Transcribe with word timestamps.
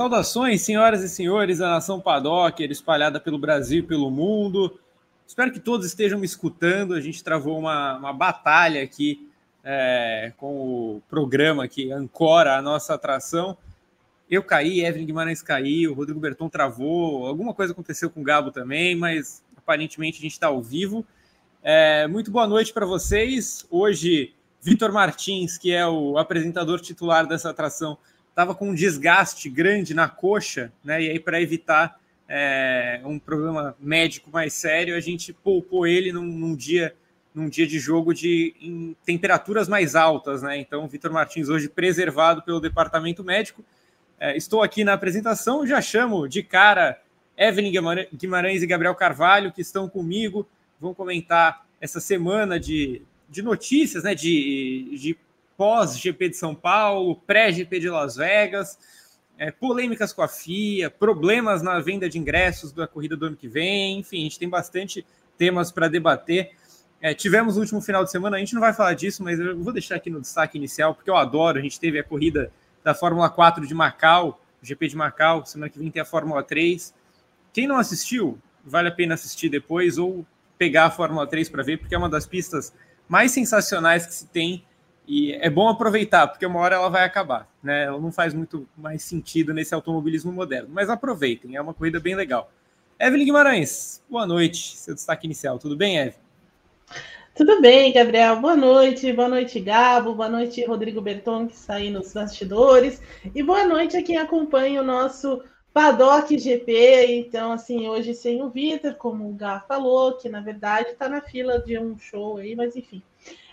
Saudações, 0.00 0.62
senhoras 0.62 1.02
e 1.02 1.08
senhores 1.10 1.58
da 1.58 1.68
nação 1.68 2.00
Padocker, 2.00 2.70
espalhada 2.70 3.20
pelo 3.20 3.38
Brasil 3.38 3.80
e 3.80 3.86
pelo 3.86 4.10
mundo. 4.10 4.80
Espero 5.26 5.52
que 5.52 5.60
todos 5.60 5.84
estejam 5.86 6.18
me 6.18 6.24
escutando. 6.24 6.94
A 6.94 7.00
gente 7.00 7.22
travou 7.22 7.58
uma, 7.58 7.98
uma 7.98 8.12
batalha 8.12 8.82
aqui 8.82 9.29
é, 9.64 10.32
com 10.36 10.96
o 10.96 11.02
programa 11.08 11.68
que 11.68 11.92
ancora 11.92 12.56
a 12.56 12.62
nossa 12.62 12.94
atração. 12.94 13.56
Eu 14.30 14.42
caí, 14.42 14.84
Evelyn 14.84 15.06
Guimarães 15.06 15.42
caiu, 15.42 15.92
Rodrigo 15.92 16.20
Berton 16.20 16.48
travou, 16.48 17.26
alguma 17.26 17.52
coisa 17.52 17.72
aconteceu 17.72 18.08
com 18.08 18.20
o 18.20 18.24
Gabo 18.24 18.50
também, 18.50 18.94
mas 18.94 19.42
aparentemente 19.56 20.18
a 20.18 20.22
gente 20.22 20.32
está 20.32 20.46
ao 20.46 20.62
vivo. 20.62 21.04
É, 21.62 22.06
muito 22.06 22.30
boa 22.30 22.46
noite 22.46 22.72
para 22.72 22.86
vocês. 22.86 23.66
Hoje, 23.70 24.32
Vitor 24.62 24.92
Martins, 24.92 25.58
que 25.58 25.72
é 25.72 25.86
o 25.86 26.16
apresentador 26.16 26.80
titular 26.80 27.26
dessa 27.26 27.50
atração, 27.50 27.98
estava 28.28 28.54
com 28.54 28.70
um 28.70 28.74
desgaste 28.74 29.50
grande 29.50 29.92
na 29.92 30.08
coxa, 30.08 30.72
né? 30.82 31.02
E 31.02 31.10
aí, 31.10 31.20
para 31.20 31.40
evitar 31.40 32.00
é, 32.28 33.00
um 33.04 33.18
problema 33.18 33.76
médico 33.80 34.30
mais 34.30 34.52
sério, 34.54 34.96
a 34.96 35.00
gente 35.00 35.32
poupou 35.32 35.86
ele 35.86 36.12
num, 36.12 36.22
num 36.22 36.54
dia 36.54 36.94
num 37.34 37.48
dia 37.48 37.66
de 37.66 37.78
jogo 37.78 38.12
de 38.12 38.54
em 38.60 38.96
temperaturas 39.04 39.68
mais 39.68 39.94
altas, 39.94 40.42
né? 40.42 40.58
Então, 40.58 40.86
Vitor 40.88 41.12
Martins 41.12 41.48
hoje 41.48 41.68
preservado 41.68 42.42
pelo 42.42 42.60
departamento 42.60 43.22
médico. 43.22 43.64
É, 44.18 44.36
estou 44.36 44.62
aqui 44.62 44.84
na 44.84 44.92
apresentação, 44.92 45.66
já 45.66 45.80
chamo 45.80 46.28
de 46.28 46.42
cara 46.42 47.00
Evelyn 47.36 47.72
Guimarães 48.14 48.62
e 48.62 48.66
Gabriel 48.66 48.94
Carvalho, 48.94 49.52
que 49.52 49.62
estão 49.62 49.88
comigo, 49.88 50.46
vão 50.78 50.92
comentar 50.92 51.64
essa 51.80 52.00
semana 52.00 52.60
de, 52.60 53.02
de 53.28 53.42
notícias, 53.42 54.04
né? 54.04 54.14
De, 54.14 54.96
de 54.98 55.16
pós-GP 55.56 56.30
de 56.30 56.36
São 56.36 56.54
Paulo, 56.54 57.16
pré-GP 57.26 57.80
de 57.80 57.88
Las 57.88 58.16
Vegas, 58.16 58.78
é, 59.38 59.50
polêmicas 59.50 60.12
com 60.12 60.22
a 60.22 60.28
FIA, 60.28 60.90
problemas 60.90 61.62
na 61.62 61.78
venda 61.80 62.08
de 62.08 62.18
ingressos 62.18 62.72
da 62.72 62.86
corrida 62.86 63.16
do 63.16 63.26
ano 63.26 63.36
que 63.36 63.48
vem, 63.48 63.98
enfim, 64.00 64.20
a 64.20 64.22
gente 64.24 64.38
tem 64.38 64.48
bastante 64.48 65.04
temas 65.38 65.72
para 65.72 65.88
debater. 65.88 66.52
É, 67.02 67.14
tivemos 67.14 67.54
no 67.54 67.62
último 67.62 67.80
final 67.80 68.04
de 68.04 68.10
semana, 68.10 68.36
a 68.36 68.40
gente 68.40 68.52
não 68.52 68.60
vai 68.60 68.74
falar 68.74 68.92
disso, 68.92 69.24
mas 69.24 69.40
eu 69.40 69.58
vou 69.58 69.72
deixar 69.72 69.96
aqui 69.96 70.10
no 70.10 70.20
destaque 70.20 70.58
inicial, 70.58 70.94
porque 70.94 71.08
eu 71.08 71.16
adoro. 71.16 71.58
A 71.58 71.62
gente 71.62 71.80
teve 71.80 71.98
a 71.98 72.04
corrida 72.04 72.52
da 72.84 72.94
Fórmula 72.94 73.30
4 73.30 73.66
de 73.66 73.74
Macau, 73.74 74.40
GP 74.62 74.88
de 74.88 74.96
Macau, 74.96 75.44
semana 75.46 75.70
que 75.70 75.78
vem 75.78 75.90
tem 75.90 76.02
a 76.02 76.04
Fórmula 76.04 76.42
3. 76.42 76.94
Quem 77.52 77.66
não 77.66 77.78
assistiu, 77.78 78.38
vale 78.64 78.88
a 78.88 78.92
pena 78.92 79.14
assistir 79.14 79.48
depois 79.48 79.96
ou 79.96 80.26
pegar 80.58 80.86
a 80.86 80.90
Fórmula 80.90 81.26
3 81.26 81.48
para 81.48 81.62
ver, 81.62 81.78
porque 81.78 81.94
é 81.94 81.98
uma 81.98 82.08
das 82.08 82.26
pistas 82.26 82.72
mais 83.08 83.32
sensacionais 83.32 84.06
que 84.06 84.12
se 84.12 84.26
tem 84.26 84.62
e 85.08 85.32
é 85.32 85.48
bom 85.48 85.68
aproveitar, 85.68 86.28
porque 86.28 86.44
uma 86.44 86.60
hora 86.60 86.76
ela 86.76 86.90
vai 86.90 87.04
acabar, 87.04 87.48
né? 87.62 87.84
Ela 87.84 87.98
não 87.98 88.12
faz 88.12 88.34
muito 88.34 88.68
mais 88.76 89.02
sentido 89.02 89.54
nesse 89.54 89.74
automobilismo 89.74 90.30
moderno, 90.30 90.68
mas 90.70 90.90
aproveitem, 90.90 91.56
é 91.56 91.60
uma 91.60 91.74
corrida 91.74 91.98
bem 91.98 92.14
legal. 92.14 92.52
Evelyn 92.98 93.24
Guimarães, 93.24 94.04
boa 94.08 94.26
noite, 94.26 94.76
seu 94.76 94.94
destaque 94.94 95.26
inicial, 95.26 95.58
tudo 95.58 95.76
bem, 95.76 95.96
Evelyn? 95.96 96.29
Tudo 97.34 97.60
bem, 97.60 97.92
Gabriel. 97.92 98.40
Boa 98.40 98.54
noite, 98.54 99.12
boa 99.12 99.28
noite, 99.28 99.58
Gabo, 99.60 100.14
boa 100.14 100.28
noite, 100.28 100.64
Rodrigo 100.64 101.00
Berton, 101.00 101.46
que 101.46 101.54
está 101.54 101.74
aí 101.74 101.90
nos 101.90 102.12
bastidores, 102.12 103.00
e 103.34 103.42
boa 103.42 103.64
noite 103.64 103.96
a 103.96 104.02
quem 104.02 104.18
acompanha 104.18 104.82
o 104.82 104.84
nosso 104.84 105.42
Paddock 105.72 106.36
GP. 106.38 107.06
Então, 107.06 107.52
assim, 107.52 107.88
hoje 107.88 108.14
sem 108.14 108.42
o 108.42 108.50
Vitor, 108.50 108.94
como 108.94 109.28
o 109.28 109.32
Gá 109.32 109.60
falou, 109.60 110.18
que 110.18 110.28
na 110.28 110.40
verdade 110.40 110.90
está 110.90 111.08
na 111.08 111.20
fila 111.20 111.58
de 111.60 111.78
um 111.78 111.98
show 111.98 112.36
aí, 112.36 112.54
mas 112.54 112.76
enfim, 112.76 113.02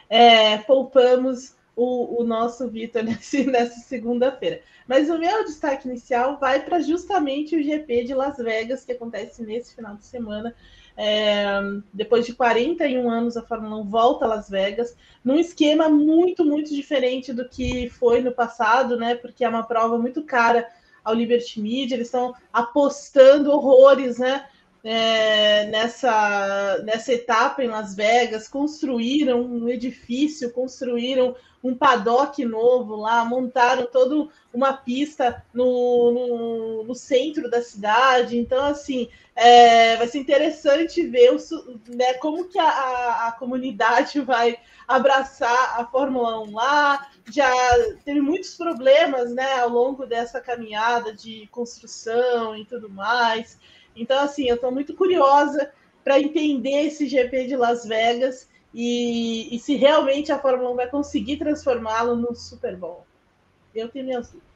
é, 0.09 0.57
poupamos 0.57 1.55
o, 1.75 2.21
o 2.21 2.23
nosso 2.25 2.67
Vitor 2.67 3.03
nessa 3.05 3.79
segunda-feira. 3.79 4.61
Mas 4.87 5.09
o 5.09 5.17
meu 5.17 5.45
destaque 5.45 5.87
inicial 5.87 6.37
vai 6.39 6.63
para 6.63 6.79
justamente 6.79 7.55
o 7.55 7.63
GP 7.63 8.05
de 8.05 8.13
Las 8.13 8.37
Vegas, 8.37 8.83
que 8.83 8.93
acontece 8.93 9.43
nesse 9.43 9.75
final 9.75 9.95
de 9.95 10.05
semana. 10.05 10.55
É, 10.99 11.61
depois 11.93 12.25
de 12.25 12.33
41 12.33 13.07
anos, 13.07 13.37
a 13.37 13.43
Fórmula 13.43 13.77
1 13.77 13.83
volta 13.83 14.25
a 14.25 14.27
Las 14.27 14.49
Vegas, 14.49 14.97
num 15.23 15.39
esquema 15.39 15.87
muito, 15.87 16.43
muito 16.43 16.73
diferente 16.73 17.31
do 17.31 17.47
que 17.47 17.87
foi 17.91 18.19
no 18.21 18.31
passado, 18.31 18.97
né? 18.97 19.13
Porque 19.13 19.45
é 19.45 19.49
uma 19.49 19.61
prova 19.61 19.99
muito 19.99 20.23
cara 20.23 20.67
ao 21.03 21.13
Liberty 21.13 21.61
Media, 21.61 21.95
eles 21.95 22.07
estão 22.07 22.33
apostando 22.51 23.51
horrores, 23.51 24.17
né? 24.17 24.47
É, 24.83 25.65
nessa, 25.65 26.81
nessa 26.83 27.13
etapa 27.13 27.63
em 27.63 27.67
Las 27.67 27.95
Vegas, 27.95 28.47
construíram 28.47 29.41
um 29.41 29.67
edifício, 29.67 30.51
construíram 30.51 31.35
um 31.63 31.75
paddock 31.75 32.43
novo 32.45 32.95
lá, 32.95 33.25
montaram 33.25 33.87
toda 33.87 34.29
uma 34.53 34.73
pista 34.73 35.43
no, 35.53 36.11
no, 36.11 36.83
no, 36.83 36.95
centro 36.95 37.49
da 37.49 37.61
cidade. 37.61 38.37
Então, 38.37 38.63
assim, 38.65 39.09
é, 39.35 39.95
vai 39.97 40.07
ser 40.07 40.19
interessante 40.19 41.05
ver 41.05 41.33
o, 41.33 41.37
né, 41.87 42.13
como 42.15 42.45
que 42.45 42.57
a, 42.59 43.27
a, 43.27 43.31
comunidade 43.33 44.21
vai 44.21 44.57
abraçar 44.87 45.79
a 45.79 45.85
Fórmula 45.85 46.39
1 46.41 46.53
lá. 46.53 47.07
Já 47.29 47.51
teve 48.05 48.21
muitos 48.21 48.55
problemas 48.55 49.33
né, 49.33 49.59
ao 49.59 49.69
longo 49.69 50.05
dessa 50.05 50.39
caminhada 50.39 51.13
de 51.13 51.47
construção 51.51 52.55
e 52.55 52.65
tudo 52.65 52.89
mais. 52.89 53.59
Então, 53.97 54.19
assim, 54.19 54.47
eu 54.47 54.55
estou 54.55 54.71
muito 54.71 54.93
curiosa 54.93 55.71
para 56.03 56.19
entender 56.19 56.85
esse 56.85 57.07
GP 57.07 57.47
de 57.47 57.55
Las 57.55 57.85
Vegas 57.85 58.47
e, 58.73 59.53
e, 59.55 59.59
se 59.59 59.75
realmente 59.75 60.31
a 60.31 60.39
Fórmula 60.39 60.71
1 60.71 60.75
vai 60.75 60.89
conseguir 60.89 61.37
transformá-lo 61.37 62.15
no 62.15 62.35
Super 62.35 62.75
Bowl. 62.75 63.05
Eu 63.73 63.89
tenho 63.89 64.05
minhas 64.05 64.27
dúvidas. 64.27 64.47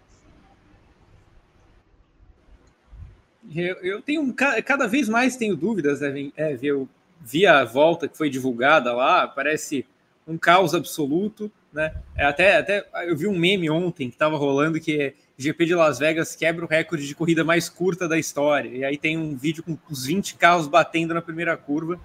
Eu, 3.54 3.76
eu 3.78 4.02
tenho 4.02 4.34
cada 4.34 4.88
vez 4.88 5.10
mais 5.10 5.36
tenho 5.36 5.56
dúvidas, 5.56 6.02
Evan. 6.02 6.32
É, 6.38 6.58
eu 6.62 6.88
vi 7.20 7.46
a 7.46 7.64
volta 7.64 8.08
que 8.08 8.18
foi 8.18 8.30
divulgada 8.30 8.94
lá, 8.94 9.28
parece 9.28 9.86
um 10.28 10.38
caos 10.38 10.74
absoluto, 10.74 11.52
né? 11.74 11.94
É, 12.16 12.26
até, 12.26 12.58
até 12.58 12.86
eu 13.06 13.16
vi 13.16 13.28
um 13.28 13.38
meme 13.38 13.70
ontem 13.70 14.10
que 14.10 14.16
estava 14.16 14.38
rolando 14.38 14.80
que 14.80 15.02
é 15.02 15.14
GP 15.38 15.66
de 15.66 15.76
Las 15.76 15.98
Vegas 15.98 16.36
quebra 16.36 16.64
o 16.64 16.68
recorde 16.68 17.08
de 17.08 17.16
corrida 17.16 17.44
mais 17.44 17.68
curta 17.68 18.08
da 18.08 18.18
história. 18.18 18.70
E 18.70 18.84
aí 18.84 18.98
tem 18.98 19.18
um 19.18 19.36
vídeo 19.36 19.64
com 19.64 19.78
os 19.90 20.06
20 20.06 20.36
carros 20.36 20.68
batendo 20.68 21.14
na 21.14 21.22
primeira 21.22 21.58
curva. 21.58 22.00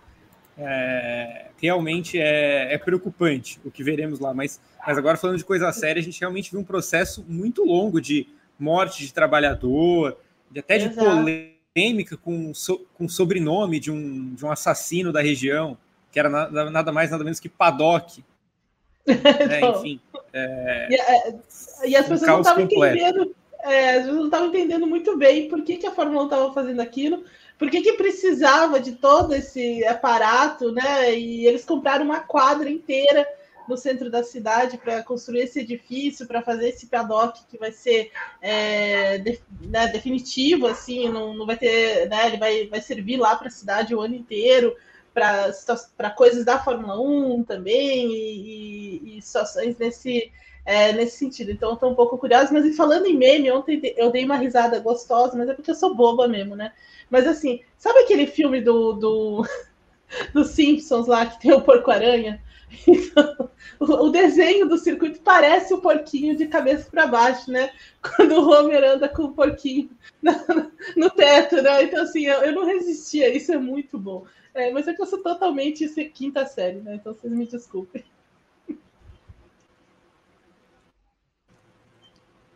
É, 0.58 1.46
realmente 1.60 2.18
é, 2.18 2.72
é, 2.72 2.78
preocupante 2.78 3.60
o 3.62 3.70
que 3.70 3.84
veremos 3.84 4.18
lá. 4.18 4.32
Mas, 4.32 4.58
mas 4.84 4.96
agora, 4.96 5.18
falando 5.18 5.36
de 5.36 5.44
coisa 5.44 5.70
séria, 5.72 6.00
a 6.00 6.02
gente 6.02 6.18
realmente 6.18 6.50
viu 6.50 6.60
um 6.60 6.64
processo 6.64 7.24
muito 7.28 7.62
longo 7.62 8.00
de 8.00 8.26
morte 8.58 9.04
de 9.04 9.12
trabalhador, 9.12 10.16
de 10.50 10.60
até 10.60 10.78
de 10.78 10.86
Exato. 10.86 11.06
polêmica 11.06 12.16
com, 12.16 12.54
so, 12.54 12.86
com 12.94 13.06
sobrenome 13.06 13.78
de 13.78 13.90
um, 13.90 14.34
de 14.34 14.46
um 14.46 14.50
assassino 14.50 15.12
da 15.12 15.20
região, 15.20 15.76
que 16.10 16.18
era 16.18 16.30
nada, 16.30 16.70
nada 16.70 16.92
mais, 16.92 17.10
nada 17.10 17.22
menos 17.22 17.38
que 17.38 17.50
Paddock. 17.50 18.24
É, 19.50 19.60
enfim. 19.60 20.00
É... 20.32 20.88
E, 20.90 20.94
é, 20.94 21.34
e, 21.84 21.96
as 21.96 22.06
pessoas 22.06 22.22
um 22.22 22.32
não 22.32 22.40
estavam 22.40 22.62
entendendo. 22.64 23.34
É, 23.62 24.02
não 24.02 24.24
estavam 24.26 24.48
entendendo 24.48 24.86
muito 24.86 25.16
bem 25.16 25.48
por 25.48 25.62
que, 25.62 25.76
que 25.76 25.86
a 25.86 25.90
Fórmula 25.90 26.22
1 26.22 26.24
estava 26.24 26.52
fazendo 26.52 26.80
aquilo, 26.80 27.24
por 27.58 27.70
que, 27.70 27.80
que 27.80 27.94
precisava 27.94 28.78
de 28.78 28.92
todo 28.92 29.34
esse 29.34 29.84
aparato, 29.84 30.70
né? 30.70 31.18
E 31.18 31.46
eles 31.46 31.64
compraram 31.64 32.04
uma 32.04 32.20
quadra 32.20 32.70
inteira 32.70 33.26
no 33.68 33.76
centro 33.76 34.10
da 34.10 34.22
cidade 34.22 34.78
para 34.78 35.02
construir 35.02 35.40
esse 35.40 35.60
edifício, 35.60 36.26
para 36.26 36.42
fazer 36.42 36.68
esse 36.68 36.86
paddock 36.86 37.40
que 37.48 37.58
vai 37.58 37.72
ser 37.72 38.12
é, 38.40 39.18
de, 39.18 39.40
né, 39.60 39.88
definitivo, 39.88 40.66
assim, 40.66 41.08
não, 41.08 41.34
não 41.34 41.46
vai 41.46 41.56
ter, 41.56 42.08
né, 42.08 42.28
ele 42.28 42.36
vai, 42.36 42.66
vai 42.66 42.80
servir 42.80 43.16
lá 43.16 43.34
para 43.34 43.48
a 43.48 43.50
cidade 43.50 43.94
o 43.94 44.00
ano 44.00 44.14
inteiro 44.14 44.76
para 45.16 46.10
coisas 46.10 46.44
da 46.44 46.58
Fórmula 46.58 47.00
1 47.00 47.44
também 47.44 48.12
e, 48.12 49.00
e, 49.14 49.18
e 49.18 49.22
situações 49.22 49.78
nesse, 49.78 50.30
é, 50.66 50.92
nesse 50.92 51.16
sentido. 51.16 51.50
Então, 51.50 51.72
estou 51.72 51.90
um 51.90 51.94
pouco 51.94 52.18
curiosa. 52.18 52.52
Mas 52.52 52.76
falando 52.76 53.06
em 53.06 53.16
meme, 53.16 53.50
ontem 53.50 53.80
eu 53.96 54.10
dei 54.10 54.26
uma 54.26 54.36
risada 54.36 54.78
gostosa, 54.78 55.36
mas 55.36 55.48
é 55.48 55.54
porque 55.54 55.70
eu 55.70 55.74
sou 55.74 55.94
boba 55.94 56.28
mesmo, 56.28 56.54
né? 56.54 56.72
Mas 57.08 57.26
assim, 57.26 57.62
sabe 57.78 58.00
aquele 58.00 58.26
filme 58.26 58.60
do, 58.60 58.92
do, 58.92 59.46
do 60.34 60.44
Simpsons 60.44 61.06
lá 61.06 61.24
que 61.24 61.40
tem 61.40 61.52
o 61.52 61.62
Porco-Aranha? 61.62 62.42
Então, 62.86 63.50
o, 63.80 64.10
desenho 64.10 64.68
do 64.68 64.78
circuito 64.78 65.20
parece 65.20 65.74
o 65.74 65.80
porquinho 65.80 66.36
de 66.36 66.46
cabeça 66.46 66.88
para 66.90 67.06
baixo, 67.06 67.50
né? 67.50 67.70
Quando 68.00 68.32
o 68.32 68.50
Homer 68.50 68.82
anda 68.84 69.08
com 69.08 69.24
o 69.24 69.32
porquinho 69.32 69.90
no 70.96 71.10
teto, 71.10 71.60
né? 71.62 71.82
Então, 71.82 72.02
assim, 72.02 72.26
eu, 72.26 72.40
eu 72.42 72.52
não 72.52 72.64
resistia, 72.64 73.34
isso 73.34 73.52
é 73.52 73.58
muito 73.58 73.98
bom. 73.98 74.24
É, 74.54 74.70
mas 74.70 74.88
é 74.88 74.94
que 74.94 75.02
eu 75.02 75.06
sou 75.06 75.22
totalmente 75.22 75.86
quinta 76.14 76.46
série, 76.46 76.80
né? 76.80 76.94
Então 76.94 77.12
vocês 77.12 77.32
me 77.32 77.46
desculpem. 77.46 78.02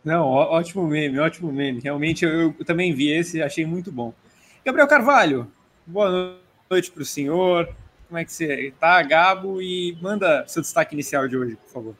Não, 0.03 0.25
ótimo 0.25 0.87
meme, 0.87 1.19
ótimo 1.19 1.51
meme. 1.51 1.79
Realmente 1.79 2.25
eu, 2.25 2.55
eu 2.57 2.65
também 2.65 2.91
vi 2.91 3.11
esse, 3.11 3.41
achei 3.41 3.67
muito 3.67 3.91
bom. 3.91 4.13
Gabriel 4.65 4.87
Carvalho, 4.87 5.51
boa 5.85 6.39
noite 6.69 6.91
para 6.91 7.03
o 7.03 7.05
senhor. 7.05 7.69
Como 8.11 8.19
é 8.19 8.25
que 8.25 8.33
você 8.33 8.67
está, 8.67 9.01
Gabo? 9.03 9.61
E 9.61 9.97
manda 10.01 10.43
seu 10.45 10.61
destaque 10.61 10.93
inicial 10.93 11.29
de 11.29 11.37
hoje, 11.37 11.55
por 11.55 11.71
favor. 11.71 11.95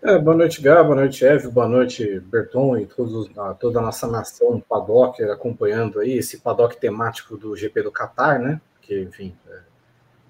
É, 0.00 0.16
boa 0.16 0.36
noite, 0.36 0.62
Gabo. 0.62 0.90
Boa 0.90 1.00
noite, 1.00 1.24
Eve. 1.24 1.48
Boa 1.48 1.66
noite, 1.66 2.20
Berton 2.20 2.76
e 2.76 2.86
todos, 2.86 3.28
toda 3.58 3.80
a 3.80 3.82
nossa 3.82 4.06
nação 4.06 4.62
paddock 4.68 5.20
acompanhando 5.24 5.98
aí 5.98 6.12
esse 6.12 6.38
paddock 6.38 6.76
temático 6.76 7.36
do 7.36 7.56
GP 7.56 7.82
do 7.82 7.90
Qatar, 7.90 8.40
né? 8.40 8.60
Que, 8.80 9.00
enfim, 9.00 9.34
é, 9.48 9.58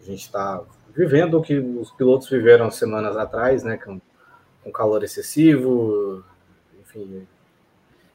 a 0.01 0.07
gente 0.07 0.23
está 0.23 0.63
vivendo 0.97 1.35
o 1.35 1.43
que 1.43 1.59
os 1.59 1.91
pilotos 1.93 2.31
viveram 2.31 2.71
semanas 2.71 3.19
atrás, 3.19 3.63
né? 3.63 3.77
Com, 3.77 4.01
com 4.65 4.73
calor 4.73 5.05
excessivo, 5.05 6.25
enfim. 6.81 7.27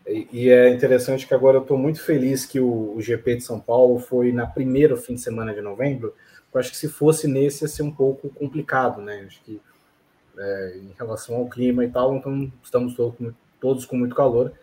E, 0.08 0.50
é 0.50 0.70
interessante 0.70 1.28
que 1.28 1.34
agora 1.36 1.58
eu 1.58 1.62
estou 1.62 1.78
muito 1.78 2.02
feliz 2.02 2.44
que 2.44 2.60
o, 2.60 2.96
GP 3.00 3.36
de 3.36 3.44
São 3.44 3.60
Paulo 3.60 4.00
foi 4.00 4.32
na 4.32 4.48
primeiro 4.48 4.98
fim 4.98 5.14
de 5.14 5.22
semana 5.22 5.54
de 5.54 5.62
novembro, 5.62 6.14
eu 6.56 6.60
acho 6.60 6.72
que 6.72 6.78
se 6.78 6.88
fosse 6.88 7.28
nesse 7.28 7.66
ia 7.66 7.68
ser 7.68 7.84
um 7.84 7.92
pouco 7.92 8.30
complicado, 8.30 9.02
né? 9.02 9.26
Acho 9.28 9.42
que 9.44 9.62
é, 10.38 10.78
em 10.78 10.94
relação 10.98 11.36
ao 11.36 11.50
clima 11.50 11.84
e 11.84 11.90
tal, 11.90 12.16
então 12.16 12.52
estamos 12.64 12.96
todos, 12.96 13.34
todos 13.60 13.86
com 13.86 13.98
muito 13.98 14.16
calor. 14.16 14.54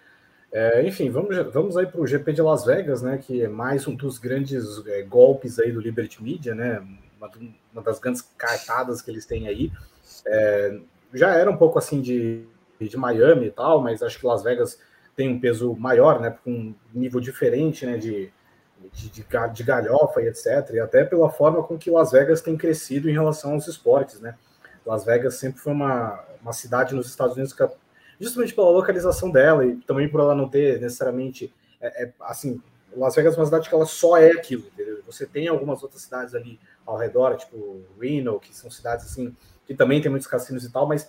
É, 0.50 0.87
enfim, 0.87 1.11
vamos, 1.11 1.37
vamos 1.53 1.77
aí 1.77 1.87
para 1.87 2.00
o 2.00 2.06
GP 2.06 2.33
de 2.33 2.43
Las 2.43 2.65
Vegas, 2.65 3.03
né? 3.03 3.19
Que 3.19 3.43
é 3.43 3.49
mais 3.49 3.87
um 3.87 3.94
dos 3.94 4.19
grandes 4.19 4.87
é, 4.87 5.03
golpes 5.03 5.59
aí 5.59 5.71
do 5.71 5.81
Liberty 5.81 6.23
Media, 6.23 6.55
né? 6.55 6.83
Uma, 7.19 7.31
uma, 7.73 7.83
das 7.83 7.99
grandes 7.99 8.23
cartadas 8.38 9.03
que 9.03 9.11
eles 9.11 9.27
têm 9.27 9.47
aí. 9.47 9.71
É, 10.27 10.79
já 11.12 11.35
era 11.35 11.50
um 11.50 11.56
pouco 11.56 11.79
assim 11.79 12.00
de, 12.00 12.45
de 12.81 12.97
Miami 12.97 13.47
e 13.47 13.50
tal, 13.50 13.83
mas 13.83 14.03
acho 14.03 14.19
que 14.19 14.27
Las 14.27 14.43
Vegas 14.43 14.79
tem 15.15 15.29
um 15.29 15.38
peso 15.38 15.75
maior, 15.75 16.21
né? 16.21 16.35
Com 16.43 16.50
um 16.50 16.75
nível 16.95 17.21
diferente, 17.21 17.85
né? 17.85 17.99
De, 17.99 18.33
de, 18.93 19.11
de, 19.11 19.26
de 19.52 19.62
galhofa 19.62 20.23
e 20.23 20.29
etc. 20.29 20.70
E 20.73 20.81
até 20.81 21.05
pela 21.05 21.31
forma 21.31 21.62
com 21.62 21.79
que 21.79 21.90
Las 21.90 22.12
Vegas 22.12 22.40
tem 22.40 22.56
crescido 22.56 23.08
em 23.08 23.12
relação 23.12 23.52
aos 23.52 23.69
esportes, 23.69 24.20
né? 24.20 24.34
Las 24.84 25.05
Vegas 25.05 25.34
sempre 25.34 25.61
foi 25.61 25.73
uma, 25.73 26.25
uma 26.40 26.52
cidade 26.52 26.94
nos 26.94 27.06
Estados 27.06 27.37
Unidos 27.37 27.52
que, 27.52 27.67
justamente 28.20 28.55
pela 28.55 28.70
localização 28.70 29.31
dela 29.31 29.64
e 29.64 29.76
também 29.76 30.08
por 30.08 30.20
ela 30.20 30.34
não 30.34 30.49
ter 30.49 30.81
necessariamente 30.81 31.52
é, 31.81 32.05
é, 32.05 32.12
assim 32.20 32.61
Las 32.96 33.14
Vegas 33.14 33.34
é 33.34 33.38
uma 33.38 33.46
cidade 33.46 33.69
que 33.69 33.75
ela 33.75 33.87
só 33.87 34.17
é 34.17 34.31
aquilo, 34.31 34.64
entendeu? 34.67 35.00
Você 35.06 35.26
tem 35.26 35.49
algumas 35.49 35.82
outras 35.82 36.02
cidades 36.02 36.35
ali 36.35 36.61
ao 36.85 36.96
redor, 36.96 37.37
tipo 37.37 37.82
Reno, 38.00 38.38
que 38.38 38.55
são 38.55 38.70
cidades 38.70 39.06
assim 39.06 39.35
que 39.67 39.75
também 39.75 40.00
tem 40.00 40.11
muitos 40.11 40.28
cassinos 40.28 40.64
e 40.64 40.73
tal, 40.73 40.87
mas 40.87 41.08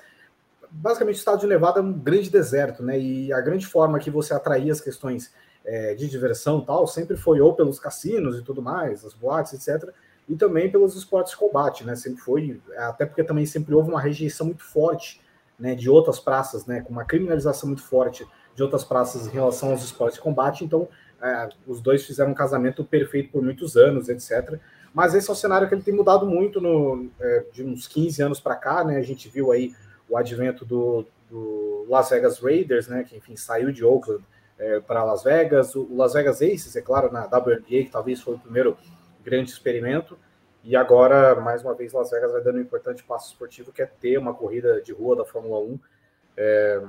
basicamente 0.70 1.16
o 1.16 1.20
estado 1.20 1.40
de 1.40 1.48
Nevada 1.48 1.80
é 1.80 1.84
um 1.84 1.92
grande 1.92 2.30
deserto, 2.30 2.84
né? 2.84 3.00
E 3.00 3.34
a 3.34 3.42
grande 3.42 3.66
forma 3.66 4.00
que 4.00 4.10
você 4.10 4.34
atraía 4.34 4.72
as 4.72 4.80
questões 4.80 5.34
é, 5.66 5.94
de 5.94 6.08
diversão 6.10 6.62
tal, 6.62 6.86
sempre 6.88 7.16
foi 7.16 7.40
ou 7.40 7.54
pelos 7.54 7.80
cassinos 7.80 8.38
e 8.38 8.42
tudo 8.42 8.62
mais, 8.62 9.06
as 9.06 9.14
boates, 9.14 9.54
etc., 9.54 9.90
e 10.28 10.36
também 10.36 10.72
pelos 10.72 10.96
esportes 10.96 11.34
de 11.34 11.38
combate, 11.38 11.84
né? 11.84 11.96
Sempre 11.96 12.22
foi, 12.22 12.62
até 12.78 13.06
porque 13.06 13.24
também 13.24 13.46
sempre 13.46 13.74
houve 13.76 13.90
uma 13.90 14.00
rejeição 14.00 14.48
muito 14.48 14.64
forte, 14.64 15.22
né, 15.60 15.76
de 15.76 15.90
outras 15.90 16.20
praças, 16.20 16.66
né, 16.66 16.82
com 16.82 16.92
uma 16.92 17.06
criminalização 17.06 17.68
muito 17.68 17.84
forte 17.84 18.26
de 18.56 18.64
outras 18.64 18.84
praças 18.84 19.28
em 19.28 19.30
relação 19.30 19.72
aos 19.72 19.84
esportes 19.84 20.18
de 20.18 20.24
combate. 20.24 20.64
Então, 20.64 20.88
é, 21.22 21.50
os 21.68 21.82
dois 21.82 22.06
fizeram 22.06 22.32
um 22.32 22.36
casamento 22.36 22.84
perfeito 22.84 23.32
por 23.32 23.42
muitos 23.42 23.76
anos, 23.76 24.10
etc. 24.10 24.60
Mas 24.94 25.14
esse 25.16 25.30
é 25.30 25.34
um 25.34 25.36
cenário 25.36 25.68
que 25.68 25.76
ele 25.76 25.82
tem 25.82 25.94
mudado 25.94 26.26
muito 26.26 26.62
no, 26.62 27.10
é, 27.20 27.46
de 27.52 27.64
uns 27.64 27.88
15 27.88 28.22
anos 28.22 28.40
para 28.40 28.56
cá, 28.56 28.84
né? 28.84 28.98
A 28.98 29.02
gente 29.02 29.30
viu 29.30 29.52
aí 29.52 29.74
o 30.10 30.18
advento 30.18 30.66
do, 30.66 31.06
do 31.30 31.86
Las 31.90 32.10
Vegas 32.10 32.40
Raiders, 32.40 32.88
né? 32.88 33.04
Que 33.04 33.18
enfim 33.18 33.36
saiu 33.36 33.72
de 33.72 33.84
Oakland 33.84 34.24
é, 34.64 34.80
para 34.80 35.04
Las 35.04 35.24
Vegas, 35.24 35.76
o 35.76 35.88
Las 35.94 36.14
Vegas 36.14 36.42
Aces, 36.42 36.76
é 36.76 36.82
claro, 36.82 37.12
na 37.12 37.26
WNBA, 37.26 37.84
que 37.84 37.90
talvez 37.92 38.22
foi 38.22 38.36
o 38.36 38.40
primeiro 38.40 38.78
grande 39.24 39.52
experimento, 39.52 40.18
e 40.64 40.78
agora, 40.78 41.36
mais 41.36 41.62
uma 41.62 41.74
vez, 41.74 41.92
Las 41.92 42.10
Vegas 42.10 42.32
vai 42.32 42.42
dando 42.42 42.58
um 42.58 42.62
importante 42.62 43.04
passo 43.04 43.32
esportivo, 43.32 43.74
que 43.74 43.82
é 43.82 43.86
ter 43.86 44.18
uma 44.18 44.34
corrida 44.34 44.82
de 44.82 44.94
rua 44.94 45.18
da 45.18 45.26
Fórmula 45.26 45.60
1. 45.60 45.80
É, 46.38 46.82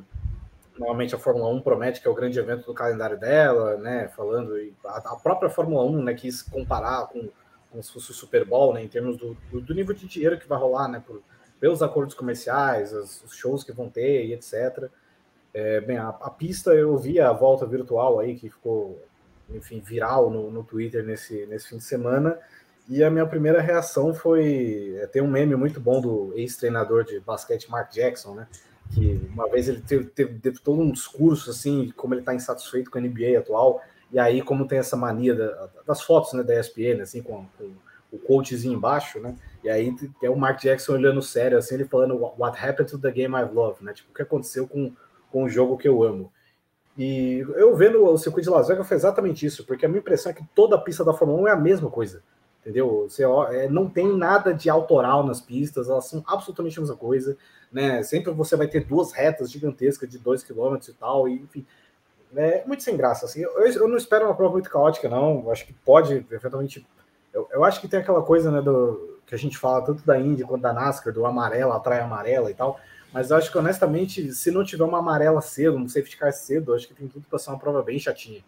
normalmente 0.78 1.14
a 1.14 1.18
Fórmula 1.18 1.48
1 1.50 1.60
promete 1.60 2.00
que 2.00 2.06
é 2.06 2.10
o 2.10 2.14
grande 2.14 2.38
evento 2.38 2.66
do 2.66 2.74
calendário 2.74 3.18
dela, 3.18 3.76
né? 3.76 4.06
Falando, 4.08 4.54
a, 4.84 5.16
própria 5.16 5.50
Fórmula 5.50 5.84
1 5.84 6.02
né, 6.04 6.14
quis 6.14 6.40
comparar 6.40 7.08
com, 7.08 7.28
com 7.72 7.82
se 7.82 7.92
fosse 7.92 8.12
o 8.12 8.14
Super 8.14 8.44
Bowl, 8.44 8.72
né? 8.72 8.84
Em 8.84 8.88
termos 8.88 9.16
do, 9.16 9.36
do, 9.50 9.74
nível 9.74 9.94
de 9.94 10.06
dinheiro 10.06 10.38
que 10.38 10.46
vai 10.46 10.58
rolar, 10.58 10.86
né? 10.86 11.02
Por, 11.04 11.20
pelos 11.58 11.82
acordos 11.82 12.14
comerciais, 12.14 12.92
os 12.92 13.34
shows 13.34 13.64
que 13.64 13.72
vão 13.72 13.90
ter 13.90 14.26
e 14.26 14.34
etc. 14.34 14.88
É, 15.54 15.80
bem, 15.80 15.96
a, 15.96 16.08
a, 16.08 16.30
pista 16.30 16.74
eu 16.74 16.98
vi 16.98 17.20
a 17.20 17.32
volta 17.32 17.64
virtual 17.64 18.18
aí 18.18 18.34
que 18.34 18.50
ficou, 18.50 19.00
enfim, 19.48 19.80
viral 19.80 20.28
no, 20.28 20.50
no 20.50 20.64
Twitter 20.64 21.04
nesse, 21.04 21.46
nesse 21.46 21.68
fim 21.68 21.76
de 21.76 21.84
semana. 21.84 22.36
E 22.88 23.02
a 23.04 23.10
minha 23.10 23.24
primeira 23.24 23.60
reação 23.60 24.12
foi 24.12 24.96
é, 25.00 25.06
tem 25.06 25.22
um 25.22 25.28
meme 25.28 25.54
muito 25.54 25.80
bom 25.80 26.00
do 26.00 26.32
ex-treinador 26.34 27.04
de 27.04 27.20
basquete 27.20 27.70
Mark 27.70 27.92
Jackson, 27.92 28.34
né? 28.34 28.48
Que 28.92 29.28
uma 29.32 29.48
vez 29.48 29.68
ele 29.68 29.80
teve, 29.80 30.04
teve, 30.06 30.38
teve 30.40 30.58
todo 30.58 30.80
um 30.80 30.90
discurso 30.90 31.50
assim, 31.50 31.92
como 31.96 32.12
ele 32.12 32.20
está 32.20 32.34
insatisfeito 32.34 32.90
com 32.90 32.98
a 32.98 33.00
NBA 33.00 33.38
atual. 33.38 33.80
E 34.12 34.18
aí, 34.18 34.42
como 34.42 34.66
tem 34.66 34.78
essa 34.78 34.96
mania 34.96 35.34
da, 35.34 35.68
das 35.86 36.02
fotos 36.02 36.32
né, 36.34 36.42
da 36.42 36.58
ESPN, 36.60 37.00
assim, 37.00 37.22
com, 37.22 37.46
com 37.56 37.72
o 38.12 38.18
coachzinho 38.18 38.74
embaixo, 38.74 39.18
né? 39.18 39.34
E 39.62 39.70
aí 39.70 39.94
é 40.22 40.28
o 40.28 40.36
Mark 40.36 40.60
Jackson 40.60 40.92
olhando 40.92 41.22
sério, 41.22 41.56
assim, 41.58 41.74
ele 41.74 41.84
falando 41.84 42.16
What 42.38 42.58
happened 42.58 42.90
to 42.90 42.98
the 42.98 43.10
game 43.10 43.34
I 43.34 43.42
love, 43.42 43.82
né? 43.82 43.92
Tipo, 43.92 44.10
o 44.10 44.14
que 44.14 44.22
aconteceu 44.22 44.68
com 44.68 44.92
com 45.34 45.42
o 45.42 45.48
jogo 45.48 45.76
que 45.76 45.88
eu 45.88 46.04
amo. 46.04 46.32
E 46.96 47.44
eu 47.56 47.74
vendo 47.74 48.04
o 48.04 48.16
circuito 48.16 48.48
de 48.48 48.54
Las 48.54 48.68
Vegas 48.68 48.86
foi 48.86 48.96
exatamente 48.96 49.44
isso, 49.44 49.66
porque 49.66 49.84
a 49.84 49.88
minha 49.88 49.98
impressão 49.98 50.30
é 50.30 50.32
que 50.32 50.44
toda 50.54 50.76
a 50.76 50.80
pista 50.80 51.04
da 51.04 51.12
Fórmula 51.12 51.42
1 51.42 51.48
é 51.48 51.50
a 51.50 51.56
mesma 51.56 51.90
coisa, 51.90 52.22
entendeu? 52.60 53.08
Você 53.08 53.24
é, 53.24 53.68
não 53.68 53.90
tem 53.90 54.16
nada 54.16 54.54
de 54.54 54.70
autoral 54.70 55.26
nas 55.26 55.40
pistas, 55.40 55.90
elas 55.90 56.06
são 56.06 56.22
absolutamente 56.24 56.78
a 56.78 56.82
mesma 56.82 56.96
coisa, 56.96 57.36
né? 57.72 58.00
Sempre 58.04 58.30
você 58.30 58.54
vai 58.54 58.68
ter 58.68 58.84
duas 58.84 59.10
retas 59.10 59.50
gigantescas 59.50 60.08
de 60.08 60.20
dois 60.20 60.44
quilômetros 60.44 60.88
e 60.90 60.92
tal, 60.92 61.28
e 61.28 61.34
enfim, 61.34 61.66
é 62.36 62.64
muito 62.64 62.84
sem 62.84 62.96
graça. 62.96 63.26
Assim, 63.26 63.42
eu, 63.42 63.66
eu 63.66 63.88
não 63.88 63.96
espero 63.96 64.26
uma 64.26 64.36
prova 64.36 64.52
muito 64.52 64.70
caótica, 64.70 65.08
não. 65.08 65.40
Eu 65.40 65.50
acho 65.50 65.66
que 65.66 65.72
pode, 65.72 66.24
eventualmente. 66.30 66.86
Eu, 67.32 67.48
eu 67.50 67.64
acho 67.64 67.80
que 67.80 67.88
tem 67.88 67.98
aquela 67.98 68.22
coisa, 68.22 68.52
né, 68.52 68.62
do 68.62 69.18
que 69.26 69.34
a 69.34 69.38
gente 69.38 69.58
fala 69.58 69.84
tanto 69.84 70.06
da 70.06 70.16
Indy 70.16 70.44
quanto 70.44 70.62
da 70.62 70.72
NASCAR, 70.72 71.12
do 71.12 71.26
amarelo 71.26 71.72
atrai 71.72 71.98
amarela 71.98 72.52
e 72.52 72.54
tal. 72.54 72.78
Mas 73.14 73.30
acho 73.30 73.52
que, 73.52 73.56
honestamente, 73.56 74.32
se 74.32 74.50
não 74.50 74.64
tiver 74.64 74.82
uma 74.82 74.98
amarela 74.98 75.40
cedo, 75.40 75.76
um 75.76 75.88
safety 75.88 76.16
car 76.16 76.32
cedo, 76.32 76.74
acho 76.74 76.88
que 76.88 76.94
tem 76.94 77.06
tudo 77.06 77.24
para 77.30 77.38
ser 77.38 77.50
uma 77.50 77.58
prova 77.60 77.80
bem 77.80 77.96
chatinha. 77.96 78.44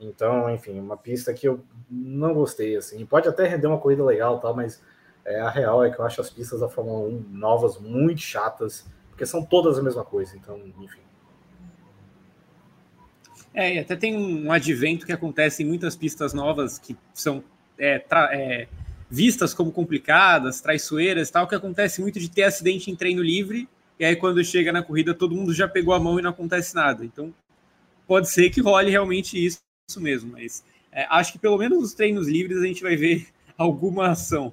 Então, 0.00 0.52
enfim, 0.52 0.80
uma 0.80 0.96
pista 0.96 1.32
que 1.32 1.46
eu 1.46 1.60
não 1.88 2.34
gostei, 2.34 2.76
assim. 2.76 3.06
Pode 3.06 3.28
até 3.28 3.46
render 3.46 3.68
uma 3.68 3.78
corrida 3.78 4.04
legal, 4.04 4.40
tal, 4.40 4.52
mas 4.52 4.82
é, 5.24 5.38
a 5.38 5.48
real 5.48 5.84
é 5.84 5.90
que 5.90 6.00
eu 6.00 6.04
acho 6.04 6.20
as 6.20 6.28
pistas 6.28 6.58
da 6.58 6.68
Fórmula 6.68 7.08
1 7.08 7.24
novas 7.30 7.78
muito 7.78 8.20
chatas, 8.20 8.84
porque 9.10 9.24
são 9.24 9.44
todas 9.44 9.78
a 9.78 9.82
mesma 9.82 10.04
coisa. 10.04 10.36
Então, 10.36 10.58
enfim. 10.80 11.02
É, 13.54 13.76
e 13.76 13.78
até 13.78 13.94
tem 13.94 14.16
um 14.16 14.50
advento 14.50 15.06
que 15.06 15.12
acontece 15.12 15.62
em 15.62 15.66
muitas 15.66 15.94
pistas 15.94 16.34
novas 16.34 16.80
que 16.80 16.96
são 17.14 17.44
é, 17.78 18.04
é, 18.32 18.68
vistas 19.08 19.54
como 19.54 19.70
complicadas, 19.70 20.60
traiçoeiras 20.60 21.30
tal, 21.30 21.46
que 21.46 21.54
acontece 21.54 22.00
muito 22.00 22.18
de 22.18 22.28
ter 22.28 22.42
acidente 22.42 22.90
em 22.90 22.96
treino 22.96 23.22
livre 23.22 23.68
e 24.00 24.04
aí 24.04 24.16
quando 24.16 24.42
chega 24.42 24.72
na 24.72 24.82
corrida 24.82 25.14
todo 25.14 25.34
mundo 25.34 25.52
já 25.52 25.68
pegou 25.68 25.92
a 25.92 26.00
mão 26.00 26.18
e 26.18 26.22
não 26.22 26.30
acontece 26.30 26.74
nada. 26.74 27.04
Então 27.04 27.32
pode 28.06 28.30
ser 28.30 28.50
que 28.50 28.60
role 28.60 28.90
realmente 28.90 29.42
isso, 29.44 29.60
isso 29.88 30.00
mesmo, 30.00 30.32
mas 30.32 30.64
é, 30.90 31.06
acho 31.10 31.32
que 31.32 31.38
pelo 31.38 31.58
menos 31.58 31.78
nos 31.78 31.94
treinos 31.94 32.26
livres 32.26 32.58
a 32.58 32.66
gente 32.66 32.82
vai 32.82 32.96
ver 32.96 33.28
alguma 33.56 34.08
ação. 34.08 34.52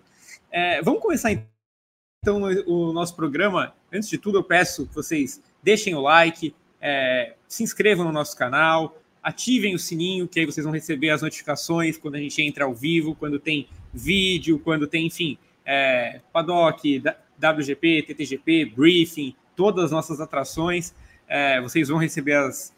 É, 0.52 0.82
vamos 0.82 1.02
começar 1.02 1.32
então 1.32 2.42
o 2.66 2.92
nosso 2.92 3.16
programa. 3.16 3.74
Antes 3.92 4.10
de 4.10 4.18
tudo, 4.18 4.38
eu 4.38 4.44
peço 4.44 4.86
que 4.86 4.94
vocês 4.94 5.42
deixem 5.64 5.96
o 5.96 6.02
like, 6.02 6.54
é, 6.82 7.36
se 7.48 7.64
inscrevam 7.64 8.06
no 8.06 8.12
nosso 8.12 8.36
canal, 8.36 9.00
ativem 9.24 9.74
o 9.74 9.80
sininho, 9.80 10.28
que 10.28 10.40
aí 10.40 10.46
vocês 10.46 10.66
vão 10.66 10.74
receber 10.74 11.10
as 11.10 11.22
notificações 11.22 11.98
quando 11.98 12.16
a 12.16 12.20
gente 12.20 12.42
entra 12.42 12.66
ao 12.66 12.74
vivo, 12.74 13.16
quando 13.16 13.40
tem 13.40 13.68
vídeo, 13.94 14.60
quando 14.60 14.88
tem, 14.88 15.08
enfim, 15.08 15.38
é, 15.66 16.22
paddock, 16.32 17.02
WGP, 17.38 18.04
TTGP, 18.04 18.66
briefing, 18.76 19.36
todas 19.56 19.86
as 19.86 19.92
nossas 19.92 20.20
atrações. 20.20 20.94
É, 21.28 21.62
vocês 21.62 21.90
vão 21.90 21.98
receber 21.98 22.36
as, 22.36 22.74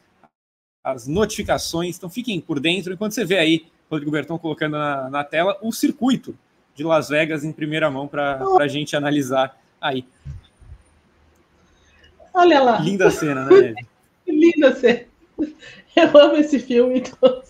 as 0.84 1.08
notificações, 1.08 1.98
então 1.98 2.10
fiquem 2.10 2.40
por 2.40 2.60
dentro. 2.60 2.94
Enquanto 2.94 3.14
você 3.14 3.26
vê 3.26 3.38
aí, 3.38 3.68
Rodrigo 3.90 4.12
Berton 4.12 4.38
colocando 4.38 4.78
na, 4.78 5.10
na 5.10 5.24
tela 5.24 5.58
o 5.62 5.72
circuito 5.72 6.38
de 6.76 6.84
Las 6.84 7.10
Vegas 7.10 7.44
em 7.44 7.52
primeira 7.52 7.90
mão 7.90 8.08
para 8.08 8.40
a 8.60 8.68
gente 8.68 8.96
analisar 8.96 9.58
aí. 9.82 10.06
Olha 12.34 12.62
lá. 12.62 12.80
Linda 12.80 13.12
cena, 13.12 13.46
né? 13.46 13.76
Linda 14.28 14.76
cena. 14.76 15.06
Eu 15.96 16.18
amo 16.18 16.38
esse 16.38 16.60
filme, 16.60 17.00
então. 17.00 17.44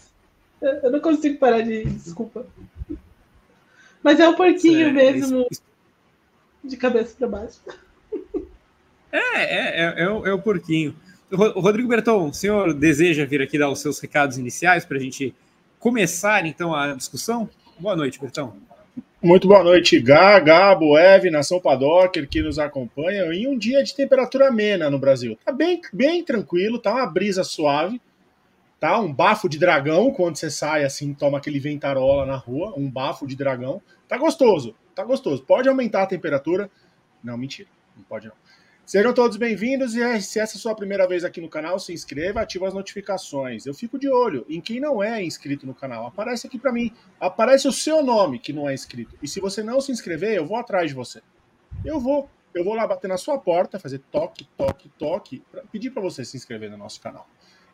Eu 0.61 0.91
não 0.91 0.99
consigo 0.99 1.37
parar 1.37 1.61
de. 1.61 1.85
Desculpa. 1.85 2.45
Mas 4.01 4.19
é 4.19 4.27
o 4.27 4.35
porquinho 4.35 4.87
é, 4.87 4.91
mesmo. 4.91 5.45
Isso, 5.51 5.61
de 6.69 6.77
cabeça 6.77 7.15
para 7.17 7.27
baixo. 7.27 7.59
É, 9.11 9.17
é, 9.17 9.81
é, 9.81 10.03
é, 10.03 10.09
o, 10.09 10.25
é 10.25 10.33
o 10.33 10.39
porquinho. 10.39 10.95
Rodrigo 11.31 11.87
Berton, 11.87 12.29
o 12.29 12.33
senhor 12.33 12.73
deseja 12.73 13.25
vir 13.25 13.41
aqui 13.41 13.57
dar 13.57 13.69
os 13.69 13.79
seus 13.79 13.99
recados 13.99 14.37
iniciais 14.37 14.85
para 14.85 14.97
a 14.97 14.99
gente 14.99 15.33
começar 15.79 16.45
então 16.45 16.73
a 16.73 16.93
discussão? 16.93 17.49
Boa 17.79 17.95
noite, 17.95 18.19
Bertão. 18.19 18.55
Muito 19.21 19.47
boa 19.47 19.63
noite, 19.63 19.99
Gá, 19.99 20.39
Gabo, 20.39 20.97
Eve, 20.97 21.29
Nação 21.29 21.59
Padocker, 21.59 22.27
que 22.27 22.41
nos 22.41 22.57
acompanham 22.57 23.33
em 23.33 23.47
um 23.47 23.57
dia 23.57 23.83
de 23.83 23.93
temperatura 23.93 24.47
amena 24.47 24.89
no 24.89 24.97
Brasil. 24.97 25.37
Tá 25.43 25.51
bem, 25.51 25.81
bem 25.91 26.23
tranquilo, 26.23 26.79
tá 26.79 26.93
uma 26.93 27.05
brisa 27.05 27.43
suave, 27.43 28.01
tá? 28.79 28.97
Um 28.99 29.13
bafo 29.13 29.49
de 29.49 29.59
dragão 29.59 30.11
quando 30.11 30.37
você 30.37 30.49
sai 30.49 30.85
assim, 30.85 31.13
toma 31.13 31.37
aquele 31.37 31.59
ventarola 31.59 32.25
na 32.25 32.37
rua, 32.37 32.73
um 32.77 32.89
bafo 32.89 33.27
de 33.27 33.35
dragão. 33.35 33.81
Tá 34.07 34.17
gostoso, 34.17 34.73
tá 34.99 35.03
gostoso. 35.05 35.43
Pode 35.43 35.69
aumentar 35.69 36.03
a 36.03 36.07
temperatura. 36.07 36.69
Não, 37.23 37.37
mentira, 37.37 37.69
não 37.95 38.03
pode 38.03 38.27
não. 38.27 38.35
Sejam 38.85 39.13
todos 39.13 39.37
bem-vindos 39.37 39.95
e 39.95 40.01
é, 40.01 40.19
se 40.19 40.39
essa 40.39 40.55
é 40.55 40.57
a 40.57 40.59
sua 40.59 40.75
primeira 40.75 41.07
vez 41.07 41.23
aqui 41.23 41.39
no 41.39 41.47
canal, 41.47 41.79
se 41.79 41.93
inscreva, 41.93 42.41
ativa 42.41 42.67
as 42.67 42.73
notificações. 42.73 43.65
Eu 43.65 43.73
fico 43.73 43.99
de 43.99 44.09
olho 44.09 44.45
em 44.49 44.59
quem 44.59 44.79
não 44.79 45.01
é 45.01 45.23
inscrito 45.23 45.65
no 45.65 45.75
canal. 45.75 46.07
Aparece 46.07 46.47
aqui 46.47 46.57
para 46.57 46.73
mim, 46.73 46.91
aparece 47.19 47.67
o 47.67 47.71
seu 47.71 48.03
nome 48.03 48.39
que 48.39 48.51
não 48.51 48.67
é 48.67 48.73
inscrito. 48.73 49.15
E 49.21 49.27
se 49.27 49.39
você 49.39 49.61
não 49.61 49.79
se 49.79 49.91
inscrever, 49.91 50.35
eu 50.35 50.45
vou 50.45 50.57
atrás 50.57 50.89
de 50.89 50.95
você. 50.95 51.21
Eu 51.85 51.99
vou, 51.99 52.27
eu 52.53 52.63
vou 52.63 52.73
lá 52.73 52.85
bater 52.87 53.07
na 53.07 53.17
sua 53.17 53.37
porta, 53.37 53.79
fazer 53.79 53.99
toque, 54.11 54.49
toque, 54.57 54.89
toque, 54.97 55.43
pra 55.51 55.61
pedir 55.71 55.91
para 55.91 56.01
você 56.01 56.25
se 56.25 56.35
inscrever 56.35 56.71
no 56.71 56.77
nosso 56.77 56.99
canal. 56.99 57.29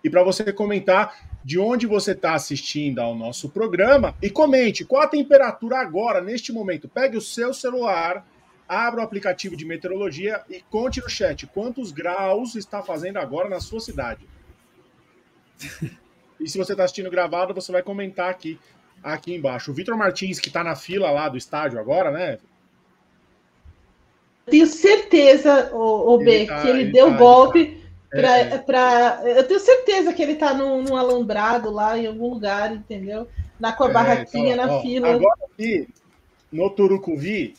E 0.06 0.10
para 0.10 0.22
você 0.22 0.54
comentar 0.54 1.18
de 1.44 1.58
onde 1.58 1.88
você 1.88 2.12
está 2.12 2.36
assistindo 2.36 3.00
ao 3.00 3.16
nosso 3.16 3.50
programa 3.50 4.16
e 4.22 4.30
comente 4.30 4.86
qual 4.86 5.02
a 5.02 5.08
temperatura 5.08 5.80
agora, 5.80 6.22
neste 6.22 6.54
momento. 6.54 6.88
Pegue 6.88 7.18
o 7.18 7.22
seu 7.22 7.52
celular, 7.56 8.24
abra 8.70 9.02
o 9.02 9.04
aplicativo 9.04 9.58
de 9.58 9.66
meteorologia 9.66 10.44
e 10.48 10.64
conte 10.70 11.02
no 11.02 11.10
chat 11.10 11.48
quantos 11.48 11.92
graus 11.92 12.54
está 12.54 12.84
fazendo 12.84 13.18
agora 13.18 13.50
na 13.50 13.60
sua 13.60 13.80
cidade. 13.80 14.30
e 16.40 16.48
se 16.48 16.56
você 16.56 16.74
está 16.74 16.84
assistindo 16.84 17.10
gravado, 17.10 17.52
você 17.56 17.72
vai 17.72 17.82
comentar 17.82 18.30
aqui, 18.30 18.60
aqui 19.02 19.34
embaixo. 19.34 19.72
O 19.72 19.74
Vitor 19.74 19.98
Martins, 19.98 20.40
que 20.40 20.50
está 20.50 20.64
na 20.64 20.76
fila 20.76 21.10
lá 21.10 21.28
do 21.30 21.36
estádio 21.36 21.80
agora, 21.80 22.12
né? 22.12 22.38
Tenho 24.46 24.68
certeza, 24.68 25.72
o, 25.74 26.14
o 26.14 26.18
B, 26.20 26.46
tá, 26.46 26.62
que 26.62 26.68
ele, 26.68 26.82
ele 26.82 26.92
deu 26.92 27.10
tá, 27.10 27.18
golpe 27.18 27.85
para. 28.10 28.38
É, 28.38 28.58
pra... 28.58 29.22
Eu 29.26 29.48
tenho 29.48 29.60
certeza 29.60 30.14
que 30.14 30.22
ele 30.22 30.34
está 30.34 30.54
num, 30.54 30.82
num, 30.82 30.96
alambrado 30.96 31.72
lá 31.72 31.98
em 31.98 32.08
algum 32.08 32.30
lugar, 32.30 32.74
entendeu? 32.74 33.28
Na 33.60 33.74
com 33.74 33.86
a 33.86 33.90
é, 33.90 33.94
barraquinha 33.94 34.56
tá, 34.56 34.66
na 34.66 34.74
ó, 34.74 34.82
fila. 34.82 35.14
Agora 35.14 35.46
aqui, 35.52 35.88
no 36.52 36.70
Turucuvi, 36.70 37.56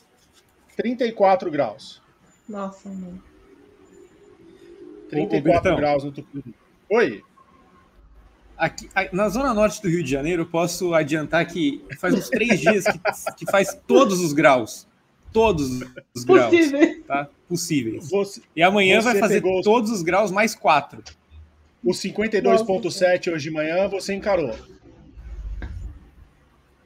34 0.77 1.51
graus. 1.51 2.03
Nossa, 2.49 2.89
mano. 2.89 3.23
34 5.11 5.73
Ô, 5.73 5.77
graus 5.77 6.05
no 6.05 6.13
Tucuruvi. 6.13 6.55
Oi. 6.91 7.23
Aqui, 8.57 8.89
na 9.13 9.29
zona 9.29 9.53
norte 9.53 9.83
do 9.83 9.89
Rio 9.89 10.03
de 10.03 10.11
Janeiro, 10.11 10.43
eu 10.43 10.47
posso 10.47 10.95
adiantar 10.95 11.45
que 11.47 11.85
faz 11.99 12.15
uns 12.15 12.31
três 12.31 12.59
dias 12.59 12.85
que, 12.85 12.99
que 13.37 13.51
faz 13.51 13.79
todos 13.87 14.21
os 14.21 14.33
graus. 14.33 14.87
Todos 15.37 15.83
os 16.15 16.25
graus. 16.25 16.51
Possíveis. 16.51 17.05
Tá? 17.05 17.29
Possíveis. 17.47 18.11
Você, 18.11 18.41
e 18.57 18.63
amanhã 18.63 19.03
vai 19.03 19.19
fazer 19.19 19.43
pegou... 19.43 19.61
todos 19.61 19.91
os 19.91 20.03
graus 20.03 20.31
mais 20.31 20.55
quatro. 20.55 21.05
O 21.85 21.91
52,7 21.91 23.31
hoje 23.31 23.51
de 23.51 23.51
manhã 23.51 23.87
você 23.87 24.15
encarou. 24.15 24.57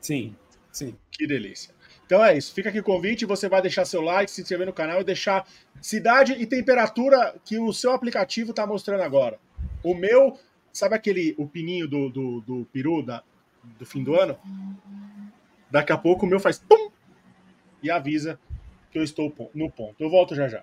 Sim, 0.00 0.34
sim. 0.72 0.96
Que 1.12 1.28
delícia. 1.28 1.72
Então 2.04 2.24
é 2.24 2.36
isso. 2.36 2.52
Fica 2.52 2.70
aqui 2.70 2.80
o 2.80 2.82
convite. 2.82 3.24
Você 3.24 3.48
vai 3.48 3.62
deixar 3.62 3.84
seu 3.84 4.00
like, 4.00 4.28
se 4.28 4.40
inscrever 4.40 4.66
no 4.66 4.72
canal 4.72 5.00
e 5.00 5.04
deixar 5.04 5.46
cidade 5.80 6.32
e 6.32 6.44
temperatura 6.44 7.36
que 7.44 7.56
o 7.56 7.72
seu 7.72 7.92
aplicativo 7.92 8.50
está 8.50 8.66
mostrando 8.66 9.04
agora. 9.04 9.38
O 9.80 9.94
meu, 9.94 10.36
sabe 10.72 10.96
aquele 10.96 11.36
o 11.38 11.46
pininho 11.46 11.86
do, 11.86 12.10
do, 12.10 12.40
do 12.40 12.68
peru 12.72 13.00
da, 13.00 13.22
do 13.78 13.86
fim 13.86 14.02
do 14.02 14.16
ano? 14.16 14.36
Daqui 15.70 15.92
a 15.92 15.96
pouco 15.96 16.26
o 16.26 16.28
meu 16.28 16.40
faz 16.40 16.58
pum 16.58 16.90
e 17.82 17.90
avisa 17.90 18.38
que 18.90 18.98
eu 18.98 19.02
estou 19.02 19.32
no 19.54 19.70
ponto. 19.70 20.02
Eu 20.02 20.10
volto 20.10 20.34
já 20.34 20.48
já. 20.48 20.62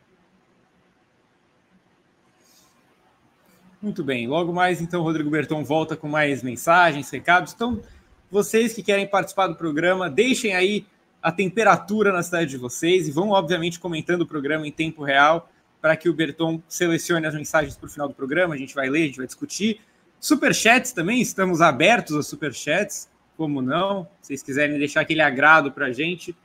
Muito 3.82 4.04
bem. 4.04 4.28
Logo 4.28 4.52
mais, 4.52 4.82
então, 4.82 5.04
Rodrigo 5.04 5.30
Berton 5.30 5.64
volta 5.64 5.96
com 5.96 6.08
mais 6.08 6.42
mensagens, 6.42 7.10
recados. 7.10 7.54
Então, 7.54 7.82
vocês 8.30 8.74
que 8.74 8.82
querem 8.82 9.08
participar 9.08 9.48
do 9.48 9.56
programa, 9.56 10.10
deixem 10.10 10.56
aí 10.56 10.86
a 11.22 11.32
temperatura 11.32 12.12
na 12.12 12.24
cidade 12.24 12.50
de 12.50 12.58
vocês 12.58 13.08
e 13.08 13.12
vão, 13.12 13.30
obviamente, 13.30 13.80
comentando 13.80 14.22
o 14.22 14.28
programa 14.28 14.68
em 14.68 14.72
tempo 14.72 15.04
real 15.04 15.50
para 15.80 15.96
que 15.96 16.10
o 16.10 16.14
Berton 16.14 16.62
selecione 16.68 17.26
as 17.26 17.36
mensagens 17.36 17.78
para 17.78 17.86
o 17.86 17.90
final 17.90 18.08
do 18.08 18.14
programa. 18.14 18.56
A 18.56 18.58
gente 18.58 18.74
vai 18.74 18.90
ler, 18.90 19.04
a 19.04 19.06
gente 19.06 19.18
vai 19.18 19.28
discutir. 19.28 19.80
Superchats 20.20 20.92
também, 20.92 21.22
estamos 21.22 21.62
abertos 21.62 22.16
a 22.16 22.24
superchats, 22.24 23.08
como 23.38 23.62
não? 23.62 24.08
Se 24.20 24.28
vocês 24.28 24.44
quiserem 24.44 24.78
deixar 24.80 25.02
aquele 25.02 25.22
agrado 25.22 25.72
para 25.72 25.86
a 25.86 25.92
gente, 25.94 26.36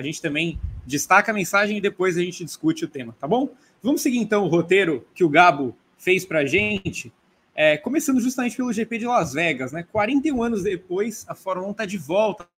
a 0.00 0.02
gente 0.02 0.20
também 0.20 0.58
destaca 0.86 1.30
a 1.30 1.34
mensagem 1.34 1.78
e 1.78 1.80
depois 1.80 2.16
a 2.16 2.22
gente 2.22 2.44
discute 2.44 2.84
o 2.84 2.88
tema, 2.88 3.14
tá 3.18 3.28
bom? 3.28 3.50
Vamos 3.82 4.02
seguir 4.02 4.18
então 4.18 4.44
o 4.44 4.48
roteiro 4.48 5.06
que 5.14 5.24
o 5.24 5.28
Gabo 5.28 5.76
fez 5.96 6.24
para 6.24 6.40
a 6.40 6.46
gente, 6.46 7.12
é, 7.54 7.76
começando 7.76 8.20
justamente 8.20 8.56
pelo 8.56 8.72
GP 8.72 8.98
de 8.98 9.06
Las 9.06 9.32
Vegas, 9.32 9.72
né? 9.72 9.84
41 9.92 10.42
anos 10.42 10.62
depois, 10.62 11.24
a 11.28 11.34
Fórmula 11.34 11.68
1 11.68 11.70
está 11.72 11.84
de 11.86 11.98
volta 11.98 12.48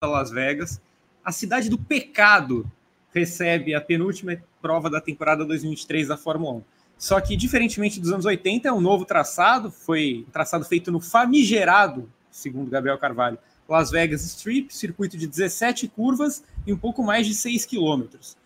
a 0.00 0.06
Las 0.06 0.30
Vegas 0.30 0.80
a 1.24 1.32
cidade 1.32 1.68
do 1.68 1.78
pecado 1.78 2.70
recebe 3.12 3.74
a 3.74 3.80
penúltima 3.80 4.36
prova 4.60 4.88
da 4.88 5.00
temporada 5.00 5.44
2023 5.44 6.08
da 6.08 6.16
Fórmula 6.16 6.54
1. 6.54 6.62
Só 6.98 7.20
que, 7.20 7.36
diferentemente 7.36 8.00
dos 8.00 8.12
anos 8.12 8.26
80, 8.26 8.68
é 8.68 8.72
um 8.72 8.80
novo 8.80 9.04
traçado, 9.04 9.70
foi 9.70 10.24
um 10.28 10.30
traçado 10.30 10.64
feito 10.64 10.92
no 10.92 11.00
famigerado, 11.00 12.10
segundo 12.30 12.70
Gabriel 12.70 12.98
Carvalho, 12.98 13.38
Las 13.68 13.90
Vegas 13.90 14.24
Strip, 14.24 14.74
circuito 14.74 15.16
de 15.16 15.26
17 15.26 15.88
curvas 15.88 16.42
e 16.66 16.72
um 16.72 16.78
pouco 16.78 17.02
mais 17.02 17.26
de 17.26 17.34
6 17.34 17.64
quilômetros. 17.64 18.36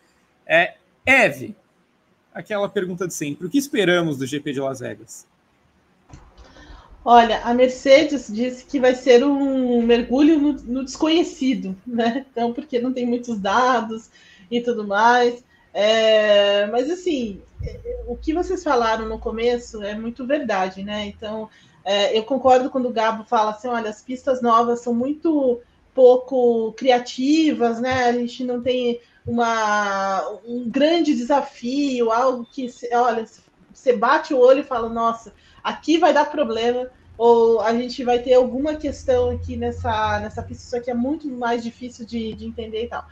É, 0.46 0.74
Eve, 1.04 1.54
aquela 2.32 2.68
pergunta 2.68 3.06
de 3.06 3.14
sempre, 3.14 3.46
o 3.46 3.50
que 3.50 3.58
esperamos 3.58 4.18
do 4.18 4.26
GP 4.26 4.52
de 4.52 4.60
Las 4.60 4.80
Vegas? 4.80 5.26
Olha, 7.04 7.42
a 7.42 7.52
Mercedes 7.52 8.28
disse 8.32 8.64
que 8.64 8.80
vai 8.80 8.94
ser 8.94 9.22
um 9.22 9.82
mergulho 9.82 10.40
no, 10.40 10.52
no, 10.54 10.84
desconhecido, 10.84 11.76
né? 11.86 12.24
Então, 12.30 12.52
porque 12.52 12.80
não 12.80 12.94
tem 12.94 13.04
muitos 13.04 13.38
dados 13.38 14.08
e 14.50 14.60
tudo 14.62 14.86
mais. 14.86 15.44
É, 15.74 16.66
mas 16.68 16.90
assim, 16.90 17.42
o 18.06 18.16
que 18.16 18.32
vocês 18.32 18.64
falaram 18.64 19.06
no 19.06 19.18
começo 19.18 19.82
é 19.82 19.94
muito 19.94 20.26
verdade, 20.26 20.82
né? 20.82 21.06
Então, 21.06 21.50
é, 21.84 22.16
eu 22.16 22.24
concordo 22.24 22.70
quando 22.70 22.88
o 22.88 22.92
Gabo 22.92 23.24
fala 23.24 23.50
assim: 23.50 23.68
olha, 23.68 23.90
as 23.90 24.00
pistas 24.00 24.40
novas 24.40 24.80
são 24.80 24.94
muito 24.94 25.60
pouco 25.94 26.72
criativas, 26.72 27.80
né? 27.80 28.04
A 28.04 28.12
gente 28.12 28.44
não 28.44 28.60
tem 28.60 29.00
uma, 29.26 30.38
um 30.44 30.68
grande 30.68 31.14
desafio, 31.14 32.10
algo 32.10 32.46
que, 32.50 32.68
olha, 32.92 33.24
você 33.72 33.96
bate 33.96 34.34
o 34.34 34.38
olho 34.38 34.60
e 34.60 34.64
fala, 34.64 34.88
nossa 34.88 35.32
aqui 35.64 35.96
vai 35.96 36.12
dar 36.12 36.30
problema, 36.30 36.90
ou 37.16 37.60
a 37.60 37.72
gente 37.72 38.04
vai 38.04 38.18
ter 38.18 38.34
alguma 38.34 38.76
questão 38.76 39.30
aqui 39.30 39.56
nessa, 39.56 40.20
nessa 40.20 40.42
pista, 40.42 40.64
isso 40.64 40.76
aqui 40.76 40.90
é 40.90 40.94
muito 40.94 41.26
mais 41.26 41.62
difícil 41.62 42.04
de, 42.04 42.34
de 42.34 42.44
entender 42.44 42.84
e 42.84 42.88
tal. 42.88 43.06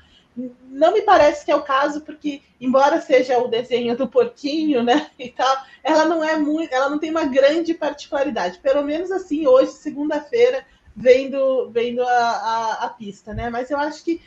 Não 0.68 0.92
me 0.92 1.02
parece 1.02 1.44
que 1.44 1.50
é 1.50 1.56
o 1.56 1.62
caso, 1.62 2.02
porque, 2.02 2.42
embora 2.60 3.00
seja 3.00 3.38
o 3.38 3.48
desenho 3.48 3.96
do 3.96 4.08
porquinho, 4.08 4.82
né, 4.82 5.10
e 5.18 5.30
tal, 5.30 5.56
ela 5.82 6.04
não 6.04 6.22
é 6.22 6.36
muito, 6.36 6.72
ela 6.74 6.90
não 6.90 6.98
tem 6.98 7.10
uma 7.10 7.24
grande 7.24 7.72
particularidade. 7.72 8.58
Pelo 8.58 8.82
menos 8.82 9.10
assim, 9.10 9.46
hoje, 9.46 9.72
segunda-feira, 9.72 10.66
vendo, 10.94 11.70
vendo 11.70 12.02
a, 12.02 12.06
a, 12.06 12.72
a, 12.84 12.88
pista, 12.88 13.32
né? 13.34 13.50
Mas 13.50 13.70
eu 13.70 13.78
acho 13.78 14.04
que 14.04 14.20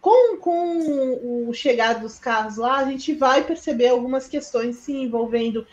com, 0.00 0.36
com 0.36 1.48
o 1.48 1.54
chegar 1.54 1.94
dos 1.94 2.18
carros 2.18 2.56
lá, 2.56 2.78
a 2.78 2.84
gente 2.84 3.14
vai 3.14 3.42
perceber 3.42 3.88
algumas 3.88 4.28
questões, 4.28 4.76
sim, 4.76 5.02
envolvendo 5.02 5.66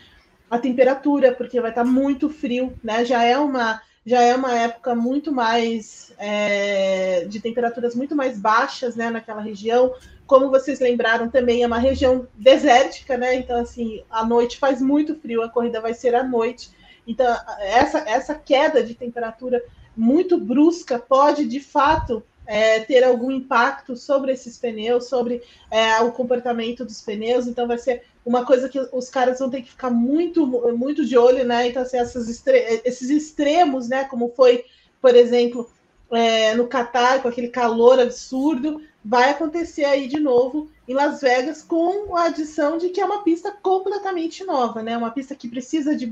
a 0.50 0.58
temperatura, 0.58 1.34
porque 1.34 1.60
vai 1.60 1.72
estar 1.72 1.84
tá 1.84 1.90
muito 1.90 2.30
frio, 2.30 2.74
né? 2.84 3.06
Já 3.06 3.24
é 3.24 3.38
uma 3.38 3.82
já 4.04 4.20
é 4.22 4.36
uma 4.36 4.52
época 4.52 4.96
muito 4.96 5.32
mais 5.32 6.12
é, 6.18 7.26
de 7.26 7.40
temperaturas 7.40 7.94
muito 7.94 8.16
mais 8.16 8.40
baixas, 8.40 8.96
né? 8.96 9.10
Naquela 9.10 9.42
região. 9.42 9.94
Como 10.26 10.50
vocês 10.50 10.80
lembraram, 10.80 11.30
também 11.30 11.62
é 11.62 11.68
uma 11.68 11.78
região 11.78 12.28
desértica, 12.34 13.18
né? 13.18 13.36
Então, 13.36 13.60
assim, 13.60 14.04
à 14.10 14.26
noite 14.26 14.58
faz 14.58 14.82
muito 14.82 15.16
frio, 15.20 15.44
a 15.44 15.50
corrida 15.50 15.80
vai 15.80 15.94
ser 15.94 16.16
à 16.16 16.24
noite. 16.24 16.72
Então, 17.06 17.28
essa, 17.60 18.00
essa 18.10 18.34
queda 18.34 18.84
de 18.84 18.96
temperatura 18.96 19.62
muito 20.02 20.36
brusca 20.36 20.98
pode, 20.98 21.46
de 21.46 21.60
fato, 21.60 22.24
é, 22.48 22.80
ter 22.80 23.04
algum 23.04 23.30
impacto 23.30 23.96
sobre 23.96 24.32
esses 24.32 24.58
pneus, 24.58 25.06
sobre 25.06 25.44
é, 25.70 26.00
o 26.00 26.12
comportamento 26.12 26.84
dos 26.84 27.02
pneus. 27.04 27.46
Então, 27.46 27.68
vai 27.68 27.78
ser 27.78 28.04
uma 28.26 28.44
coisa 28.44 28.68
que 28.68 28.80
os 28.92 29.10
caras 29.10 29.38
vão 29.38 29.50
ter 29.52 29.62
que 29.62 29.70
ficar 29.70 29.92
muito, 29.92 30.48
muito 30.76 31.06
de 31.06 31.16
olho, 31.16 31.46
né? 31.46 31.68
Então, 31.68 31.84
assim, 31.84 31.98
estre 31.98 32.82
esses 32.84 33.12
extremos, 33.12 33.88
né? 33.88 34.04
Como 34.06 34.34
foi, 34.36 34.66
por 35.00 35.16
exemplo, 35.16 35.70
é, 36.12 36.56
no 36.56 36.68
Catar, 36.68 37.22
com 37.22 37.28
aquele 37.28 37.50
calor 37.50 38.00
absurdo, 38.00 38.82
vai 39.06 39.30
acontecer 39.30 39.86
aí 39.86 40.08
de 40.08 40.20
novo 40.20 40.68
em 40.88 40.96
Las 40.96 41.22
Vegas 41.22 41.62
com 41.62 42.16
a 42.16 42.26
adição 42.26 42.80
de 42.80 42.90
que 42.90 43.00
é 43.00 43.06
uma 43.06 43.24
pista 43.24 43.52
completamente 43.52 44.44
nova, 44.44 44.82
né? 44.82 44.98
Uma 44.98 45.12
pista 45.12 45.36
que 45.36 45.48
precisa 45.48 45.96
de 45.96 46.10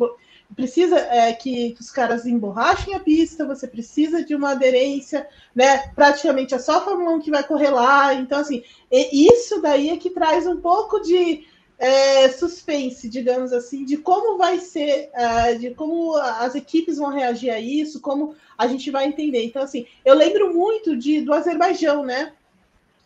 precisa 0.55 0.97
é, 0.97 1.31
que, 1.33 1.71
que, 1.71 1.81
os 1.81 1.91
caras 1.91 2.25
emborrachem 2.25 2.93
a 2.93 2.99
pista, 2.99 3.45
você 3.45 3.67
precisa 3.67 4.23
de 4.23 4.35
uma 4.35 4.51
aderência, 4.51 5.27
né? 5.53 5.89
Praticamente 5.95 6.53
é 6.53 6.59
só 6.59 6.77
a 6.77 6.81
Fórmula 6.81 7.11
1 7.11 7.19
que 7.21 7.31
vai 7.31 7.43
correr 7.43 7.69
lá. 7.69 8.13
Então, 8.13 8.39
assim, 8.39 8.63
isso 8.91 9.61
daí 9.61 9.89
é 9.89 9.97
que 9.97 10.09
traz 10.09 10.47
um 10.47 10.57
pouco 10.57 10.99
de 10.99 11.45
é, 11.77 12.27
suspense, 12.29 13.07
digamos 13.07 13.53
assim, 13.53 13.85
de 13.85 13.95
como 13.97 14.37
vai 14.37 14.59
ser, 14.59 15.09
é, 15.13 15.55
de 15.55 15.73
como 15.73 16.15
as 16.17 16.55
equipes 16.55 16.97
vão 16.97 17.09
reagir 17.09 17.51
a 17.51 17.59
isso, 17.59 18.01
como 18.01 18.35
a 18.57 18.67
gente 18.67 18.91
vai 18.91 19.05
entender. 19.05 19.43
Então, 19.45 19.61
assim, 19.61 19.85
eu 20.03 20.13
lembro 20.13 20.53
muito 20.53 20.97
de, 20.97 21.21
do 21.21 21.33
Azerbaijão, 21.33 22.03
né? 22.03 22.33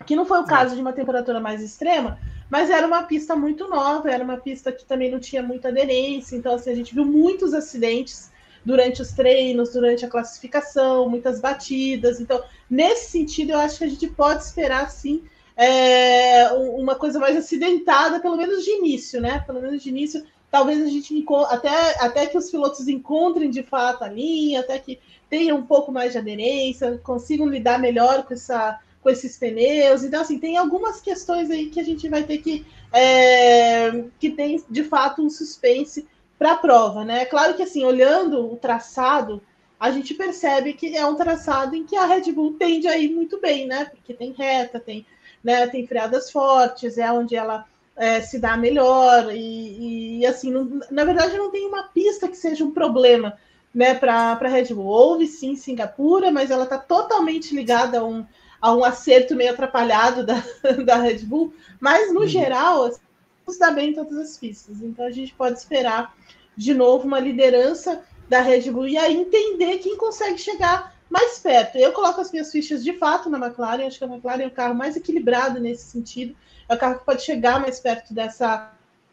Que 0.05 0.15
não 0.15 0.25
foi 0.25 0.39
o 0.39 0.45
caso 0.45 0.75
de 0.75 0.81
uma 0.81 0.91
temperatura 0.91 1.39
mais 1.39 1.61
extrema, 1.61 2.19
mas 2.53 2.69
era 2.69 2.85
uma 2.85 3.01
pista 3.01 3.35
muito 3.35 3.67
nova, 3.67 4.11
era 4.11 4.23
uma 4.23 4.37
pista 4.37 4.71
que 4.71 4.85
também 4.85 5.09
não 5.09 5.19
tinha 5.19 5.41
muita 5.41 5.69
aderência, 5.69 6.35
então 6.35 6.53
assim, 6.53 6.69
a 6.69 6.75
gente 6.75 6.93
viu 6.93 7.03
muitos 7.03 7.51
acidentes 7.51 8.31
durante 8.63 9.01
os 9.01 9.11
treinos, 9.11 9.73
durante 9.73 10.05
a 10.05 10.07
classificação, 10.07 11.09
muitas 11.09 11.41
batidas. 11.41 12.19
Então, 12.19 12.43
nesse 12.69 13.09
sentido, 13.09 13.53
eu 13.53 13.57
acho 13.57 13.79
que 13.79 13.85
a 13.85 13.89
gente 13.89 14.05
pode 14.05 14.43
esperar 14.43 14.91
sim 14.91 15.23
é, 15.57 16.47
uma 16.53 16.93
coisa 16.93 17.17
mais 17.17 17.35
acidentada, 17.35 18.19
pelo 18.19 18.37
menos 18.37 18.63
de 18.63 18.69
início, 18.69 19.19
né? 19.19 19.39
Pelo 19.47 19.59
menos 19.59 19.81
de 19.81 19.89
início, 19.89 20.23
talvez 20.51 20.79
a 20.79 20.87
gente 20.87 21.25
até, 21.49 22.03
até 22.05 22.27
que 22.27 22.37
os 22.37 22.51
pilotos 22.51 22.87
encontrem 22.87 23.49
de 23.49 23.63
fato 23.63 24.03
a 24.03 24.07
linha, 24.07 24.59
até 24.59 24.77
que 24.77 24.99
tenham 25.27 25.57
um 25.57 25.65
pouco 25.65 25.91
mais 25.91 26.11
de 26.11 26.19
aderência, 26.19 27.01
consigam 27.03 27.47
lidar 27.47 27.79
melhor 27.79 28.21
com 28.27 28.35
essa 28.35 28.79
com 29.03 29.09
esses 29.09 29.37
pneus. 29.37 30.03
Então, 30.03 30.21
assim, 30.21 30.39
tem 30.39 30.57
algumas 30.57 31.01
questões 31.01 31.51
aí 31.51 31.69
que 31.69 31.79
a 31.79 31.83
gente 31.83 32.07
vai 32.07 32.23
ter 32.23 32.37
que. 32.39 32.65
É, 32.91 34.05
que 34.19 34.31
tem, 34.31 34.63
de 34.69 34.83
fato, 34.83 35.21
um 35.21 35.29
suspense 35.29 36.07
para 36.39 36.53
a 36.53 36.57
prova, 36.57 37.03
né? 37.03 37.25
Claro 37.25 37.53
que, 37.53 37.63
assim, 37.63 37.83
olhando 37.83 38.51
o 38.51 38.55
traçado, 38.55 39.41
a 39.79 39.91
gente 39.91 40.13
percebe 40.13 40.73
que 40.73 40.95
é 40.95 41.05
um 41.05 41.15
traçado 41.15 41.75
em 41.75 41.83
que 41.83 41.95
a 41.95 42.05
Red 42.05 42.31
Bull 42.31 42.53
tende 42.53 42.87
a 42.87 42.97
ir 42.97 43.09
muito 43.09 43.39
bem, 43.39 43.67
né? 43.67 43.85
Porque 43.85 44.13
tem 44.13 44.31
reta, 44.31 44.79
tem, 44.79 45.05
né, 45.43 45.67
tem 45.67 45.85
freadas 45.85 46.31
fortes, 46.31 46.97
é 46.97 47.11
onde 47.11 47.35
ela 47.35 47.65
é, 47.95 48.21
se 48.21 48.39
dá 48.39 48.55
melhor. 48.55 49.33
E, 49.33 50.19
e 50.19 50.25
assim, 50.25 50.51
não, 50.51 50.79
na 50.89 51.03
verdade, 51.03 51.37
não 51.37 51.51
tem 51.51 51.67
uma 51.67 51.83
pista 51.83 52.27
que 52.27 52.37
seja 52.37 52.63
um 52.63 52.71
problema 52.71 53.37
né, 53.73 53.93
para 53.93 54.37
a 54.39 54.47
Red 54.47 54.73
Bull. 54.73 54.85
Houve 54.85 55.27
sim 55.27 55.55
Singapura, 55.55 56.31
mas 56.31 56.51
ela 56.51 56.63
está 56.63 56.77
totalmente 56.77 57.55
ligada 57.55 57.99
a 57.99 58.05
um 58.05 58.25
a 58.63 58.73
um 58.73 58.81
acerto 58.81 59.35
meio 59.35 59.51
atrapalhado 59.51 60.25
da, 60.25 60.41
da 60.85 60.95
Red 60.95 61.25
Bull, 61.25 61.53
mas 61.81 62.13
no 62.13 62.21
uhum. 62.21 62.27
geral, 62.27 62.85
assim, 62.85 63.01
se 63.49 63.59
dá 63.59 63.69
bem 63.69 63.89
em 63.89 63.93
todas 63.93 64.17
as 64.17 64.37
pistas. 64.37 64.81
Então 64.81 65.05
a 65.05 65.11
gente 65.11 65.33
pode 65.33 65.59
esperar 65.59 66.15
de 66.55 66.73
novo 66.73 67.05
uma 67.05 67.19
liderança 67.19 68.01
da 68.29 68.39
Red 68.39 68.71
Bull 68.71 68.87
e 68.87 68.97
aí 68.97 69.17
entender 69.17 69.79
quem 69.79 69.97
consegue 69.97 70.37
chegar 70.37 70.95
mais 71.09 71.39
perto. 71.39 71.77
Eu 71.77 71.91
coloco 71.91 72.21
as 72.21 72.31
minhas 72.31 72.53
fichas 72.53 72.81
de 72.85 72.93
fato 72.93 73.29
na 73.29 73.37
McLaren, 73.37 73.85
acho 73.85 73.97
que 73.97 74.05
a 74.05 74.07
McLaren 74.07 74.43
é 74.43 74.47
o 74.47 74.51
carro 74.51 74.73
mais 74.73 74.95
equilibrado 74.95 75.59
nesse 75.59 75.83
sentido, 75.83 76.33
é 76.69 76.73
o 76.73 76.79
carro 76.79 76.99
que 76.99 77.05
pode 77.05 77.21
chegar 77.21 77.59
mais 77.59 77.81
perto 77.81 78.13
dessa 78.13 78.71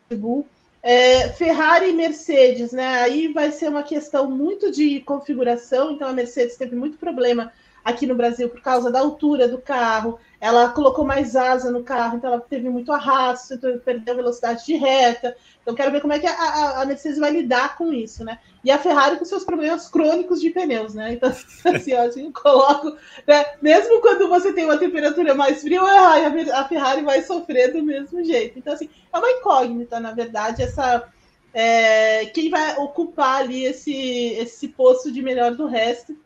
Red 0.08 0.16
Bull. 0.16 0.46
É, 0.80 1.28
Ferrari 1.30 1.90
e 1.90 1.92
Mercedes, 1.92 2.70
né? 2.70 3.02
Aí 3.02 3.32
vai 3.32 3.50
ser 3.50 3.68
uma 3.68 3.82
questão 3.82 4.30
muito 4.30 4.70
de 4.70 5.00
configuração, 5.00 5.90
então 5.90 6.06
a 6.06 6.12
Mercedes 6.12 6.56
teve 6.56 6.76
muito 6.76 6.96
problema 6.98 7.52
aqui 7.84 8.06
no 8.06 8.14
Brasil 8.14 8.48
por 8.48 8.60
causa 8.60 8.90
da 8.90 9.00
altura 9.00 9.48
do 9.48 9.58
carro. 9.58 10.18
Ela 10.40 10.70
colocou 10.70 11.04
mais 11.04 11.36
asa 11.36 11.70
no 11.70 11.82
carro, 11.82 12.16
então 12.16 12.32
ela 12.32 12.40
teve 12.40 12.68
muito 12.68 12.92
arrasto, 12.92 13.54
então 13.54 13.78
perdeu 13.78 14.16
velocidade 14.16 14.64
de 14.64 14.74
reta. 14.74 15.36
Então, 15.60 15.74
quero 15.74 15.92
ver 15.92 16.00
como 16.00 16.14
é 16.14 16.18
que 16.18 16.26
a, 16.26 16.80
a, 16.80 16.86
Mercedes 16.86 17.18
vai 17.18 17.30
lidar 17.30 17.76
com 17.76 17.92
isso, 17.92 18.24
né? 18.24 18.38
E 18.64 18.70
a 18.70 18.78
Ferrari 18.78 19.18
com 19.18 19.24
seus 19.24 19.44
problemas 19.44 19.88
crônicos 19.88 20.40
de 20.40 20.50
pneus, 20.50 20.94
né? 20.94 21.12
Então, 21.12 21.28
assim, 21.74 21.94
ó, 21.94 22.04
eu 22.04 22.32
coloco, 22.32 22.96
né? 23.26 23.44
Mesmo 23.60 24.00
quando 24.00 24.28
você 24.28 24.52
tem 24.52 24.64
uma 24.64 24.78
temperatura 24.78 25.34
mais 25.34 25.60
fria, 25.60 25.82
a 25.82 26.64
Ferrari 26.64 27.02
vai 27.02 27.22
sofrer 27.22 27.72
do 27.72 27.82
mesmo 27.82 28.24
jeito. 28.24 28.58
Então, 28.58 28.72
assim, 28.72 28.88
é 29.12 29.18
uma 29.18 29.30
incógnita, 29.30 30.00
na 30.00 30.12
verdade, 30.12 30.62
essa. 30.62 31.08
É, 31.52 32.26
quem 32.26 32.48
vai 32.48 32.76
ocupar 32.76 33.40
ali 33.40 33.64
esse, 33.64 33.92
esse 33.92 34.68
posto 34.68 35.10
de 35.10 35.20
melhor 35.20 35.52
do 35.56 35.66
resto 35.66 36.16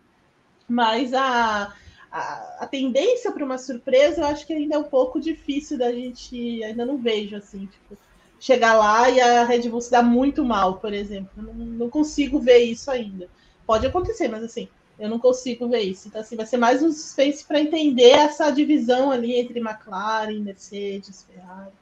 mas 0.68 1.12
a, 1.12 1.74
a, 2.10 2.56
a 2.60 2.66
tendência 2.66 3.32
para 3.32 3.44
uma 3.44 3.58
surpresa 3.58 4.20
eu 4.20 4.26
acho 4.26 4.46
que 4.46 4.52
ainda 4.52 4.76
é 4.76 4.78
um 4.78 4.84
pouco 4.84 5.20
difícil 5.20 5.78
da 5.78 5.92
gente. 5.92 6.62
Ainda 6.64 6.86
não 6.86 6.96
vejo 6.96 7.36
assim, 7.36 7.66
tipo, 7.66 7.98
chegar 8.38 8.74
lá 8.74 9.10
e 9.10 9.20
a 9.20 9.44
Red 9.44 9.68
Bull 9.68 9.80
se 9.80 9.90
dar 9.90 10.02
muito 10.02 10.44
mal, 10.44 10.78
por 10.78 10.92
exemplo. 10.92 11.30
Não, 11.36 11.54
não 11.54 11.90
consigo 11.90 12.38
ver 12.38 12.58
isso 12.58 12.90
ainda. 12.90 13.28
Pode 13.66 13.86
acontecer, 13.86 14.28
mas 14.28 14.44
assim, 14.44 14.68
eu 14.98 15.08
não 15.08 15.18
consigo 15.18 15.68
ver 15.68 15.80
isso. 15.80 16.08
Então, 16.08 16.20
assim, 16.20 16.36
vai 16.36 16.46
ser 16.46 16.56
mais 16.56 16.82
um 16.82 16.92
suspense 16.92 17.44
para 17.44 17.60
entender 17.60 18.10
essa 18.10 18.50
divisão 18.50 19.10
ali 19.10 19.34
entre 19.34 19.58
McLaren, 19.58 20.40
Mercedes, 20.40 21.24
Ferrari. 21.24 21.72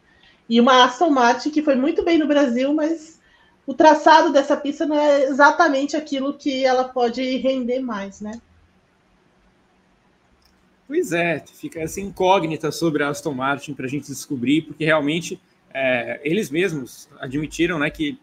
E 0.49 0.61
uma 0.61 0.85
Aston 0.85 1.11
Martin 1.11 1.51
que 1.51 1.63
foi 1.63 1.75
muito 1.75 2.05
bem 2.05 2.19
no 2.19 2.27
Brasil, 2.27 2.73
mas 2.73 3.21
o 3.67 3.75
traçado 3.75 4.33
dessa 4.33 4.57
pista 4.57 4.87
não 4.87 4.97
é 4.97 5.25
exatamente 5.25 5.97
aquilo 5.97 6.35
que 6.35 6.65
ela 6.65 6.85
pode 6.85 7.37
render 7.37 7.81
mais, 7.81 8.21
né? 8.21 8.41
Pois 10.93 11.11
é, 11.11 11.43
fica 11.55 11.81
essa 11.81 12.03
incógnita 12.03 12.71
sobre 12.71 13.03
a 13.03 13.09
Aston 13.09 13.33
Martin 13.33 13.73
para 13.73 13.87
a 13.87 13.89
gente 13.89 14.09
descobrir, 14.09 14.61
porque 14.61 14.85
realmente 14.85 15.41
é, 15.73 16.21
eles 16.23 16.51
mesmos 16.51 17.09
admitiram 17.19 17.79
né, 17.79 17.89
que 17.89 18.21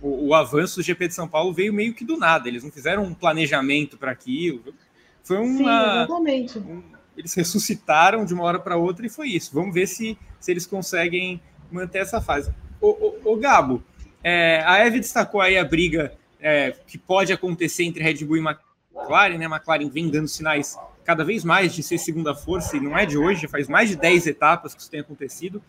o, 0.00 0.28
o, 0.28 0.34
avanço 0.34 0.76
do 0.76 0.82
GP 0.82 1.08
de 1.08 1.14
São 1.14 1.28
Paulo 1.28 1.52
veio 1.52 1.74
meio 1.74 1.92
que 1.92 2.06
do 2.06 2.16
nada, 2.16 2.48
eles 2.48 2.64
não 2.64 2.70
fizeram 2.70 3.04
um 3.04 3.12
planejamento 3.12 3.98
para 3.98 4.12
aquilo. 4.12 4.74
Foi 5.22 5.36
uma. 5.36 6.06
Sim. 6.48 6.60
Um, 6.60 6.82
eles 7.18 7.34
ressuscitaram 7.34 8.24
de 8.24 8.32
uma 8.32 8.44
hora 8.44 8.60
para 8.60 8.78
outra 8.78 9.04
e 9.04 9.10
foi 9.10 9.28
isso. 9.28 9.52
Vamos 9.52 9.74
ver 9.74 9.86
se, 9.86 10.16
se 10.40 10.50
eles 10.50 10.64
conseguem 10.64 11.38
manter 11.70 11.98
essa 11.98 12.18
fase. 12.18 12.50
O, 12.80 12.88
o, 12.88 13.34
o 13.34 13.36
Gabo, 13.36 13.84
é, 14.24 14.62
a 14.64 14.78
Eve 14.78 15.00
destacou 15.00 15.42
aí 15.42 15.58
a 15.58 15.64
briga 15.66 16.14
é, 16.40 16.70
que 16.86 16.96
pode 16.96 17.30
acontecer 17.30 17.84
entre 17.84 18.02
Red 18.02 18.24
Bull 18.24 18.38
e 18.38 18.40
McLaren, 18.40 19.36
né? 19.36 19.44
McLaren 19.44 19.90
vem 19.90 20.08
dando 20.08 20.28
sinais 20.28 20.78
cada 21.06 21.24
vez 21.24 21.44
mais 21.44 21.72
de 21.72 21.82
ser 21.84 21.98
segunda 21.98 22.34
força, 22.34 22.76
e 22.76 22.80
não 22.80 22.98
é 22.98 23.06
de 23.06 23.16
hoje, 23.16 23.46
faz 23.46 23.68
mais 23.68 23.88
de 23.88 23.96
10 23.96 24.26
etapas 24.26 24.74
que 24.74 24.80
isso 24.80 24.90
tem 24.90 25.00
acontecido. 25.00 25.62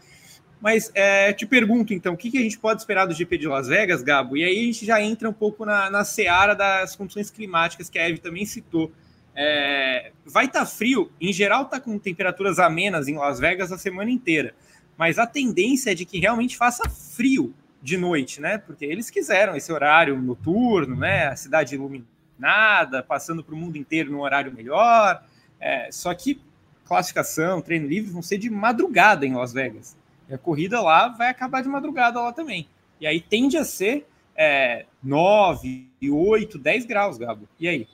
Mas 0.60 0.92
é, 0.96 1.32
te 1.32 1.46
pergunto, 1.46 1.94
então, 1.94 2.16
o 2.16 2.18
que, 2.18 2.32
que, 2.32 2.40
a 2.40 2.42
gente 2.42 2.58
pode 2.58 2.82
esperar 2.82 3.06
do 3.06 3.14
GP 3.14 3.38
de 3.38 3.48
Las 3.48 3.68
Vegas, 3.68 4.02
Gabo? 4.02 4.36
E 4.36 4.44
aí 4.44 4.60
a 4.60 4.66
gente 4.66 4.84
já 4.84 5.00
entra 5.00 5.30
um 5.30 5.34
pouco 5.34 5.64
na, 5.64 5.92
na 5.92 6.04
seara 6.04 6.56
das 6.56 6.96
condições 6.96 7.30
climáticas 7.30 7.88
que 7.88 8.00
a 8.00 8.10
Eve 8.10 8.18
também 8.18 8.44
citou. 8.44 8.92
É, 9.36 10.12
vai 10.26 10.46
estar 10.46 10.62
tá 10.62 10.66
frio, 10.66 11.12
em 11.22 11.32
geral 11.32 11.64
está 11.64 11.80
com 11.80 12.00
temperaturas 12.00 12.58
amenas 12.58 13.08
em 13.08 13.16
Las 13.16 13.40
Vegas 13.40 13.72
a 13.72 13.78
semana 13.78 14.10
inteira, 14.10 14.56
mas 14.98 15.20
a 15.20 15.28
tendência 15.28 15.92
é 15.92 15.94
de 15.94 16.06
que 16.06 16.20
realmente 16.20 16.58
faça 16.58 16.90
frio 16.90 17.54
de 17.80 17.96
noite, 17.96 18.42
né? 18.42 18.58
Porque 18.58 18.84
eles 18.84 19.12
quiseram 19.12 19.56
esse 19.56 19.72
horário 19.72 20.20
noturno, 20.20 20.96
né? 20.96 21.28
A 21.28 21.36
cidade 21.36 21.76
iluminada 21.76 22.17
nada, 22.38 23.04
passando 23.04 23.44
para 23.44 23.54
o 23.54 23.58
mundo 23.58 23.78
inteiro 23.78 24.12
no 24.12 24.22
horário 24.22 24.54
melhor. 24.54 25.24
É, 25.60 25.90
só 25.92 26.14
que 26.14 26.42
classificação, 26.86 27.62
treino 27.62 27.88
livre 27.88 28.12
vão 28.12 28.22
ser 28.22 28.38
de 28.38 28.50
madrugada 28.50 29.26
em 29.26 29.36
Las 29.36 29.54
Vegas. 29.54 29.98
E 30.30 30.34
a 30.34 30.38
corrida 30.38 30.82
lá 30.82 31.10
vai 31.10 31.30
acabar 31.30 31.62
de 31.62 31.70
madrugada 31.70 32.22
lá 32.22 32.32
também. 32.32 32.68
E 33.00 33.06
aí 33.06 33.22
tende 33.22 33.58
a 33.58 33.64
ser 33.64 34.08
é, 34.36 34.86
9, 35.04 35.88
8, 36.02 36.58
10 36.58 36.86
graus, 36.86 37.18
Gabo. 37.18 37.48
E 37.60 37.68
aí? 37.68 37.88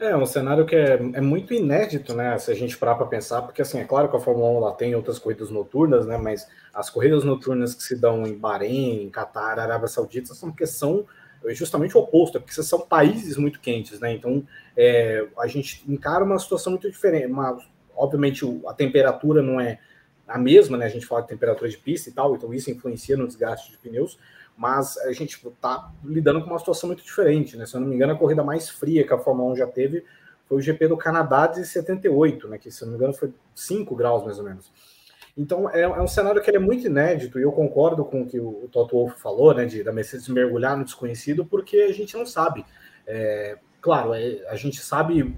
É 0.00 0.16
um 0.16 0.26
cenário 0.26 0.66
que 0.66 0.74
é, 0.74 0.94
é 0.94 1.20
muito 1.20 1.54
inédito, 1.54 2.14
né? 2.14 2.36
Se 2.38 2.50
a 2.50 2.54
gente 2.54 2.76
parar 2.76 2.96
para 2.96 3.06
pensar, 3.06 3.42
porque 3.42 3.62
assim, 3.62 3.78
é 3.78 3.84
claro 3.84 4.08
que 4.08 4.16
a 4.16 4.20
Fórmula 4.20 4.50
1 4.50 4.60
lá 4.60 4.72
tem 4.72 4.94
outras 4.94 5.18
corridas 5.18 5.50
noturnas, 5.50 6.06
né? 6.06 6.18
Mas 6.18 6.48
as 6.72 6.90
corridas 6.90 7.22
noturnas 7.24 7.74
que 7.74 7.82
se 7.82 7.96
dão 7.96 8.26
em 8.26 8.36
Bahrein, 8.36 9.04
em 9.04 9.10
Catar, 9.10 9.58
Arábia 9.58 9.86
Saudita, 9.86 10.34
são 10.34 10.50
porque 10.50 10.66
são 10.66 11.06
justamente 11.50 11.96
o 11.96 12.00
oposto, 12.00 12.38
é 12.38 12.40
porque 12.40 12.54
são 12.62 12.80
países 12.80 13.36
muito 13.36 13.60
quentes, 13.60 14.00
né? 14.00 14.12
Então 14.12 14.46
é, 14.76 15.26
a 15.38 15.46
gente 15.46 15.84
encara 15.86 16.24
uma 16.24 16.38
situação 16.38 16.72
muito 16.72 16.90
diferente. 16.90 17.26
Uma, 17.26 17.58
obviamente 17.96 18.44
a 18.66 18.72
temperatura 18.72 19.42
não 19.42 19.60
é 19.60 19.78
a 20.26 20.38
mesma, 20.38 20.76
né? 20.76 20.86
A 20.86 20.88
gente 20.90 21.06
fala 21.06 21.22
de 21.22 21.28
temperatura 21.28 21.68
de 21.68 21.76
pista 21.76 22.08
e 22.08 22.12
tal, 22.12 22.34
então 22.34 22.52
isso 22.54 22.70
influencia 22.70 23.16
no 23.16 23.26
desgaste 23.26 23.70
de 23.70 23.78
pneus, 23.78 24.18
mas 24.56 24.96
a 24.98 25.12
gente 25.12 25.36
está 25.46 25.92
lidando 26.02 26.40
com 26.40 26.48
uma 26.48 26.58
situação 26.58 26.88
muito 26.88 27.04
diferente, 27.04 27.56
né? 27.56 27.66
Se 27.66 27.76
eu 27.76 27.80
não 27.80 27.88
me 27.88 27.94
engano, 27.94 28.12
a 28.12 28.18
corrida 28.18 28.42
mais 28.42 28.70
fria 28.70 29.06
que 29.06 29.12
a 29.12 29.18
Fórmula 29.18 29.52
1 29.52 29.56
já 29.56 29.66
teve 29.66 30.04
foi 30.48 30.58
o 30.58 30.60
GP 30.60 30.88
do 30.88 30.96
Canadá 30.96 31.46
de 31.46 31.64
78, 31.66 32.48
né? 32.48 32.58
Que 32.58 32.70
se 32.70 32.82
eu 32.82 32.86
não 32.86 32.92
me 32.92 32.98
engano 32.98 33.12
foi 33.12 33.32
5 33.54 33.94
graus 33.94 34.24
mais 34.24 34.38
ou 34.38 34.44
menos. 34.44 34.72
Então 35.36 35.68
é, 35.68 35.82
é, 35.82 36.00
um 36.00 36.06
cenário 36.06 36.40
que 36.40 36.50
é 36.50 36.58
muito 36.58 36.86
inédito, 36.86 37.38
e 37.38 37.42
eu 37.42 37.50
concordo 37.50 38.04
com 38.04 38.22
o 38.22 38.26
que 38.26 38.38
o, 38.38 38.68
Toto 38.70 38.96
Wolff 38.96 39.20
falou, 39.20 39.52
né, 39.52 39.64
de 39.64 39.82
da 39.82 39.92
Mercedes 39.92 40.28
mergulhar 40.28 40.76
no 40.76 40.84
desconhecido, 40.84 41.44
porque 41.44 41.78
a 41.78 41.92
gente 41.92 42.16
não 42.16 42.24
sabe. 42.24 42.64
É, 43.06 43.58
claro, 43.80 44.14
é, 44.14 44.46
a 44.48 44.56
gente 44.56 44.80
sabe 44.80 45.36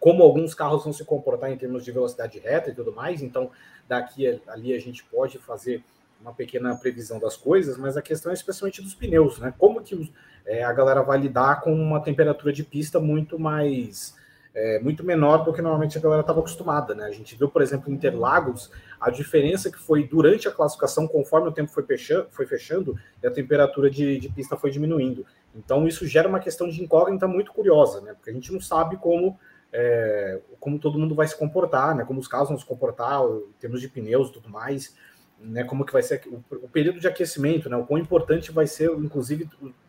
como 0.00 0.22
alguns 0.22 0.54
carros 0.54 0.84
vão 0.84 0.92
se 0.92 1.04
comportar 1.04 1.50
em 1.50 1.56
termos 1.56 1.84
de 1.84 1.92
velocidade 1.92 2.38
reta 2.38 2.70
e 2.70 2.74
tudo 2.74 2.92
mais. 2.92 3.22
Então, 3.22 3.50
daqui 3.88 4.40
ali 4.46 4.74
a 4.74 4.78
gente 4.78 5.04
pode 5.04 5.38
fazer 5.38 5.82
uma 6.20 6.32
pequena 6.32 6.74
previsão 6.76 7.18
das 7.18 7.36
coisas, 7.36 7.76
mas 7.76 7.96
a 7.96 8.02
questão 8.02 8.30
é 8.30 8.34
especialmente 8.34 8.82
dos 8.82 8.94
pneus, 8.94 9.38
né? 9.38 9.54
Como 9.56 9.82
que 9.82 10.12
é, 10.44 10.64
a 10.64 10.72
galera 10.72 11.02
vai 11.02 11.18
lidar 11.18 11.60
com 11.60 11.72
uma 11.72 12.00
temperatura 12.00 12.52
de 12.52 12.64
pista 12.64 12.98
muito 12.98 13.38
mais 13.38 14.16
é, 14.54 14.80
muito 14.80 15.04
menor 15.04 15.44
do 15.44 15.52
que 15.52 15.60
normalmente 15.60 15.98
a 15.98 16.00
galera 16.00 16.22
estava 16.22 16.40
acostumada, 16.40 16.94
né? 16.94 17.04
A 17.04 17.12
gente 17.12 17.36
viu, 17.36 17.48
por 17.48 17.60
exemplo, 17.60 17.90
em 17.90 17.94
Interlagos, 17.94 18.70
a 19.00 19.10
diferença 19.10 19.70
que 19.70 19.78
foi 19.78 20.06
durante 20.06 20.48
a 20.48 20.50
classificação, 20.50 21.06
conforme 21.06 21.48
o 21.48 21.52
tempo 21.52 21.70
foi 21.70 21.82
fechando, 21.82 22.28
foi 22.30 22.46
fechando 22.46 22.98
e 23.22 23.26
a 23.26 23.30
temperatura 23.30 23.90
de, 23.90 24.18
de 24.18 24.28
pista 24.28 24.56
foi 24.56 24.70
diminuindo. 24.70 25.26
Então, 25.54 25.86
isso 25.86 26.06
gera 26.06 26.28
uma 26.28 26.40
questão 26.40 26.68
de 26.68 26.82
incógnita 26.82 27.26
muito 27.26 27.52
curiosa, 27.52 28.00
né? 28.00 28.14
Porque 28.14 28.30
a 28.30 28.32
gente 28.32 28.52
não 28.52 28.60
sabe 28.60 28.96
como, 28.96 29.38
é, 29.72 30.40
como 30.60 30.78
todo 30.78 30.98
mundo 30.98 31.14
vai 31.14 31.26
se 31.26 31.36
comportar, 31.36 31.94
né? 31.94 32.04
Como 32.04 32.20
os 32.20 32.28
carros 32.28 32.48
vão 32.48 32.58
se 32.58 32.64
comportar, 32.64 33.22
em 33.22 33.60
termos 33.60 33.80
de 33.80 33.88
pneus 33.88 34.28
e 34.28 34.32
tudo 34.32 34.50
mais, 34.50 34.94
né? 35.40 35.64
Como 35.64 35.84
que 35.84 35.92
vai 35.92 36.02
ser 36.02 36.22
o, 36.26 36.44
o 36.56 36.68
período 36.68 37.00
de 37.00 37.08
aquecimento, 37.08 37.70
né? 37.70 37.76
O 37.76 37.86
quão 37.86 37.98
importante 37.98 38.52
vai 38.52 38.66
ser, 38.66 38.90
inclusive, 38.90 39.48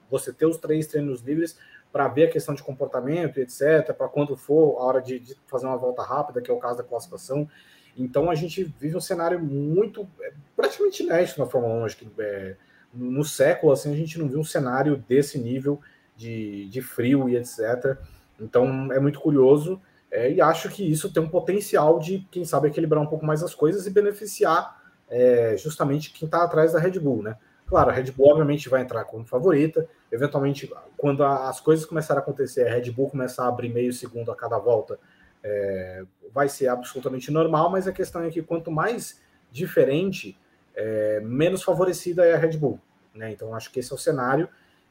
você 0.10 0.32
ter 0.32 0.46
os 0.46 0.58
três 0.58 0.88
treinos 0.88 1.22
livres 1.22 1.58
para 1.92 2.08
ver 2.08 2.26
a 2.26 2.32
questão 2.32 2.54
de 2.54 2.64
comportamento, 2.64 3.40
etc., 3.40 3.94
para 3.94 4.08
quando 4.08 4.36
for 4.36 4.78
a 4.78 4.84
hora 4.84 5.02
de, 5.02 5.20
de, 5.20 5.38
fazer 5.48 5.66
uma 5.66 5.78
volta 5.78 6.04
rápida, 6.04 6.42
que 6.42 6.52
é 6.52 6.54
o 6.54 6.60
caso 6.60 6.78
da 6.78 6.84
classificação. 6.84 7.50
Então 7.98 8.30
a 8.30 8.36
gente 8.36 8.64
vive 8.64 8.96
um 8.96 9.02
cenário 9.02 9.40
muito, 9.40 10.08
é, 10.22 10.32
praticamente 10.56 11.04
inédito 11.04 11.40
na 11.40 11.48
Fórmula 11.48 11.74
1. 11.82 11.86
Acho 11.86 11.98
que 11.98 12.10
é, 12.20 12.56
no 12.94 13.24
século 13.24 13.72
assim, 13.72 13.92
a 13.92 13.96
gente 13.96 14.20
não 14.20 14.28
viu 14.28 14.40
um 14.40 14.44
cenário 14.44 15.04
desse 15.08 15.40
nível 15.40 15.80
de, 16.16 16.68
de 16.70 16.82
frio 16.82 17.28
e 17.28 17.36
etc. 17.36 17.98
Então 18.40 18.92
é 18.94 19.00
muito 19.00 19.20
curioso 19.20 19.82
é, 20.10 20.32
e 20.32 20.42
acho 20.42 20.70
que 20.70 20.90
isso 20.90 21.12
tem 21.12 21.22
um 21.22 21.30
potencial 21.30 22.00
de, 22.00 22.26
quem 22.32 22.46
sabe, 22.46 22.68
equilibrar 22.68 23.02
um 23.02 23.08
pouco 23.08 23.26
mais 23.26 23.44
as 23.44 23.54
coisas 23.54 23.86
e 23.86 23.90
beneficiar 23.90 24.82
é, 25.10 25.56
justamente 25.58 26.12
quem 26.12 26.26
está 26.26 26.44
atrás 26.44 26.74
da 26.74 26.80
Red 26.80 27.00
Bull, 27.00 27.24
né? 27.24 27.38
Claro, 27.66 27.90
a 27.90 27.94
Red 27.94 28.12
Bull 28.12 28.30
obviamente 28.30 28.70
vai 28.70 28.82
entrar 28.82 29.04
como 29.04 29.26
favorita. 29.26 29.88
Eventualmente, 30.10 30.72
quando 30.96 31.24
as 31.24 31.60
coisas 31.60 31.86
começarem 31.86 32.20
a 32.20 32.24
acontecer, 32.24 32.66
a 32.66 32.74
Red 32.74 32.92
Bull 32.92 33.10
começar 33.10 33.44
a 33.44 33.50
abrir 33.50 33.70
meio 33.70 33.92
segundo 33.92 34.32
a 34.32 34.36
cada 34.36 34.58
volta, 34.58 34.98
é, 35.48 36.04
vai 36.34 36.50
ser 36.50 36.68
absolutamente 36.68 37.32
normal, 37.32 37.70
mas 37.72 37.88
a 37.88 37.94
questão 37.94 38.22
é 38.24 38.30
que 38.30 38.42
quanto 38.42 38.70
mais 38.70 39.22
diferente, 39.52 40.38
é, 40.76 41.22
menos 41.22 41.64
favorecida 41.64 42.26
é 42.26 42.34
a 42.34 42.38
Red 42.38 42.58
Bull. 42.58 42.80
Né? 43.16 43.32
Então, 43.32 43.56
acho 43.56 43.72
que 43.72 43.80
esse 43.80 43.92
é 43.92 43.96
o 43.96 43.98
cenário. 43.98 44.48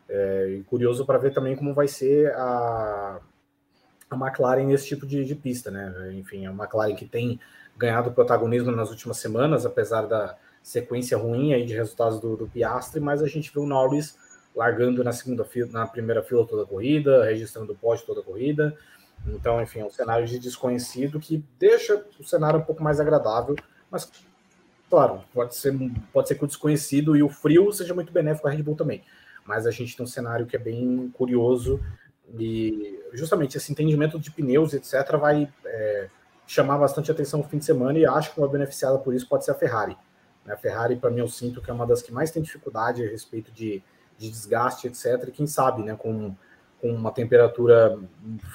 É, 0.09 0.61
curioso 0.67 1.05
para 1.05 1.19
ver 1.19 1.35
também 1.35 1.57
como 1.57 1.75
vai 1.75 1.89
ser 1.89 2.33
a, 2.35 3.21
a 4.11 4.17
McLaren 4.17 4.65
nesse 4.65 4.87
tipo 4.87 5.07
de, 5.07 5.25
de 5.25 5.35
pista. 5.35 5.71
Né? 5.71 6.15
Enfim, 6.15 6.47
a 6.47 6.51
McLaren 6.51 6.95
que 6.95 7.05
tem 7.05 7.39
ganhado 7.77 8.13
protagonismo 8.13 8.73
nas 8.73 8.91
últimas 8.91 9.19
semanas, 9.19 9.67
apesar 9.67 10.03
da 10.07 10.37
sequência 10.63 11.19
ruim 11.19 11.53
aí 11.53 11.65
de 11.65 11.75
resultados 11.75 12.19
do, 12.19 12.37
do 12.37 12.51
mas 13.01 13.23
a 13.23 13.29
gente 13.29 13.53
viu 13.53 13.63
o 13.63 13.67
Norris 13.67 14.17
largando 14.55 15.05
na 15.05 15.13
segunda 15.13 15.45
fila, 15.45 15.71
na 15.71 15.87
primeira 15.87 16.23
fila 16.23 16.47
toda 16.47 16.63
a 16.63 16.67
corrida, 16.67 17.25
registrando 17.25 17.73
o 17.73 17.77
pódio 17.77 18.07
toda 18.07 18.21
a 18.21 18.25
corrida. 18.25 18.75
Então, 19.27 19.61
enfim, 19.61 19.81
é 19.81 19.85
um 19.85 19.91
cenário 19.91 20.27
de 20.27 20.39
desconhecido 20.39 21.19
que 21.19 21.45
deixa 21.59 22.05
o 22.19 22.25
cenário 22.25 22.61
um 22.61 22.63
pouco 22.63 22.83
mais 22.83 23.01
agradável, 23.01 23.57
mas 23.91 24.11
claro, 24.89 25.23
pode 25.33 25.55
ser, 25.55 25.75
pode 26.13 26.29
ser 26.29 26.37
que 26.37 26.45
o 26.45 26.47
desconhecido 26.47 27.17
e 27.17 27.23
o 27.23 27.29
frio 27.29 27.73
seja 27.73 27.95
muito 27.95 28.13
benéfico 28.13 28.47
à 28.47 28.51
Red 28.51 28.63
Bull 28.63 28.77
também. 28.77 29.03
Mas 29.45 29.67
a 29.67 29.71
gente 29.71 29.97
tem 29.97 30.05
um 30.05 30.09
cenário 30.09 30.47
que 30.47 30.57
é 30.57 30.59
bem 30.59 31.11
curioso 31.15 31.81
e 32.39 33.01
justamente 33.13 33.57
esse 33.57 33.71
entendimento 33.71 34.19
de 34.19 34.31
pneus, 34.31 34.75
etc., 34.75 35.17
vai 35.17 35.53
é, 35.65 36.09
chamar 36.47 36.79
bastante 36.79 37.11
atenção 37.11 37.41
no 37.41 37.49
fim 37.49 37.59
de 37.59 37.65
semana 37.65 37.99
e 37.99 38.07
acho 38.07 38.33
que 38.33 38.39
uma 38.39 38.49
beneficiada 38.49 38.99
por 38.99 39.15
isso 39.15 39.29
pode 39.29 39.45
ser 39.45 39.53
a 39.53 39.55
Ferrari. 39.55 39.97
Né? 40.45 40.55
A 40.55 40.57
Ferrari, 40.57 40.97
para 40.97 41.11
mim, 41.11 41.21
eu 41.21 41.29
sinto 41.29 41.61
que 41.61 41.71
é 41.71 41.73
uma 41.73 41.87
das 41.87 42.03
que 42.03 42.13
mais 42.13 42.31
tem 42.31 42.43
dificuldade 42.43 43.05
a 43.05 43.09
respeito 43.09 43.53
de, 43.53 43.83
de 44.17 44.31
desgaste, 44.31 44.87
etc. 44.87 45.29
E 45.29 45.33
quem 45.33 45.47
sabe, 45.47 45.83
né, 45.83 45.95
com, 45.97 46.35
com 46.81 46.91
uma 46.93 47.11
temperatura 47.11 47.99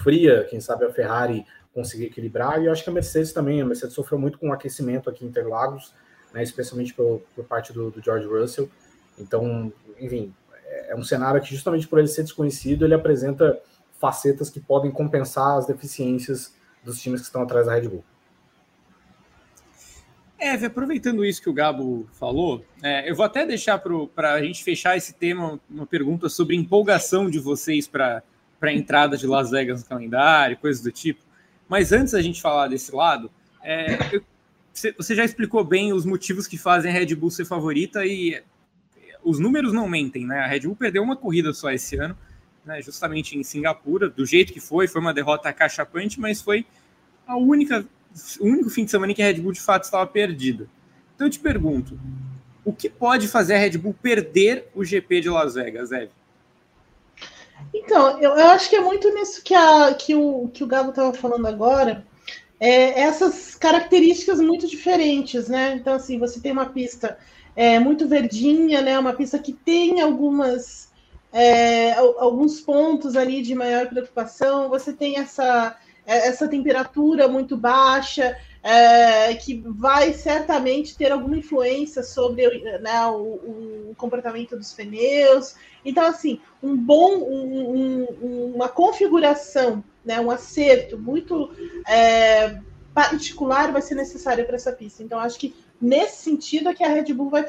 fria, 0.04 0.46
quem 0.50 0.60
sabe 0.60 0.86
a 0.86 0.92
Ferrari 0.92 1.46
conseguir 1.74 2.06
equilibrar. 2.06 2.62
E 2.62 2.66
eu 2.66 2.72
acho 2.72 2.84
que 2.84 2.90
a 2.90 2.94
Mercedes 2.94 3.32
também, 3.32 3.62
a 3.62 3.66
Mercedes 3.66 3.96
sofreu 3.96 4.20
muito 4.20 4.38
com 4.38 4.50
o 4.50 4.54
aquecimento 4.54 5.10
aqui 5.10 5.26
em 5.26 5.28
Interlagos, 5.28 5.94
né, 6.34 6.44
especialmente 6.44 6.94
por, 6.94 7.22
por 7.36 7.46
parte 7.46 7.74
do, 7.74 7.92
do 7.92 8.02
George 8.02 8.28
Russell. 8.28 8.70
Então, 9.18 9.72
enfim, 10.00 10.34
é, 10.66 10.96
um 10.96 11.04
cenário 11.04 11.42
que 11.42 11.50
justamente 11.50 11.88
por 11.88 12.00
ele 12.00 12.08
ser 12.08 12.24
desconhecido, 12.24 12.86
ele 12.86 12.94
apresenta 12.94 13.60
facetas 14.00 14.50
que 14.50 14.60
podem 14.60 14.92
compensar 14.92 15.58
as 15.58 15.68
deficiências 15.68 16.54
dos 16.84 17.00
times 17.00 17.22
que 17.22 17.28
estão 17.28 17.42
atrás 17.44 17.68
da 17.68 17.74
Red 17.74 17.88
Bull. 17.88 18.04
É, 20.42 20.54
aproveitando 20.66 21.24
isso 21.24 21.40
que 21.40 21.52
o 21.52 21.54
Gabo 21.54 22.10
falou, 22.14 22.66
é, 22.82 23.08
eu 23.08 23.16
vou 23.16 23.24
até 23.24 23.46
deixar 23.46 23.78
para 23.78 24.34
a 24.34 24.42
gente 24.42 24.64
fechar 24.64 24.98
esse 24.98 25.14
tema 25.14 25.60
uma 25.70 25.86
pergunta 25.86 26.28
sobre 26.30 26.56
empolgação 26.56 27.30
de 27.30 27.38
vocês 27.38 27.88
para 27.88 28.24
a 28.60 28.74
entrada 28.74 29.16
de 29.16 29.28
Las 29.28 29.52
Vegas 29.52 29.84
no 29.84 29.88
calendário, 29.88 30.58
coisas 30.58 30.82
do 30.82 30.92
tipo. 30.92 31.22
Mas 31.70 31.92
antes 31.92 32.14
da 32.14 32.24
gente 32.24 32.42
falar 32.42 32.70
desse 32.70 32.92
lado, 32.92 33.30
é, 33.62 34.16
eu, 34.16 34.24
você 34.74 35.14
já 35.14 35.24
explicou 35.24 35.64
bem 35.64 35.94
os 35.94 36.08
motivos 36.08 36.48
que 36.48 36.58
fazem 36.58 36.90
a 36.90 36.94
Red 36.94 37.14
Bull 37.14 37.30
ser 37.30 37.46
favorita 37.46 38.04
e 38.04 38.42
os 39.24 39.38
números 39.38 39.72
não 39.72 39.88
mentem, 39.88 40.26
né? 40.26 40.40
A 40.40 40.48
Red 40.48 40.62
Bull 40.62 40.76
perdeu 40.76 41.04
uma 41.04 41.16
corrida 41.16 41.54
só 41.54 41.70
esse 41.70 41.98
ano, 41.98 42.18
né, 42.66 42.82
justamente 42.82 43.38
em 43.38 43.44
Singapura, 43.44 44.10
do 44.10 44.26
jeito 44.26 44.52
que 44.52 44.60
foi, 44.60 44.88
foi 44.88 45.02
uma 45.02 45.14
derrota 45.14 45.54
cachapante, 45.54 46.20
mas 46.20 46.42
foi 46.42 46.66
a 47.28 47.38
única 47.38 47.86
o 48.39 48.45
único 48.45 48.69
fim 48.69 48.86
de 48.86 48.91
semana 48.91 49.12
em 49.12 49.15
que 49.15 49.21
a 49.21 49.26
Red 49.26 49.41
Bull 49.41 49.54
de 49.54 49.62
fato 49.62 49.84
estava 49.84 50.06
perdida. 50.08 50.67
Então 51.15 51.28
eu 51.28 51.32
te 51.32 51.39
pergunto, 51.39 52.00
o 52.63 52.74
que 52.74 52.89
pode 52.89 53.28
fazer 53.28 53.56
a 53.56 53.58
Red 53.58 53.78
Bull 53.78 53.95
perder 54.02 54.69
o 54.76 54.84
GP 54.84 55.21
de 55.21 55.30
Las 55.30 55.56
Vegas, 55.56 55.91
Eve? 55.91 56.12
Então, 57.74 58.19
eu, 58.19 58.32
eu, 58.32 58.47
acho 58.47 58.69
que 58.69 58.76
é 58.76 58.82
muito 58.82 59.13
nisso 59.13 59.43
que, 59.43 59.54
a, 59.54 59.93
que, 59.93 60.15
o, 60.15 60.50
que 60.52 60.63
o 60.63 60.67
Gabo 60.67 60.89
estava 60.89 61.13
falando 61.13 61.45
agora. 61.47 62.06
É, 62.60 63.02
essas 63.02 63.56
características 63.56 64.39
muito 64.39 64.67
diferentes, 64.67 65.47
né? 65.47 65.74
Então, 65.76 65.93
assim, 65.93 66.19
você 66.19 66.39
tem 66.39 66.52
uma 66.52 66.67
pista 66.67 67.17
é, 67.56 67.80
muito 67.80 68.08
verdinha, 68.08 68.82
né? 68.82 68.97
Uma 68.97 69.13
pista 69.13 69.39
que 69.39 69.54
tem 69.54 70.02
algumas 70.02 70.91
é, 71.34 71.93
alguns 71.93 72.60
pontos 72.60 73.15
ali 73.15 73.41
de 73.41 73.56
maior 73.56 73.88
preocupação. 73.88 74.69
Você 74.69 74.91
tem 74.91 75.17
essa 75.17 75.78
essa 76.06 76.48
temperatura 76.48 77.28
muito 77.28 77.56
baixa, 77.56 78.38
é, 78.64 79.34
que 79.36 79.64
vai 79.66 80.14
certamente 80.14 80.96
ter 80.96 81.12
alguma 81.12 81.38
influência 81.38 82.04
sobre 82.04 82.48
né, 82.80 83.06
o, 83.08 83.90
o, 83.90 83.96
comportamento 83.98 84.56
dos 84.56 84.74
pneus. 84.74 85.56
Então, 85.84 86.06
assim, 86.06 86.40
um 86.62 86.76
bom, 86.76 87.18
um, 87.18 88.08
um, 88.22 88.52
uma 88.56 88.70
configuração, 88.70 89.84
né, 90.06 90.20
um 90.20 90.30
acerto 90.30 90.98
muito 90.98 91.52
é, 91.88 92.60
particular 92.94 93.72
vai 93.72 93.82
ser 93.82 93.96
necessário 93.96 94.46
para 94.46 94.56
essa 94.56 94.72
pista. 94.72 95.04
Então, 95.04 95.20
acho 95.20 95.40
que 95.40 95.56
nesse 95.82 96.24
sentido 96.24 96.70
é 96.70 96.74
que 96.74 96.84
a 96.84 96.90
Red 96.90 97.14
Bull 97.14 97.30
vai, 97.30 97.46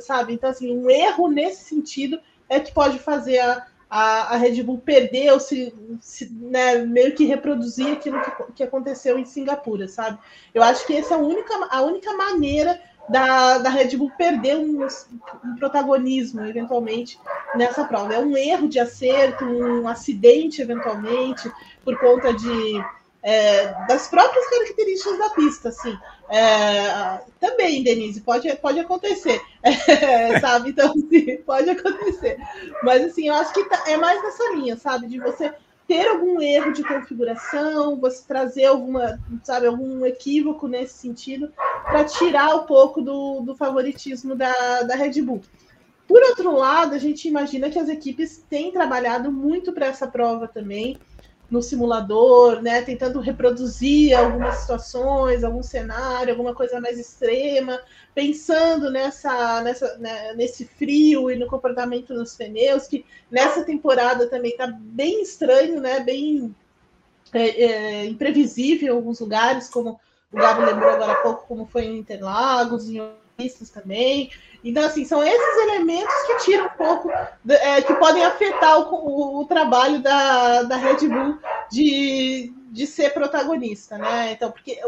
sabe? 0.00 0.32
Então, 0.32 0.50
assim, 0.50 0.76
um 0.76 0.90
erro 0.90 1.28
nesse 1.28 1.64
sentido 1.64 2.18
é 2.48 2.58
que 2.58 2.72
pode 2.72 2.98
fazer 2.98 3.38
a, 3.38 3.66
a, 3.88 4.34
a 4.34 4.36
Red 4.36 4.62
Bull 4.62 4.78
perdeu, 4.78 5.38
se, 5.38 5.72
se 6.00 6.32
né, 6.32 6.76
meio 6.84 7.14
que 7.14 7.24
reproduzir 7.24 7.92
aquilo 7.92 8.20
que, 8.20 8.30
que 8.56 8.62
aconteceu 8.62 9.18
em 9.18 9.24
Singapura, 9.24 9.86
sabe? 9.88 10.18
Eu 10.52 10.62
acho 10.62 10.86
que 10.86 10.94
essa 10.94 11.14
é 11.14 11.16
a 11.16 11.20
única, 11.20 11.54
a 11.70 11.82
única 11.82 12.12
maneira 12.14 12.80
da, 13.08 13.58
da 13.58 13.70
Red 13.70 13.96
Bull 13.96 14.10
perder 14.16 14.56
um, 14.56 14.84
um, 14.84 15.56
protagonismo, 15.56 16.44
eventualmente, 16.44 17.18
nessa 17.54 17.84
prova. 17.84 18.14
É 18.14 18.18
um 18.18 18.36
erro 18.36 18.68
de 18.68 18.80
acerto, 18.80 19.44
um 19.44 19.86
acidente, 19.86 20.60
eventualmente, 20.60 21.50
por 21.84 21.98
conta 21.98 22.32
de 22.34 22.84
é, 23.26 23.74
das 23.88 24.06
próprias 24.06 24.48
características 24.48 25.18
da 25.18 25.30
pista, 25.30 25.70
assim. 25.70 25.98
É, 26.30 27.20
também, 27.40 27.82
Denise, 27.82 28.20
pode, 28.20 28.54
pode 28.56 28.78
acontecer, 28.78 29.42
é, 29.64 30.38
sabe? 30.38 30.70
Então, 30.70 30.94
sim, 30.94 31.36
pode 31.44 31.68
acontecer. 31.68 32.38
Mas, 32.84 33.04
assim, 33.04 33.26
eu 33.26 33.34
acho 33.34 33.52
que 33.52 33.64
tá, 33.64 33.82
é 33.88 33.96
mais 33.96 34.22
nessa 34.22 34.54
linha, 34.54 34.76
sabe? 34.76 35.08
De 35.08 35.18
você 35.18 35.52
ter 35.88 36.06
algum 36.06 36.40
erro 36.40 36.72
de 36.72 36.84
configuração, 36.84 37.98
você 37.98 38.22
trazer 38.24 38.66
alguma, 38.66 39.18
sabe, 39.42 39.66
algum 39.66 40.06
equívoco 40.06 40.68
nesse 40.68 40.94
sentido, 40.94 41.52
para 41.84 42.04
tirar 42.04 42.54
um 42.54 42.62
pouco 42.62 43.02
do, 43.02 43.40
do 43.40 43.56
favoritismo 43.56 44.36
da, 44.36 44.82
da 44.82 44.94
Red 44.94 45.20
Bull. 45.22 45.42
Por 46.06 46.22
outro 46.22 46.56
lado, 46.56 46.94
a 46.94 46.98
gente 46.98 47.26
imagina 47.26 47.70
que 47.70 47.78
as 47.78 47.88
equipes 47.88 48.44
têm 48.48 48.70
trabalhado 48.70 49.32
muito 49.32 49.72
para 49.72 49.86
essa 49.86 50.06
prova 50.06 50.46
também 50.46 50.96
no 51.50 51.62
simulador, 51.62 52.60
né, 52.60 52.82
tentando 52.82 53.20
reproduzir 53.20 54.16
algumas 54.18 54.56
situações, 54.56 55.44
algum 55.44 55.62
cenário, 55.62 56.32
alguma 56.32 56.54
coisa 56.54 56.80
mais 56.80 56.98
extrema, 56.98 57.80
pensando 58.14 58.90
nessa, 58.90 59.60
nessa 59.62 59.96
né, 59.98 60.32
nesse 60.34 60.64
frio 60.64 61.30
e 61.30 61.36
no 61.36 61.46
comportamento 61.46 62.14
dos 62.14 62.34
pneus, 62.34 62.88
que 62.88 63.04
nessa 63.30 63.64
temporada 63.64 64.26
também 64.28 64.50
está 64.50 64.66
bem 64.66 65.22
estranho, 65.22 65.80
né, 65.80 66.00
bem 66.00 66.54
é, 67.32 67.62
é, 67.62 68.04
imprevisível 68.06 68.88
em 68.88 68.96
alguns 68.96 69.20
lugares, 69.20 69.68
como 69.68 70.00
o 70.32 70.36
Gabo 70.36 70.64
lembrou 70.64 70.90
agora 70.90 71.12
há 71.12 71.16
pouco, 71.16 71.46
como 71.46 71.66
foi 71.66 71.84
em 71.84 71.98
Interlagos, 71.98 72.88
em 72.88 73.00
outras 73.00 73.70
também. 73.70 74.30
Então, 74.66 74.84
assim, 74.84 75.04
são 75.04 75.22
esses 75.22 75.56
elementos 75.62 76.12
que 76.26 76.38
tiram 76.38 76.66
um 76.66 76.70
pouco, 76.70 77.08
é, 77.48 77.80
que 77.82 77.94
podem 77.94 78.24
afetar 78.24 78.80
o, 78.80 78.96
o, 78.96 79.40
o, 79.40 79.44
trabalho 79.44 80.02
da, 80.02 80.64
da 80.64 80.76
Red 80.76 81.06
Bull 81.06 81.38
de, 81.70 82.52
de 82.72 82.84
ser 82.84 83.14
protagonista, 83.14 83.96
né? 83.96 84.32
Então, 84.32 84.50
porque, 84.50 84.80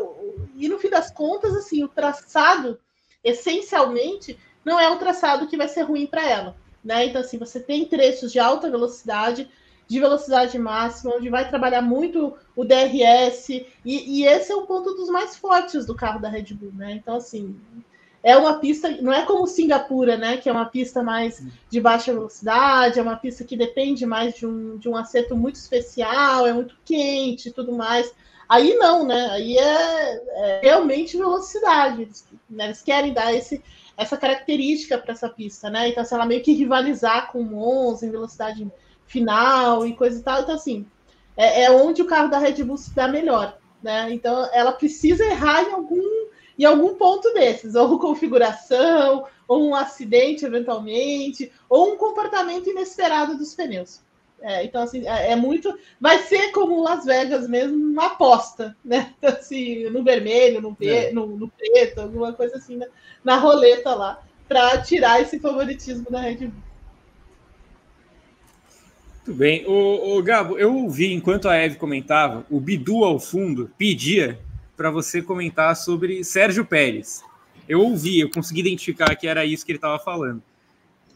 e 0.57 0.69
no 0.69 0.81
fim 0.81 0.91
das 0.91 1.13
contas, 1.13 1.55
assim, 1.55 1.85
o 1.85 1.89
traçado, 1.89 2.77
essencialmente, 3.23 4.37
não 4.65 4.81
é 4.81 4.91
um 4.91 4.99
traçado 4.99 5.47
que 5.47 5.57
vai 5.57 5.69
ser 5.69 5.83
ruim 5.83 6.09
para 6.09 6.29
ela, 6.29 6.57
né? 6.83 7.07
Então, 7.07 7.21
assim, 7.21 7.39
você 7.39 7.61
tem 7.61 7.85
trechos 7.85 8.33
de 8.33 8.41
alta 8.41 8.69
velocidade, 8.69 9.49
de 9.87 10.01
velocidade 10.01 10.59
máxima, 10.59 11.15
onde 11.15 11.31
vai 11.31 11.49
trabalhar 11.49 11.83
muito 11.83 12.37
o 12.57 12.65
DRS, 12.65 13.49
e, 13.51 13.65
e, 13.85 14.27
esse 14.27 14.51
é 14.51 14.57
o 14.57 14.67
ponto 14.67 14.93
dos 14.95 15.09
mais 15.09 15.37
fortes 15.37 15.87
do 15.87 15.95
carro 15.95 16.19
da 16.19 16.29
Red 16.29 16.53
Bull, 16.55 16.73
né? 16.75 16.95
Então, 16.95 17.15
assim, 17.15 17.57
é 18.23 18.37
uma 18.37 18.59
pista, 18.59 18.91
não 19.01 19.13
é 19.13 19.25
como 19.25 19.47
Singapura, 19.47 20.17
né? 20.17 20.37
Que 20.37 20.49
é 20.49 20.53
uma 20.53 20.67
pista 20.67 21.03
mais 21.03 21.43
de 21.71 21.81
baixa 21.81 22.13
velocidade, 22.13 22.99
é 22.99 23.03
uma 23.03 23.17
pista 23.17 23.45
que 23.45 23.57
depende 23.57 24.05
mais 24.05 24.35
de 24.35 24.47
um, 24.47 24.77
de 24.77 24.89
um 24.89 24.97
acerto 24.97 25.37
muito 25.37 25.57
especial, 25.57 26.47
é 26.47 26.53
muito 26.53 26.77
quente 26.85 27.49
e 27.49 27.53
tudo 27.53 27.73
mais. 27.73 28.13
Aí 28.49 28.75
não, 28.75 29.05
né? 29.07 29.29
Aí 29.31 29.57
é, 29.57 30.23
é 30.37 30.61
realmente 30.63 31.17
velocidade. 31.17 32.03
Eles, 32.03 32.27
né? 32.49 32.67
Eles 32.67 32.83
querem 32.83 33.13
dar 33.13 33.33
esse, 33.35 33.63
essa 33.97 34.17
característica 34.17 34.97
para 34.97 35.13
essa 35.13 35.29
pista, 35.29 35.69
né? 35.69 35.89
Então, 35.89 36.05
se 36.05 36.15
ela 36.15 36.25
meio 36.25 36.43
que 36.43 36.53
rivalizar 36.53 37.31
com 37.31 37.41
o 37.41 37.45
Monza 37.45 38.07
em 38.07 38.11
velocidade 38.11 38.67
final 39.07 39.87
e 39.87 39.95
coisa 39.95 40.21
e 40.21 40.23
tal. 40.23 40.43
Então, 40.43 40.55
assim, 40.55 40.87
é, 41.37 41.65
é, 41.65 41.71
onde 41.71 42.03
o 42.03 42.07
carro 42.07 42.29
da 42.29 42.39
Red 42.39 42.63
Bull 42.63 42.77
se 42.77 42.95
dá 42.95 43.09
melhor, 43.09 43.59
né? 43.83 44.13
Então, 44.13 44.49
ela 44.53 44.73
precisa 44.73 45.25
errar 45.25 45.63
em 45.63 45.73
algum, 45.73 46.27
em 46.59 46.65
algum 46.65 46.95
ponto 46.95 47.33
desses, 47.33 47.75
ou 47.75 47.99
configuração, 47.99 49.25
ou 49.47 49.69
um 49.69 49.75
acidente 49.75 50.45
eventualmente, 50.45 51.53
ou 51.69 51.93
um 51.93 51.97
comportamento 51.97 52.69
inesperado 52.69 53.37
dos 53.37 53.55
pneus. 53.55 54.01
É, 54.41 54.65
então, 54.65 54.83
assim, 54.83 55.07
é, 55.07 55.33
é, 55.33 55.37
muito. 55.37 55.77
Vai 56.01 56.19
ser 56.19 56.53
como 56.53 56.83
Las 56.83 57.05
Vegas 57.05 57.49
mesmo, 57.49 57.77
uma 57.77 58.07
aposta, 58.07 58.77
né? 58.85 59.13
Assim, 59.23 59.89
no 59.91 60.05
vermelho, 60.05 60.61
no, 60.61 60.77
é. 60.81 61.13
no, 61.13 61.27
no 61.27 61.49
preto, 61.49 62.01
alguma 62.01 62.33
coisa 62.33 62.57
assim, 62.57 62.77
na, 62.77 62.87
na 63.25 63.37
roleta 63.37 63.95
lá, 63.95 64.23
para 64.47 64.81
tirar 64.81 65.21
esse 65.21 65.41
favoritismo 65.41 66.09
da 66.11 66.21
Red 66.21 66.37
Bull. 66.37 66.69
Muito 69.27 69.39
bem. 69.39 69.65
O, 69.67 70.23
Gabo, 70.23 70.57
eu 70.57 70.75
ouvi 70.75 71.13
enquanto 71.13 71.49
a 71.49 71.57
Eve 71.57 71.77
comentava, 71.77 72.47
o 72.49 72.59
Bidu 72.59 73.05
ao 73.05 73.19
fundo 73.19 73.71
pedia 73.77 74.39
para 74.79 74.93
você 74.93 75.21
comentar 75.21 75.75
sobre 75.75 76.23
Sérgio 76.23 76.65
Pérez. 76.65 77.25
Eu 77.69 77.81
ouvi, 77.81 78.21
eu 78.21 78.31
consegui 78.31 78.61
identificar 78.61 79.13
que 79.17 79.27
era 79.27 79.45
isso 79.45 79.67
que 79.67 79.73
ele 79.73 79.79
estava 79.79 79.99
falando. 79.99 80.41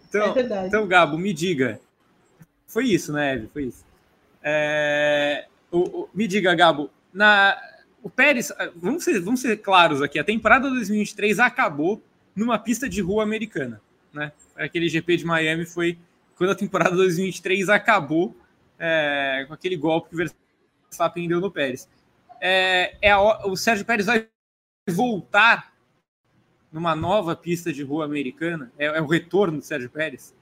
Então, 0.09 0.35
é 0.37 0.67
então, 0.67 0.87
Gabo, 0.87 1.17
me 1.17 1.33
diga. 1.33 1.81
Foi 2.67 2.87
isso, 2.87 3.13
né, 3.13 3.35
Eve? 3.35 3.49
Foi 3.53 3.65
isso. 3.67 3.85
É, 4.43 5.47
o, 5.71 5.79
o, 5.79 6.09
me 6.13 6.27
diga, 6.27 6.53
Gabo, 6.57 6.91
na, 7.15 7.57
o 8.03 8.11
Pérez, 8.11 8.53
vamos 8.75 9.05
ser, 9.05 9.21
vamos 9.21 9.41
ser 9.41 9.57
claros 9.59 10.03
aqui, 10.03 10.19
a 10.19 10.25
temporada 10.25 10.69
2023 10.69 11.39
acabou 11.39 12.03
numa 12.35 12.59
pista 12.59 12.89
de 12.89 13.01
rua 13.01 13.23
americana, 13.23 13.81
né? 14.13 14.33
Aquele 14.57 14.89
GP 14.89 15.19
de 15.19 15.25
Miami 15.25 15.65
foi 15.65 15.97
quando 16.35 16.51
a 16.51 16.57
temporada 16.57 16.97
2023 16.97 17.69
acabou 17.69 18.37
é, 18.77 19.45
com 19.47 19.55
aquele 19.55 19.77
golpe 19.77 20.09
que 20.09 20.15
o 20.17 20.19
Verstappen 20.19 21.29
deu 21.29 21.41
no 21.41 21.51
Pérez. 21.51 21.89
É, 22.45 22.97
é 23.01 23.13
a, 23.13 23.47
o 23.47 23.57
Sérgio 23.57 23.87
Pérez 23.87 24.07
vai 24.07 24.27
voltar 24.91 25.73
numa 26.73 26.97
nova 26.97 27.37
pista 27.37 27.73
de 27.73 27.85
rua 27.85 28.05
americana? 28.05 28.73
É, 28.77 28.87
é 28.87 29.01
o 29.01 29.07
retorno 29.07 29.59
do 29.59 29.65
Sérgio 29.65 29.89
Pérez? 29.89 30.35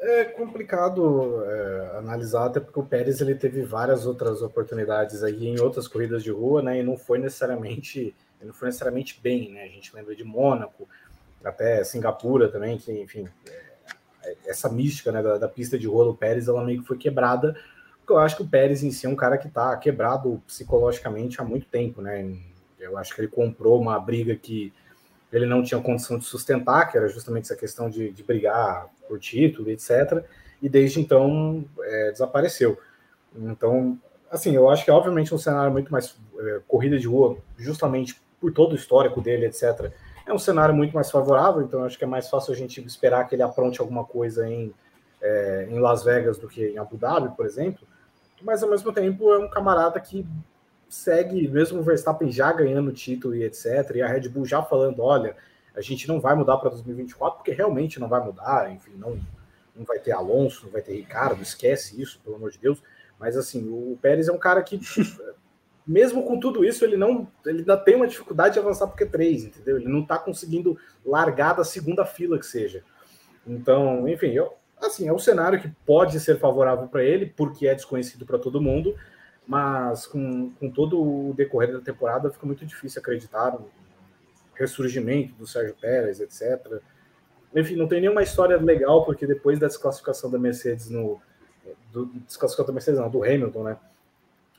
É 0.00 0.24
complicado 0.24 1.44
é, 1.44 1.98
analisar, 1.98 2.46
até 2.46 2.58
porque 2.58 2.80
o 2.80 2.84
Pérez 2.84 3.20
ele 3.20 3.36
teve 3.36 3.62
várias 3.62 4.04
outras 4.04 4.42
oportunidades 4.42 5.22
aí 5.22 5.46
em 5.46 5.60
outras 5.60 5.86
corridas 5.86 6.24
de 6.24 6.32
rua, 6.32 6.60
né? 6.60 6.80
E 6.80 6.82
não 6.82 6.96
foi 6.96 7.18
necessariamente, 7.18 8.12
não 8.42 8.52
foi 8.52 8.66
necessariamente 8.66 9.20
bem, 9.22 9.52
né? 9.52 9.62
A 9.62 9.68
gente 9.68 9.94
lembra 9.94 10.16
de 10.16 10.24
Mônaco, 10.24 10.88
até 11.44 11.84
Singapura 11.84 12.48
também, 12.48 12.78
que 12.78 12.90
enfim, 12.92 13.28
é, 14.24 14.36
essa 14.46 14.68
mística 14.68 15.12
né, 15.12 15.22
da, 15.22 15.38
da, 15.38 15.48
pista 15.48 15.78
de 15.78 15.86
rua 15.86 16.04
do 16.04 16.14
Pérez, 16.14 16.48
ela 16.48 16.64
meio 16.64 16.80
que 16.80 16.88
foi 16.88 16.98
quebrada, 16.98 17.56
eu 18.12 18.18
acho 18.18 18.36
que 18.36 18.42
o 18.42 18.48
Pérez 18.48 18.82
em 18.82 18.90
si 18.90 19.06
é 19.06 19.08
um 19.08 19.16
cara 19.16 19.38
que 19.38 19.48
está 19.48 19.76
quebrado 19.76 20.42
psicologicamente 20.46 21.40
há 21.40 21.44
muito 21.44 21.66
tempo, 21.66 22.00
né? 22.00 22.36
Eu 22.78 22.96
acho 22.96 23.14
que 23.14 23.20
ele 23.20 23.28
comprou 23.28 23.80
uma 23.80 23.98
briga 23.98 24.34
que 24.36 24.72
ele 25.32 25.46
não 25.46 25.62
tinha 25.62 25.80
condição 25.80 26.18
de 26.18 26.24
sustentar, 26.24 26.90
que 26.90 26.96
era 26.96 27.08
justamente 27.08 27.44
essa 27.44 27.56
questão 27.56 27.90
de, 27.90 28.10
de 28.10 28.22
brigar 28.22 28.86
por 29.06 29.18
título, 29.18 29.70
etc. 29.70 30.24
E 30.62 30.68
desde 30.68 31.00
então 31.00 31.64
é, 31.80 32.10
desapareceu. 32.12 32.78
Então, 33.36 33.98
assim, 34.30 34.54
eu 34.54 34.68
acho 34.70 34.84
que 34.84 34.90
obviamente 34.90 35.32
é 35.32 35.36
um 35.36 35.38
cenário 35.38 35.72
muito 35.72 35.92
mais 35.92 36.16
é, 36.38 36.60
corrida 36.66 36.98
de 36.98 37.06
rua, 37.06 37.36
justamente 37.58 38.20
por 38.40 38.52
todo 38.52 38.72
o 38.72 38.76
histórico 38.76 39.20
dele, 39.20 39.46
etc 39.46 39.92
é 40.28 40.32
um 40.32 40.38
cenário 40.38 40.74
muito 40.74 40.94
mais 40.94 41.10
favorável, 41.10 41.62
então 41.62 41.84
acho 41.84 41.96
que 41.96 42.04
é 42.04 42.06
mais 42.06 42.28
fácil 42.28 42.52
a 42.52 42.56
gente 42.56 42.84
esperar 42.84 43.26
que 43.26 43.34
ele 43.34 43.42
apronte 43.42 43.80
alguma 43.80 44.04
coisa 44.04 44.46
em, 44.46 44.72
é, 45.22 45.66
em 45.70 45.78
Las 45.80 46.04
Vegas 46.04 46.38
do 46.38 46.46
que 46.46 46.68
em 46.68 46.78
Abu 46.78 46.98
Dhabi, 46.98 47.34
por 47.34 47.46
exemplo. 47.46 47.86
Mas 48.42 48.62
ao 48.62 48.70
mesmo 48.70 48.92
tempo 48.92 49.32
é 49.32 49.38
um 49.38 49.48
camarada 49.48 49.98
que 50.00 50.26
segue, 50.88 51.48
mesmo 51.48 51.80
o 51.80 51.82
Verstappen 51.82 52.30
já 52.30 52.52
ganhando 52.52 52.92
título 52.92 53.34
e 53.34 53.44
etc., 53.44 53.96
e 53.96 54.02
a 54.02 54.08
Red 54.08 54.28
Bull 54.28 54.46
já 54.46 54.62
falando: 54.62 55.02
olha, 55.02 55.36
a 55.74 55.80
gente 55.80 56.08
não 56.08 56.20
vai 56.20 56.34
mudar 56.34 56.56
para 56.58 56.70
2024, 56.70 57.38
porque 57.38 57.52
realmente 57.52 58.00
não 58.00 58.08
vai 58.08 58.24
mudar, 58.24 58.70
enfim, 58.72 58.92
não, 58.96 59.18
não 59.76 59.84
vai 59.84 59.98
ter 59.98 60.12
Alonso, 60.12 60.64
não 60.66 60.72
vai 60.72 60.82
ter 60.82 60.94
Ricardo, 60.94 61.42
esquece 61.42 62.00
isso, 62.00 62.20
pelo 62.24 62.36
amor 62.36 62.50
de 62.50 62.58
Deus. 62.58 62.82
Mas 63.18 63.36
assim, 63.36 63.68
o 63.68 63.98
Pérez 64.00 64.28
é 64.28 64.32
um 64.32 64.38
cara 64.38 64.62
que 64.62 64.80
mesmo 65.86 66.22
com 66.24 66.38
tudo 66.38 66.64
isso, 66.64 66.84
ele 66.84 66.96
não 66.96 67.26
ele 67.46 67.60
ainda 67.60 67.76
tem 67.76 67.96
uma 67.96 68.06
dificuldade 68.06 68.54
de 68.54 68.60
avançar 68.60 68.86
porque 68.86 69.06
três, 69.06 69.44
entendeu? 69.44 69.76
Ele 69.76 69.88
não 69.88 70.02
está 70.02 70.18
conseguindo 70.18 70.78
largar 71.04 71.54
da 71.54 71.64
segunda 71.64 72.04
fila 72.04 72.38
que 72.38 72.46
seja. 72.46 72.84
Então, 73.46 74.06
enfim, 74.08 74.32
eu, 74.32 74.52
assim, 74.80 75.08
é 75.08 75.12
um 75.12 75.18
cenário 75.18 75.60
que 75.60 75.68
pode 75.86 76.18
ser 76.20 76.38
favorável 76.38 76.88
para 76.88 77.02
ele, 77.02 77.26
porque 77.26 77.66
é 77.66 77.74
desconhecido 77.74 78.24
para 78.24 78.38
todo 78.38 78.60
mundo, 78.60 78.94
mas 79.46 80.06
com, 80.06 80.50
com 80.52 80.70
todo 80.70 81.00
o 81.00 81.34
decorrer 81.34 81.72
da 81.72 81.80
temporada 81.80 82.30
fica 82.30 82.46
muito 82.46 82.64
difícil 82.66 83.00
acreditar 83.00 83.52
no 83.52 83.68
ressurgimento 84.54 85.34
do 85.34 85.46
Sérgio 85.46 85.74
Pérez, 85.80 86.20
etc. 86.20 86.80
Enfim, 87.54 87.76
não 87.76 87.88
tem 87.88 88.00
nenhuma 88.00 88.22
história 88.22 88.56
legal, 88.56 89.04
porque 89.04 89.26
depois 89.26 89.58
da 89.58 89.66
desclassificação 89.66 90.30
da 90.30 90.38
Mercedes 90.38 90.90
no. 90.90 91.20
Do, 91.92 92.06
desclassificação 92.06 92.66
da 92.66 92.72
Mercedes, 92.72 93.00
não, 93.00 93.10
do 93.10 93.24
Hamilton, 93.24 93.62
né? 93.64 93.76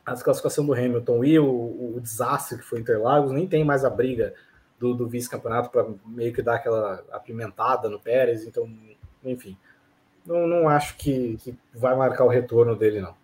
a 0.10 0.14
desclassificação 0.14 0.66
do 0.66 0.74
Hamilton 0.74 1.24
e 1.24 1.40
o, 1.40 1.96
o, 1.96 2.00
desastre 2.02 2.58
que 2.58 2.64
foi 2.64 2.80
Interlagos, 2.80 3.32
nem 3.32 3.48
tem 3.48 3.64
mais 3.64 3.86
a 3.86 3.90
briga 3.90 4.34
do, 4.80 4.94
do 4.94 5.08
vice-campeonato 5.08 5.70
para 5.70 5.88
meio 6.06 6.34
que 6.34 6.42
dar 6.42 6.56
aquela 6.56 7.04
apimentada 7.12 7.90
no 7.90 8.00
Pérez. 8.00 8.46
Então, 8.46 8.68
enfim, 9.24 9.58
não, 10.30 10.46
não 10.46 10.70
acho 10.70 10.96
que, 10.96 11.38
que 11.42 11.56
vai 11.74 11.96
marcar 11.96 12.24
o 12.24 12.28
retorno 12.28 12.76
dele, 12.76 13.02
não. 13.02 13.16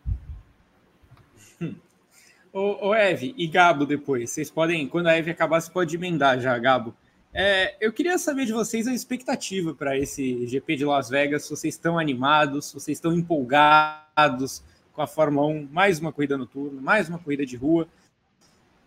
Ô, 2.51 2.87
ô 2.87 2.95
Eve 2.95 3.35
e 3.37 3.45
Gabo 3.47 3.85
depois, 3.85 4.31
vocês 4.31 4.49
podem, 4.49 4.87
quando 4.87 5.07
a 5.07 5.15
Eve 5.15 5.29
acabar, 5.29 5.61
você 5.61 5.69
pode 5.69 5.95
emendar 5.95 6.39
já, 6.39 6.57
Gabo. 6.57 6.95
É, 7.31 7.75
eu 7.79 7.93
queria 7.93 8.17
saber 8.17 8.45
de 8.45 8.53
vocês 8.53 8.87
a 8.87 8.93
expectativa 8.93 9.73
para 9.73 9.95
esse 9.97 10.47
GP 10.47 10.77
de 10.77 10.85
Las 10.85 11.09
Vegas, 11.09 11.43
se 11.43 11.49
vocês 11.51 11.75
estão 11.75 11.99
animados, 11.99 12.67
se 12.67 12.73
vocês 12.73 12.97
estão 12.97 13.13
empolgados, 13.13 14.63
com 14.93 15.01
a 15.01 15.07
Fórmula 15.07 15.47
1, 15.47 15.67
mais 15.71 15.99
uma 15.99 16.11
corrida 16.11 16.37
noturna, 16.37 16.81
mais 16.81 17.07
uma 17.07 17.19
corrida 17.19 17.45
de 17.45 17.57
rua, 17.57 17.87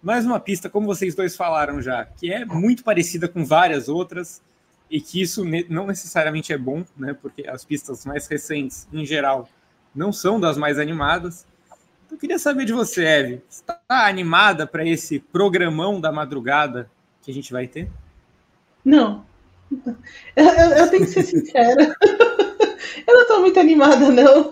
mais 0.02 0.24
uma 0.24 0.40
pista, 0.40 0.70
como 0.70 0.87
vocês 0.87 1.14
dois 1.14 1.37
falaram 1.37 1.81
já, 1.81 2.07
que 2.07 2.33
é 2.33 2.44
muito 2.44 2.83
parecida 2.83 3.28
com 3.28 3.44
várias 3.44 3.88
outras 3.88 4.42
e 4.90 5.01
que 5.01 5.20
isso 5.20 5.44
não 5.68 5.87
necessariamente 5.87 6.53
é 6.53 6.59
bom, 6.59 6.85
né? 6.96 7.14
Porque 7.20 7.46
as 7.48 7.64
pistas 7.64 8.07
mais 8.07 8.27
recentes, 8.27 8.88
em 8.92 9.05
geral, 9.05 9.48
não 9.94 10.12
são 10.12 10.40
das 10.40 10.57
mais 10.57 10.79
animadas. 10.79 11.46
Então, 12.07 12.16
eu 12.16 12.20
queria 12.20 12.38
saber 12.38 12.64
de 12.64 12.72
você, 12.72 13.05
Eve, 13.05 13.42
está 13.48 13.81
animada 13.88 14.66
para 14.66 14.87
esse 14.87 15.18
programão 15.18 16.01
da 16.01 16.11
madrugada 16.11 16.90
que 17.22 17.31
a 17.31 17.35
gente 17.35 17.53
vai 17.53 17.66
ter? 17.66 17.90
Não. 18.85 19.27
Eu, 20.35 20.44
eu, 20.44 20.70
eu 20.79 20.90
tenho 20.90 21.05
que 21.05 21.11
ser 21.11 21.22
sincera. 21.24 21.94
eu 23.07 23.14
não 23.14 23.22
estou 23.22 23.40
muito 23.40 23.61
animada, 23.61 24.11
não. 24.11 24.51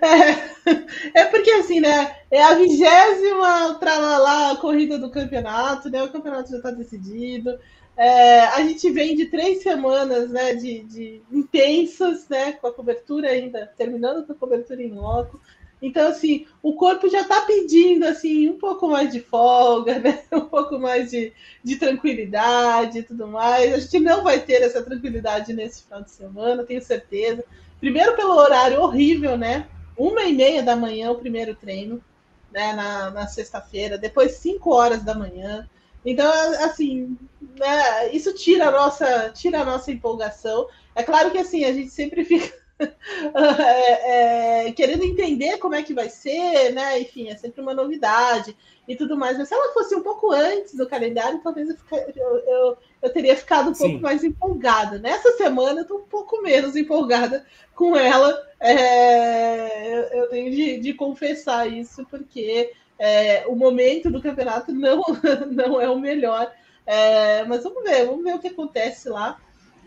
É, 0.00 1.20
é 1.20 1.24
porque 1.26 1.50
assim, 1.50 1.80
né? 1.80 2.16
É 2.30 2.42
a 2.42 2.54
vigésima 2.54 3.78
lá 4.18 4.56
corrida 4.56 4.98
do 4.98 5.10
campeonato, 5.10 5.90
né? 5.90 6.02
O 6.02 6.10
campeonato 6.10 6.50
já 6.50 6.58
está 6.58 6.70
decidido. 6.70 7.58
É, 7.96 8.40
a 8.40 8.60
gente 8.62 8.90
vem 8.90 9.14
de 9.14 9.26
três 9.26 9.62
semanas 9.62 10.28
né, 10.30 10.54
de, 10.54 10.80
de 10.80 11.22
intensas, 11.30 12.28
né? 12.28 12.52
Com 12.52 12.66
a 12.66 12.72
cobertura 12.72 13.28
ainda, 13.28 13.72
terminando 13.76 14.26
com 14.26 14.32
a 14.32 14.36
cobertura 14.36 14.82
em 14.82 14.92
loco. 14.92 15.40
Então, 15.80 16.08
assim, 16.08 16.46
o 16.62 16.72
corpo 16.74 17.08
já 17.10 17.20
está 17.20 17.42
pedindo 17.42 18.06
assim 18.06 18.48
um 18.48 18.58
pouco 18.58 18.88
mais 18.88 19.12
de 19.12 19.20
folga, 19.20 19.98
né? 20.00 20.22
um 20.32 20.40
pouco 20.40 20.78
mais 20.78 21.10
de, 21.10 21.32
de 21.62 21.76
tranquilidade 21.76 22.98
e 22.98 23.02
tudo 23.02 23.28
mais. 23.28 23.74
A 23.74 23.78
gente 23.78 24.00
não 24.00 24.24
vai 24.24 24.40
ter 24.40 24.62
essa 24.62 24.82
tranquilidade 24.82 25.52
nesse 25.52 25.82
final 25.84 26.02
de 26.02 26.10
semana, 26.10 26.64
tenho 26.64 26.82
certeza. 26.82 27.44
Primeiro 27.78 28.16
pelo 28.16 28.34
horário 28.34 28.80
horrível, 28.80 29.36
né? 29.36 29.68
Uma 29.96 30.24
e 30.24 30.32
meia 30.32 30.62
da 30.62 30.74
manhã 30.74 31.10
o 31.12 31.18
primeiro 31.18 31.54
treino, 31.54 32.02
né? 32.50 32.72
Na, 32.72 33.10
na 33.10 33.26
sexta-feira, 33.26 33.98
depois 33.98 34.32
cinco 34.32 34.72
horas 34.72 35.02
da 35.02 35.14
manhã. 35.14 35.68
Então, 36.04 36.30
assim, 36.64 37.16
né, 37.58 38.12
isso 38.12 38.32
tira 38.34 38.68
a 38.68 38.70
nossa, 38.70 39.30
tira 39.30 39.60
a 39.60 39.64
nossa 39.64 39.90
empolgação. 39.90 40.68
É 40.94 41.02
claro 41.02 41.30
que 41.30 41.38
assim, 41.38 41.64
a 41.64 41.72
gente 41.72 41.90
sempre 41.90 42.24
fica 42.24 42.52
é, 42.78 44.66
é, 44.66 44.72
querendo 44.72 45.04
entender 45.04 45.58
como 45.58 45.74
é 45.74 45.82
que 45.82 45.94
vai 45.94 46.08
ser, 46.08 46.72
né? 46.72 47.00
Enfim, 47.00 47.28
é 47.28 47.36
sempre 47.36 47.60
uma 47.60 47.74
novidade 47.74 48.56
e 48.86 48.96
tudo 48.96 49.16
mais. 49.16 49.38
Mas 49.38 49.48
se 49.48 49.54
ela 49.54 49.72
fosse 49.72 49.94
um 49.94 50.02
pouco 50.02 50.30
antes 50.30 50.74
do 50.74 50.86
calendário, 50.86 51.40
talvez 51.42 51.68
eu, 51.68 51.76
eu, 52.16 52.38
eu, 52.38 52.78
eu 53.02 53.12
teria 53.12 53.36
ficado 53.36 53.70
um 53.70 53.74
Sim. 53.74 53.84
pouco 53.84 54.02
mais 54.02 54.24
empolgada. 54.24 54.98
Nessa 54.98 55.32
semana 55.36 55.80
eu 55.80 55.82
estou 55.82 55.98
um 56.00 56.06
pouco 56.06 56.42
menos 56.42 56.76
empolgada 56.76 57.46
com 57.74 57.96
ela. 57.96 58.36
É, 58.60 60.20
eu 60.20 60.28
tenho 60.28 60.50
de, 60.50 60.78
de 60.78 60.94
confessar 60.94 61.70
isso, 61.70 62.04
porque 62.10 62.72
é, 62.98 63.46
o 63.46 63.56
momento 63.56 64.10
do 64.10 64.22
campeonato 64.22 64.72
não, 64.72 65.02
não 65.50 65.80
é 65.80 65.88
o 65.88 65.98
melhor. 65.98 66.52
É, 66.86 67.44
mas 67.44 67.62
vamos 67.62 67.82
ver, 67.82 68.06
vamos 68.06 68.24
ver 68.24 68.34
o 68.34 68.38
que 68.38 68.48
acontece 68.48 69.08
lá. 69.08 69.40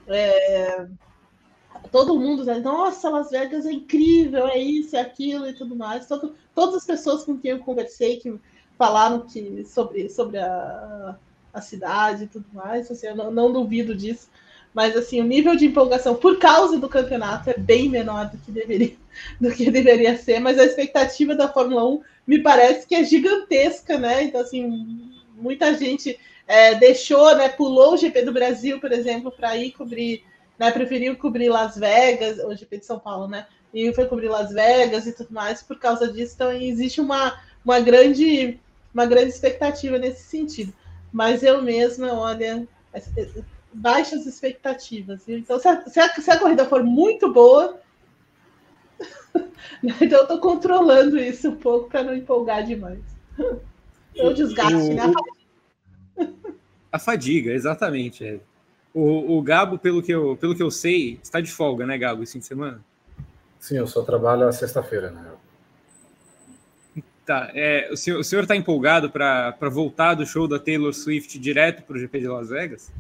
É, 0.08 0.88
todo 1.92 2.20
mundo 2.20 2.44
né? 2.46 2.60
nossa, 2.60 3.10
Las 3.10 3.30
Vegas 3.30 3.66
é 3.66 3.72
incrível, 3.72 4.48
é 4.48 4.58
isso, 4.58 4.96
é 4.96 5.02
aquilo 5.02 5.48
e 5.48 5.54
tudo 5.54 5.76
mais. 5.76 6.08
Todo, 6.08 6.36
todas 6.54 6.76
as 6.76 6.86
pessoas 6.86 7.24
com 7.24 7.38
quem 7.38 7.52
eu 7.52 7.60
conversei 7.60 8.18
que 8.18 8.40
falaram 8.78 9.22
que, 9.22 9.66
sobre, 9.66 10.10
sobre 10.10 10.38
a, 10.40 11.18
a 11.54 11.62
cidade 11.62 12.26
e 12.26 12.28
tudo 12.28 12.46
mais, 12.54 12.90
assim, 12.92 13.08
eu 13.08 13.16
não, 13.16 13.32
não 13.32 13.52
duvido 13.52 13.96
disso. 13.96 14.30
Mas 14.78 14.96
assim, 14.96 15.20
o 15.20 15.24
nível 15.24 15.56
de 15.56 15.66
empolgação 15.66 16.14
por 16.14 16.38
causa 16.38 16.78
do 16.78 16.88
campeonato 16.88 17.50
é 17.50 17.58
bem 17.58 17.90
menor 17.90 18.30
do 18.30 18.38
que 18.38 18.52
deveria, 18.52 18.94
do 19.42 19.52
que 19.52 19.72
deveria 19.72 20.16
ser, 20.16 20.40
mas 20.40 20.60
a 20.60 20.66
expectativa 20.66 21.34
da 21.34 21.52
Fórmula 21.52 21.84
1 21.84 22.04
me 22.28 22.44
parece 22.44 22.86
que 22.86 22.94
é 22.94 23.04
gigantesca, 23.04 23.98
né? 23.98 24.22
Então, 24.22 24.40
assim, 24.40 25.12
muita 25.36 25.74
gente 25.74 26.20
é, 26.46 26.76
deixou, 26.76 27.36
né? 27.36 27.50
Pulou 27.50 27.96
o 27.96 27.98
GP 27.98 28.22
do 28.22 28.32
Brasil, 28.32 28.80
por 28.80 28.92
exemplo, 28.92 29.32
para 29.32 29.58
ir 29.58 29.72
cobrir, 29.72 30.24
né? 30.60 30.70
Preferiu 30.70 31.16
cobrir 31.16 31.50
Las 31.50 31.76
Vegas, 31.76 32.38
o 32.38 32.54
GP 32.56 32.78
de 32.78 32.86
São 32.86 33.00
Paulo, 33.00 33.28
né? 33.28 33.48
E 33.74 33.92
foi 33.96 34.06
cobrir 34.06 34.28
Las 34.28 34.54
Vegas 34.54 35.08
e 35.08 35.12
tudo 35.12 35.34
mais 35.34 35.64
por 35.64 35.80
causa 35.80 36.08
disso. 36.08 36.36
Então, 36.36 36.52
existe 36.52 37.02
uma, 37.02 37.42
uma 37.66 37.80
grande 37.80 38.60
uma 38.94 39.08
grande 39.08 39.30
expectativa 39.30 39.98
nesse 39.98 40.22
sentido. 40.22 40.72
Mas 41.12 41.42
eu 41.42 41.64
mesma, 41.64 42.14
olha, 42.14 42.68
baixas 43.78 44.26
expectativas. 44.26 45.28
Então, 45.28 45.60
se 45.60 45.68
a, 45.68 45.86
se, 45.86 46.00
a, 46.00 46.10
se 46.10 46.32
a, 46.32 46.40
corrida 46.40 46.66
for 46.66 46.84
muito 46.84 47.32
boa, 47.32 47.80
então 49.84 50.20
eu 50.20 50.24
estou 50.24 50.40
controlando 50.40 51.18
isso 51.18 51.50
um 51.50 51.56
pouco 51.56 51.90
para 51.90 52.04
não 52.04 52.16
empolgar 52.16 52.66
demais. 52.66 53.00
É 54.16 54.26
o 54.26 54.34
desgaste, 54.34 54.94
né? 54.94 55.14
A 56.92 56.98
fadiga, 56.98 57.52
exatamente. 57.52 58.26
É. 58.26 58.40
O, 58.94 59.38
o 59.38 59.42
Gabo, 59.44 59.78
pelo 59.78 60.02
que, 60.02 60.12
eu, 60.12 60.36
pelo 60.38 60.56
que 60.56 60.64
eu 60.64 60.72
sei, 60.72 61.20
está 61.22 61.40
de 61.40 61.52
folga, 61.52 61.86
né, 61.86 61.98
Gabo, 62.00 62.24
esse 62.24 62.34
fim 62.34 62.40
de 62.40 62.46
semana? 62.46 62.84
Sim, 63.60 63.78
eu 63.78 63.86
só 63.86 64.02
trabalho 64.02 64.48
a 64.48 64.52
sexta-feira, 64.52 65.12
né? 65.12 65.24
Tá, 67.24 67.52
é, 67.54 67.90
o 67.92 67.98
senhor 67.98 68.42
está 68.42 68.56
empolgado 68.56 69.12
para 69.12 69.54
voltar 69.70 70.16
do 70.16 70.26
show 70.26 70.48
da 70.48 70.58
Taylor 70.58 70.94
Swift 70.94 71.38
direto 71.38 71.84
para 71.84 71.98
o 71.98 72.00
GP 72.00 72.22
de 72.22 72.28
Las 72.28 72.50
Vegas? 72.50 72.92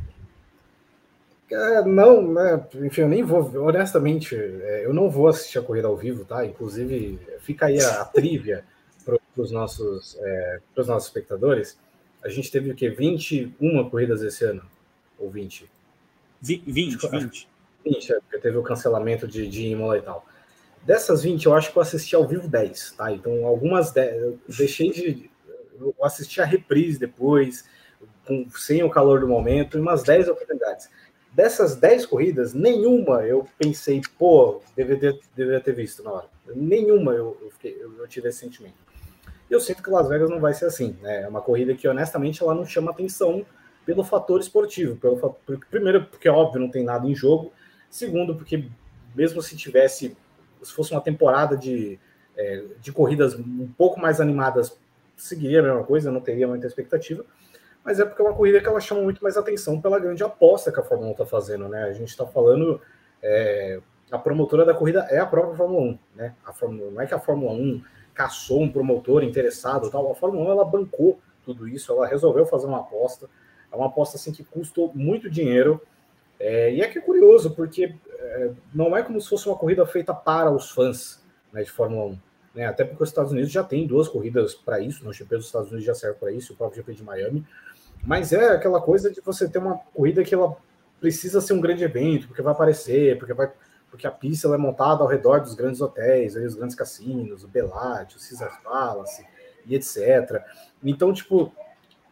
É, 1.50 1.82
não, 1.84 2.34
né? 2.34 2.68
Enfim, 2.76 3.02
eu 3.02 3.10
nem 3.10 3.24
vou, 3.24 3.42
honestamente, 3.66 4.36
é, 4.36 4.86
eu 4.86 4.94
não 4.94 5.10
vou 5.10 5.28
assistir 5.28 5.58
a 5.60 5.62
corrida 5.62 5.88
ao 5.88 5.96
vivo, 5.96 6.26
tá? 6.26 6.46
Inclusive, 6.46 7.20
fica 7.40 7.68
aí 7.68 7.80
a, 7.82 8.02
a 8.02 8.06
trivia 8.06 8.66
para 9.06 9.18
os 9.38 9.52
nossos, 9.52 10.18
é, 10.20 10.60
nossos 10.76 11.06
espectadores. 11.06 11.78
A 12.24 12.28
gente 12.28 12.52
teve 12.52 12.72
o 12.72 12.76
quê? 12.76 12.90
21 12.90 13.90
corridas 13.90 14.22
esse 14.22 14.44
ano? 14.44 14.62
Ou 15.18 15.30
20? 15.30 15.70
20, 16.42 16.66
20. 16.66 17.10
20, 17.10 17.50
20 17.86 18.12
é, 18.12 18.20
porque 18.20 18.38
teve 18.40 18.58
o 18.58 18.64
cancelamento 18.64 19.28
de, 19.28 19.48
de 19.48 19.68
Imola 19.68 19.98
e 19.98 20.02
tal. 20.02 20.26
Dessas 20.84 21.24
20, 21.24 21.46
eu 21.46 21.54
acho 21.54 21.72
que 21.72 21.78
eu 21.78 21.82
assisti 21.82 22.16
ao 22.16 22.28
vivo 22.28 22.48
10, 22.48 22.92
tá? 22.92 23.12
Então, 23.12 23.46
algumas 23.46 23.92
10, 23.92 24.22
eu 24.22 24.40
deixei 24.58 24.92
de. 24.92 25.30
Eu 25.80 25.94
assisti 26.02 26.42
a 26.42 26.46
reprise 26.46 27.00
depois, 27.00 27.66
com, 28.26 28.48
sem 28.52 28.84
o 28.84 28.90
calor 28.90 29.22
do 29.22 29.28
momento, 29.28 29.78
e 29.78 29.82
umas 29.82 30.04
10 30.04 30.28
oportunidades. 30.30 30.90
Dessas 31.38 31.76
10 31.76 32.08
corridas, 32.08 32.56
nenhuma 32.56 33.22
eu 33.22 33.46
pensei, 33.60 34.02
pô, 34.18 34.60
deveria, 34.76 35.16
deveria 35.36 35.62
ter 35.62 35.72
visto 35.72 36.02
na 36.02 36.12
hora. 36.12 36.26
Nenhuma 36.56 37.12
eu, 37.12 37.38
eu, 37.40 37.52
fiquei, 37.52 37.78
eu, 37.80 37.96
eu 37.96 38.08
tive 38.08 38.28
esse 38.28 38.40
sentimento. 38.40 38.74
Eu 39.48 39.62
sinto 39.62 39.84
que 39.84 39.90
Las 39.92 40.10
Vegas 40.10 40.32
não 40.32 40.40
vai 40.40 40.56
ser 40.56 40.66
assim. 40.66 40.98
Né? 41.00 41.22
É 41.22 41.28
uma 41.28 41.40
corrida 41.40 41.76
que, 41.76 41.88
honestamente, 41.88 42.42
ela 42.42 42.56
não 42.56 42.66
chama 42.66 42.90
atenção 42.90 43.46
pelo 43.86 44.04
fator 44.04 44.40
esportivo. 44.40 44.96
Pelo, 44.96 45.38
primeiro, 45.70 46.06
porque, 46.06 46.28
óbvio, 46.28 46.60
não 46.60 46.72
tem 46.72 46.84
nada 46.84 47.08
em 47.08 47.14
jogo. 47.14 47.54
Segundo, 47.88 48.34
porque 48.34 48.68
mesmo 49.16 49.40
se 49.40 49.56
tivesse 49.56 50.18
se 50.64 50.74
fosse 50.74 50.92
uma 50.92 51.02
temporada 51.02 51.56
de, 51.56 52.00
é, 52.36 52.64
de 52.82 52.92
corridas 52.92 53.36
um 53.36 53.72
pouco 53.78 54.00
mais 54.00 54.20
animadas, 54.20 54.76
seguiria 55.16 55.60
a 55.60 55.64
mesma 55.64 55.84
coisa, 55.84 56.12
não 56.12 56.20
teria 56.20 56.48
muita 56.48 56.66
expectativa. 56.66 57.24
Mas 57.88 58.02
é 58.02 58.06
porque 58.06 58.22
é 58.22 58.26
uma 58.26 58.34
corrida 58.34 58.60
que 58.60 58.68
ela 58.68 58.82
chama 58.82 59.02
muito 59.02 59.24
mais 59.24 59.38
atenção 59.38 59.80
pela 59.80 59.98
grande 59.98 60.22
aposta 60.22 60.74
que 60.74 60.80
a 60.82 60.84
Fórmula 60.84 61.08
1 61.08 61.12
está 61.14 61.26
fazendo, 61.26 61.70
né? 61.70 61.84
A 61.84 61.94
gente 61.94 62.10
está 62.10 62.26
falando. 62.26 62.82
É, 63.24 63.80
a 64.12 64.18
promotora 64.20 64.66
da 64.66 64.74
corrida 64.74 65.08
é 65.10 65.20
a 65.20 65.26
própria 65.26 65.56
Fórmula 65.56 65.82
1, 65.82 66.00
né? 66.14 66.36
A 66.46 66.52
Fórmula, 66.52 66.92
não 66.92 67.00
é 67.00 67.08
que 67.08 67.14
a 67.14 67.20
Fórmula 67.20 67.54
1 67.54 67.82
caçou 68.14 68.62
um 68.62 68.70
promotor 68.70 69.24
interessado 69.24 69.90
tal. 69.90 70.12
A 70.12 70.16
Fórmula 70.16 70.50
1 70.50 70.52
ela 70.52 70.66
bancou 70.66 71.18
tudo 71.46 71.66
isso, 71.66 71.94
ela 71.94 72.06
resolveu 72.06 72.46
fazer 72.46 72.68
uma 72.68 72.80
aposta. 72.80 73.30
É 73.72 73.76
uma 73.78 73.86
aposta 73.86 74.18
assim 74.18 74.34
que 74.34 74.44
custou 74.44 74.92
muito 74.94 75.30
dinheiro. 75.30 75.82
É, 76.38 76.74
e 76.74 76.82
é 76.82 76.90
que 76.90 77.00
é 77.00 77.02
curioso, 77.02 77.52
porque 77.52 77.96
é, 78.20 78.52
não 78.76 78.98
é 78.98 79.02
como 79.02 79.22
se 79.22 79.30
fosse 79.30 79.48
uma 79.48 79.58
corrida 79.58 79.86
feita 79.86 80.14
para 80.14 80.52
os 80.52 80.72
fãs 80.72 81.24
né, 81.54 81.64
de 81.64 81.72
Fórmula 81.72 82.08
1. 82.08 82.20
Né? 82.54 82.66
Até 82.66 82.84
porque 82.84 83.02
os 83.02 83.08
Estados 83.10 83.32
Unidos 83.32 83.50
já 83.50 83.64
tem 83.64 83.88
duas 83.88 84.10
corridas 84.10 84.56
para 84.56 84.82
isso, 84.82 85.06
no 85.06 85.14
GP 85.14 85.38
dos 85.38 85.46
Estados 85.46 85.70
Unidos 85.70 85.86
já 85.86 85.96
serve 85.96 86.18
para 86.20 86.34
isso, 86.34 86.52
o 86.52 86.56
próprio 86.58 86.82
GP 86.82 86.94
de 86.96 87.04
Miami. 87.04 87.46
Mas 88.08 88.32
é 88.32 88.52
aquela 88.52 88.80
coisa 88.80 89.12
de 89.12 89.20
você 89.20 89.50
ter 89.50 89.60
uma 89.60 89.80
corrida 89.94 90.24
que 90.24 90.34
ela 90.34 90.56
precisa 90.98 91.42
ser 91.42 91.52
um 91.52 91.60
grande 91.60 91.84
evento, 91.84 92.28
porque 92.28 92.42
vai 92.42 92.54
aparecer, 92.54 93.20
porque 93.20 93.34
vai 93.34 93.52
porque 93.90 94.08
a 94.08 94.12
pista 94.12 94.48
é 94.48 94.58
montada 94.58 95.02
ao 95.02 95.08
redor 95.08 95.42
dos 95.42 95.56
grandes 95.56 95.82
hotéis, 95.82 96.36
aí, 96.36 96.46
os 96.46 96.56
grandes 96.56 96.76
cassinos, 96.76 97.44
o 97.44 97.48
Belate, 97.48 98.16
o 98.16 98.20
Caesars 98.20 98.58
Palace 98.64 99.26
e 99.66 99.76
etc. 99.76 100.42
Então, 100.84 101.12
tipo, 101.14 101.54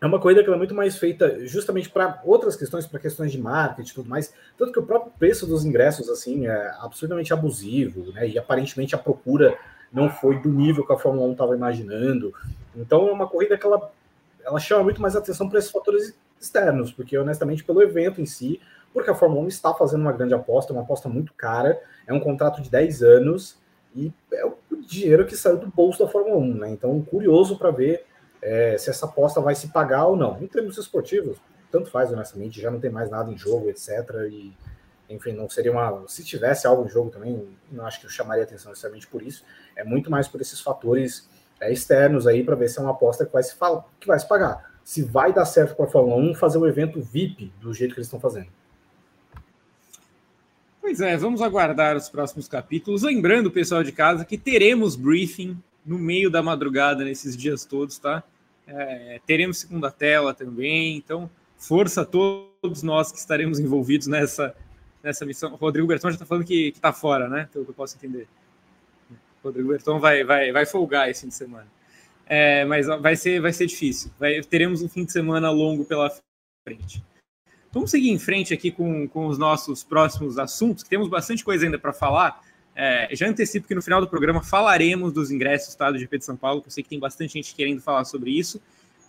é 0.02 0.06
uma 0.06 0.20
corrida 0.20 0.44
que 0.44 0.50
é 0.50 0.56
muito 0.56 0.76
mais 0.76 0.98
feita 0.98 1.46
justamente 1.46 1.90
para 1.90 2.22
outras 2.26 2.56
questões, 2.56 2.86
para 2.86 3.00
questões 3.00 3.32
de 3.32 3.40
marketing 3.40 3.92
e 3.92 3.94
tudo 3.94 4.10
mais. 4.10 4.34
Tanto 4.58 4.72
que 4.72 4.80
o 4.80 4.86
próprio 4.86 5.14
preço 5.18 5.46
dos 5.48 5.64
ingressos 5.66 6.10
assim 6.10 6.48
é 6.48 6.74
absolutamente 6.80 7.34
abusivo, 7.34 8.12
né? 8.12 8.28
E 8.28 8.38
aparentemente 8.38 8.96
a 8.96 8.98
procura 8.98 9.58
não 9.92 10.10
foi 10.10 10.40
do 10.40 10.50
nível 10.50 10.86
que 10.86 10.94
a 10.94 10.98
Fórmula 10.98 11.28
1 11.28 11.32
estava 11.34 11.56
imaginando. 11.56 12.34
Então 12.76 13.08
é 13.08 13.12
uma 13.12 13.28
corrida 13.28 13.58
que 13.58 13.66
ela, 13.66 13.92
ela 14.46 14.60
chama 14.60 14.84
muito 14.84 15.02
mais 15.02 15.16
atenção 15.16 15.50
para 15.50 15.60
esses 15.60 15.72
fatores 15.72 16.18
externos, 16.40 16.92
porque 16.92 17.18
honestamente 17.18 17.64
pelo 17.64 17.82
evento 17.82 18.22
em 18.22 18.26
si, 18.26 18.62
porque 18.94 19.10
a 19.10 19.16
Fórmula 19.16 19.42
1 19.42 19.48
está 19.48 19.74
fazendo 19.74 20.02
uma 20.02 20.14
grande 20.14 20.34
aposta, 20.34 20.72
uma 20.72 20.84
aposta 20.84 21.10
muito 21.10 21.34
cara, 21.34 21.82
é 22.08 22.14
um 22.14 22.20
contrato 22.20 22.62
de 22.62 22.70
10 22.70 23.04
anos 23.04 23.58
e 23.96 24.14
é 24.32 24.46
o 24.46 24.56
dinheiro 24.88 25.26
que 25.26 25.36
saiu 25.36 25.58
do 25.58 25.68
bolso 25.68 26.00
da 26.00 26.10
Fórmula 26.10 26.38
1, 26.38 26.54
né? 26.56 26.70
Então 26.70 27.02
curioso 27.02 27.58
para 27.58 27.72
ver 27.72 28.06
é, 28.42 28.78
se 28.78 28.90
essa 28.90 29.06
aposta 29.06 29.42
vai 29.42 29.56
se 29.56 29.70
pagar 29.70 30.06
ou 30.06 30.16
não. 30.16 30.42
Em 30.42 30.48
termos 30.48 30.78
esportivos, 30.78 31.38
tanto 31.72 31.90
faz, 31.90 32.12
honestamente, 32.14 32.62
já 32.62 32.70
não 32.70 32.80
tem 32.80 32.92
mais 32.92 33.10
nada 33.10 33.32
em 33.32 33.38
jogo, 33.38 33.70
etc. 33.70 33.90
E, 34.30 34.54
enfim, 35.10 35.34
não 35.34 35.50
seria 35.50 35.72
uma. 35.72 36.08
Se 36.08 36.24
tivesse 36.24 36.68
algo 36.68 36.86
em 36.86 36.90
jogo 36.90 37.10
também, 37.10 37.48
não 37.72 37.86
acho 37.86 38.00
que 38.00 38.06
eu 38.06 38.10
chamaria 38.10 38.44
atenção 38.44 38.70
necessariamente 38.70 39.08
por 39.08 39.24
isso. 39.24 39.44
É 39.76 39.84
muito 39.84 40.12
mais 40.12 40.28
por 40.28 40.40
esses 40.40 40.62
fatores 40.62 41.28
é, 41.60 41.72
externos 41.72 42.28
aí 42.28 42.44
para 42.44 42.56
ver 42.56 42.70
se 42.70 42.80
é 42.80 42.82
uma 42.82 42.92
aposta 42.92 43.26
que 43.26 43.34
vai 43.34 43.44
se, 43.44 43.56
fala, 43.56 43.86
que 44.00 44.08
vai 44.08 44.20
se 44.20 44.28
pagar. 44.28 44.74
Se 44.84 45.02
vai 45.02 45.34
dar 45.34 45.46
certo 45.46 45.76
para 45.76 45.86
a 45.86 45.90
Fórmula 45.90 46.18
1 46.18 46.36
fazer 46.36 46.58
o 46.58 46.68
evento 46.68 47.02
VIP 47.02 47.52
do 47.60 47.74
jeito 47.74 47.94
que 47.94 48.00
eles 48.00 48.08
estão 48.08 48.20
fazendo. 48.20 48.48
Pois 50.80 51.02
é, 51.02 51.18
vamos 51.18 51.42
aguardar 51.42 51.98
os 51.98 52.10
próximos 52.10 52.48
capítulos. 52.48 53.02
Lembrando, 53.02 53.50
pessoal 53.50 53.84
de 53.84 53.92
casa, 53.92 54.24
que 54.24 54.38
teremos 54.38 54.96
briefing 54.96 55.58
no 55.84 55.98
meio 55.98 56.30
da 56.30 56.44
madrugada 56.44 57.04
nesses 57.04 57.36
dias 57.36 57.66
todos, 57.66 57.98
tá? 57.98 58.24
É, 58.68 59.20
teremos 59.26 59.58
segunda 59.58 59.90
tela 59.90 60.34
também, 60.34 60.98
então 60.98 61.30
força 61.58 62.02
a 62.02 62.06
todos 62.06 62.84
nós 62.84 63.12
que 63.12 63.18
estaremos 63.18 63.60
envolvidos 63.60 64.06
nessa, 64.08 64.56
nessa 65.02 65.26
missão. 65.26 65.54
O 65.54 65.56
Rodrigo 65.56 65.88
Berton 65.88 66.10
já 66.10 66.16
está 66.16 66.26
falando 66.26 66.46
que 66.46 66.70
está 66.70 66.94
fora, 66.94 67.28
né? 67.28 67.50
Pelo 67.52 67.66
que 67.66 67.72
eu 67.72 67.76
posso 67.76 67.96
entender. 67.98 68.28
Rodrigo 69.46 69.70
Berton 69.70 70.00
vai, 70.00 70.24
vai, 70.24 70.52
vai 70.52 70.66
folgar 70.66 71.10
esse 71.10 71.22
fim 71.22 71.28
de 71.28 71.36
semana. 71.36 71.68
É, 72.26 72.66
mas 72.66 72.88
vai 72.88 73.16
ser, 73.16 73.40
vai 73.40 73.54
ser 73.54 73.68
difícil. 73.68 74.12
Vai, 74.20 74.42
teremos 74.42 74.82
um 74.82 74.90
fim 74.90 75.06
de 75.06 75.12
semana 75.12 75.50
longo 75.52 75.86
pela 75.86 76.12
frente. 76.68 77.04
Vamos 77.72 77.92
seguir 77.92 78.10
em 78.10 78.18
frente 78.18 78.54
aqui 78.54 78.72
com, 78.72 79.08
com 79.08 79.28
os 79.28 79.38
nossos 79.38 79.84
próximos 79.84 80.40
assuntos, 80.40 80.84
que 80.84 80.90
temos 80.90 81.10
bastante 81.10 81.44
coisa 81.44 81.66
ainda 81.66 81.78
para 81.78 81.94
falar. 81.94 82.42
É, 82.76 83.08
já 83.12 83.28
antecipo 83.28 83.68
que 83.68 83.76
no 83.76 83.82
final 83.82 84.02
do 84.02 84.08
programa 84.08 84.42
falaremos 84.42 85.14
dos 85.14 85.30
ingressos 85.32 85.76
tá, 85.76 85.92
do 85.92 85.98
GP 85.98 86.18
de 86.18 86.26
São 86.26 86.36
Paulo, 86.36 86.62
que 86.62 86.68
eu 86.68 86.72
sei 86.72 86.84
que 86.84 86.90
tem 86.90 87.00
bastante 87.00 87.34
gente 87.34 87.54
querendo 87.54 87.82
falar 87.82 88.06
sobre 88.06 88.32
isso. 88.32 88.62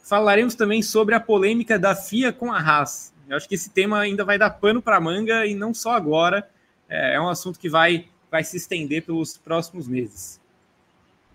Falaremos 0.05 0.55
também 0.55 0.83
sobre 0.83 1.15
a 1.15 1.21
polêmica 1.21 1.79
da 1.79 1.95
FIA 1.95 2.33
com 2.33 2.53
a 2.53 2.59
Haas. 2.59 3.13
Eu 3.29 3.37
acho 3.37 3.49
que 3.49 3.55
esse 3.55 3.71
tema 3.71 3.99
ainda 3.99 4.25
vai 4.25 4.39
dar 4.39 4.51
pano 4.51 4.81
para 4.81 5.01
manga 5.01 5.47
e 5.47 5.55
não 5.55 5.75
só 5.75 5.93
agora. 5.93 6.49
É, 6.89 7.15
é 7.15 7.21
um 7.21 7.29
assunto 7.29 7.59
que 7.59 7.69
vai, 7.69 8.07
vai 8.37 8.45
se 8.45 8.59
estender 8.59 9.03
pelos 9.03 9.39
próximos 9.39 9.89
meses. 9.89 10.39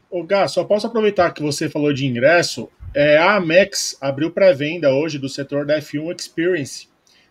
Ô, 0.07 0.23
Gá, 0.23 0.47
só 0.47 0.63
posso 0.63 0.85
aproveitar 0.85 1.31
que 1.31 1.41
você 1.41 1.67
falou 1.67 1.91
de 1.91 2.05
ingresso. 2.05 2.69
É, 2.93 3.17
a 3.17 3.37
Amex 3.37 3.97
abriu 3.99 4.29
pré-venda 4.29 4.93
hoje 4.93 5.17
do 5.17 5.27
setor 5.27 5.65
da 5.65 5.79
F1 5.79 6.15
Experience. 6.19 6.87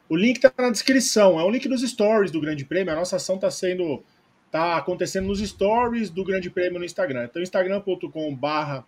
O 0.09 0.17
link 0.17 0.39
está 0.39 0.53
na 0.59 0.71
descrição, 0.71 1.39
é 1.39 1.45
um 1.45 1.51
link 1.51 1.69
dos 1.69 1.89
stories 1.89 2.33
do 2.33 2.41
Grande 2.41 2.65
Prêmio. 2.65 2.93
A 2.93 2.97
nossa 2.97 3.15
ação 3.15 3.37
está 3.37 3.49
sendo. 3.49 4.03
tá 4.51 4.77
acontecendo 4.77 5.29
nos 5.29 5.39
stories 5.39 6.11
do 6.11 6.25
Grande 6.25 6.51
Prêmio 6.51 6.81
no 6.81 6.85
Instagram. 6.85 7.27
Então, 7.27 7.41
instagram.com/barra 7.41 8.85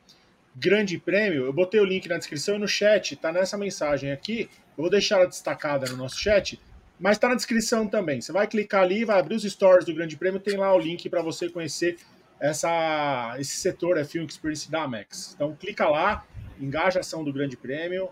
Grande 0.57 0.99
Prêmio. 0.99 1.45
Eu 1.45 1.53
botei 1.53 1.81
o 1.81 1.85
link 1.85 2.09
na 2.09 2.19
descrição 2.19 2.57
e 2.57 2.59
no 2.59 2.67
chat, 2.67 3.15
tá 3.15 3.31
nessa 3.31 3.57
mensagem 3.57 4.11
aqui. 4.11 4.51
Eu 4.77 4.83
vou 4.83 4.91
deixar 4.91 5.17
ela 5.19 5.27
destacada 5.27 5.87
no 5.93 5.97
nosso 5.97 6.19
chat, 6.19 6.59
mas 7.03 7.17
está 7.17 7.29
na 7.29 7.35
descrição 7.35 7.89
também. 7.89 8.21
Você 8.21 8.31
vai 8.31 8.47
clicar 8.47 8.83
ali, 8.83 9.05
vai 9.05 9.19
abrir 9.19 9.35
os 9.35 9.43
stories 9.43 9.85
do 9.85 9.93
Grande 9.93 10.17
Prêmio, 10.17 10.39
tem 10.39 10.57
lá 10.57 10.73
o 10.73 10.79
link 10.79 11.09
para 11.11 11.21
você 11.21 11.49
conhecer 11.49 11.99
essa, 12.39 13.35
esse 13.41 13.57
setor 13.57 13.99
é 13.99 14.05
Film 14.05 14.25
Experience 14.25 14.71
da 14.71 14.85
Amex. 14.85 15.33
Então 15.35 15.53
clica 15.57 15.89
lá, 15.89 16.25
engaja 16.61 17.01
a 17.01 17.01
ação 17.01 17.25
do 17.25 17.33
Grande 17.33 17.57
Prêmio. 17.57 18.09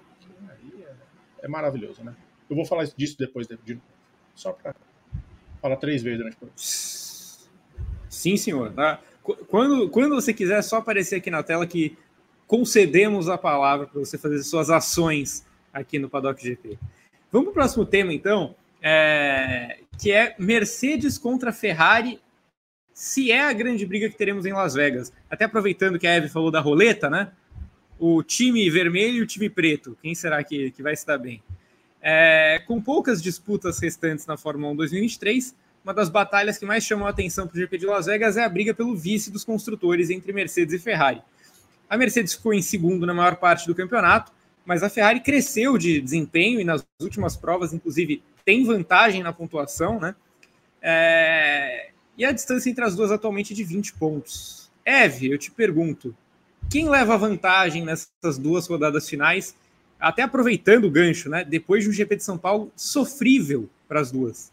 É, 1.40 1.46
maravilhoso, 1.46 2.02
né? 2.02 2.16
Eu 2.50 2.56
vou 2.56 2.64
falar 2.64 2.84
disso 2.84 3.16
depois, 3.16 3.46
de, 3.46 3.80
só 4.34 4.52
para 4.52 4.74
falar 5.62 5.76
três 5.76 6.02
vezes 6.02 6.18
durante 6.18 6.36
o 6.42 6.50
Sim, 8.08 8.36
senhor. 8.36 8.72
Tá? 8.72 9.00
Quando, 9.22 9.88
quando 9.88 10.16
você 10.16 10.34
quiser, 10.34 10.58
é 10.58 10.62
só 10.62 10.78
aparecer 10.78 11.14
aqui 11.14 11.30
na 11.30 11.44
tela 11.44 11.64
que 11.64 11.96
concedemos 12.44 13.28
a 13.28 13.38
palavra 13.38 13.86
para 13.86 14.00
você 14.00 14.18
fazer 14.18 14.42
suas 14.42 14.68
ações 14.68 15.46
aqui 15.72 15.96
no 15.96 16.10
Paddock 16.10 16.42
GP. 16.42 16.76
Vamos 17.30 17.46
para 17.46 17.50
o 17.50 17.54
próximo 17.54 17.86
tema, 17.86 18.12
então, 18.12 18.56
é, 18.82 19.78
que 19.98 20.12
é 20.12 20.34
Mercedes 20.38 21.18
contra 21.18 21.52
Ferrari 21.52 22.20
se 22.92 23.32
é 23.32 23.40
a 23.40 23.52
grande 23.52 23.86
briga 23.86 24.10
que 24.10 24.16
teremos 24.16 24.44
em 24.44 24.52
Las 24.52 24.74
Vegas. 24.74 25.12
Até 25.30 25.44
aproveitando 25.44 25.98
que 25.98 26.06
a 26.06 26.14
Eve 26.14 26.28
falou 26.28 26.50
da 26.50 26.60
roleta, 26.60 27.08
né? 27.08 27.32
O 27.98 28.22
time 28.22 28.68
vermelho 28.68 29.16
e 29.16 29.22
o 29.22 29.26
time 29.26 29.48
preto. 29.48 29.96
Quem 30.02 30.14
será 30.14 30.44
que, 30.44 30.70
que 30.70 30.82
vai 30.82 30.94
se 30.94 31.06
dar 31.06 31.16
bem? 31.16 31.42
É, 32.02 32.62
com 32.66 32.80
poucas 32.80 33.22
disputas 33.22 33.78
restantes 33.78 34.26
na 34.26 34.36
Fórmula 34.36 34.72
1 34.72 34.76
2023, 34.76 35.54
uma 35.82 35.94
das 35.94 36.10
batalhas 36.10 36.58
que 36.58 36.66
mais 36.66 36.84
chamou 36.84 37.06
a 37.06 37.10
atenção 37.10 37.46
para 37.46 37.56
o 37.56 37.60
GP 37.60 37.78
de 37.78 37.86
Las 37.86 38.06
Vegas 38.06 38.36
é 38.36 38.44
a 38.44 38.48
briga 38.48 38.74
pelo 38.74 38.94
vice 38.94 39.30
dos 39.30 39.44
construtores 39.44 40.10
entre 40.10 40.32
Mercedes 40.32 40.74
e 40.74 40.78
Ferrari. 40.78 41.22
A 41.88 41.96
Mercedes 41.96 42.34
ficou 42.34 42.52
em 42.52 42.62
segundo 42.62 43.06
na 43.06 43.14
maior 43.14 43.36
parte 43.36 43.66
do 43.66 43.74
campeonato, 43.74 44.30
mas 44.64 44.82
a 44.82 44.90
Ferrari 44.90 45.20
cresceu 45.20 45.78
de 45.78 46.00
desempenho 46.00 46.60
e 46.60 46.64
nas 46.64 46.86
últimas 47.00 47.36
provas, 47.36 47.72
inclusive, 47.72 48.22
tem 48.44 48.64
vantagem 48.64 49.22
na 49.22 49.32
pontuação, 49.32 49.98
né? 49.98 50.14
É, 50.82 51.90
e 52.16 52.24
a 52.24 52.32
distância 52.32 52.70
entre 52.70 52.84
as 52.84 52.96
duas 52.96 53.10
atualmente 53.10 53.52
é 53.52 53.56
de 53.56 53.64
20 53.64 53.94
pontos. 53.94 54.70
Eve, 54.84 55.32
eu 55.32 55.38
te 55.38 55.50
pergunto, 55.50 56.14
quem 56.70 56.88
leva 56.88 57.16
vantagem 57.16 57.84
nessas 57.84 58.38
duas 58.38 58.66
rodadas 58.66 59.08
finais? 59.08 59.54
Até 59.98 60.22
aproveitando 60.22 60.84
o 60.84 60.90
gancho, 60.90 61.28
né? 61.28 61.44
Depois 61.44 61.84
de 61.84 61.90
um 61.90 61.92
GP 61.92 62.16
de 62.16 62.24
São 62.24 62.38
Paulo 62.38 62.72
sofrível 62.74 63.68
para 63.86 64.00
as 64.00 64.10
duas. 64.10 64.50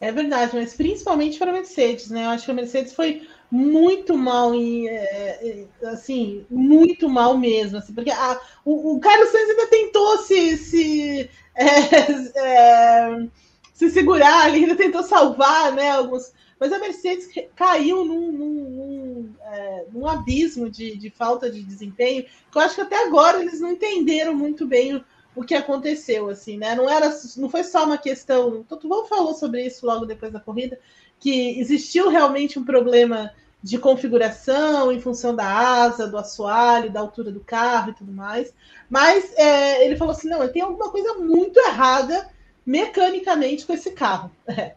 É 0.00 0.12
verdade, 0.12 0.54
mas 0.54 0.74
principalmente 0.74 1.38
para 1.38 1.50
a 1.50 1.54
Mercedes, 1.54 2.08
né? 2.10 2.24
Eu 2.24 2.30
acho 2.30 2.44
que 2.44 2.50
a 2.50 2.54
Mercedes 2.54 2.92
foi 2.92 3.26
muito 3.50 4.16
mal 4.16 4.54
em, 4.54 4.88
é, 4.88 5.66
é 5.82 5.86
assim, 5.88 6.44
muito 6.50 7.08
mal 7.08 7.36
mesmo, 7.36 7.78
assim, 7.78 7.92
porque 7.92 8.10
a, 8.10 8.40
o, 8.64 8.94
o 8.96 9.00
Carlos 9.00 9.30
Sainz 9.30 9.50
ainda 9.50 9.66
tentou 9.68 10.18
se, 10.18 10.56
se 10.56 11.30
é, 11.58 12.38
é, 12.38 13.28
se 13.74 13.90
segurar 13.90 14.44
ali, 14.44 14.60
ainda 14.60 14.76
tentou 14.76 15.02
salvar, 15.02 15.72
né? 15.72 15.90
Alguns, 15.90 16.32
mas 16.58 16.72
a 16.72 16.78
Mercedes 16.78 17.28
caiu 17.54 18.04
num, 18.04 18.32
num, 18.32 18.54
num, 18.70 19.34
é, 19.40 19.84
num 19.92 20.06
abismo 20.06 20.70
de, 20.70 20.96
de, 20.96 21.10
falta 21.10 21.50
de 21.50 21.62
desempenho, 21.62 22.24
que 22.50 22.58
eu 22.58 22.62
acho 22.62 22.74
que 22.74 22.80
até 22.80 23.04
agora 23.06 23.40
eles 23.40 23.60
não 23.60 23.72
entenderam 23.72 24.34
muito 24.34 24.66
bem 24.66 24.96
o, 24.96 25.04
o 25.36 25.44
que 25.44 25.54
aconteceu, 25.54 26.28
assim, 26.28 26.56
né? 26.56 26.74
Não 26.74 26.88
era, 26.88 27.10
não 27.36 27.48
foi 27.48 27.64
só 27.64 27.84
uma 27.84 27.98
questão. 27.98 28.48
O 28.60 28.64
Tutuval 28.64 29.06
falou 29.06 29.34
sobre 29.34 29.64
isso 29.64 29.86
logo 29.86 30.06
depois 30.06 30.32
da 30.32 30.40
corrida, 30.40 30.78
que 31.20 31.58
existiu 31.60 32.08
realmente 32.08 32.58
um 32.58 32.64
problema 32.64 33.32
de 33.62 33.78
configuração 33.78 34.92
em 34.92 35.00
função 35.00 35.34
da 35.34 35.46
asa, 35.46 36.06
do 36.06 36.16
assoalho, 36.16 36.90
da 36.90 37.00
altura 37.00 37.32
do 37.32 37.40
carro 37.40 37.90
e 37.90 37.94
tudo 37.94 38.12
mais. 38.12 38.52
Mas 38.88 39.32
é, 39.36 39.84
ele 39.84 39.96
falou 39.96 40.12
assim: 40.12 40.28
não, 40.28 40.46
tem 40.48 40.62
alguma 40.62 40.90
coisa 40.90 41.14
muito 41.14 41.58
errada 41.58 42.28
mecanicamente 42.64 43.66
com 43.66 43.72
esse 43.72 43.90
carro. 43.92 44.30
É, 44.48 44.74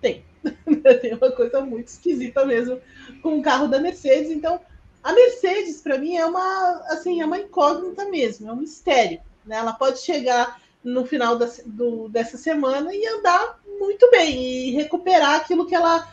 tem. 0.00 0.24
tem 1.00 1.14
uma 1.14 1.30
coisa 1.30 1.62
muito 1.62 1.88
esquisita 1.88 2.44
mesmo 2.44 2.78
com 3.22 3.38
o 3.38 3.42
carro 3.42 3.68
da 3.68 3.80
Mercedes. 3.80 4.30
Então, 4.30 4.60
a 5.02 5.12
Mercedes, 5.12 5.80
para 5.80 5.96
mim, 5.96 6.16
é 6.16 6.26
uma, 6.26 6.82
assim, 6.88 7.22
é 7.22 7.26
uma 7.26 7.38
incógnita 7.38 8.04
mesmo, 8.06 8.50
é 8.50 8.52
um 8.52 8.56
mistério. 8.56 9.20
Né? 9.46 9.56
Ela 9.56 9.72
pode 9.72 10.00
chegar 10.00 10.60
no 10.82 11.06
final 11.06 11.38
da, 11.38 11.48
do, 11.64 12.08
dessa 12.10 12.36
semana 12.36 12.94
e 12.94 13.06
andar 13.06 13.58
muito 13.78 14.10
bem 14.10 14.42
e 14.42 14.70
recuperar 14.72 15.36
aquilo 15.36 15.66
que 15.66 15.74
ela 15.74 16.06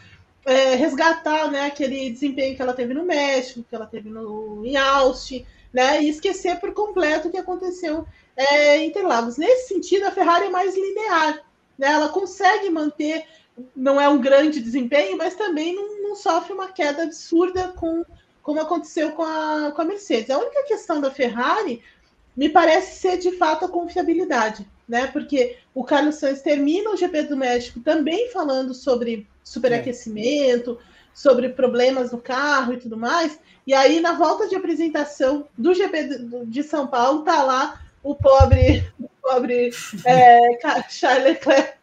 é, 0.45 0.75
resgatar, 0.75 1.51
né? 1.51 1.65
Aquele 1.65 2.09
desempenho 2.09 2.55
que 2.55 2.61
ela 2.61 2.73
teve 2.73 2.93
no 2.93 3.03
México, 3.03 3.65
que 3.67 3.75
ela 3.75 3.85
teve 3.85 4.09
no, 4.09 4.65
em 4.65 4.75
Austin, 4.77 5.45
né? 5.73 6.01
E 6.01 6.09
esquecer 6.09 6.59
por 6.59 6.73
completo 6.73 7.27
o 7.27 7.31
que 7.31 7.37
aconteceu 7.37 8.05
é, 8.35 8.77
em 8.77 8.87
Interlagos. 8.87 9.37
Nesse 9.37 9.67
sentido, 9.67 10.05
a 10.05 10.11
Ferrari 10.11 10.45
é 10.45 10.49
mais 10.49 10.75
linear. 10.75 11.43
Né? 11.77 11.87
Ela 11.87 12.09
consegue 12.09 12.69
manter, 12.69 13.25
não 13.75 13.99
é 13.99 14.07
um 14.07 14.19
grande 14.19 14.59
desempenho, 14.59 15.17
mas 15.17 15.35
também 15.35 15.75
não, 15.75 16.01
não 16.01 16.15
sofre 16.15 16.53
uma 16.53 16.71
queda 16.71 17.03
absurda 17.03 17.69
com, 17.69 18.05
como 18.41 18.61
aconteceu 18.61 19.11
com 19.11 19.23
a, 19.23 19.71
com 19.75 19.81
a 19.81 19.85
Mercedes. 19.85 20.29
A 20.29 20.39
única 20.39 20.63
questão 20.63 20.99
da 20.99 21.11
Ferrari 21.11 21.81
me 22.35 22.49
parece 22.49 22.99
ser 22.99 23.17
de 23.17 23.31
fato 23.37 23.65
a 23.65 23.69
confiabilidade, 23.69 24.67
né? 24.87 25.07
Porque 25.07 25.57
o 25.73 25.83
Carlos 25.83 26.15
Sainz 26.15 26.41
termina 26.41 26.89
o 26.89 26.97
GP 26.97 27.23
do 27.23 27.37
México 27.37 27.79
também 27.81 28.29
falando 28.29 28.73
sobre 28.73 29.27
superaquecimento, 29.43 30.77
sobre 31.13 31.49
problemas 31.49 32.11
no 32.11 32.19
carro 32.19 32.73
e 32.73 32.77
tudo 32.77 32.97
mais. 32.97 33.39
E 33.65 33.73
aí, 33.73 33.99
na 33.99 34.13
volta 34.13 34.47
de 34.47 34.55
apresentação 34.55 35.47
do 35.57 35.73
GP 35.73 36.19
de 36.45 36.63
São 36.63 36.87
Paulo, 36.87 37.23
tá 37.23 37.43
lá 37.43 37.81
o 38.03 38.15
pobre, 38.15 38.91
o 38.99 39.09
pobre 39.21 39.71
é, 40.05 40.39
Charles 40.89 41.23
Leclerc 41.23 41.81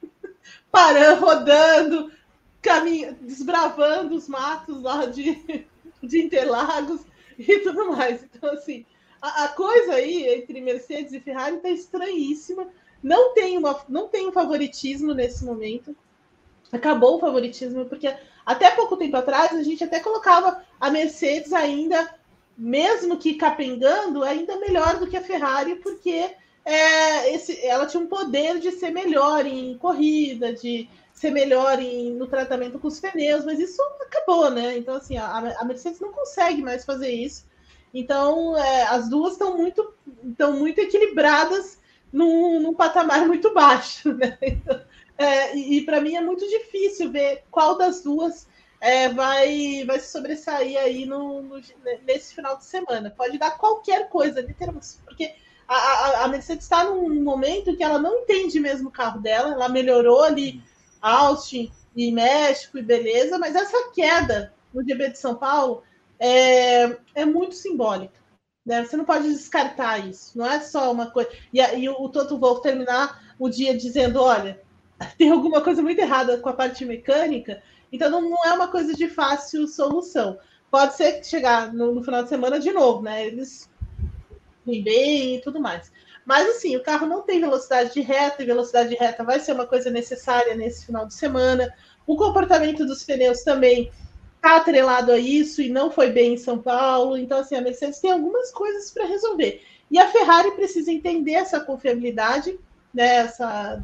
parando, 0.71 1.25
rodando, 1.25 2.13
caminho, 2.61 3.17
desbravando 3.21 4.15
os 4.15 4.29
matos 4.29 4.83
lá 4.83 5.07
de, 5.07 5.67
de 6.03 6.19
Interlagos 6.21 7.01
e 7.39 7.59
tudo 7.61 7.93
mais. 7.93 8.25
Então, 8.25 8.51
assim, 8.53 8.85
a, 9.21 9.45
a 9.45 9.49
coisa 9.49 9.95
aí 9.95 10.29
entre 10.29 10.61
Mercedes 10.61 11.13
e 11.13 11.21
Ferrari 11.21 11.57
está 11.57 11.71
estranhíssima. 11.71 12.69
Não 13.03 13.33
tem, 13.33 13.57
uma, 13.57 13.81
não 13.89 14.09
tem 14.09 14.27
um 14.27 14.33
favoritismo 14.33 15.15
nesse 15.15 15.45
momento. 15.45 15.97
Acabou 16.73 17.17
o 17.17 17.21
favoritismo, 17.21 17.87
porque 17.87 18.15
até 18.45 18.71
pouco 18.71 18.97
tempo 18.97 19.17
atrás 19.17 19.53
a 19.53 19.63
gente 19.63 19.83
até 19.83 20.01
colocava 20.01 20.63
a 20.81 20.91
Mercedes 20.91 21.53
ainda 21.53 22.15
mesmo 22.59 23.17
que 23.17 23.35
capengando, 23.35 24.25
ainda 24.25 24.59
melhor 24.59 24.99
do 24.99 25.07
que 25.07 25.17
a 25.17 25.23
Ferrari, 25.23 25.77
porque 25.77 26.35
é, 26.65 27.33
esse, 27.33 27.65
ela 27.65 27.87
tinha 27.87 28.03
um 28.03 28.09
poder 28.09 28.59
de 28.59 28.73
ser 28.73 28.91
melhor 28.91 29.47
em 29.47 29.79
corrida, 29.79 30.53
de 30.53 30.89
ser 31.13 31.31
melhor 31.31 31.79
em, 31.81 32.13
no 32.15 32.27
tratamento 32.27 32.79
com 32.79 32.89
os 32.89 32.99
pneus, 32.99 33.45
mas 33.45 33.61
isso 33.61 33.81
acabou, 34.01 34.51
né? 34.51 34.77
Então, 34.77 34.97
assim, 34.97 35.17
a, 35.17 35.57
a 35.59 35.65
Mercedes 35.65 36.01
não 36.01 36.13
consegue 36.13 36.61
mais 36.61 36.85
fazer 36.85 37.11
isso. 37.11 37.47
Então, 37.95 38.57
é, 38.57 38.83
as 38.89 39.09
duas 39.09 39.33
estão 39.33 39.57
muito, 39.57 39.95
muito 40.57 40.81
equilibradas 40.81 41.79
num, 42.13 42.61
num 42.61 42.75
patamar 42.75 43.27
muito 43.27 43.55
baixo, 43.55 44.13
né? 44.13 44.37
Então, 44.43 44.81
é, 45.19 45.57
e, 45.57 45.79
e 45.79 45.85
para 45.85 46.01
mim 46.01 46.15
é 46.15 46.21
muito 46.21 46.49
difícil 46.49 47.11
ver 47.11 47.45
qual 47.51 47.77
das 47.77 48.03
duas 48.03 48.47
é, 48.81 49.09
vai, 49.09 49.85
vai 49.85 49.99
se 49.99 50.13
sobressair 50.13 50.79
aí 50.79 51.05
no, 51.05 51.43
no, 51.43 51.61
nesse 52.07 52.35
final 52.35 52.57
de 52.57 52.65
semana. 52.65 53.11
Pode 53.11 53.37
dar 53.37 53.59
qualquer 53.59 54.09
coisa, 54.09 54.41
literalmente, 54.41 54.87
porque 55.05 55.35
a, 55.67 55.75
a, 55.75 56.25
a 56.25 56.29
Mercedes 56.29 56.65
está 56.65 56.85
num 56.85 57.23
momento 57.23 57.77
que 57.77 57.83
ela 57.83 57.99
não 57.99 58.21
entende 58.21 58.61
mesmo 58.61 58.89
o 58.89 58.93
carro 58.93 59.21
dela, 59.21 59.53
ela 59.53 59.69
melhorou 59.69 60.23
ali 60.23 60.63
Austin 61.03 61.73
e 61.97 62.13
México 62.13 62.79
e 62.79 62.83
beleza, 62.83 63.39
mas 63.39 63.57
essa 63.57 63.91
queda 63.91 64.55
no 64.73 64.85
GP 64.85 65.11
de 65.11 65.19
São 65.19 65.35
Paulo 65.35 65.83
é, 66.19 66.97
é 67.15 67.25
muito 67.25 67.57
simbólica. 67.57 68.19
Né? 68.65 68.85
Você 68.85 68.97
não 68.97 69.05
pode 69.05 69.29
descartar 69.29 70.07
isso. 70.07 70.37
Não 70.37 70.47
é 70.47 70.61
só 70.61 70.93
uma 70.93 71.11
coisa. 71.11 71.31
E, 71.53 71.61
e 71.61 71.89
o, 71.89 71.95
o 72.03 72.09
Toto 72.09 72.39
Wolff 72.39 72.63
terminar 72.63 73.35
o 73.39 73.49
dia 73.49 73.77
dizendo: 73.77 74.21
olha, 74.21 74.61
tem 75.17 75.31
alguma 75.31 75.61
coisa 75.61 75.83
muito 75.83 76.01
errada 76.01 76.39
com 76.39 76.49
a 76.49 76.53
parte 76.53 76.85
mecânica, 76.85 77.63
então 77.93 78.11
não, 78.11 78.21
não 78.23 78.45
é 78.45 78.53
uma 78.53 78.69
coisa 78.69 78.95
de 78.95 79.09
fácil 79.09 79.67
solução. 79.67 80.39
Pode 80.71 80.97
ser 80.97 81.21
que 81.21 81.27
chegar 81.27 81.73
no, 81.73 81.95
no 81.95 82.03
final 82.03 82.23
de 82.23 82.29
semana 82.29 82.61
de 82.61 82.71
novo, 82.73 83.03
né? 83.03 83.27
Eles 83.27 83.71
vêm 84.67 84.83
bem 84.83 85.37
e 85.37 85.41
tudo 85.41 85.61
mais. 85.61 85.91
Mas 86.27 86.47
assim, 86.47 86.77
o 86.77 86.83
carro 86.83 87.07
não 87.07 87.23
tem 87.23 87.41
velocidade 87.41 87.95
de 87.95 88.03
reta, 88.03 88.43
e 88.43 88.47
velocidade 88.47 88.91
de 88.91 88.97
reta 88.97 89.25
vai 89.25 89.41
ser 89.41 89.53
uma 89.53 89.67
coisa 89.67 89.89
necessária 89.89 90.55
nesse 90.55 90.85
final 90.85 91.07
de 91.07 91.15
semana. 91.15 91.73
O 92.07 92.17
comportamento 92.17 92.85
dos 92.85 93.03
pneus 93.03 93.43
também 93.43 93.91
está 94.37 94.57
atrelado 94.57 95.11
a 95.11 95.19
isso 95.19 95.63
e 95.63 95.71
não 95.71 95.91
foi 95.91 96.11
bem 96.11 96.35
em 96.35 96.37
São 96.37 96.59
Paulo. 96.59 97.17
Então, 97.17 97.39
assim, 97.39 97.55
a 97.55 97.63
Mercedes 97.63 97.99
tem 97.99 98.11
algumas 98.11 98.51
coisas 98.51 98.91
para 98.91 99.07
resolver. 99.07 99.63
E 99.91 99.99
a 99.99 100.09
Ferrari 100.09 100.51
precisa 100.51 100.93
entender 100.93 101.33
essa 101.33 101.61
confiabilidade, 101.61 102.59
né, 102.93 103.17
essa 103.17 103.83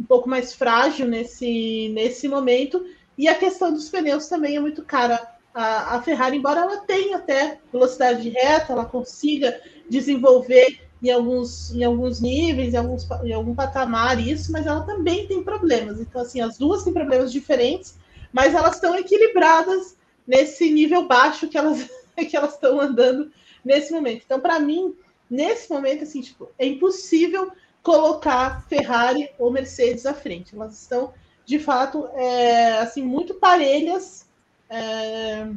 um 0.00 0.04
pouco 0.04 0.28
mais 0.28 0.54
frágil 0.54 1.06
nesse, 1.06 1.90
nesse 1.94 2.26
momento. 2.26 2.84
E 3.18 3.28
a 3.28 3.34
questão 3.34 3.70
dos 3.70 3.90
pneus 3.90 4.26
também 4.28 4.56
é 4.56 4.60
muito 4.60 4.82
cara. 4.82 5.34
A, 5.52 5.96
a 5.96 6.02
Ferrari, 6.02 6.38
embora 6.38 6.60
ela 6.60 6.78
tenha 6.78 7.18
até 7.18 7.58
velocidade 7.70 8.22
de 8.22 8.30
reta, 8.30 8.72
ela 8.72 8.84
consiga 8.84 9.60
desenvolver 9.90 10.80
em 11.02 11.10
alguns, 11.10 11.74
em 11.74 11.84
alguns 11.84 12.20
níveis, 12.20 12.72
em, 12.72 12.76
alguns, 12.76 13.06
em 13.24 13.32
algum 13.32 13.54
patamar 13.54 14.18
isso, 14.20 14.52
mas 14.52 14.66
ela 14.66 14.82
também 14.82 15.26
tem 15.26 15.42
problemas. 15.42 16.00
Então, 16.00 16.22
assim, 16.22 16.40
as 16.40 16.56
duas 16.56 16.82
têm 16.82 16.92
problemas 16.92 17.32
diferentes, 17.32 17.98
mas 18.32 18.54
elas 18.54 18.76
estão 18.76 18.96
equilibradas 18.96 19.96
nesse 20.26 20.70
nível 20.70 21.06
baixo 21.06 21.48
que 21.48 21.58
elas 21.58 21.88
que 22.28 22.36
elas 22.36 22.54
estão 22.54 22.80
andando 22.80 23.30
nesse 23.64 23.92
momento. 23.92 24.22
Então, 24.24 24.40
para 24.40 24.58
mim, 24.58 24.94
nesse 25.28 25.70
momento, 25.70 26.04
assim, 26.04 26.20
tipo, 26.20 26.48
é 26.58 26.66
impossível 26.66 27.50
colocar 27.82 28.66
Ferrari 28.68 29.30
ou 29.38 29.50
Mercedes 29.50 30.06
à 30.06 30.14
frente. 30.14 30.54
Elas 30.54 30.80
estão, 30.80 31.12
de 31.44 31.58
fato, 31.58 32.08
é, 32.14 32.78
assim, 32.78 33.02
muito 33.02 33.34
parelhas 33.34 34.26
é, 34.68 35.48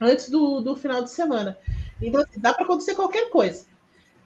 antes 0.00 0.28
do, 0.28 0.60
do 0.60 0.76
final 0.76 1.02
de 1.02 1.10
semana. 1.10 1.58
Então, 2.00 2.22
assim, 2.22 2.40
dá 2.40 2.54
para 2.54 2.64
acontecer 2.64 2.94
qualquer 2.94 3.30
coisa. 3.30 3.66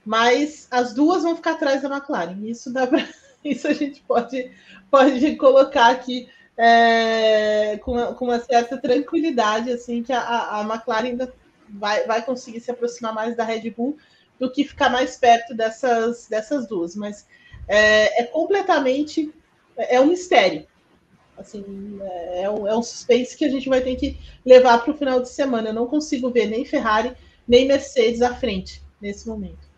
Mas 0.04 0.66
as 0.70 0.92
duas 0.92 1.22
vão 1.22 1.36
ficar 1.36 1.52
atrás 1.52 1.82
da 1.82 1.88
McLaren. 1.88 2.38
Isso 2.44 2.72
dá 2.72 2.86
para. 2.86 3.06
Isso 3.44 3.66
a 3.66 3.72
gente 3.72 4.00
pode, 4.02 4.52
pode 4.88 5.34
colocar 5.34 5.90
aqui 5.90 6.28
é, 6.56 7.76
com, 7.78 7.90
uma, 7.92 8.14
com, 8.14 8.26
uma, 8.26 8.38
certa 8.38 8.76
tranquilidade, 8.76 9.72
assim, 9.72 10.00
que 10.00 10.12
a, 10.12 10.60
a 10.60 10.60
McLaren 10.60 11.08
ainda 11.08 11.34
vai, 11.68 12.06
vai 12.06 12.22
conseguir 12.24 12.60
se 12.60 12.70
aproximar 12.70 13.12
mais 13.12 13.36
da 13.36 13.42
Red 13.42 13.68
Bull 13.70 13.98
do 14.38 14.50
que 14.50 14.64
ficar 14.64 14.90
mais 14.90 15.16
perto 15.16 15.54
dessas, 15.54 16.26
dessas 16.28 16.66
duas. 16.66 16.96
Mas 16.96 17.26
é, 17.68 18.22
é 18.22 18.24
completamente 18.24 19.32
é 19.76 20.00
um 20.00 20.06
mistério. 20.06 20.66
Assim, 21.36 21.98
é, 22.00 22.42
é 22.42 22.50
um, 22.50 22.66
é 22.68 22.76
um 22.76 22.82
suspense 22.82 23.36
que 23.36 23.44
a 23.44 23.48
gente 23.48 23.68
vai 23.68 23.80
ter 23.80 23.96
que 23.96 24.18
levar 24.44 24.78
para 24.78 24.92
o 24.92 24.96
final 24.96 25.20
de 25.20 25.28
semana. 25.28 25.70
Eu 25.70 25.74
não 25.74 25.86
consigo 25.86 26.30
ver 26.30 26.46
nem 26.46 26.64
Ferrari 26.64 27.16
nem 27.46 27.66
Mercedes 27.66 28.22
à 28.22 28.34
frente 28.34 28.82
nesse 29.00 29.26
momento. 29.26 29.70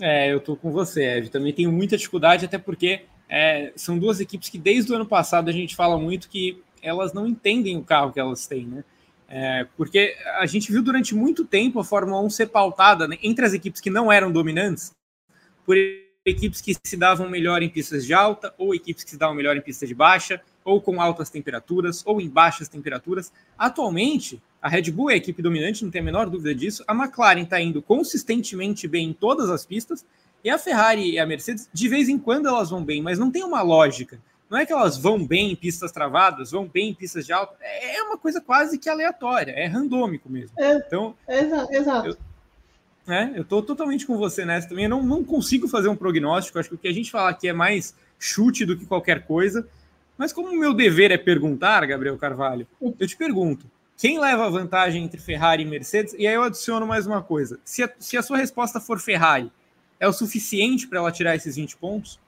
É, 0.00 0.32
eu 0.32 0.40
tô 0.40 0.56
com 0.56 0.70
você, 0.70 1.18
Ed. 1.18 1.30
Também 1.30 1.52
tenho 1.52 1.72
muita 1.72 1.96
dificuldade, 1.96 2.44
até 2.44 2.58
porque 2.58 3.02
é, 3.28 3.72
são 3.76 3.98
duas 3.98 4.20
equipes 4.20 4.48
que 4.48 4.58
desde 4.58 4.92
o 4.92 4.96
ano 4.96 5.06
passado 5.06 5.48
a 5.48 5.52
gente 5.52 5.74
fala 5.74 5.96
muito 5.96 6.28
que 6.28 6.62
elas 6.82 7.12
não 7.12 7.26
entendem 7.26 7.76
o 7.76 7.84
carro 7.84 8.12
que 8.12 8.20
elas 8.20 8.46
têm, 8.46 8.66
né? 8.66 8.84
É, 9.36 9.66
porque 9.76 10.16
a 10.36 10.46
gente 10.46 10.70
viu 10.70 10.80
durante 10.80 11.12
muito 11.12 11.44
tempo 11.44 11.80
a 11.80 11.84
Fórmula 11.84 12.22
1 12.22 12.30
ser 12.30 12.46
pautada 12.46 13.08
né, 13.08 13.18
entre 13.20 13.44
as 13.44 13.52
equipes 13.52 13.80
que 13.80 13.90
não 13.90 14.12
eram 14.12 14.30
dominantes 14.30 14.92
por 15.66 15.76
equipes 16.24 16.60
que 16.60 16.72
se 16.84 16.96
davam 16.96 17.28
melhor 17.28 17.60
em 17.60 17.68
pistas 17.68 18.06
de 18.06 18.14
alta, 18.14 18.54
ou 18.56 18.72
equipes 18.72 19.02
que 19.02 19.10
se 19.10 19.18
davam 19.18 19.34
melhor 19.34 19.56
em 19.56 19.60
pistas 19.60 19.88
de 19.88 19.94
baixa, 19.94 20.40
ou 20.64 20.80
com 20.80 21.00
altas 21.00 21.30
temperaturas, 21.30 22.00
ou 22.06 22.20
em 22.20 22.28
baixas 22.28 22.68
temperaturas. 22.68 23.32
Atualmente, 23.58 24.40
a 24.62 24.68
Red 24.68 24.92
Bull 24.92 25.10
é 25.10 25.14
a 25.14 25.16
equipe 25.16 25.42
dominante, 25.42 25.82
não 25.82 25.90
tem 25.90 26.00
a 26.00 26.04
menor 26.04 26.30
dúvida 26.30 26.54
disso. 26.54 26.84
A 26.86 26.94
McLaren 26.94 27.42
está 27.42 27.60
indo 27.60 27.82
consistentemente 27.82 28.86
bem 28.86 29.08
em 29.08 29.12
todas 29.12 29.50
as 29.50 29.66
pistas, 29.66 30.06
e 30.44 30.48
a 30.48 30.58
Ferrari 30.58 31.10
e 31.10 31.18
a 31.18 31.26
Mercedes, 31.26 31.68
de 31.72 31.88
vez 31.88 32.08
em 32.08 32.18
quando 32.18 32.46
elas 32.46 32.70
vão 32.70 32.84
bem, 32.84 33.02
mas 33.02 33.18
não 33.18 33.32
tem 33.32 33.42
uma 33.42 33.62
lógica. 33.62 34.20
Não 34.48 34.58
é 34.58 34.66
que 34.66 34.72
elas 34.72 34.96
vão 34.96 35.26
bem 35.26 35.52
em 35.52 35.56
pistas 35.56 35.90
travadas, 35.90 36.50
vão 36.50 36.66
bem 36.66 36.90
em 36.90 36.94
pistas 36.94 37.26
de 37.26 37.32
alta. 37.32 37.56
É 37.60 38.02
uma 38.02 38.18
coisa 38.18 38.40
quase 38.40 38.78
que 38.78 38.88
aleatória, 38.88 39.52
é 39.52 39.66
randômico 39.66 40.28
mesmo. 40.28 40.54
É, 40.58 40.74
então, 40.74 41.16
exato. 41.70 42.08
Eu, 42.08 42.16
é, 43.06 43.32
eu 43.34 43.44
tô 43.44 43.62
totalmente 43.62 44.06
com 44.06 44.16
você 44.16 44.44
nessa 44.44 44.68
também. 44.68 44.84
Eu 44.84 44.90
não, 44.90 45.02
não 45.02 45.24
consigo 45.24 45.68
fazer 45.68 45.88
um 45.88 45.96
prognóstico. 45.96 46.58
Acho 46.58 46.70
que 46.70 46.74
o 46.74 46.78
que 46.78 46.88
a 46.88 46.92
gente 46.92 47.10
fala 47.10 47.30
aqui 47.30 47.48
é 47.48 47.52
mais 47.52 47.94
chute 48.18 48.64
do 48.64 48.76
que 48.76 48.86
qualquer 48.86 49.26
coisa. 49.26 49.66
Mas 50.16 50.32
como 50.32 50.48
o 50.48 50.58
meu 50.58 50.72
dever 50.72 51.10
é 51.10 51.18
perguntar, 51.18 51.84
Gabriel 51.86 52.16
Carvalho, 52.16 52.66
eu 52.80 53.06
te 53.06 53.16
pergunto: 53.16 53.66
quem 53.96 54.18
leva 54.18 54.46
a 54.46 54.50
vantagem 54.50 55.04
entre 55.04 55.20
Ferrari 55.20 55.62
e 55.62 55.66
Mercedes? 55.66 56.14
E 56.18 56.26
aí 56.26 56.34
eu 56.34 56.42
adiciono 56.42 56.86
mais 56.86 57.06
uma 57.06 57.22
coisa: 57.22 57.58
se 57.64 57.82
a, 57.82 57.90
se 57.98 58.16
a 58.16 58.22
sua 58.22 58.38
resposta 58.38 58.80
for 58.80 58.98
Ferrari, 58.98 59.50
é 60.00 60.08
o 60.08 60.12
suficiente 60.12 60.86
para 60.86 60.98
ela 60.98 61.12
tirar 61.12 61.34
esses 61.36 61.56
20 61.56 61.76
pontos? 61.76 62.20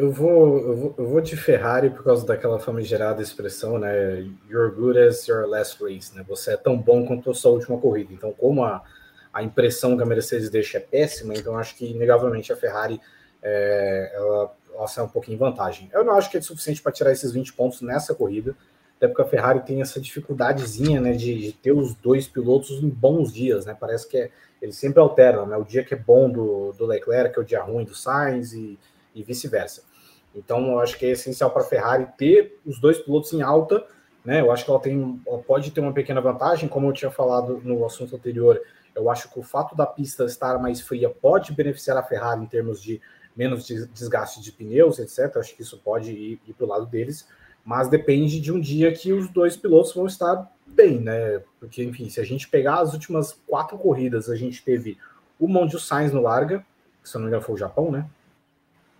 Eu 0.00 0.10
vou, 0.10 0.58
eu 0.58 0.76
vou, 0.76 0.94
eu 0.96 1.06
vou 1.08 1.20
de 1.20 1.36
Ferrari 1.36 1.90
por 1.90 2.02
causa 2.02 2.24
daquela 2.24 2.58
famigerada 2.58 3.20
expressão, 3.20 3.78
né? 3.78 4.26
You're 4.48 4.74
good 4.74 4.98
as 4.98 5.28
your 5.28 5.46
last 5.46 5.76
race, 5.84 6.16
né? 6.16 6.24
Você 6.26 6.52
é 6.52 6.56
tão 6.56 6.78
bom 6.78 7.04
quanto 7.04 7.30
a 7.30 7.34
sua 7.34 7.50
última 7.50 7.76
corrida. 7.78 8.10
Então, 8.10 8.32
como 8.32 8.64
a, 8.64 8.82
a 9.30 9.42
impressão 9.42 9.98
que 9.98 10.02
a 10.02 10.06
Mercedes 10.06 10.48
deixa 10.48 10.78
é 10.78 10.80
péssima, 10.80 11.34
então 11.34 11.54
acho 11.58 11.76
que, 11.76 11.84
inegavelmente, 11.84 12.50
a 12.50 12.56
Ferrari 12.56 12.98
é, 13.42 14.10
ela, 14.14 14.56
ela 14.74 14.88
sai 14.88 15.04
um 15.04 15.08
pouquinho 15.08 15.34
em 15.34 15.38
vantagem. 15.38 15.90
Eu 15.92 16.02
não 16.02 16.14
acho 16.16 16.30
que 16.30 16.38
é 16.38 16.40
suficiente 16.40 16.80
para 16.80 16.92
tirar 16.92 17.12
esses 17.12 17.32
20 17.32 17.52
pontos 17.52 17.82
nessa 17.82 18.14
corrida, 18.14 18.56
até 18.96 19.06
porque 19.06 19.20
a 19.20 19.26
Ferrari 19.26 19.60
tem 19.60 19.82
essa 19.82 20.00
dificuldadezinha, 20.00 20.98
né, 20.98 21.12
de, 21.12 21.38
de, 21.42 21.52
ter 21.52 21.72
os 21.72 21.94
dois 21.94 22.26
pilotos 22.26 22.82
em 22.82 22.88
bons 22.88 23.30
dias, 23.34 23.66
né, 23.66 23.76
parece 23.78 24.08
que 24.08 24.16
é, 24.16 24.30
eles 24.62 24.76
sempre 24.76 24.98
alternam, 24.98 25.46
né, 25.46 25.58
o 25.58 25.64
dia 25.64 25.84
que 25.84 25.92
é 25.92 25.96
bom 25.98 26.30
do, 26.30 26.72
do 26.72 26.86
Leclerc 26.86 27.38
é 27.38 27.42
o 27.42 27.44
dia 27.44 27.62
ruim 27.62 27.84
do 27.84 27.94
Sainz 27.94 28.54
e, 28.54 28.78
e 29.14 29.22
vice-versa. 29.22 29.89
Então, 30.34 30.72
eu 30.72 30.80
acho 30.80 30.98
que 30.98 31.06
é 31.06 31.10
essencial 31.10 31.50
para 31.50 31.62
a 31.62 31.64
Ferrari 31.64 32.06
ter 32.16 32.58
os 32.64 32.78
dois 32.80 32.98
pilotos 32.98 33.32
em 33.32 33.42
alta, 33.42 33.84
né? 34.24 34.40
Eu 34.40 34.52
acho 34.52 34.64
que 34.64 34.70
ela 34.70 34.80
tem, 34.80 35.20
ela 35.26 35.38
pode 35.38 35.70
ter 35.70 35.80
uma 35.80 35.92
pequena 35.92 36.20
vantagem, 36.20 36.68
como 36.68 36.88
eu 36.88 36.92
tinha 36.92 37.10
falado 37.10 37.60
no 37.64 37.84
assunto 37.84 38.14
anterior. 38.14 38.60
Eu 38.94 39.10
acho 39.10 39.30
que 39.30 39.38
o 39.38 39.42
fato 39.42 39.74
da 39.74 39.86
pista 39.86 40.24
estar 40.24 40.58
mais 40.58 40.80
fria 40.80 41.08
pode 41.08 41.52
beneficiar 41.52 41.96
a 41.96 42.02
Ferrari 42.02 42.42
em 42.42 42.46
termos 42.46 42.82
de 42.82 43.00
menos 43.36 43.66
desgaste 43.66 44.42
de 44.42 44.52
pneus, 44.52 44.98
etc. 44.98 45.36
Acho 45.36 45.54
que 45.54 45.62
isso 45.62 45.78
pode 45.78 46.12
ir, 46.12 46.40
ir 46.46 46.52
para 46.52 46.66
o 46.66 46.68
lado 46.68 46.86
deles, 46.86 47.26
mas 47.64 47.88
depende 47.88 48.40
de 48.40 48.52
um 48.52 48.60
dia 48.60 48.92
que 48.92 49.12
os 49.12 49.28
dois 49.30 49.56
pilotos 49.56 49.94
vão 49.94 50.06
estar 50.06 50.50
bem, 50.66 51.00
né? 51.00 51.42
Porque, 51.58 51.82
enfim, 51.82 52.08
se 52.08 52.20
a 52.20 52.24
gente 52.24 52.48
pegar 52.48 52.80
as 52.80 52.92
últimas 52.92 53.32
quatro 53.46 53.78
corridas, 53.78 54.28
a 54.28 54.36
gente 54.36 54.62
teve 54.62 54.98
o 55.38 55.46
o 55.46 55.78
Sainz 55.78 56.12
no 56.12 56.20
larga, 56.20 56.64
que 57.02 57.08
se 57.08 57.14
não 57.14 57.22
me 57.22 57.28
engano 57.28 57.42
foi 57.42 57.54
o 57.54 57.58
Japão, 57.58 57.90
né? 57.90 58.06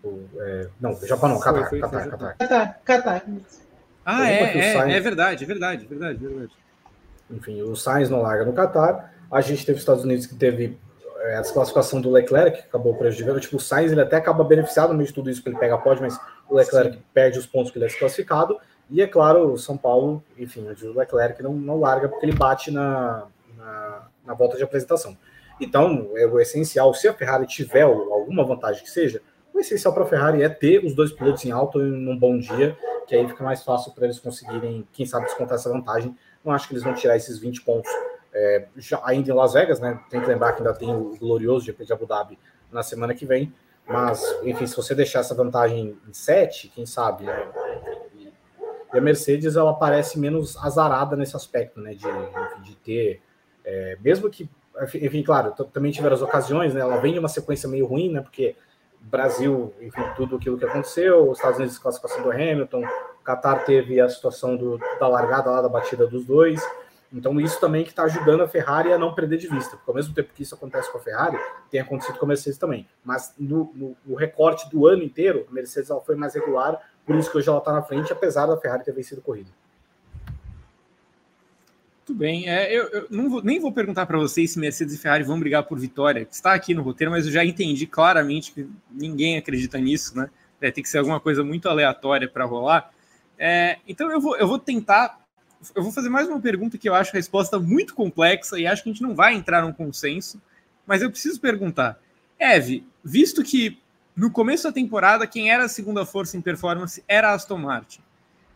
É, 0.03 0.69
não, 0.81 0.95
Japão 1.07 1.29
não, 1.29 1.39
Qatar, 1.39 1.69
foi, 1.69 1.79
foi, 1.79 1.81
Qatar, 1.81 2.09
Qatar. 2.09 2.37
Qatar, 2.39 2.81
Qatar. 2.85 3.23
Ah, 4.05 4.31
é, 4.31 4.59
é, 4.59 4.73
Sainz... 4.73 4.95
é 4.95 5.01
verdade, 5.01 5.45
é 5.45 5.47
verdade, 5.47 5.85
é 5.85 5.89
verdade, 5.89 6.25
é 6.25 6.29
verdade. 6.29 6.53
Enfim, 7.31 7.63
o 7.63 7.77
Sainz 7.77 8.09
não 8.09 8.23
larga 8.23 8.45
no 8.45 8.53
Qatar. 8.53 9.13
A 9.31 9.41
gente 9.41 9.65
teve 9.65 9.77
os 9.77 9.83
Estados 9.83 10.03
Unidos 10.03 10.27
que 10.27 10.35
teve 10.35 10.79
é, 11.19 11.37
a 11.37 11.41
desclassificação 11.43 12.01
do 12.01 12.11
Leclerc, 12.11 12.63
que 12.63 12.69
acabou 12.69 12.95
prejudicando. 12.95 13.41
Tipo, 13.41 13.57
o 13.57 13.61
Sainz 13.61 13.93
ele 13.93 14.01
até 14.01 14.17
acaba 14.17 14.43
beneficiado 14.43 14.91
no 14.91 14.97
meio 14.97 15.07
de 15.07 15.15
tudo 15.15 15.31
isso, 15.31 15.43
que 15.43 15.49
ele 15.49 15.59
pega 15.59 15.77
pode, 15.77 16.01
mas 16.01 16.19
o 16.49 16.57
Leclerc 16.57 16.97
Sim. 16.97 17.03
perde 17.13 17.39
os 17.39 17.47
pontos 17.47 17.71
que 17.71 17.79
ele 17.79 17.85
é 17.85 17.89
desclassificado. 17.89 18.59
E 18.89 19.01
é 19.03 19.07
claro, 19.07 19.53
o 19.53 19.59
São 19.59 19.77
Paulo, 19.77 20.25
enfim, 20.37 20.67
o 20.67 20.99
Leclerc 20.99 21.43
não, 21.43 21.53
não 21.53 21.79
larga 21.79 22.09
porque 22.09 22.27
ele 22.27 22.35
bate 22.35 22.73
na, 22.73 23.27
na, 23.57 24.09
na 24.27 24.35
volta 24.35 24.57
de 24.57 24.65
apresentação. 24.65 25.17
Então, 25.61 26.11
é 26.17 26.27
o 26.27 26.41
essencial, 26.41 26.93
se 26.95 27.07
a 27.07 27.13
Ferrari 27.13 27.47
tiver 27.47 27.83
alguma 27.83 28.45
vantagem 28.45 28.83
que 28.83 28.91
seja, 28.91 29.21
essencial 29.61 29.93
para 29.93 30.05
a 30.05 30.07
Ferrari 30.07 30.43
é 30.43 30.49
ter 30.49 30.85
os 30.85 30.95
dois 30.95 31.13
pilotos 31.13 31.45
em 31.45 31.51
alto 31.51 31.79
num 31.79 32.19
bom 32.19 32.39
dia, 32.39 32.77
que 33.07 33.15
aí 33.15 33.27
fica 33.27 33.43
mais 33.43 33.63
fácil 33.63 33.93
para 33.93 34.05
eles 34.05 34.19
conseguirem, 34.19 34.87
quem 34.93 35.07
sabe, 35.07 35.27
descontar 35.27 35.57
essa 35.57 35.71
vantagem. 35.71 36.17
Não 36.45 36.53
acho 36.53 36.69
que 36.69 36.75
eles 36.75 36.85
vão 36.85 36.95
tirar 36.95 37.17
esses 37.17 37.39
20 37.39 37.63
pontos 37.63 37.91
é, 38.33 38.67
já, 38.77 39.01
ainda 39.05 39.31
em 39.31 39.35
Las 39.35 39.53
Vegas, 39.53 39.81
né? 39.81 40.01
Tem 40.09 40.21
que 40.21 40.27
lembrar 40.27 40.53
que 40.53 40.63
ainda 40.63 40.75
tem 40.75 40.95
o 40.95 41.17
glorioso 41.19 41.67
GP 41.67 41.85
de 41.85 41.93
Abu 41.93 42.07
Dhabi 42.07 42.39
na 42.71 42.83
semana 42.83 43.15
que 43.15 43.27
vem. 43.27 43.53
Mas, 43.87 44.23
enfim, 44.45 44.67
se 44.67 44.77
você 44.77 44.95
deixar 44.95 45.21
essa 45.21 45.35
vantagem 45.35 45.99
em 46.09 46.13
7, 46.13 46.69
quem 46.69 46.87
sabe, 46.87 47.25
né? 47.25 47.49
E 48.93 48.99
a 48.99 49.01
Mercedes, 49.01 49.57
ela 49.57 49.75
parece 49.75 50.19
menos 50.19 50.57
azarada 50.57 51.17
nesse 51.17 51.37
aspecto, 51.37 51.81
né? 51.81 51.95
De, 51.95 52.07
de 52.63 52.77
ter, 52.77 53.21
é, 53.65 53.97
mesmo 54.01 54.31
que, 54.31 54.49
enfim, 54.95 55.23
claro, 55.23 55.53
também 55.73 55.91
tiveram 55.91 56.15
as 56.15 56.23
ocasiões, 56.23 56.73
né? 56.73 56.81
Ela 56.81 56.99
vem 56.99 57.13
de 57.13 57.19
uma 57.19 57.29
sequência 57.29 57.69
meio 57.69 57.87
ruim, 57.87 58.13
né? 58.13 58.21
Porque 58.21 58.55
Brasil, 59.01 59.73
enfim, 59.81 60.03
tudo 60.17 60.37
aquilo 60.37 60.59
que 60.59 60.65
aconteceu, 60.65 61.31
os 61.31 61.39
Estados 61.39 61.59
Unidos 61.59 61.79
classificação 61.79 62.23
do 62.23 62.31
Hamilton, 62.31 62.85
o 62.85 63.25
Qatar 63.25 63.65
teve 63.65 64.01
a 64.01 64.09
situação 64.09 64.57
do, 64.57 64.79
da 64.99 65.09
largada 65.09 65.51
lá 65.51 65.61
da 65.63 65.69
batida 65.69 66.07
dos 66.07 66.25
dois. 66.25 66.61
Então, 67.13 67.41
isso 67.41 67.59
também 67.59 67.83
que 67.83 67.91
está 67.91 68.05
ajudando 68.05 68.43
a 68.43 68.49
Ferrari 68.49 68.93
a 68.93 68.99
não 68.99 69.13
perder 69.13 69.39
de 69.39 69.49
vista, 69.49 69.77
porque 69.77 69.91
ao 69.91 69.97
mesmo 69.97 70.15
tempo 70.15 70.33
que 70.33 70.45
isso 70.45 70.55
acontece 70.55 70.91
com 70.93 70.99
a 70.99 71.01
Ferrari, 71.01 71.37
tem 71.69 71.81
acontecido 71.81 72.17
com 72.19 72.25
a 72.25 72.29
Mercedes 72.29 72.59
também. 72.59 72.87
Mas 73.05 73.35
no, 73.37 73.73
no, 73.75 73.97
no 74.07 74.15
recorte 74.15 74.71
do 74.71 74.87
ano 74.87 75.03
inteiro, 75.03 75.45
a 75.51 75.53
Mercedes 75.53 75.91
ela 75.91 76.01
foi 76.01 76.15
mais 76.15 76.35
regular, 76.35 76.81
por 77.05 77.17
isso 77.17 77.29
que 77.29 77.37
hoje 77.37 77.49
ela 77.49 77.59
está 77.59 77.73
na 77.73 77.83
frente, 77.83 78.13
apesar 78.13 78.47
da 78.47 78.57
Ferrari 78.57 78.85
ter 78.85 78.93
vencido 78.93 79.21
a 79.21 79.25
corrida. 79.25 79.51
Muito 82.11 82.19
bem. 82.19 82.49
É, 82.49 82.77
eu, 82.77 82.89
eu 82.89 83.07
não 83.09 83.31
vou, 83.31 83.41
nem 83.41 83.61
vou 83.61 83.71
perguntar 83.71 84.05
para 84.05 84.19
vocês 84.19 84.51
se 84.51 84.59
Mercedes 84.59 84.95
e 84.95 84.99
Ferrari 84.99 85.23
vão 85.23 85.39
brigar 85.39 85.63
por 85.63 85.79
vitória, 85.79 86.27
está 86.29 86.55
aqui 86.55 86.75
no 86.75 86.83
roteiro, 86.83 87.13
mas 87.13 87.25
eu 87.25 87.31
já 87.31 87.45
entendi 87.45 87.87
claramente 87.87 88.51
que 88.51 88.69
ninguém 88.91 89.39
acredita 89.39 89.79
nisso, 89.79 90.17
né? 90.17 90.29
É, 90.61 90.73
tem 90.73 90.83
que 90.83 90.91
ser 90.91 90.99
alguma 90.99 91.21
coisa 91.21 91.45
muito 91.45 91.69
aleatória 91.69 92.29
para 92.29 92.45
rolar. 92.45 92.91
É, 93.39 93.79
então 93.87 94.11
eu 94.11 94.21
vou, 94.21 94.37
eu 94.37 94.49
vou 94.49 94.59
tentar 94.59 95.21
eu 95.73 95.85
vou 95.85 95.93
fazer 95.93 96.09
mais 96.09 96.27
uma 96.27 96.41
pergunta 96.41 96.77
que 96.77 96.89
eu 96.89 96.95
acho 96.95 97.11
a 97.11 97.17
resposta 97.17 97.61
muito 97.61 97.95
complexa 97.95 98.59
e 98.59 98.67
acho 98.67 98.83
que 98.83 98.91
a 98.91 98.93
gente 98.93 99.03
não 99.03 99.15
vai 99.15 99.35
entrar 99.35 99.63
num 99.63 99.73
consenso, 99.73 100.43
mas 100.85 101.03
eu 101.03 101.11
preciso 101.11 101.41
perguntar. 101.41 101.97
Eve, 102.41 102.85
visto 103.05 103.45
que 103.45 103.79
no 104.17 104.33
começo 104.33 104.65
da 104.65 104.73
temporada 104.73 105.29
quem 105.29 105.53
era 105.53 105.67
a 105.67 105.69
segunda 105.69 106.05
força 106.05 106.37
em 106.37 106.41
performance 106.41 107.05
era 107.07 107.31
a 107.31 107.35
Aston 107.35 107.59
Martin. 107.59 108.01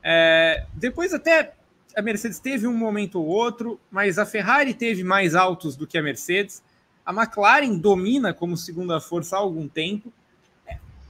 É, 0.02 0.66
depois 0.74 1.14
até 1.14 1.54
a 1.96 2.02
Mercedes 2.02 2.38
teve 2.38 2.66
um 2.66 2.76
momento 2.76 3.20
ou 3.20 3.26
outro, 3.26 3.80
mas 3.90 4.18
a 4.18 4.26
Ferrari 4.26 4.74
teve 4.74 5.04
mais 5.04 5.34
altos 5.34 5.76
do 5.76 5.86
que 5.86 5.96
a 5.96 6.02
Mercedes. 6.02 6.62
A 7.04 7.12
McLaren 7.12 7.76
domina 7.76 8.32
como 8.32 8.56
segunda 8.56 9.00
força 9.00 9.36
há 9.36 9.38
algum 9.38 9.68
tempo. 9.68 10.12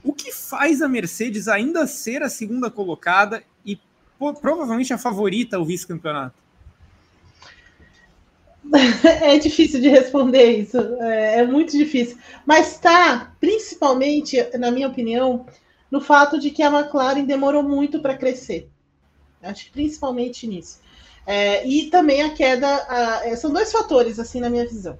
O 0.03 0.13
que 0.13 0.31
faz 0.31 0.81
a 0.81 0.87
Mercedes 0.87 1.47
ainda 1.47 1.87
ser 1.87 2.21
a 2.21 2.29
segunda 2.29 2.69
colocada 2.69 3.43
e 3.65 3.79
provavelmente 4.19 4.93
a 4.93 4.97
favorita 4.97 5.57
ao 5.57 5.65
vice-campeonato? 5.65 6.35
É 9.03 9.37
difícil 9.37 9.79
de 9.79 9.89
responder 9.89 10.59
isso, 10.59 10.77
é, 10.99 11.39
é 11.39 11.47
muito 11.47 11.77
difícil. 11.77 12.17
Mas 12.45 12.73
está, 12.73 13.31
principalmente, 13.39 14.37
na 14.57 14.71
minha 14.71 14.87
opinião, 14.87 15.45
no 15.89 16.01
fato 16.01 16.39
de 16.39 16.49
que 16.49 16.63
a 16.63 16.71
McLaren 16.71 17.25
demorou 17.25 17.63
muito 17.63 17.99
para 17.99 18.17
crescer. 18.17 18.69
Acho 19.45 19.65
que 19.65 19.71
principalmente 19.71 20.47
nisso. 20.47 20.79
É, 21.25 21.65
e 21.67 21.89
também 21.89 22.21
a 22.21 22.33
queda. 22.33 22.67
A, 22.67 23.35
são 23.35 23.51
dois 23.51 23.71
fatores, 23.71 24.19
assim, 24.19 24.39
na 24.39 24.49
minha 24.49 24.65
visão. 24.65 24.97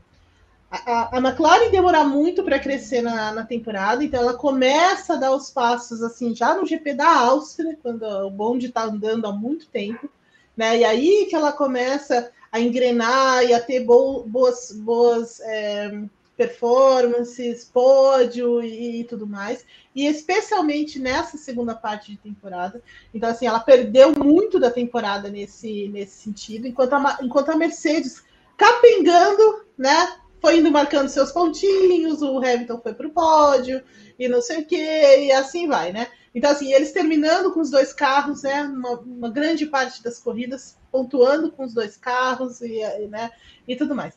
A, 0.72 1.18
a, 1.18 1.20
McLaren 1.20 1.70
demorar 1.70 2.04
muito 2.04 2.44
para 2.44 2.60
crescer 2.60 3.02
na, 3.02 3.32
na, 3.32 3.46
temporada, 3.46 4.04
então 4.04 4.20
ela 4.20 4.34
começa 4.34 5.14
a 5.14 5.18
dar 5.18 5.34
os 5.34 5.50
passos 5.50 6.02
assim 6.02 6.36
já 6.36 6.56
no 6.56 6.66
GP 6.66 6.96
da 6.96 7.08
Áustria, 7.08 7.78
quando 7.82 8.04
o 8.04 8.30
bonde 8.30 8.68
está 8.68 8.84
andando 8.84 9.26
há 9.28 9.32
muito 9.32 9.68
tempo, 9.68 10.10
né? 10.58 10.80
E 10.80 10.84
aí 10.84 11.28
que 11.30 11.36
ela 11.36 11.54
começa 11.54 12.32
a 12.52 12.60
engrenar 12.60 13.44
e 13.44 13.54
a 13.54 13.62
ter 13.62 13.82
bo 13.82 14.24
boas, 14.24 14.72
boas 14.72 15.40
é, 15.42 15.92
performances, 16.36 17.66
pódio 17.66 18.62
e, 18.62 19.02
e, 19.02 19.04
tudo 19.06 19.26
mais, 19.26 19.66
e 19.96 20.06
especialmente 20.06 21.00
nessa 21.00 21.38
segunda 21.38 21.74
parte 21.74 22.12
de 22.12 22.18
temporada. 22.18 22.82
Então, 23.14 23.30
assim, 23.30 23.48
ela 23.48 23.60
perdeu 23.60 24.12
muito 24.12 24.60
da 24.60 24.70
temporada 24.70 25.30
nesse, 25.30 25.88
nesse 25.88 26.24
sentido, 26.24 26.68
enquanto 26.68 26.94
a, 26.94 27.18
enquanto 27.22 27.50
a 27.50 27.56
Mercedes 27.56 28.24
capengando, 28.58 29.66
né? 29.78 30.20
foi 30.46 30.58
indo 30.58 30.70
marcando 30.70 31.10
seus 31.10 31.32
pontinhos, 31.32 32.22
o 32.22 32.38
Hamilton 32.38 32.80
foi 32.80 32.94
para 32.94 33.08
o 33.08 33.12
pódio 33.12 33.82
e 34.20 34.28
não 34.28 34.44
sei 34.44 34.60
o 34.60 34.66
que, 34.66 34.78
e 34.78 35.32
assim 35.32 35.68
vai, 35.68 35.92
né? 35.92 36.08
Então, 36.36 36.52
assim, 36.52 36.72
eles 36.72 36.92
terminando 36.92 37.52
com 37.52 37.62
os 37.62 37.72
dois 37.72 37.92
carros, 37.92 38.44
né? 38.44 38.62
Uma, 38.62 39.00
uma 39.00 39.30
grande 39.32 39.66
parte 39.66 40.04
das 40.04 40.20
corridas 40.20 40.78
pontuando 40.92 41.52
com 41.52 41.64
os 41.66 41.74
dois 41.74 41.98
carros 41.98 42.62
e, 42.62 42.80
né, 43.10 43.32
e 43.68 43.76
tudo 43.76 43.96
mais. 43.96 44.14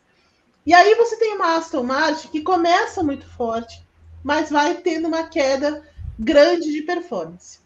E 0.68 0.74
aí 0.74 0.94
você 0.96 1.16
tem 1.16 1.34
uma 1.34 1.56
Aston 1.56 1.82
Martin 1.82 2.28
que 2.28 2.42
começa 2.42 3.02
muito 3.02 3.26
forte, 3.26 3.82
mas 4.22 4.50
vai 4.50 4.74
tendo 4.74 5.08
uma 5.08 5.26
queda 5.26 5.82
grande 6.18 6.70
de 6.70 6.82
performance. 6.82 7.60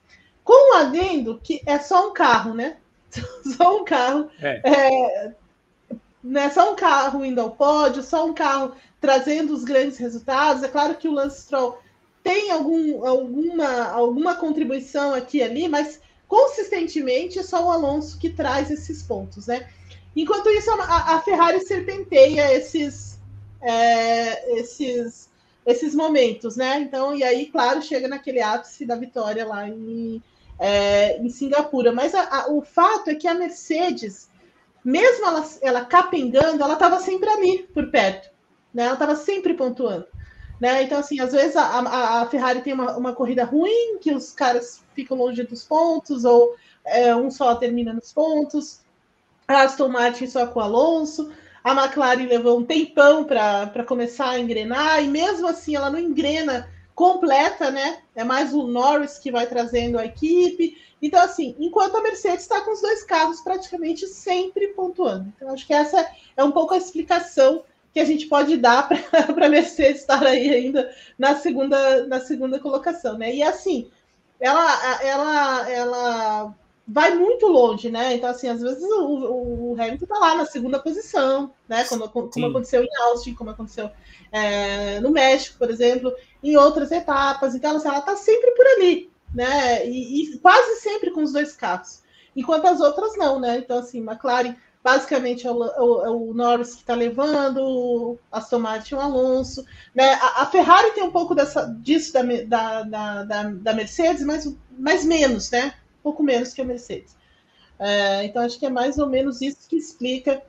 Com 0.45 0.71
o 0.71 0.77
adendo 0.77 1.41
que 1.43 1.61
é 1.67 1.81
só 1.81 2.11
um 2.11 2.13
carro, 2.13 2.55
né? 2.55 2.77
Só 3.57 3.81
um 3.81 3.85
carro. 3.85 4.31
É. 4.41 4.61
É, 4.65 5.33
né, 6.23 6.49
só 6.51 6.73
um 6.73 6.77
carro 6.77 7.25
indo 7.25 7.41
ao 7.41 7.51
pódio, 7.51 8.05
só 8.05 8.25
um 8.25 8.33
carro 8.33 8.73
trazendo 9.01 9.53
os 9.53 9.65
grandes 9.65 9.99
resultados. 9.99 10.63
É 10.63 10.69
claro 10.69 10.95
que 10.95 11.09
o 11.09 11.13
Lance 11.13 11.43
Stroll 11.43 11.81
tem 12.23 12.53
algum, 12.53 13.05
alguma, 13.05 13.89
alguma 13.89 14.37
contribuição 14.37 15.13
aqui 15.13 15.39
e 15.39 15.43
ali, 15.43 15.69
mas 15.69 16.01
consistentemente 16.29 17.41
é 17.41 17.43
só 17.43 17.67
o 17.67 17.71
Alonso 17.71 18.17
que 18.17 18.31
traz 18.31 18.71
esses 18.71 19.03
pontos, 19.03 19.49
né? 19.49 19.69
Enquanto 20.15 20.51
isso, 20.51 20.71
a, 20.71 21.15
a 21.15 21.21
Ferrari 21.23 21.61
serpenteia 21.61 22.53
esses, 22.55 23.19
é, 23.61 24.59
esses, 24.59 25.31
esses 25.65 25.95
momentos, 25.95 26.57
né? 26.57 26.81
Então, 26.81 27.15
e 27.15 27.25
aí, 27.25 27.47
claro, 27.47 27.83
chega 27.83 28.09
naquele 28.09 28.43
ápice 28.43 28.85
da 28.85 28.97
vitória 28.97 29.47
lá 29.47 29.69
em, 29.69 30.23
é, 30.59 31.19
em 31.19 31.29
Singapura. 31.29 31.93
Mas 31.93 32.15
a, 32.15 32.23
a, 32.23 32.53
o 32.53 32.63
fato 32.63 33.11
é 33.11 33.15
que 33.15 33.27
a 33.27 33.35
Mercedes 33.35 34.31
mesmo 34.85 35.27
ela, 35.27 35.49
ela 35.61 35.85
capengando, 35.85 36.63
ela 36.63 36.75
estava 36.75 36.99
sempre 37.01 37.29
ali, 37.29 37.63
por 37.73 37.91
perto. 37.91 38.31
Né? 38.75 38.85
Ela 38.85 38.95
estava 38.95 39.17
sempre 39.17 39.55
pontuando. 39.55 40.07
Né? 40.61 40.83
Então, 40.83 40.99
assim, 40.99 41.21
às 41.21 41.33
vezes 41.33 41.57
a, 41.57 42.21
a, 42.21 42.27
Ferrari 42.27 42.63
tem 42.63 42.73
uma, 42.73 42.97
uma, 42.97 43.13
corrida 43.13 43.45
ruim, 43.45 43.99
que 44.01 44.13
os 44.13 44.33
caras 44.33 44.83
ficam 44.95 45.17
longe 45.17 45.43
dos 45.45 45.65
pontos, 45.65 46.25
ou 46.25 46.55
é, 46.85 47.15
um 47.15 47.31
só 47.31 47.55
termina 47.55 47.93
nos 47.93 48.13
pontos. 48.13 48.81
A 49.47 49.63
Aston 49.63 49.89
Martin 49.89 50.27
só 50.27 50.47
com 50.47 50.61
o 50.61 50.63
Alonso. 50.63 51.33
A 51.63 51.73
McLaren 51.73 52.27
levou 52.27 52.59
um 52.59 52.65
tempão 52.65 53.25
para 53.25 53.85
começar 53.87 54.31
a 54.31 54.39
engrenar, 54.39 55.03
e 55.03 55.09
mesmo 55.09 55.47
assim 55.47 55.77
ela 55.77 55.91
não 55.91 55.99
engrena 55.99 56.69
completa, 56.95 57.71
né? 57.71 57.99
É 58.15 58.25
mais 58.25 58.53
o 58.53 58.67
Norris 58.67 59.19
que 59.19 59.31
vai 59.31 59.47
trazendo 59.47 59.99
a 59.99 60.05
equipe. 60.05 60.77
Então, 61.01 61.23
assim, 61.23 61.57
enquanto 61.59 61.97
a 61.97 62.03
Mercedes 62.03 62.43
está 62.43 62.61
com 62.61 62.73
os 62.73 62.81
dois 62.81 63.03
carros 63.03 63.41
praticamente 63.41 64.07
sempre 64.07 64.69
pontuando. 64.69 65.33
Então, 65.37 65.53
acho 65.53 65.67
que 65.67 65.75
essa 65.75 66.09
é 66.37 66.45
um 66.45 66.53
pouco 66.53 66.75
a 66.75 66.79
explicação 66.79 67.65
que 67.93 68.01
a 68.01 68.05
gente 68.05 68.27
pode 68.27 68.57
dar 68.57 68.89
para 68.89 68.99
a 69.47 69.49
Mercedes 69.49 70.01
estar 70.01 70.23
aí 70.23 70.51
ainda 70.51 70.95
na 71.19 71.37
segunda, 71.37 72.07
na 72.07 72.21
segunda 72.21 72.59
colocação, 72.59 73.19
né? 73.19 73.35
E 73.35 73.43
assim, 73.43 73.91
ela, 74.41 75.03
ela, 75.03 75.71
ela 75.71 76.55
vai 76.87 77.15
muito 77.15 77.47
longe, 77.47 77.91
né? 77.91 78.15
Então, 78.15 78.31
assim, 78.31 78.49
às 78.49 78.61
vezes 78.61 78.83
o, 78.83 79.73
o 79.73 79.77
Hamilton 79.79 80.05
está 80.05 80.19
lá 80.19 80.35
na 80.35 80.47
segunda 80.47 80.79
posição, 80.79 81.53
né? 81.69 81.85
Como, 81.85 82.09
como 82.09 82.47
aconteceu 82.47 82.83
em 82.83 83.03
Austin, 83.03 83.35
como 83.35 83.51
aconteceu 83.51 83.91
é, 84.31 85.01
no 85.01 85.11
México, 85.11 85.59
por 85.59 85.71
exemplo, 85.71 86.13
em 86.43 86.57
outras 86.57 86.91
etapas. 86.91 87.55
Então, 87.55 87.77
assim, 87.77 87.89
ela 87.89 87.99
está 87.99 88.17
sempre 88.17 88.51
por 88.53 88.67
ali, 88.67 89.11
né? 89.35 89.87
E, 89.87 90.23
e, 90.23 90.39
quase 90.39 90.81
sempre 90.81 91.11
com 91.11 91.23
os 91.23 91.33
dois 91.33 91.55
carros, 91.55 92.03
enquanto 92.35 92.67
as 92.67 92.81
outras 92.81 93.17
não, 93.17 93.39
né? 93.39 93.59
Então, 93.59 93.79
assim, 93.79 94.01
McLaren 94.01 94.57
basicamente 94.83 95.47
é 95.47 95.51
o, 95.51 95.65
é 95.65 96.11
o 96.11 96.35
Norris 96.35 96.75
que 96.75 96.81
está 96.81 96.95
levando, 96.95 98.19
Aston 98.31 98.59
Martin 98.59 98.97
o 98.97 99.01
Alonso, 99.01 99.65
né? 99.95 100.15
A, 100.15 100.43
a, 100.43 100.47
Ferrari 100.47 100.91
tem 100.91 101.05
um 101.05 101.13
pouco 101.13 101.35
dessa, 101.35 101.67
disso 101.81 102.13
da, 102.13 102.23
da, 102.83 103.23
da, 103.23 103.45
da, 103.45 103.73
Mercedes, 103.73 104.25
mas, 104.25 104.53
mas 104.77 105.05
menos, 105.05 105.51
né? 105.53 105.75
Um 106.03 106.11
pouco 106.11 106.23
menos 106.23 106.53
que 106.53 106.61
a 106.61 106.65
Mercedes. 106.65 107.17
É, 107.79 108.25
então, 108.25 108.43
acho 108.43 108.59
que 108.59 108.67
é 108.67 108.71
mais 108.71 108.99
ou 108.99 109.09
menos 109.09 109.41
isso 109.41 109.69
que 109.69 109.77
explica 109.77 110.43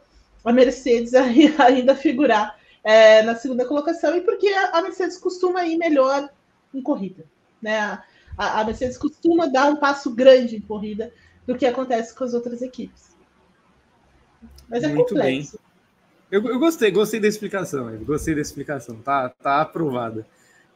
a 0.44 0.52
Mercedes 0.52 1.14
ainda 1.60 1.96
figurar 1.96 2.60
é, 2.84 3.22
na 3.24 3.36
segunda 3.36 3.66
colocação, 3.66 4.16
e 4.16 4.22
porque 4.22 4.48
a 4.48 4.82
Mercedes 4.82 5.18
costuma 5.18 5.66
ir 5.66 5.78
melhor 5.78 6.30
em 6.74 6.82
corrida, 6.82 7.24
né? 7.62 8.04
a, 8.38 8.62
a 8.62 8.64
Mercedes 8.64 8.98
costuma 8.98 9.48
dar 9.48 9.70
um 9.70 9.76
passo 9.76 10.14
grande 10.14 10.58
em 10.58 10.62
corrida 10.62 11.12
do 11.46 11.56
que 11.56 11.66
acontece 11.66 12.14
com 12.16 12.24
as 12.24 12.34
outras 12.34 12.62
equipes. 12.62 13.16
Mas 14.70 14.84
é 14.84 14.88
Muito 14.88 15.10
complexo. 15.10 15.58
Bem. 15.58 15.64
Eu, 16.32 16.46
eu, 16.48 16.60
gostei, 16.60 16.90
gostei 16.90 17.20
da 17.20 17.28
explicação, 17.28 17.96
gostei 18.04 18.34
da 18.34 18.42
explicação, 18.42 18.96
tá, 18.96 19.30
tá 19.30 19.62
aprovada. 19.62 20.26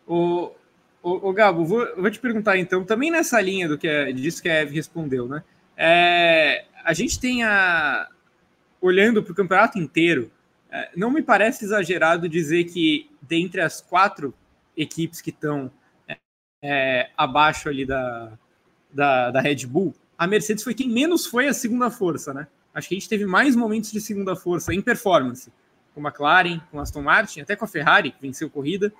O, 0.05 0.51
o, 1.07 1.29
o 1.29 1.33
Gabo, 1.33 1.65
vou, 1.65 1.87
vou 1.95 2.11
te 2.11 2.19
perguntar 2.19 2.57
então, 2.57 2.83
também 2.83 3.09
nessa 3.09 3.39
linha 3.39 3.67
do 3.67 3.77
que 3.77 3.87
é, 3.87 4.11
disso 4.11 4.41
que 4.41 4.49
a 4.49 4.55
Eve 4.55 4.75
respondeu, 4.75 5.27
né? 5.27 5.41
É, 5.77 6.65
a 6.83 6.93
gente 6.93 7.19
tem 7.19 7.43
a. 7.43 8.09
Olhando 8.79 9.23
para 9.23 9.31
o 9.31 9.35
campeonato 9.35 9.79
inteiro, 9.79 10.31
é, 10.69 10.89
não 10.95 11.09
me 11.09 11.23
parece 11.23 11.65
exagerado 11.65 12.29
dizer 12.29 12.65
que 12.65 13.09
dentre 13.21 13.61
as 13.61 13.81
quatro 13.81 14.33
equipes 14.75 15.19
que 15.19 15.31
estão 15.31 15.71
é, 16.61 17.09
abaixo 17.17 17.69
ali 17.69 17.85
da, 17.85 18.37
da, 18.93 19.31
da 19.31 19.41
Red 19.41 19.65
Bull, 19.65 19.95
a 20.17 20.27
Mercedes 20.27 20.63
foi 20.63 20.75
quem 20.75 20.89
menos 20.89 21.25
foi 21.25 21.47
a 21.47 21.53
segunda 21.53 21.89
força, 21.89 22.33
né? 22.33 22.47
Acho 22.73 22.89
que 22.89 22.95
a 22.95 22.99
gente 22.99 23.09
teve 23.09 23.25
mais 23.25 23.55
momentos 23.55 23.91
de 23.91 23.99
segunda 23.99 24.35
força 24.35 24.73
em 24.73 24.81
performance, 24.81 25.51
com 25.95 26.05
a 26.05 26.09
McLaren, 26.09 26.59
com 26.69 26.79
a 26.79 26.83
Aston 26.83 27.01
Martin, 27.01 27.41
até 27.41 27.55
com 27.55 27.65
a 27.65 27.67
Ferrari, 27.67 28.11
que 28.11 28.21
venceu 28.21 28.49
corrida. 28.49 28.93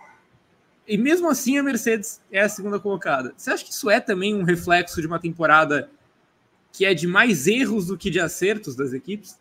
E 0.88 0.97
mesmo 0.97 1.29
assim 1.29 1.57
a 1.57 1.63
Mercedes 1.63 2.21
é 2.31 2.41
a 2.41 2.49
segunda 2.49 2.79
colocada. 2.79 3.33
Você 3.35 3.51
acha 3.51 3.65
que 3.65 3.71
isso 3.71 3.89
é 3.89 3.99
também 3.99 4.33
um 4.33 4.43
reflexo 4.43 5.01
de 5.01 5.07
uma 5.07 5.19
temporada 5.19 5.89
que 6.71 6.85
é 6.85 6.93
de 6.93 7.07
mais 7.07 7.47
erros 7.47 7.88
do 7.88 7.97
que 7.97 8.09
de 8.09 8.19
acertos 8.19 8.75
das 8.75 8.93
equipes? 8.93 9.39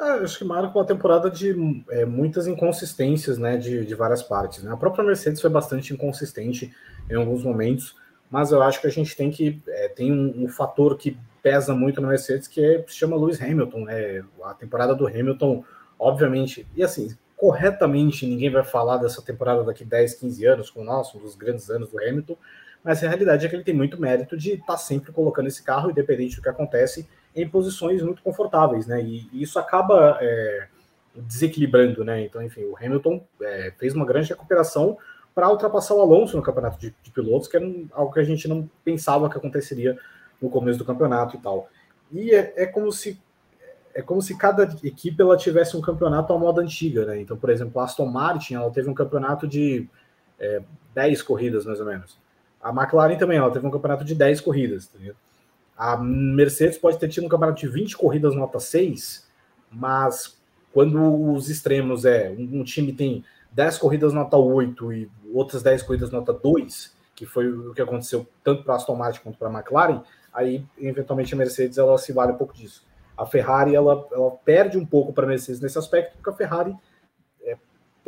Ah, 0.00 0.14
acho 0.14 0.38
que 0.38 0.44
marca 0.44 0.76
uma 0.76 0.86
temporada 0.86 1.30
de 1.30 1.54
é, 1.90 2.04
muitas 2.04 2.46
inconsistências, 2.46 3.38
né, 3.38 3.56
de, 3.56 3.84
de 3.84 3.94
várias 3.94 4.22
partes. 4.22 4.62
Né? 4.62 4.72
A 4.72 4.76
própria 4.76 5.04
Mercedes 5.04 5.40
foi 5.40 5.50
bastante 5.50 5.92
inconsistente 5.92 6.74
em 7.10 7.14
alguns 7.14 7.44
momentos, 7.44 7.96
mas 8.30 8.50
eu 8.50 8.62
acho 8.62 8.80
que 8.80 8.86
a 8.86 8.90
gente 8.90 9.14
tem 9.14 9.30
que 9.30 9.60
é, 9.68 9.88
tem 9.88 10.10
um, 10.10 10.44
um, 10.44 10.48
fator 10.48 10.96
que 10.96 11.16
pesa 11.42 11.74
muito 11.74 12.00
na 12.00 12.08
Mercedes 12.08 12.48
que 12.48 12.64
é, 12.64 12.84
se 12.86 12.94
chama 12.94 13.16
Lewis 13.16 13.40
Hamilton. 13.40 13.84
Né? 13.84 14.24
A 14.44 14.54
temporada 14.54 14.94
do 14.94 15.06
Hamilton, 15.06 15.64
obviamente, 15.98 16.66
e 16.74 16.82
assim, 16.82 17.14
corretamente 17.42 18.24
ninguém 18.24 18.50
vai 18.50 18.62
falar 18.62 18.98
dessa 18.98 19.20
temporada 19.20 19.64
daqui 19.64 19.84
10, 19.84 20.14
15 20.14 20.46
anos 20.46 20.70
com 20.70 20.84
nós, 20.84 21.12
um 21.12 21.18
dos 21.18 21.34
grandes 21.34 21.68
anos 21.70 21.90
do 21.90 21.98
Hamilton, 21.98 22.36
mas 22.84 23.02
a 23.02 23.08
realidade 23.08 23.44
é 23.44 23.48
que 23.48 23.56
ele 23.56 23.64
tem 23.64 23.74
muito 23.74 24.00
mérito 24.00 24.36
de 24.36 24.52
estar 24.52 24.64
tá 24.64 24.76
sempre 24.76 25.10
colocando 25.10 25.48
esse 25.48 25.60
carro, 25.60 25.90
independente 25.90 26.36
do 26.36 26.42
que 26.42 26.48
acontece, 26.48 27.08
em 27.34 27.48
posições 27.48 28.00
muito 28.00 28.22
confortáveis, 28.22 28.86
né? 28.86 29.02
E, 29.02 29.28
e 29.32 29.42
isso 29.42 29.58
acaba 29.58 30.18
é, 30.20 30.68
desequilibrando, 31.16 32.04
né? 32.04 32.24
Então, 32.24 32.40
enfim, 32.40 32.62
o 32.62 32.76
Hamilton 32.76 33.26
é, 33.42 33.72
fez 33.76 33.92
uma 33.92 34.06
grande 34.06 34.28
recuperação 34.28 34.96
para 35.34 35.50
ultrapassar 35.50 35.94
o 35.94 36.00
Alonso 36.00 36.36
no 36.36 36.44
campeonato 36.44 36.78
de, 36.78 36.94
de 37.02 37.10
pilotos, 37.10 37.48
que 37.48 37.56
era 37.56 37.66
algo 37.90 38.12
que 38.12 38.20
a 38.20 38.24
gente 38.24 38.46
não 38.46 38.70
pensava 38.84 39.28
que 39.28 39.36
aconteceria 39.36 39.98
no 40.40 40.48
começo 40.48 40.78
do 40.78 40.84
campeonato 40.84 41.36
e 41.36 41.40
tal. 41.40 41.68
E 42.12 42.30
é, 42.32 42.52
é 42.54 42.66
como 42.66 42.92
se 42.92 43.20
é 43.94 44.02
como 44.02 44.22
se 44.22 44.36
cada 44.36 44.64
equipe 44.82 45.20
ela 45.20 45.36
tivesse 45.36 45.76
um 45.76 45.80
campeonato 45.80 46.32
à 46.32 46.38
moda 46.38 46.60
antiga, 46.60 47.04
né? 47.04 47.20
Então, 47.20 47.36
por 47.36 47.50
exemplo, 47.50 47.80
a 47.80 47.84
Aston 47.84 48.06
Martin 48.06 48.54
ela 48.54 48.70
teve 48.70 48.88
um 48.88 48.94
campeonato 48.94 49.46
de 49.46 49.88
é, 50.38 50.62
10 50.94 51.22
corridas, 51.22 51.64
mais 51.66 51.80
ou 51.80 51.86
menos. 51.86 52.18
A 52.62 52.70
McLaren 52.70 53.16
também, 53.16 53.38
ela 53.38 53.50
teve 53.50 53.66
um 53.66 53.70
campeonato 53.70 54.04
de 54.04 54.14
10 54.14 54.40
corridas. 54.40 54.86
Tá 54.86 54.98
a 55.76 55.96
Mercedes 55.96 56.78
pode 56.78 56.98
ter 56.98 57.08
tido 57.08 57.26
um 57.26 57.28
campeonato 57.28 57.60
de 57.60 57.68
20 57.68 57.96
corridas 57.96 58.34
nota 58.34 58.60
6, 58.60 59.26
mas 59.70 60.38
quando 60.72 61.32
os 61.32 61.48
extremos 61.48 62.04
é 62.04 62.30
um, 62.30 62.62
time 62.62 62.92
tem 62.92 63.24
10 63.50 63.78
corridas 63.78 64.12
nota 64.12 64.36
8 64.36 64.92
e 64.92 65.10
outras 65.32 65.62
10 65.62 65.82
corridas 65.82 66.10
nota 66.10 66.32
2, 66.32 66.94
que 67.14 67.26
foi 67.26 67.48
o 67.48 67.74
que 67.74 67.82
aconteceu 67.82 68.26
tanto 68.44 68.62
para 68.62 68.74
a 68.74 68.76
Aston 68.76 68.94
Martin 68.94 69.20
quanto 69.22 69.38
para 69.38 69.48
a 69.48 69.52
McLaren, 69.52 70.02
aí 70.32 70.64
eventualmente 70.78 71.34
a 71.34 71.36
Mercedes 71.36 71.78
ela 71.78 71.98
se 71.98 72.12
vale 72.12 72.32
um 72.32 72.36
pouco 72.36 72.54
disso. 72.54 72.86
A 73.16 73.26
Ferrari 73.26 73.74
ela, 73.74 74.06
ela 74.12 74.30
perde 74.30 74.78
um 74.78 74.86
pouco 74.86 75.12
para 75.12 75.24
a 75.24 75.28
Mercedes 75.28 75.60
nesse 75.60 75.78
aspecto, 75.78 76.16
porque 76.16 76.30
a 76.30 76.32
Ferrari 76.32 76.74
é, 77.42 77.56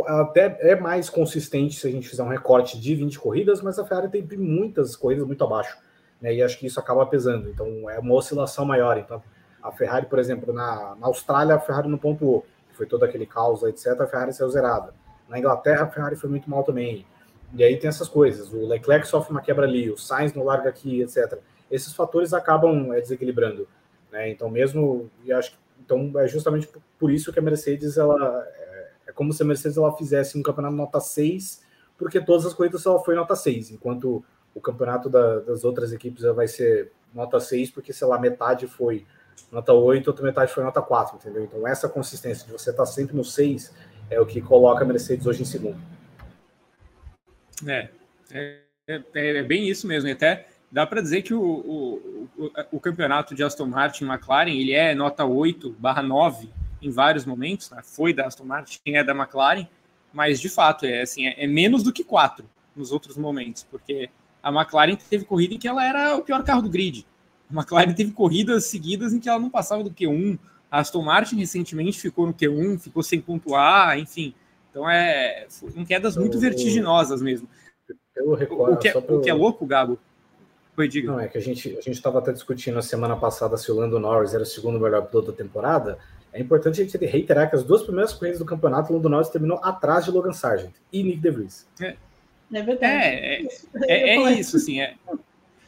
até 0.06 0.58
é 0.60 0.74
mais 0.74 1.10
consistente 1.10 1.78
se 1.78 1.86
a 1.86 1.90
gente 1.90 2.08
fizer 2.08 2.22
um 2.22 2.28
recorte 2.28 2.80
de 2.80 2.94
20 2.94 3.18
corridas, 3.18 3.60
mas 3.60 3.78
a 3.78 3.84
Ferrari 3.84 4.08
tem 4.08 4.38
muitas 4.38 4.96
corridas 4.96 5.26
muito 5.26 5.44
abaixo 5.44 5.76
né, 6.20 6.34
e 6.34 6.42
acho 6.42 6.58
que 6.58 6.66
isso 6.66 6.80
acaba 6.80 7.04
pesando. 7.04 7.50
Então 7.50 7.88
é 7.90 7.98
uma 7.98 8.14
oscilação 8.14 8.64
maior. 8.64 8.96
Então 8.96 9.22
a 9.62 9.70
Ferrari, 9.70 10.06
por 10.06 10.18
exemplo, 10.18 10.52
na, 10.52 10.96
na 10.96 11.06
Austrália, 11.06 11.54
a 11.54 11.60
Ferrari 11.60 11.88
não 11.88 11.98
pontuou, 11.98 12.46
foi 12.72 12.86
todo 12.86 13.04
aquele 13.04 13.26
caos, 13.26 13.62
etc. 13.62 14.00
A 14.00 14.06
Ferrari 14.06 14.32
saiu 14.32 14.48
zerada. 14.48 14.94
Na 15.28 15.38
Inglaterra, 15.38 15.84
a 15.84 15.86
Ferrari 15.86 16.16
foi 16.16 16.28
muito 16.28 16.48
mal 16.48 16.64
também. 16.64 17.06
E 17.52 17.62
aí 17.62 17.76
tem 17.76 17.88
essas 17.88 18.08
coisas. 18.08 18.52
O 18.52 18.66
Leclerc 18.66 19.06
sofre 19.06 19.30
uma 19.30 19.40
quebra 19.40 19.64
ali, 19.66 19.90
o 19.90 19.96
Sainz 19.96 20.34
não 20.34 20.44
larga 20.44 20.68
aqui, 20.68 21.02
etc. 21.02 21.38
Esses 21.70 21.92
fatores 21.92 22.32
acabam 22.32 22.92
é, 22.92 23.00
desequilibrando. 23.00 23.68
Né? 24.14 24.30
Então, 24.30 24.48
mesmo, 24.48 25.10
e 25.24 25.32
acho 25.32 25.50
que 25.50 25.56
então 25.84 26.12
é 26.20 26.28
justamente 26.28 26.68
por 26.96 27.10
isso 27.10 27.32
que 27.32 27.38
a 27.40 27.42
Mercedes 27.42 27.98
ela 27.98 28.46
é, 28.46 28.90
é 29.08 29.12
como 29.12 29.32
se 29.32 29.42
a 29.42 29.44
Mercedes 29.46 29.76
ela 29.76 29.94
fizesse 29.96 30.38
um 30.38 30.42
campeonato 30.42 30.76
nota 30.76 31.00
6, 31.00 31.64
porque 31.98 32.20
todas 32.20 32.46
as 32.46 32.54
corridas 32.54 32.80
só 32.80 33.02
foi 33.02 33.16
nota 33.16 33.34
6, 33.34 33.72
enquanto 33.72 34.24
o 34.54 34.60
campeonato 34.60 35.10
da, 35.10 35.40
das 35.40 35.64
outras 35.64 35.92
equipes 35.92 36.22
vai 36.22 36.46
ser 36.46 36.92
nota 37.12 37.40
6, 37.40 37.72
porque, 37.72 37.92
sei 37.92 38.06
lá, 38.06 38.16
metade 38.16 38.68
foi 38.68 39.04
nota 39.50 39.72
8, 39.72 40.06
outra 40.06 40.24
metade 40.24 40.52
foi 40.52 40.62
nota 40.62 40.80
4, 40.80 41.16
entendeu? 41.16 41.42
Então, 41.42 41.66
essa 41.66 41.88
consistência 41.88 42.46
de 42.46 42.52
você 42.52 42.70
estar 42.70 42.86
sempre 42.86 43.16
no 43.16 43.24
6 43.24 43.74
é 44.10 44.20
o 44.20 44.24
que 44.24 44.40
coloca 44.40 44.84
a 44.84 44.86
Mercedes 44.86 45.26
hoje 45.26 45.42
em 45.42 45.44
segundo. 45.44 45.80
É, 47.66 47.88
é, 48.30 48.60
é, 48.86 49.36
é 49.38 49.42
bem 49.42 49.68
isso 49.68 49.88
mesmo. 49.88 50.08
E 50.08 50.12
até 50.12 50.46
dá 50.74 50.84
para 50.84 51.00
dizer 51.00 51.22
que 51.22 51.32
o, 51.32 51.40
o, 51.40 52.28
o, 52.36 52.50
o, 52.72 52.80
campeonato 52.80 53.32
de 53.32 53.44
Aston 53.44 53.66
Martin 53.66 54.06
McLaren 54.06 54.50
ele 54.50 54.72
é 54.72 54.92
nota 54.92 55.24
8 55.24 55.70
barra 55.78 56.02
9 56.02 56.50
em 56.82 56.90
vários 56.90 57.24
momentos, 57.24 57.70
né? 57.70 57.80
foi 57.84 58.12
da 58.12 58.26
Aston 58.26 58.44
Martin, 58.44 58.80
é 58.86 59.04
da 59.04 59.14
McLaren, 59.14 59.68
mas 60.12 60.40
de 60.40 60.48
fato 60.48 60.84
é 60.84 61.02
assim, 61.02 61.28
é, 61.28 61.44
é 61.44 61.46
menos 61.46 61.84
do 61.84 61.92
que 61.92 62.02
4 62.02 62.44
nos 62.74 62.90
outros 62.90 63.16
momentos, 63.16 63.62
porque 63.70 64.10
a 64.42 64.50
McLaren 64.50 64.96
teve 64.96 65.24
corrida 65.24 65.54
em 65.54 65.58
que 65.58 65.68
ela 65.68 65.86
era 65.86 66.16
o 66.16 66.22
pior 66.22 66.42
carro 66.42 66.62
do 66.62 66.68
grid. 66.68 67.06
A 67.48 67.54
McLaren 67.54 67.94
teve 67.94 68.10
corridas 68.10 68.66
seguidas 68.66 69.14
em 69.14 69.20
que 69.20 69.28
ela 69.28 69.38
não 69.38 69.48
passava 69.48 69.84
do 69.84 69.92
Q1. 69.92 70.36
A 70.68 70.80
Aston 70.80 71.02
Martin 71.02 71.36
recentemente 71.36 72.00
ficou 72.00 72.26
no 72.26 72.34
Q1, 72.34 72.80
ficou 72.80 73.02
sem 73.02 73.20
pontuar, 73.20 73.96
enfim. 73.96 74.34
Então 74.70 74.90
é 74.90 75.46
quedas 75.86 76.16
muito 76.16 76.36
vertiginosas 76.40 77.22
mesmo. 77.22 77.48
Eu 78.16 78.34
recordo, 78.34 78.74
o, 78.74 78.76
que 78.76 78.88
é, 78.88 78.96
o 78.96 79.20
que 79.20 79.30
é 79.30 79.34
louco, 79.34 79.64
Gabo? 79.64 80.00
Foi, 80.74 80.88
diga. 80.88 81.12
Não, 81.12 81.20
é 81.20 81.28
que 81.28 81.38
a 81.38 81.40
gente 81.40 81.68
a 81.70 81.80
gente 81.80 81.92
estava 81.92 82.18
até 82.18 82.32
discutindo 82.32 82.78
a 82.78 82.82
semana 82.82 83.16
passada 83.16 83.56
se 83.56 83.70
o 83.70 83.76
Lando 83.76 83.98
Norris 83.98 84.34
era 84.34 84.42
o 84.42 84.46
segundo 84.46 84.80
melhor 84.80 85.06
piloto 85.06 85.30
da 85.30 85.36
temporada. 85.36 85.98
É 86.32 86.40
importante 86.40 86.80
a 86.80 86.84
gente 86.84 86.96
reiterar 87.06 87.48
que 87.48 87.54
as 87.54 87.62
duas 87.62 87.82
primeiras 87.82 88.12
corridas 88.12 88.40
do 88.40 88.44
campeonato, 88.44 88.92
o 88.92 88.96
Lando 88.96 89.08
Norris 89.08 89.28
terminou 89.28 89.60
atrás 89.62 90.04
de 90.04 90.10
Logan 90.10 90.32
Sargent 90.32 90.72
e 90.92 91.02
Nick 91.02 91.18
DeVries. 91.18 91.66
É, 91.80 91.94
é 92.52 92.62
verdade. 92.62 92.84
É, 92.86 93.42
é, 93.42 93.46
é, 93.86 94.16
é 94.16 94.32
isso, 94.32 94.56
assim. 94.56 94.80
É, 94.80 94.94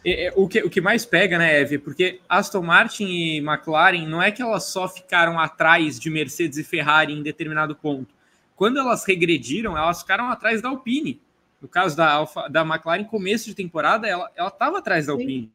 é, 0.04 0.26
é, 0.26 0.32
o, 0.34 0.48
que, 0.48 0.60
o 0.62 0.70
que 0.70 0.80
mais 0.80 1.04
pega, 1.06 1.38
né, 1.38 1.60
Eve? 1.60 1.78
Porque 1.78 2.20
Aston 2.28 2.62
Martin 2.62 3.06
e 3.06 3.38
McLaren 3.38 4.06
não 4.08 4.20
é 4.20 4.32
que 4.32 4.42
elas 4.42 4.64
só 4.64 4.88
ficaram 4.88 5.38
atrás 5.38 6.00
de 6.00 6.10
Mercedes 6.10 6.58
e 6.58 6.64
Ferrari 6.64 7.12
em 7.12 7.22
determinado 7.22 7.76
ponto. 7.76 8.14
Quando 8.56 8.78
elas 8.78 9.04
regrediram, 9.04 9.76
elas 9.76 10.00
ficaram 10.00 10.30
atrás 10.30 10.62
da 10.62 10.68
Alpine. 10.68 11.20
No 11.60 11.68
caso 11.68 11.96
da, 11.96 12.10
Alfa, 12.12 12.48
da 12.48 12.62
McLaren, 12.62 13.04
começo 13.04 13.46
de 13.46 13.54
temporada, 13.54 14.06
ela 14.06 14.30
estava 14.36 14.78
atrás 14.78 15.06
da 15.06 15.12
Alpine. 15.12 15.50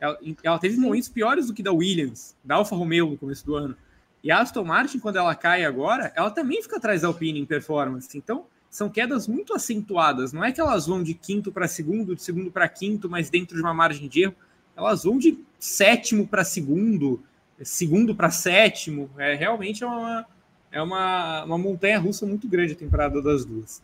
Ela, 0.00 0.18
ela, 0.42 0.58
teve 0.58 0.76
momentos 0.76 1.08
piores 1.08 1.46
do 1.46 1.54
que 1.54 1.62
da 1.62 1.72
Williams, 1.72 2.36
da 2.44 2.56
Alfa 2.56 2.76
Romeo 2.76 3.10
no 3.10 3.16
começo 3.16 3.44
do 3.44 3.54
ano. 3.54 3.76
E 4.22 4.30
a 4.30 4.40
Aston 4.40 4.64
Martin, 4.64 4.98
quando 4.98 5.16
ela 5.16 5.34
cai 5.34 5.64
agora, 5.64 6.12
ela 6.14 6.30
também 6.30 6.62
fica 6.62 6.76
atrás 6.76 7.02
da 7.02 7.08
Alpine 7.08 7.38
em 7.40 7.46
performance. 7.46 8.16
Então, 8.16 8.46
são 8.68 8.88
quedas 8.88 9.26
muito 9.26 9.54
acentuadas. 9.54 10.32
Não 10.32 10.44
é 10.44 10.52
que 10.52 10.60
elas 10.60 10.86
vão 10.86 11.02
de 11.02 11.14
quinto 11.14 11.50
para 11.50 11.66
segundo, 11.66 12.14
de 12.14 12.22
segundo 12.22 12.50
para 12.50 12.68
quinto, 12.68 13.08
mas 13.08 13.30
dentro 13.30 13.56
de 13.56 13.62
uma 13.62 13.74
margem 13.74 14.08
de 14.08 14.22
erro. 14.22 14.34
Elas 14.76 15.04
vão 15.04 15.18
de 15.18 15.38
sétimo 15.58 16.26
para 16.26 16.44
segundo, 16.44 17.22
segundo 17.62 18.14
para 18.14 18.30
sétimo. 18.30 19.10
É 19.16 19.34
realmente 19.34 19.82
é 19.82 19.86
uma, 19.86 20.26
é 20.70 20.82
uma, 20.82 21.44
uma 21.44 21.58
montanha 21.58 21.98
russa 21.98 22.26
muito 22.26 22.46
grande 22.48 22.72
a 22.72 22.76
temporada 22.76 23.22
das 23.22 23.44
duas. 23.44 23.82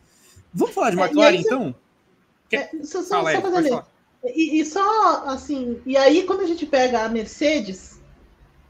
Vamos 0.55 0.73
falar 0.73 0.89
de 0.89 0.99
é, 0.99 1.03
McLaren, 1.03 1.35
então? 1.35 1.75
É, 2.51 2.69
só, 2.83 3.03
só, 3.03 3.23
Fala, 3.23 3.63
só 3.63 3.85
e, 4.23 4.59
e, 4.59 4.65
só 4.65 5.27
assim, 5.27 5.79
e 5.85 5.95
aí 5.95 6.23
quando 6.23 6.41
a 6.41 6.47
gente 6.47 6.65
pega 6.65 7.03
a 7.03 7.09
Mercedes, 7.09 8.01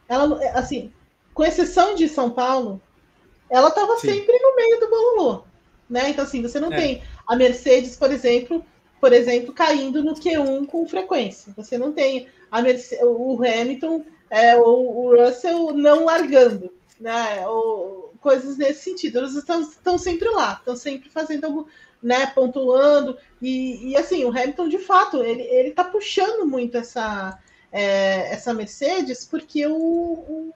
ela 0.08 0.38
assim, 0.54 0.92
com 1.34 1.46
exceção 1.46 1.96
de 1.96 2.10
São 2.10 2.32
Paulo, 2.32 2.82
ela 3.50 3.70
estava 3.70 3.98
sempre 4.00 4.38
no 4.40 4.56
meio 4.56 4.80
do 4.80 4.90
bololô 4.90 5.44
né? 5.90 6.10
Então, 6.10 6.24
assim, 6.24 6.42
você 6.42 6.60
não 6.60 6.72
é. 6.72 6.76
tem 6.76 7.04
a 7.28 7.36
Mercedes, 7.36 7.96
por 7.96 8.12
exemplo, 8.12 8.66
por 9.00 9.14
exemplo, 9.14 9.54
caindo 9.54 10.04
no 10.04 10.16
Q1 10.16 10.66
com 10.68 10.88
frequência. 10.88 11.54
Você 11.56 11.78
não 11.78 11.92
tem 11.92 12.28
a 12.52 12.62
Mercedes, 12.62 13.04
o 13.04 13.40
Hamilton, 13.44 14.04
é, 14.30 14.58
o, 14.58 14.62
o 14.62 15.16
Russell 15.16 15.74
não 15.74 16.06
largando, 16.06 16.72
né? 17.00 17.48
Ou, 17.48 18.05
coisas 18.26 18.58
nesse 18.58 18.82
sentido. 18.86 19.20
Eles 19.20 19.36
estão, 19.36 19.62
estão 19.62 19.98
sempre 20.00 20.28
lá, 20.30 20.54
estão 20.54 20.76
sempre 20.76 21.12
fazendo 21.12 21.46
algo, 21.46 21.68
né? 22.02 22.26
Pontuando. 22.26 23.16
E, 23.40 23.92
e 23.92 23.96
assim, 23.96 24.26
o 24.26 24.30
Hamilton, 24.30 24.68
de 24.68 24.80
fato, 24.80 25.24
ele, 25.24 25.44
ele 25.44 25.70
tá 25.70 25.84
puxando 25.84 26.44
muito 26.48 26.76
essa, 26.76 27.38
é, 27.72 28.34
essa 28.34 28.52
Mercedes, 28.52 29.24
porque 29.26 29.68
o, 29.68 29.76
o 29.76 30.54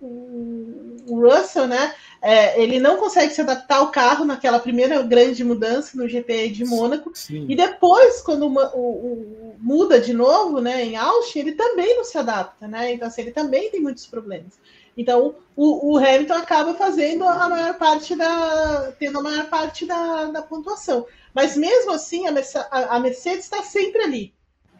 o, 0.00 1.20
Russell, 1.20 1.66
né? 1.66 1.94
É, 2.22 2.60
ele 2.60 2.78
não 2.78 2.96
consegue 2.96 3.32
se 3.32 3.40
adaptar 3.40 3.78
ao 3.78 3.90
carro 3.90 4.24
naquela 4.24 4.58
primeira 4.58 5.02
grande 5.02 5.42
mudança 5.42 5.96
no 5.96 6.08
GP 6.08 6.50
de 6.50 6.64
Mônaco. 6.64 7.10
Sim. 7.14 7.46
E 7.48 7.56
depois, 7.56 8.20
quando 8.20 8.46
o, 8.46 8.80
o, 8.80 9.56
muda 9.58 10.00
de 10.00 10.12
novo, 10.12 10.60
né, 10.60 10.84
em 10.84 10.96
Austin, 10.96 11.40
ele 11.40 11.52
também 11.52 11.96
não 11.96 12.04
se 12.04 12.16
adapta, 12.16 12.66
né? 12.68 12.92
Então, 12.92 13.08
assim, 13.08 13.22
ele 13.22 13.32
também 13.32 13.70
tem 13.70 13.80
muitos 13.80 14.06
problemas. 14.06 14.52
Então, 14.96 15.34
o, 15.54 15.98
Hamilton 15.98 16.34
acaba 16.34 16.74
fazendo 16.74 17.24
a 17.24 17.48
maior 17.48 17.74
parte 17.76 18.16
da. 18.16 18.92
tendo 18.98 19.18
a 19.18 19.22
maior 19.22 19.48
parte 19.50 19.84
da, 19.84 20.26
da 20.26 20.42
pontuação. 20.42 21.06
Mas 21.34 21.56
mesmo 21.56 21.92
assim, 21.92 22.24
a, 22.26 22.96
a 22.96 22.98
Mercedes 22.98 23.44
está 23.44 23.62
sempre 23.62 24.02
ali. 24.02 24.34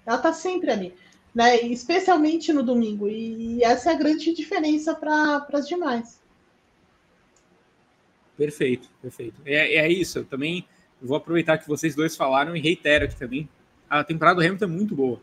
Ela 0.07 0.17
está 0.17 0.33
sempre 0.33 0.71
ali 0.71 0.95
né? 1.37 1.61
Especialmente 1.67 2.51
no 2.51 2.63
domingo. 2.63 3.11
E 3.11 3.63
essa 3.63 3.91
é 3.91 3.95
a 3.95 3.99
grande 3.99 4.33
diferença 4.33 4.95
para 4.95 5.47
as 5.53 5.69
demais. 5.69 6.19
Perfeito, 8.39 8.89
perfeito. 9.03 9.43
É, 9.45 9.75
é 9.75 9.93
isso. 9.93 10.21
Eu 10.21 10.25
também 10.25 10.67
vou 11.01 11.15
aproveitar 11.15 11.59
que 11.59 11.69
vocês 11.69 11.95
dois 11.95 12.17
falaram 12.17 12.57
e 12.57 12.61
reitero 12.61 13.05
aqui 13.05 13.17
também. 13.17 13.47
A 13.89 14.03
temporada 14.03 14.41
do 14.41 14.47
Hamilton 14.47 14.65
é 14.65 14.69
muito 14.69 14.97
boa. 14.97 15.21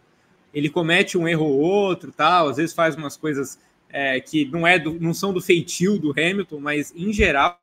Ele 0.53 0.69
comete 0.69 1.17
um 1.17 1.27
erro 1.27 1.45
ou 1.45 1.59
outro, 1.59 2.11
tal, 2.11 2.47
às 2.47 2.57
vezes 2.57 2.75
faz 2.75 2.95
umas 2.95 3.17
coisas 3.17 3.59
é, 3.93 4.19
que 4.19 4.45
não, 4.45 4.65
é 4.65 4.79
do, 4.79 4.99
não 4.99 5.13
são 5.13 5.31
do 5.31 5.39
feitio 5.39 5.99
do 5.99 6.11
Hamilton, 6.11 6.59
mas 6.59 6.91
em 6.95 7.13
geral, 7.13 7.61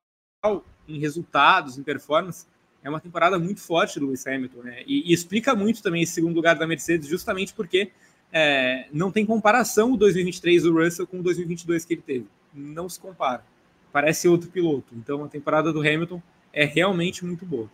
em 0.89 1.01
resultados, 1.01 1.77
em 1.77 1.83
performance, 1.83 2.47
é 2.83 2.89
uma 2.89 3.01
temporada 3.01 3.37
muito 3.37 3.61
forte 3.61 3.99
do 3.99 4.07
Lewis 4.07 4.25
Hamilton, 4.25 4.63
né? 4.63 4.83
E, 4.87 5.11
e 5.11 5.13
explica 5.13 5.55
muito 5.57 5.83
também 5.83 6.03
esse 6.03 6.13
segundo 6.13 6.37
lugar 6.37 6.55
da 6.55 6.67
Mercedes, 6.69 7.09
justamente 7.09 7.53
porque 7.53 7.91
é, 8.33 8.87
não 8.93 9.11
tem 9.11 9.27
comparação 9.27 9.93
o 9.93 9.97
2023 9.97 10.63
do 10.63 10.73
Russell 10.73 11.07
com 11.07 11.19
o 11.19 11.23
2022 11.23 11.85
que 11.85 11.95
ele 11.95 12.03
teve. 12.03 12.27
Não 12.55 12.89
se 12.89 13.01
compara. 13.01 13.45
Parece 13.93 14.29
outro 14.29 14.49
piloto. 14.51 14.95
Então 14.95 15.25
a 15.25 15.29
temporada 15.29 15.73
do 15.73 15.81
Hamilton 15.81 16.23
é 16.53 16.65
realmente 16.65 17.25
muito 17.25 17.45
boa. 17.45 17.69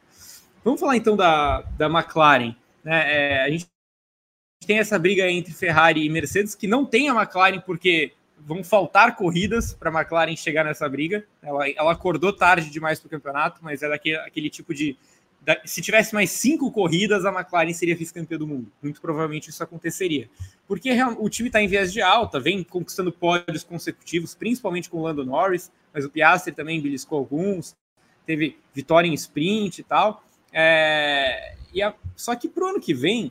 Vamos 0.65 0.81
falar 0.81 0.97
então 0.97 1.15
da, 1.15 1.61
da 1.77 1.87
McLaren. 1.87 2.57
Né? 2.83 3.15
É, 3.15 3.43
a 3.43 3.51
gente 3.51 3.67
tem 4.67 4.79
essa 4.79 4.99
briga 4.99 5.31
entre 5.31 5.53
Ferrari 5.53 6.05
e 6.05 6.09
Mercedes, 6.09 6.55
que 6.55 6.67
não 6.67 6.87
tem 6.87 7.09
a 7.09 7.15
McLaren 7.15 7.61
porque 7.61 8.13
vão 8.39 8.63
faltar 8.63 9.17
corridas 9.17 9.73
para 9.73 9.91
a 9.91 10.01
McLaren 10.01 10.37
chegar 10.37 10.65
nessa 10.65 10.89
briga. 10.89 11.25
Ela, 11.43 11.69
ela 11.71 11.93
acordou 11.93 12.33
tarde 12.33 12.71
demais 12.71 13.01
para 13.01 13.07
o 13.07 13.11
campeonato, 13.11 13.61
mas 13.63 13.83
é 13.83 13.89
daquele 13.89 14.17
aquele 14.17 14.51
tipo 14.51 14.75
de 14.75 14.97
se 15.65 15.81
tivesse 15.81 16.13
mais 16.13 16.31
cinco 16.31 16.73
corridas, 16.73 17.25
a 17.25 17.31
McLaren 17.31 17.73
seria 17.73 17.95
vice-campeã 17.95 18.37
do 18.37 18.47
mundo. 18.47 18.71
Muito 18.83 19.01
provavelmente 19.01 19.49
isso 19.49 19.63
aconteceria. 19.63 20.29
Porque 20.67 20.91
o 21.19 21.29
time 21.29 21.49
está 21.49 21.63
em 21.63 21.69
viés 21.69 21.93
de 21.93 22.03
alta, 22.03 22.41
vem 22.41 22.65
conquistando 22.65 23.13
pódios 23.13 23.63
consecutivos, 23.63 24.35
principalmente 24.35 24.91
com 24.91 24.99
o 24.99 25.03
Lando 25.03 25.25
Norris, 25.25 25.71
mas 25.93 26.05
o 26.05 26.11
Piastri 26.11 26.53
também 26.53 26.81
beliscou 26.81 27.19
alguns, 27.19 27.77
teve 28.27 28.59
vitória 28.75 29.07
em 29.07 29.15
sprint 29.15 29.79
e 29.79 29.85
tal. 29.85 30.25
É, 30.53 31.55
e 31.73 31.81
a, 31.81 31.95
só 32.17 32.35
que 32.35 32.49
para 32.49 32.65
o 32.65 32.69
ano 32.69 32.81
que 32.81 32.93
vem, 32.93 33.31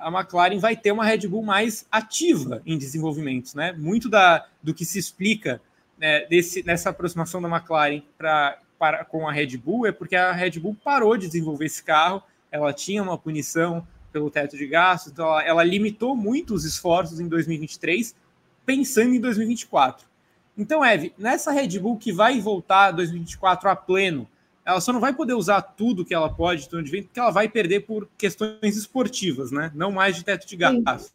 a 0.00 0.08
McLaren 0.08 0.58
vai 0.58 0.76
ter 0.76 0.92
uma 0.92 1.04
Red 1.04 1.28
Bull 1.28 1.42
mais 1.42 1.86
ativa 1.90 2.62
em 2.64 2.76
desenvolvimentos. 2.76 3.54
Né? 3.54 3.72
Muito 3.72 4.08
da, 4.08 4.46
do 4.62 4.74
que 4.74 4.84
se 4.84 4.98
explica 4.98 5.60
né, 5.98 6.24
desse, 6.26 6.62
nessa 6.64 6.90
aproximação 6.90 7.40
da 7.40 7.48
McLaren 7.48 8.02
para 8.16 8.58
para, 8.80 9.04
com 9.04 9.28
a 9.28 9.32
Red 9.32 9.58
Bull 9.58 9.86
é 9.86 9.92
porque 9.92 10.16
a 10.16 10.32
Red 10.32 10.52
Bull 10.52 10.74
parou 10.82 11.14
de 11.14 11.26
desenvolver 11.26 11.66
esse 11.66 11.82
carro, 11.82 12.22
ela 12.50 12.72
tinha 12.72 13.02
uma 13.02 13.18
punição 13.18 13.86
pelo 14.10 14.30
teto 14.30 14.56
de 14.56 14.66
gastos, 14.66 15.12
então 15.12 15.26
ela, 15.26 15.42
ela 15.44 15.62
limitou 15.62 16.16
muito 16.16 16.54
os 16.54 16.64
esforços 16.64 17.20
em 17.20 17.28
2023, 17.28 18.16
pensando 18.64 19.14
em 19.14 19.20
2024. 19.20 20.08
Então, 20.56 20.82
Eve, 20.82 21.12
nessa 21.18 21.52
Red 21.52 21.78
Bull 21.78 21.98
que 21.98 22.10
vai 22.10 22.40
voltar 22.40 22.90
2024 22.92 23.68
a 23.68 23.76
pleno, 23.76 24.26
ela 24.70 24.80
só 24.80 24.92
não 24.92 25.00
vai 25.00 25.12
poder 25.12 25.34
usar 25.34 25.60
tudo 25.60 26.04
que 26.04 26.14
ela 26.14 26.28
pode 26.28 26.68
de 26.68 26.82
de 26.82 26.90
vento, 26.90 27.06
porque 27.06 27.20
ela 27.20 27.30
vai 27.30 27.48
perder 27.48 27.80
por 27.80 28.08
questões 28.16 28.76
esportivas, 28.76 29.50
né? 29.50 29.72
Não 29.74 29.90
mais 29.90 30.16
de 30.16 30.24
teto 30.24 30.46
de 30.46 30.56
gastos, 30.56 31.10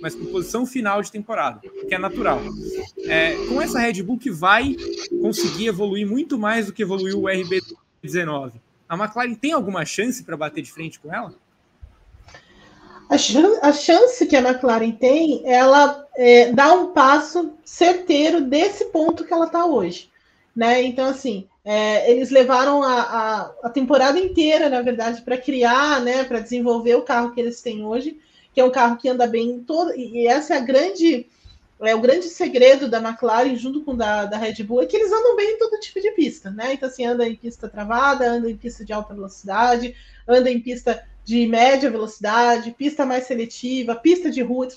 mas 0.00 0.14
por 0.14 0.28
posição 0.28 0.64
final 0.64 1.02
de 1.02 1.10
temporada, 1.10 1.60
que 1.60 1.94
é 1.94 1.98
natural. 1.98 2.40
É, 3.00 3.34
com 3.48 3.60
essa 3.60 3.80
Red 3.80 4.02
Bull 4.02 4.18
que 4.18 4.30
vai 4.30 4.76
conseguir 5.20 5.66
evoluir 5.66 6.06
muito 6.06 6.38
mais 6.38 6.66
do 6.66 6.72
que 6.72 6.82
evoluiu 6.82 7.22
o 7.22 7.24
RB19, 7.24 8.52
a 8.88 8.96
McLaren 8.96 9.34
tem 9.34 9.52
alguma 9.52 9.84
chance 9.84 10.22
para 10.22 10.36
bater 10.36 10.62
de 10.62 10.72
frente 10.72 11.00
com 11.00 11.12
ela? 11.12 11.34
A 13.08 13.18
chance, 13.18 13.58
a 13.60 13.72
chance 13.72 14.26
que 14.26 14.36
a 14.36 14.40
McLaren 14.40 14.92
tem, 14.92 15.42
ela 15.44 16.06
é, 16.16 16.52
dá 16.52 16.72
um 16.72 16.92
passo 16.92 17.54
certeiro 17.64 18.40
desse 18.40 18.84
ponto 18.86 19.24
que 19.24 19.32
ela 19.32 19.46
está 19.46 19.66
hoje. 19.66 20.08
Né? 20.54 20.82
Então, 20.82 21.08
assim, 21.08 21.48
é, 21.64 22.10
eles 22.10 22.30
levaram 22.30 22.82
a, 22.82 23.00
a, 23.00 23.52
a, 23.64 23.70
temporada 23.70 24.18
inteira, 24.18 24.68
na 24.68 24.80
verdade, 24.80 25.22
para 25.22 25.36
criar, 25.36 26.00
né, 26.00 26.24
para 26.24 26.40
desenvolver 26.40 26.94
o 26.94 27.02
carro 27.02 27.32
que 27.32 27.40
eles 27.40 27.60
têm 27.60 27.84
hoje, 27.84 28.18
que 28.52 28.60
é 28.60 28.64
um 28.64 28.70
carro 28.70 28.96
que 28.96 29.08
anda 29.08 29.26
bem 29.26 29.50
em 29.50 29.60
todo. 29.60 29.94
E 29.94 30.26
essa 30.26 30.54
é 30.54 30.56
a 30.56 30.60
grande. 30.60 31.28
É 31.82 31.94
o 31.94 32.00
grande 32.00 32.26
segredo 32.26 32.90
da 32.90 32.98
McLaren, 32.98 33.56
junto 33.56 33.82
com 33.82 33.96
da, 33.96 34.26
da 34.26 34.36
Red 34.36 34.62
Bull, 34.64 34.82
é 34.82 34.86
que 34.86 34.94
eles 34.94 35.10
andam 35.10 35.34
bem 35.34 35.54
em 35.54 35.58
todo 35.58 35.80
tipo 35.80 35.98
de 35.98 36.10
pista, 36.10 36.50
né? 36.50 36.74
Então, 36.74 36.86
assim, 36.86 37.06
anda 37.06 37.26
em 37.26 37.34
pista 37.34 37.70
travada, 37.70 38.30
anda 38.30 38.50
em 38.50 38.56
pista 38.56 38.84
de 38.84 38.92
alta 38.92 39.14
velocidade, 39.14 39.96
anda 40.28 40.50
em 40.50 40.60
pista 40.60 41.02
de 41.24 41.46
média 41.46 41.90
velocidade, 41.90 42.72
pista 42.72 43.06
mais 43.06 43.24
seletiva, 43.24 43.94
pista 43.94 44.30
de 44.30 44.42
rua, 44.42 44.68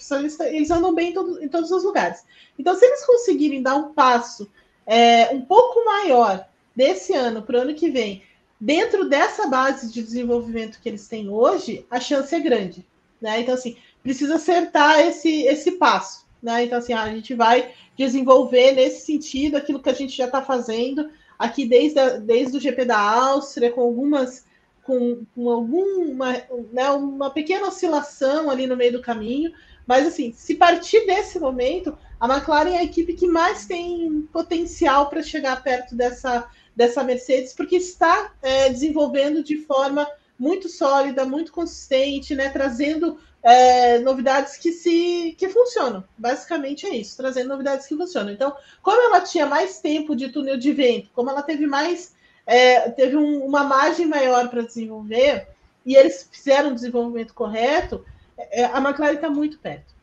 eles, 0.47 0.71
andam 0.71 0.95
bem 0.95 1.09
em, 1.09 1.13
todo, 1.13 1.43
em 1.43 1.49
todos 1.49 1.71
os 1.71 1.83
lugares. 1.83 2.23
Então, 2.57 2.73
se 2.73 2.85
eles 2.85 3.05
conseguirem 3.05 3.61
dar 3.61 3.75
um 3.75 3.93
passo 3.93 4.49
é, 4.85 5.29
um 5.33 5.41
pouco 5.41 5.83
maior 5.83 6.47
desse 6.75 7.13
ano 7.13 7.41
para 7.41 7.57
o 7.57 7.61
ano 7.61 7.73
que 7.73 7.89
vem, 7.89 8.23
dentro 8.59 9.07
dessa 9.07 9.47
base 9.47 9.91
de 9.91 10.01
desenvolvimento 10.01 10.79
que 10.81 10.89
eles 10.89 11.07
têm 11.07 11.29
hoje, 11.29 11.85
a 11.89 11.99
chance 11.99 12.33
é 12.33 12.39
grande. 12.39 12.85
Né? 13.21 13.41
Então, 13.41 13.53
assim, 13.53 13.77
precisa 14.01 14.35
acertar 14.35 14.99
esse, 14.99 15.43
esse 15.43 15.73
passo. 15.73 16.25
Né? 16.41 16.65
Então, 16.65 16.77
assim, 16.77 16.93
a 16.93 17.07
gente 17.09 17.33
vai 17.33 17.71
desenvolver 17.97 18.73
nesse 18.73 19.05
sentido 19.05 19.55
aquilo 19.55 19.81
que 19.81 19.89
a 19.89 19.93
gente 19.93 20.15
já 20.15 20.25
está 20.25 20.41
fazendo 20.41 21.09
aqui 21.37 21.65
desde, 21.65 21.99
a, 21.99 22.17
desde 22.17 22.57
o 22.57 22.59
GP 22.59 22.85
da 22.85 22.99
Áustria, 22.99 23.71
com 23.71 23.81
algumas 23.81 24.45
com, 24.83 25.25
com 25.33 25.49
alguma 25.49 26.33
né, 26.73 26.91
uma 26.91 27.29
pequena 27.29 27.67
oscilação 27.67 28.49
ali 28.49 28.67
no 28.67 28.75
meio 28.75 28.91
do 28.91 29.01
caminho, 29.01 29.53
mas 29.87 30.05
assim, 30.05 30.33
se 30.33 30.55
partir 30.55 31.05
desse 31.05 31.39
momento, 31.39 31.97
a 32.19 32.27
McLaren 32.27 32.71
é 32.71 32.79
a 32.79 32.83
equipe 32.83 33.13
que 33.13 33.27
mais 33.27 33.65
tem 33.65 34.27
potencial 34.31 35.09
para 35.09 35.21
chegar 35.21 35.63
perto 35.63 35.95
dessa 35.95 36.49
dessa 36.75 37.03
Mercedes, 37.03 37.53
porque 37.53 37.75
está 37.75 38.33
é, 38.41 38.69
desenvolvendo 38.69 39.43
de 39.43 39.57
forma 39.57 40.07
muito 40.37 40.67
sólida, 40.67 41.25
muito 41.25 41.51
consistente, 41.51 42.35
né, 42.35 42.49
trazendo 42.49 43.19
é, 43.41 43.99
novidades 43.99 44.57
que 44.57 44.71
se 44.71 45.35
que 45.37 45.49
funcionam. 45.49 46.03
Basicamente 46.17 46.85
é 46.85 46.95
isso, 46.95 47.15
trazendo 47.17 47.49
novidades 47.49 47.85
que 47.85 47.95
funcionam. 47.95 48.31
Então, 48.31 48.55
como 48.81 49.01
ela 49.01 49.21
tinha 49.21 49.45
mais 49.45 49.79
tempo 49.79 50.15
de 50.15 50.29
túnel 50.29 50.57
de 50.57 50.71
vento, 50.71 51.09
como 51.13 51.29
ela 51.29 51.43
teve 51.43 51.67
mais 51.67 52.13
é, 52.45 52.89
teve 52.89 53.15
um, 53.15 53.45
uma 53.45 53.63
margem 53.63 54.05
maior 54.05 54.49
para 54.49 54.63
desenvolver 54.63 55.47
e 55.85 55.95
eles 55.95 56.27
fizeram 56.31 56.71
o 56.71 56.75
desenvolvimento 56.75 57.33
correto, 57.33 58.03
é, 58.37 58.65
a 58.65 58.79
McLaren 58.79 59.15
está 59.15 59.29
muito 59.29 59.59
perto. 59.59 59.93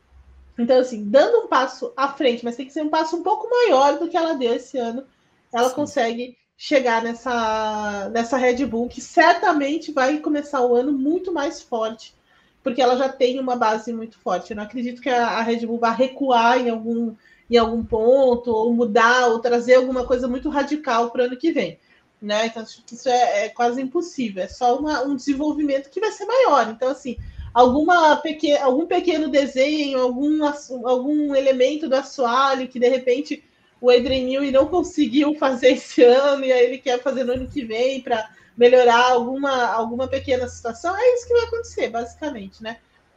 Então, 0.59 0.79
assim, 0.79 1.09
dando 1.09 1.45
um 1.45 1.49
passo 1.49 1.93
à 1.97 2.09
frente, 2.09 2.45
mas 2.45 2.57
tem 2.57 2.67
que 2.67 2.73
ser 2.73 2.83
um 2.83 2.91
passo 2.91 3.17
um 3.17 3.23
pouco 3.23 3.49
maior 3.49 3.99
do 3.99 4.09
que 4.09 4.17
ela 4.17 4.35
deu 4.35 4.55
esse 4.55 4.77
ano, 4.77 5.07
ela 5.53 5.71
Sim. 5.71 5.75
consegue 5.75 6.37
chegar 6.63 7.03
nessa, 7.03 8.11
nessa 8.13 8.37
Red 8.37 8.67
Bull, 8.67 8.87
que 8.87 9.01
certamente 9.01 9.93
vai 9.93 10.19
começar 10.19 10.61
o 10.61 10.75
ano 10.75 10.93
muito 10.93 11.33
mais 11.33 11.63
forte, 11.63 12.15
porque 12.63 12.83
ela 12.83 12.99
já 12.99 13.09
tem 13.09 13.41
uma 13.41 13.57
base 13.57 13.91
muito 13.95 14.19
forte. 14.19 14.51
Eu 14.51 14.59
não 14.59 14.65
acredito 14.65 15.01
que 15.01 15.09
a, 15.09 15.27
a 15.27 15.43
Red 15.43 15.65
Bull 15.65 15.79
vá 15.79 15.91
recuar 15.91 16.61
em 16.61 16.69
algum, 16.69 17.15
em 17.51 17.57
algum 17.57 17.83
ponto, 17.83 18.51
ou 18.51 18.75
mudar, 18.75 19.29
ou 19.29 19.39
trazer 19.39 19.77
alguma 19.77 20.05
coisa 20.07 20.29
muito 20.29 20.51
radical 20.51 21.11
para 21.11 21.23
o 21.23 21.25
ano 21.29 21.37
que 21.39 21.51
vem. 21.51 21.79
Né? 22.21 22.49
Então, 22.49 22.63
isso 22.63 23.09
é, 23.09 23.47
é 23.47 23.49
quase 23.49 23.81
impossível. 23.81 24.43
É 24.43 24.49
só 24.49 24.79
uma, 24.79 25.03
um 25.03 25.17
desenvolvimento 25.17 25.89
que 25.89 25.99
vai 25.99 26.13
ser 26.13 26.27
maior. 26.27 26.69
Então, 26.69 26.91
assim, 26.91 27.17
alguma 27.55 28.21
algum 28.61 28.87
pequeno 28.87 29.29
desenho, 29.29 29.99
algum, 29.99 30.45
algum 30.85 31.35
elemento 31.35 31.89
do 31.89 31.97
assoalho 31.97 32.69
que 32.69 32.79
de 32.79 32.89
repente 32.91 33.43
o 33.81 33.91
Adrian 33.91 34.25
Newey 34.25 34.51
não 34.51 34.67
conseguiu 34.67 35.35
fazer 35.37 35.73
esse 35.73 36.03
ano 36.03 36.45
e 36.45 36.53
aí 36.53 36.65
ele 36.67 36.79
quer 36.79 37.03
fazer 37.03 37.25
no 37.25 37.33
ano 37.33 37.49
que 37.49 37.65
vem 37.65 38.01
para 38.01 38.29
melhorar 38.57 39.13
alguma, 39.13 39.67
alguma 39.69 40.07
pequena 40.07 40.47
situação, 40.47 40.95
é 40.97 41.15
isso 41.15 41.27
que 41.27 41.33
vai 41.33 41.45
acontecer, 41.45 41.89
basicamente, 41.89 42.63
né? 42.63 42.77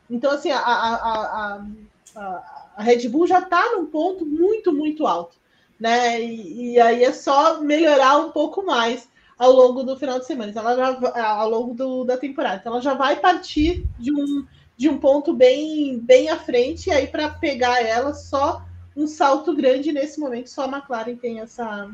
Então, 0.09 0.31
assim, 0.31 0.51
a, 0.51 0.59
a, 0.59 1.65
a, 2.15 2.73
a 2.77 2.83
Red 2.83 3.09
Bull 3.09 3.27
já 3.27 3.39
está 3.39 3.73
num 3.73 3.85
ponto 3.87 4.25
muito, 4.25 4.71
muito 4.71 5.05
alto, 5.05 5.35
né? 5.77 6.21
E, 6.21 6.73
e, 6.73 6.79
aí 6.79 7.03
é 7.03 7.11
só 7.11 7.59
melhorar 7.59 8.17
um 8.17 8.31
pouco 8.31 8.65
mais 8.65 9.09
ao 9.37 9.51
longo 9.51 9.83
do 9.83 9.97
final 9.97 10.19
de 10.19 10.25
semana, 10.25 10.51
então, 10.51 10.61
ela 10.69 10.77
já, 10.95 11.27
ao 11.27 11.49
longo 11.49 11.73
do, 11.73 12.05
da 12.05 12.15
temporada. 12.15 12.57
Então, 12.57 12.71
ela 12.71 12.81
já 12.81 12.93
vai 12.93 13.17
partir 13.17 13.85
de 13.99 14.13
um, 14.13 14.45
de 14.77 14.87
um 14.87 14.97
ponto 14.97 15.33
bem, 15.33 15.99
bem 15.99 16.29
à 16.29 16.37
frente, 16.37 16.89
e 16.89 16.93
aí 16.93 17.07
para 17.07 17.29
pegar 17.29 17.81
ela 17.81 18.13
só 18.13 18.63
um 18.95 19.07
salto 19.07 19.55
grande 19.55 19.91
nesse 19.91 20.19
momento. 20.19 20.49
Só 20.49 20.63
a 20.63 20.67
McLaren 20.67 21.15
tem 21.15 21.39
essa. 21.39 21.89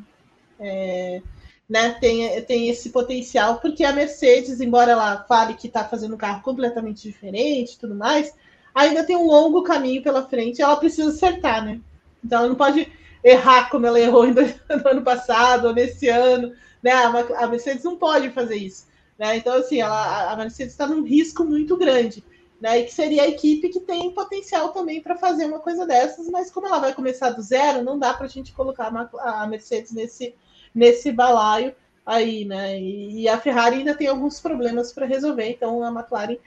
É, 0.60 1.22
né, 1.70 1.92
tem, 2.02 2.42
tem 2.46 2.68
esse 2.68 2.90
potencial, 2.90 3.60
porque 3.60 3.84
a 3.84 3.94
Mercedes, 3.94 4.60
embora 4.60 4.92
ela 4.92 5.24
fale 5.26 5.54
que 5.54 5.68
está 5.68 5.86
fazendo 5.86 6.16
um 6.16 6.18
carro 6.18 6.42
completamente 6.42 7.04
diferente 7.04 7.74
e 7.74 7.78
tudo 7.78 7.94
mais, 7.94 8.34
ainda 8.74 9.04
tem 9.04 9.16
um 9.16 9.28
longo 9.28 9.62
caminho 9.62 10.02
pela 10.02 10.28
frente 10.28 10.62
ela 10.62 10.76
precisa 10.78 11.10
acertar, 11.10 11.64
né? 11.64 11.80
Então 12.26 12.40
ela 12.40 12.50
não 12.50 12.56
pode 12.56 12.92
errar 13.24 13.70
como 13.70 13.86
ela 13.86 14.00
errou 14.00 14.26
no 14.34 14.90
ano 14.90 15.04
passado 15.04 15.68
ou 15.68 15.74
nesse 15.74 16.10
ano, 16.10 16.52
né? 16.82 16.92
A 16.92 17.48
Mercedes 17.48 17.84
não 17.84 17.96
pode 17.96 18.32
fazer 18.32 18.56
isso, 18.56 18.88
né? 19.18 19.38
Então, 19.38 19.54
assim, 19.54 19.80
ela, 19.80 20.32
a 20.32 20.36
Mercedes 20.36 20.74
está 20.74 20.88
num 20.88 21.04
risco 21.04 21.44
muito 21.44 21.78
grande 21.78 22.24
né? 22.60 22.80
E 22.80 22.86
que 22.86 22.94
seria 22.94 23.24
a 23.24 23.28
equipe 23.28 23.70
que 23.70 23.80
tem 23.80 24.12
potencial 24.12 24.70
também 24.70 25.02
para 25.02 25.16
fazer 25.18 25.46
uma 25.46 25.60
coisa 25.60 25.86
dessas, 25.86 26.30
mas 26.30 26.52
como 26.52 26.68
ela 26.68 26.80
vai 26.80 26.94
começar 26.94 27.32
do 27.32 27.42
zero, 27.42 27.84
não 27.84 27.98
dá 27.98 28.14
para 28.14 28.26
a 28.26 28.30
gente 28.30 28.52
colocar 28.52 28.92
a 29.20 29.48
Mercedes 29.48 29.92
nesse, 29.92 30.36
nesse 30.74 31.12
balaio. 31.12 31.74
aí, 32.06 32.46
né? 32.46 32.80
E, 32.80 33.22
e 33.22 33.30
a 33.30 33.38
Ferrari 33.40 33.78
ainda 33.78 33.96
tem 33.96 34.08
alguns 34.08 34.40
problemas 34.40 34.92
para 34.92 35.06
resolver, 35.06 35.50
então 35.50 35.84
a 35.84 35.90
McLaren 35.90 36.38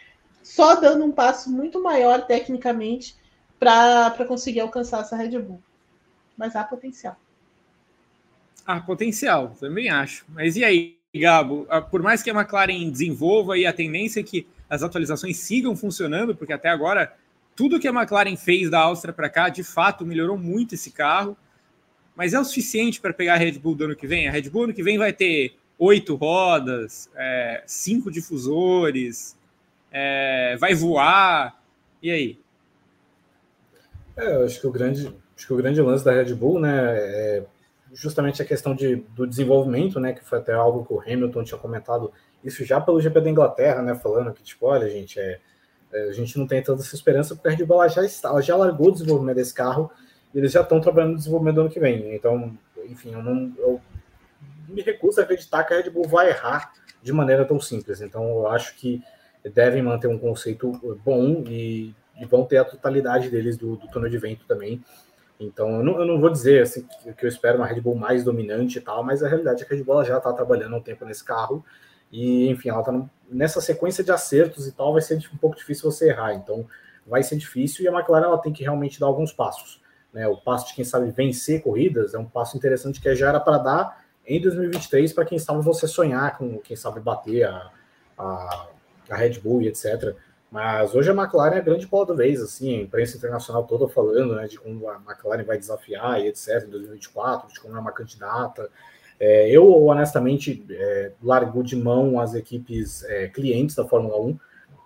só 0.42 0.74
dando 0.74 1.04
um 1.04 1.12
passo 1.12 1.50
muito 1.50 1.82
maior 1.82 2.26
tecnicamente 2.26 3.14
para 3.58 4.24
conseguir 4.26 4.60
alcançar 4.60 5.02
essa 5.02 5.16
Red 5.16 5.38
Bull. 5.38 5.62
Mas 6.36 6.56
há 6.56 6.64
potencial. 6.64 7.16
Há 8.66 8.80
potencial, 8.80 9.54
também 9.60 9.88
acho. 9.88 10.24
Mas 10.28 10.56
e 10.56 10.64
aí, 10.64 10.98
Gabo? 11.14 11.66
Ah, 11.70 11.80
por 11.80 12.02
mais 12.02 12.22
que 12.22 12.30
a 12.30 12.34
McLaren 12.34 12.90
desenvolva 12.90 13.56
e 13.56 13.64
a 13.64 13.72
tendência 13.72 14.20
é 14.20 14.24
que 14.24 14.46
as 14.72 14.82
atualizações 14.82 15.36
sigam 15.36 15.76
funcionando, 15.76 16.34
porque 16.34 16.50
até 16.50 16.70
agora 16.70 17.14
tudo 17.54 17.78
que 17.78 17.86
a 17.86 17.90
McLaren 17.90 18.34
fez 18.36 18.70
da 18.70 18.80
Áustria 18.80 19.12
para 19.12 19.28
cá, 19.28 19.50
de 19.50 19.62
fato, 19.62 20.06
melhorou 20.06 20.38
muito 20.38 20.74
esse 20.74 20.90
carro. 20.90 21.36
Mas 22.16 22.32
é 22.32 22.40
o 22.40 22.44
suficiente 22.44 22.98
para 22.98 23.12
pegar 23.12 23.34
a 23.34 23.36
Red 23.36 23.58
Bull 23.58 23.74
do 23.74 23.84
ano 23.84 23.94
que 23.94 24.06
vem? 24.06 24.26
A 24.26 24.30
Red 24.30 24.48
Bull 24.48 24.64
ano 24.64 24.72
que 24.72 24.82
vem 24.82 24.96
vai 24.96 25.12
ter 25.12 25.56
oito 25.78 26.14
rodas, 26.14 27.10
é, 27.14 27.62
cinco 27.66 28.10
difusores, 28.10 29.36
é, 29.90 30.56
vai 30.58 30.74
voar. 30.74 31.62
E 32.02 32.10
aí? 32.10 32.38
É, 34.16 34.36
eu 34.36 34.46
acho 34.46 34.58
que 34.58 34.66
o 34.66 34.72
grande, 34.72 35.14
acho 35.36 35.46
que 35.46 35.52
o 35.52 35.56
grande 35.56 35.82
lance 35.82 36.02
da 36.02 36.12
Red 36.12 36.32
Bull, 36.32 36.58
né, 36.58 36.96
é 36.96 37.44
justamente 37.92 38.40
a 38.40 38.44
questão 38.46 38.74
de, 38.74 38.96
do 39.14 39.26
desenvolvimento, 39.26 40.00
né, 40.00 40.14
que 40.14 40.24
foi 40.24 40.38
até 40.38 40.54
algo 40.54 40.86
que 40.86 40.94
o 40.94 41.00
Hamilton 41.00 41.44
tinha 41.44 41.60
comentado 41.60 42.10
isso 42.44 42.64
já 42.64 42.80
pelo 42.80 43.00
GP 43.00 43.20
da 43.20 43.30
Inglaterra, 43.30 43.82
né, 43.82 43.94
falando 43.94 44.32
que 44.32 44.42
tipo, 44.42 44.66
olha, 44.66 44.88
gente, 44.88 45.18
é, 45.18 45.38
é 45.92 46.02
a 46.08 46.12
gente 46.12 46.38
não 46.38 46.46
tem 46.46 46.62
tanta 46.62 46.82
essa 46.82 46.94
esperança 46.94 47.34
porque 47.34 47.48
a 47.48 47.52
Red 47.52 47.64
Bull 47.64 47.88
já 47.88 48.04
está, 48.04 48.28
ela 48.28 48.42
já 48.42 48.56
largou 48.56 48.88
o 48.88 48.92
desenvolvimento 48.92 49.36
desse 49.36 49.54
carro 49.54 49.90
e 50.34 50.38
eles 50.38 50.52
já 50.52 50.62
estão 50.62 50.80
trabalhando 50.80 51.12
no 51.12 51.18
desenvolvimento 51.18 51.54
do 51.56 51.60
ano 51.62 51.70
que 51.70 51.80
vem. 51.80 52.14
Então, 52.14 52.56
enfim, 52.86 53.12
eu 53.12 53.22
não 53.22 53.52
eu 53.58 53.80
me 54.68 54.82
recuso 54.82 55.20
a 55.20 55.24
acreditar 55.24 55.64
que 55.64 55.74
a 55.74 55.76
Red 55.76 55.90
Bull 55.90 56.08
vai 56.08 56.30
errar 56.30 56.72
de 57.02 57.12
maneira 57.12 57.44
tão 57.44 57.60
simples. 57.60 58.00
Então, 58.00 58.24
eu 58.24 58.48
acho 58.48 58.74
que 58.76 59.02
devem 59.54 59.82
manter 59.82 60.08
um 60.08 60.18
conceito 60.18 60.70
bom 61.04 61.44
e, 61.46 61.94
e 62.20 62.24
vão 62.24 62.44
ter 62.44 62.58
a 62.58 62.64
totalidade 62.64 63.28
deles 63.28 63.56
do, 63.56 63.76
do 63.76 63.88
túnel 63.88 64.08
de 64.08 64.18
vento 64.18 64.46
também. 64.46 64.82
Então, 65.38 65.76
eu 65.76 65.82
não, 65.82 65.98
eu 66.00 66.06
não 66.06 66.20
vou 66.20 66.30
dizer 66.30 66.62
assim, 66.62 66.86
que, 67.16 67.24
eu 67.24 67.28
espero 67.28 67.58
uma 67.58 67.66
Red 67.66 67.80
Bull 67.80 67.96
mais 67.96 68.22
dominante 68.22 68.78
e 68.78 68.80
tal, 68.80 69.02
mas 69.02 69.22
a 69.22 69.28
realidade 69.28 69.62
é 69.62 69.66
que 69.66 69.74
a 69.74 69.76
Red 69.76 69.82
Bull 69.82 70.04
já 70.04 70.18
está 70.18 70.32
trabalhando 70.32 70.76
um 70.76 70.80
tempo 70.80 71.04
nesse 71.04 71.24
carro. 71.24 71.64
E, 72.12 72.48
enfim, 72.48 72.68
ela 72.68 72.80
está 72.80 73.04
nessa 73.28 73.60
sequência 73.60 74.04
de 74.04 74.12
acertos 74.12 74.66
e 74.66 74.72
tal, 74.72 74.92
vai 74.92 75.00
ser 75.02 75.18
um 75.32 75.38
pouco 75.38 75.56
difícil 75.56 75.90
você 75.90 76.10
errar. 76.10 76.34
Então, 76.34 76.66
vai 77.06 77.22
ser 77.22 77.36
difícil 77.36 77.84
e 77.84 77.88
a 77.88 77.92
McLaren 77.92 78.26
ela 78.26 78.38
tem 78.38 78.52
que 78.52 78.62
realmente 78.62 79.00
dar 79.00 79.06
alguns 79.06 79.32
passos. 79.32 79.80
Né? 80.12 80.28
O 80.28 80.36
passo 80.36 80.68
de 80.68 80.74
quem 80.74 80.84
sabe 80.84 81.10
vencer 81.10 81.62
corridas 81.62 82.14
é 82.14 82.18
um 82.18 82.26
passo 82.26 82.56
interessante 82.56 83.00
que 83.00 83.14
já 83.14 83.30
era 83.30 83.40
para 83.40 83.58
dar 83.58 84.04
em 84.26 84.40
2023 84.40 85.12
para 85.12 85.24
quem 85.24 85.38
sabe 85.38 85.62
você 85.64 85.88
sonhar 85.88 86.36
com 86.36 86.58
quem 86.58 86.76
sabe 86.76 87.00
bater 87.00 87.44
a, 87.44 87.70
a 88.16 88.68
a 89.12 89.16
Red 89.16 89.40
Bull 89.40 89.62
e 89.62 89.68
etc. 89.68 90.14
Mas 90.50 90.94
hoje 90.94 91.10
a 91.10 91.14
McLaren 91.14 91.56
é 91.56 91.58
a 91.58 91.62
grande 91.62 91.86
bola 91.86 92.06
da 92.06 92.14
vez, 92.14 92.40
assim, 92.40 92.78
a 92.78 92.82
imprensa 92.82 93.16
internacional 93.16 93.64
toda 93.64 93.88
falando 93.88 94.34
né, 94.34 94.46
de 94.46 94.58
como 94.58 94.88
a 94.88 94.96
McLaren 94.96 95.44
vai 95.44 95.56
desafiar 95.56 96.20
e 96.20 96.28
etc. 96.28 96.64
em 96.66 96.70
2024, 96.70 97.48
de 97.48 97.60
como 97.60 97.76
é 97.76 97.80
uma 97.80 97.92
candidata. 97.92 98.70
É, 99.18 99.48
eu, 99.50 99.84
honestamente, 99.84 100.64
é, 100.70 101.12
largo 101.22 101.62
de 101.62 101.76
mão 101.76 102.20
as 102.20 102.34
equipes 102.34 103.04
é, 103.04 103.28
clientes 103.28 103.76
da 103.76 103.84
Fórmula 103.84 104.20
1, 104.20 104.38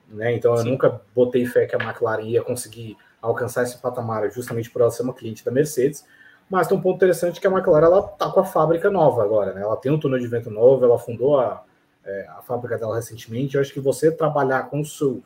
né, 0.08 0.34
então 0.34 0.52
eu 0.52 0.62
Sim. 0.62 0.70
nunca 0.70 1.00
botei 1.14 1.44
fé 1.46 1.66
que 1.66 1.74
a 1.74 1.82
McLaren 1.82 2.22
ia 2.22 2.42
conseguir 2.42 2.96
alcançar 3.20 3.62
esse 3.62 3.78
patamar 3.78 4.30
justamente 4.30 4.70
por 4.70 4.82
ela 4.82 4.90
ser 4.90 5.02
uma 5.02 5.14
cliente 5.14 5.44
da 5.44 5.50
Mercedes. 5.50 6.04
Mas 6.48 6.68
tem 6.68 6.78
um 6.78 6.80
ponto 6.80 6.96
interessante 6.96 7.40
que 7.40 7.46
a 7.46 7.50
McLaren 7.50 7.86
ela 7.86 8.02
tá 8.02 8.30
com 8.30 8.40
a 8.40 8.44
fábrica 8.44 8.88
nova 8.88 9.24
agora, 9.24 9.52
né? 9.52 9.62
Ela 9.62 9.76
tem 9.76 9.90
um 9.90 9.98
túnel 9.98 10.20
de 10.20 10.28
vento 10.28 10.48
novo, 10.48 10.84
ela 10.84 10.98
fundou 10.98 11.40
a, 11.40 11.64
é, 12.04 12.26
a 12.28 12.42
fábrica 12.42 12.78
dela 12.78 12.94
recentemente. 12.94 13.56
Eu 13.56 13.60
acho 13.60 13.72
que 13.72 13.80
você 13.80 14.12
trabalhar 14.12 14.70
com, 14.70 14.84
seu, 14.84 15.22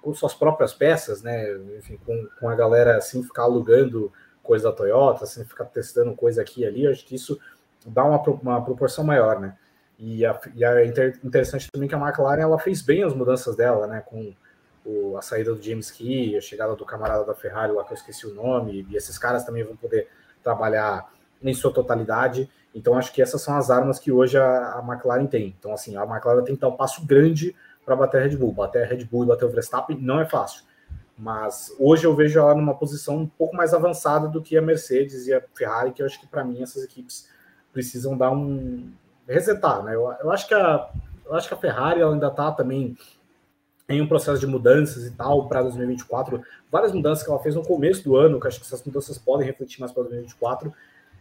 com 0.00 0.14
suas 0.14 0.32
próprias 0.32 0.72
peças, 0.72 1.22
né? 1.22 1.54
Enfim, 1.76 1.98
com, 2.04 2.26
com 2.40 2.48
a 2.48 2.54
galera 2.54 2.96
assim, 2.96 3.22
ficar 3.22 3.42
alugando 3.42 4.10
coisa 4.42 4.70
da 4.70 4.74
Toyota, 4.74 5.24
assim, 5.24 5.44
ficar 5.44 5.66
testando 5.66 6.14
coisa 6.14 6.40
aqui 6.40 6.62
e 6.62 6.66
ali, 6.66 6.84
eu 6.84 6.90
acho 6.90 7.04
que 7.04 7.14
isso 7.14 7.38
dá 7.88 8.04
uma, 8.04 8.20
uma 8.22 8.64
proporção 8.64 9.04
maior, 9.04 9.40
né? 9.40 9.56
E, 9.98 10.24
a, 10.24 10.38
e 10.54 10.64
é 10.64 10.86
interessante 11.24 11.68
também 11.70 11.88
que 11.88 11.94
a 11.94 11.98
McLaren 11.98 12.40
ela 12.40 12.58
fez 12.58 12.80
bem 12.80 13.02
as 13.02 13.12
mudanças 13.12 13.56
dela, 13.56 13.86
né? 13.86 14.02
Com 14.06 14.32
o, 14.84 15.16
a 15.16 15.22
saída 15.22 15.54
do 15.54 15.62
James 15.62 15.90
Key, 15.90 16.36
a 16.36 16.40
chegada 16.40 16.74
do 16.76 16.84
camarada 16.84 17.24
da 17.24 17.34
Ferrari, 17.34 17.72
lá 17.72 17.84
que 17.84 17.92
eu 17.92 17.96
esqueci 17.96 18.26
o 18.26 18.34
nome, 18.34 18.86
e 18.88 18.96
esses 18.96 19.18
caras 19.18 19.44
também 19.44 19.64
vão 19.64 19.76
poder 19.76 20.08
trabalhar 20.42 21.10
em 21.42 21.52
sua 21.52 21.72
totalidade. 21.72 22.48
Então, 22.74 22.96
acho 22.96 23.12
que 23.12 23.20
essas 23.20 23.42
são 23.42 23.56
as 23.56 23.70
armas 23.70 23.98
que 23.98 24.12
hoje 24.12 24.38
a, 24.38 24.78
a 24.78 24.84
McLaren 24.86 25.26
tem. 25.26 25.54
Então, 25.58 25.72
assim, 25.72 25.96
a 25.96 26.04
McLaren 26.04 26.44
tem 26.44 26.54
que 26.54 26.60
dar 26.60 26.68
um 26.68 26.76
passo 26.76 27.04
grande 27.04 27.54
para 27.84 27.96
bater 27.96 28.20
a 28.20 28.24
Red 28.24 28.36
Bull. 28.36 28.52
Bater 28.52 28.84
a 28.84 28.86
Red 28.86 29.04
Bull 29.04 29.24
e 29.24 29.26
bater 29.26 29.46
o 29.46 29.50
Verstappen 29.50 29.98
não 30.00 30.20
é 30.20 30.26
fácil. 30.26 30.62
Mas 31.16 31.74
hoje 31.80 32.06
eu 32.06 32.14
vejo 32.14 32.38
ela 32.38 32.54
numa 32.54 32.74
posição 32.74 33.16
um 33.16 33.26
pouco 33.26 33.56
mais 33.56 33.74
avançada 33.74 34.28
do 34.28 34.40
que 34.40 34.56
a 34.56 34.62
Mercedes 34.62 35.26
e 35.26 35.34
a 35.34 35.42
Ferrari, 35.54 35.90
que 35.90 36.00
eu 36.00 36.06
acho 36.06 36.20
que 36.20 36.26
para 36.28 36.44
mim 36.44 36.62
essas 36.62 36.84
equipes 36.84 37.28
precisam 37.72 38.16
dar 38.16 38.30
um 38.30 38.90
resetar, 39.26 39.82
né? 39.82 39.94
Eu, 39.94 40.12
eu, 40.20 40.30
acho 40.30 40.46
que 40.46 40.54
a 40.54 40.90
eu 41.28 41.34
acho 41.34 41.46
que 41.46 41.54
a 41.54 41.58
Ferrari 41.58 42.00
ela 42.00 42.12
ainda 42.12 42.28
está 42.28 42.50
também 42.50 42.96
em 43.88 44.00
um 44.00 44.06
processo 44.06 44.40
de 44.40 44.46
mudanças 44.46 45.06
e 45.06 45.10
tal 45.10 45.46
para 45.48 45.62
2024, 45.62 46.42
várias 46.70 46.92
mudanças 46.92 47.24
que 47.24 47.30
ela 47.30 47.38
fez 47.38 47.54
no 47.54 47.62
começo 47.62 48.02
do 48.04 48.16
ano, 48.16 48.40
que 48.40 48.46
acho 48.46 48.58
que 48.58 48.66
essas 48.66 48.82
mudanças 48.84 49.18
podem 49.18 49.46
refletir 49.46 49.80
mais 49.80 49.92
para 49.92 50.02
2024, 50.04 50.72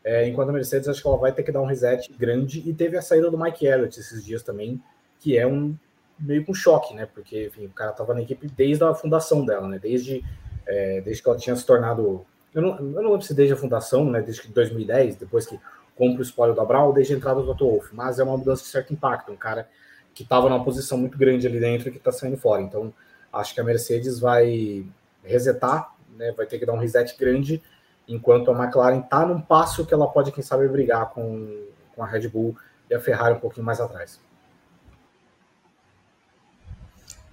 é, 0.04 0.28
enquanto 0.28 0.50
a 0.50 0.54
Mercedes, 0.54 0.88
acho 0.88 1.02
que 1.02 1.08
ela 1.08 1.18
vai 1.18 1.32
ter 1.32 1.44
que 1.44 1.52
dar 1.52 1.62
um 1.62 1.66
reset 1.66 2.12
grande. 2.14 2.64
E 2.66 2.74
teve 2.74 2.98
a 2.98 3.02
saída 3.02 3.30
do 3.30 3.38
Mike 3.38 3.66
Elliott 3.66 4.00
esses 4.00 4.24
dias 4.24 4.42
também, 4.42 4.82
que 5.20 5.38
é 5.38 5.46
um 5.46 5.76
meio 6.20 6.46
com 6.46 6.52
um 6.52 6.56
choque, 6.56 6.94
né? 6.94 7.06
Porque 7.06 7.48
enfim, 7.48 7.66
o 7.66 7.72
cara 7.72 7.92
estava 7.92 8.14
na 8.14 8.22
equipe 8.22 8.48
desde 8.48 8.84
a 8.84 8.94
fundação 8.94 9.46
dela, 9.46 9.68
né? 9.68 9.80
Desde, 9.80 10.24
é, 10.66 11.02
desde 11.02 11.22
que 11.22 11.30
ela 11.30 11.38
tinha 11.38 11.56
se 11.56 11.66
tornado. 11.66 12.26
Eu 12.54 12.62
não, 12.62 12.78
eu 12.78 12.84
não 13.02 13.12
lembro 13.12 13.22
se 13.22 13.34
desde 13.34 13.54
a 13.54 13.58
fundação, 13.58 14.10
né? 14.10 14.22
Desde 14.22 14.48
2010, 14.48 15.18
depois 15.18 15.46
que 15.46 15.60
compra 15.98 16.20
o 16.20 16.24
espólio 16.24 16.56
da 16.56 16.64
Brown, 16.64 16.88
ou 16.88 16.94
desde 16.94 17.14
a 17.14 17.18
entrada 17.18 17.42
do 17.42 17.48
Toto 17.48 17.70
Wolff. 17.70 17.94
Mas 17.94 18.20
é 18.20 18.24
uma 18.24 18.38
mudança 18.38 18.64
de 18.64 18.70
certo 18.70 18.94
impacto. 18.94 19.32
Um 19.32 19.36
cara 19.36 19.68
que 20.14 20.24
estava 20.24 20.50
numa 20.50 20.64
posição 20.64 20.98
muito 20.98 21.18
grande 21.18 21.46
ali 21.46 21.60
dentro 21.60 21.90
e 21.90 21.92
que 21.92 21.98
está 21.98 22.12
saindo 22.12 22.38
fora. 22.38 22.62
Então, 22.62 22.94
acho 23.32 23.54
que 23.54 23.62
a 23.62 23.64
Mercedes 23.64 24.20
vai 24.20 24.86
resetar, 25.24 25.94
né? 26.16 26.32
Vai 26.32 26.46
ter 26.46 26.58
que 26.60 26.66
dar 26.66 26.74
um 26.74 26.80
reset 26.80 27.16
grande 27.18 27.62
enquanto 28.08 28.50
a 28.52 28.64
McLaren 28.64 29.00
está 29.00 29.26
num 29.26 29.42
passo 29.42 29.86
que 29.86 29.94
ela 29.94 30.08
pode, 30.08 30.32
quem 30.32 30.44
sabe, 30.44 30.68
brigar 30.68 31.10
com, 31.10 31.68
com 31.94 32.04
a 32.04 32.08
Red 32.08 32.28
Bull 32.30 32.56
e 32.90 32.96
a 32.96 33.00
Ferrari 33.00 33.36
um 33.36 33.40
pouquinho 33.40 33.66
mais 33.66 33.82
atrás. 33.82 34.20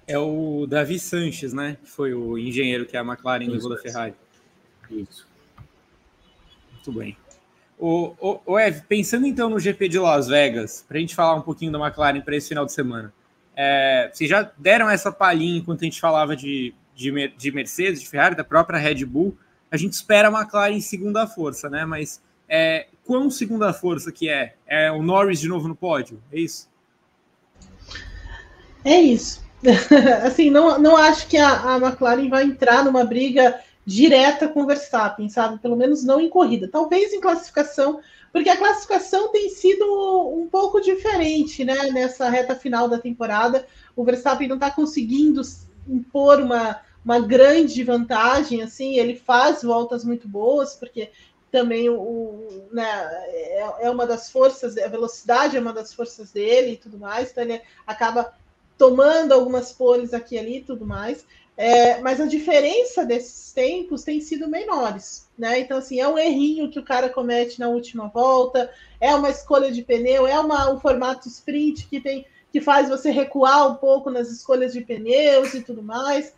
É 0.07 0.19
o 0.19 0.67
Davi 0.67 0.99
Sanches, 0.99 1.53
né? 1.53 1.77
Foi 1.83 2.13
o 2.13 2.37
engenheiro 2.37 2.85
que 2.85 2.95
a 2.95 3.01
McLaren 3.01 3.47
levou 3.47 3.69
da 3.69 3.77
Ferrari. 3.77 4.13
Isso. 4.91 5.27
Muito 6.71 6.91
bem. 6.91 7.17
O, 7.77 8.15
o, 8.19 8.39
o 8.45 8.59
Ev, 8.59 8.81
pensando 8.87 9.27
então 9.27 9.49
no 9.49 9.59
GP 9.59 9.89
de 9.89 9.99
Las 9.99 10.27
Vegas, 10.27 10.85
para 10.87 10.97
a 10.97 11.01
gente 11.01 11.13
falar 11.13 11.35
um 11.35 11.41
pouquinho 11.41 11.71
da 11.71 11.79
McLaren 11.79 12.21
para 12.21 12.35
esse 12.35 12.49
final 12.49 12.65
de 12.65 12.71
semana. 12.71 13.13
É, 13.55 14.09
vocês 14.11 14.29
já 14.29 14.49
deram 14.57 14.89
essa 14.89 15.11
palhinha 15.11 15.57
enquanto 15.57 15.81
a 15.81 15.85
gente 15.85 15.99
falava 15.99 16.35
de, 16.35 16.73
de, 16.95 17.33
de 17.37 17.51
Mercedes, 17.51 18.01
de 18.01 18.07
Ferrari, 18.07 18.35
da 18.35 18.43
própria 18.43 18.79
Red 18.79 19.05
Bull 19.05 19.37
a 19.75 19.77
gente 19.77 19.93
espera 19.93 20.29
a 20.29 20.31
McLaren 20.31 20.73
em 20.73 20.81
segunda 20.81 21.27
força, 21.27 21.69
né? 21.69 21.85
Mas 21.85 22.21
é, 22.47 22.87
quão 23.03 23.29
segunda 23.29 23.73
força 23.73 24.11
que 24.11 24.29
é? 24.29 24.55
É 24.65 24.91
o 24.91 25.01
Norris 25.01 25.39
de 25.39 25.47
novo 25.47 25.67
no 25.67 25.75
pódio? 25.75 26.21
É 26.31 26.39
isso? 26.39 26.69
É 28.83 28.99
isso. 28.99 29.43
assim, 30.23 30.49
não, 30.49 30.79
não 30.79 30.95
acho 30.95 31.27
que 31.27 31.37
a, 31.37 31.75
a 31.75 31.77
McLaren 31.77 32.29
vai 32.29 32.43
entrar 32.43 32.83
numa 32.83 33.03
briga 33.03 33.59
direta 33.85 34.47
com 34.47 34.63
o 34.63 34.65
Verstappen, 34.65 35.29
sabe? 35.29 35.59
Pelo 35.59 35.75
menos 35.75 36.03
não 36.03 36.19
em 36.19 36.29
corrida. 36.29 36.67
Talvez 36.67 37.13
em 37.13 37.21
classificação, 37.21 37.99
porque 38.31 38.49
a 38.49 38.57
classificação 38.57 39.31
tem 39.31 39.49
sido 39.49 39.85
um 40.29 40.47
pouco 40.47 40.81
diferente, 40.81 41.63
né? 41.63 41.91
Nessa 41.91 42.27
reta 42.29 42.55
final 42.55 42.89
da 42.89 42.97
temporada, 42.97 43.65
o 43.95 44.03
Verstappen 44.03 44.47
não 44.47 44.55
está 44.55 44.71
conseguindo 44.71 45.41
impor 45.87 46.41
uma, 46.41 46.81
uma 47.03 47.19
grande 47.19 47.83
vantagem, 47.83 48.63
assim, 48.63 48.97
ele 48.97 49.15
faz 49.15 49.61
voltas 49.61 50.03
muito 50.03 50.27
boas, 50.27 50.75
porque 50.75 51.11
também 51.51 51.87
o, 51.89 52.67
né, 52.71 52.83
é, 53.27 53.85
é, 53.85 53.89
uma 53.89 54.05
das 54.05 54.29
forças, 54.29 54.75
a 54.77 54.87
velocidade 54.87 55.55
é 55.55 55.59
uma 55.59 55.71
das 55.71 55.93
forças 55.93 56.31
dele 56.31 56.71
e 56.71 56.77
tudo 56.77 56.97
mais, 56.97 57.31
então 57.31 57.43
ele 57.43 57.61
acaba 57.87 58.33
tomando 58.77 59.31
algumas 59.31 59.71
poles 59.71 60.13
aqui 60.13 60.35
e 60.35 60.39
ali 60.39 60.57
e 60.57 60.63
tudo 60.63 60.85
mais. 60.85 61.25
É, 61.57 62.01
mas 62.01 62.19
a 62.19 62.25
diferença 62.25 63.05
desses 63.05 63.53
tempos 63.53 64.03
tem 64.03 64.19
sido 64.19 64.49
menores, 64.49 65.29
né? 65.37 65.59
Então, 65.59 65.77
assim, 65.77 65.99
é 65.99 66.07
um 66.07 66.17
errinho 66.17 66.69
que 66.69 66.79
o 66.79 66.83
cara 66.83 67.09
comete 67.09 67.59
na 67.59 67.69
última 67.69 68.07
volta, 68.07 68.69
é 68.99 69.15
uma 69.15 69.29
escolha 69.29 69.71
de 69.71 69.81
pneu, 69.81 70.27
é 70.27 70.37
uma, 70.37 70.69
um 70.69 70.79
formato 70.79 71.29
sprint 71.29 71.87
que 71.87 72.01
tem 72.01 72.25
que 72.51 72.61
faz 72.61 72.87
você 72.87 73.11
recuar 73.11 73.69
um 73.69 73.75
pouco 73.75 74.09
nas 74.09 74.29
escolhas 74.29 74.71
de 74.71 74.79
pneus 74.79 75.53
e 75.53 75.61
tudo 75.61 75.83
mais. 75.83 76.33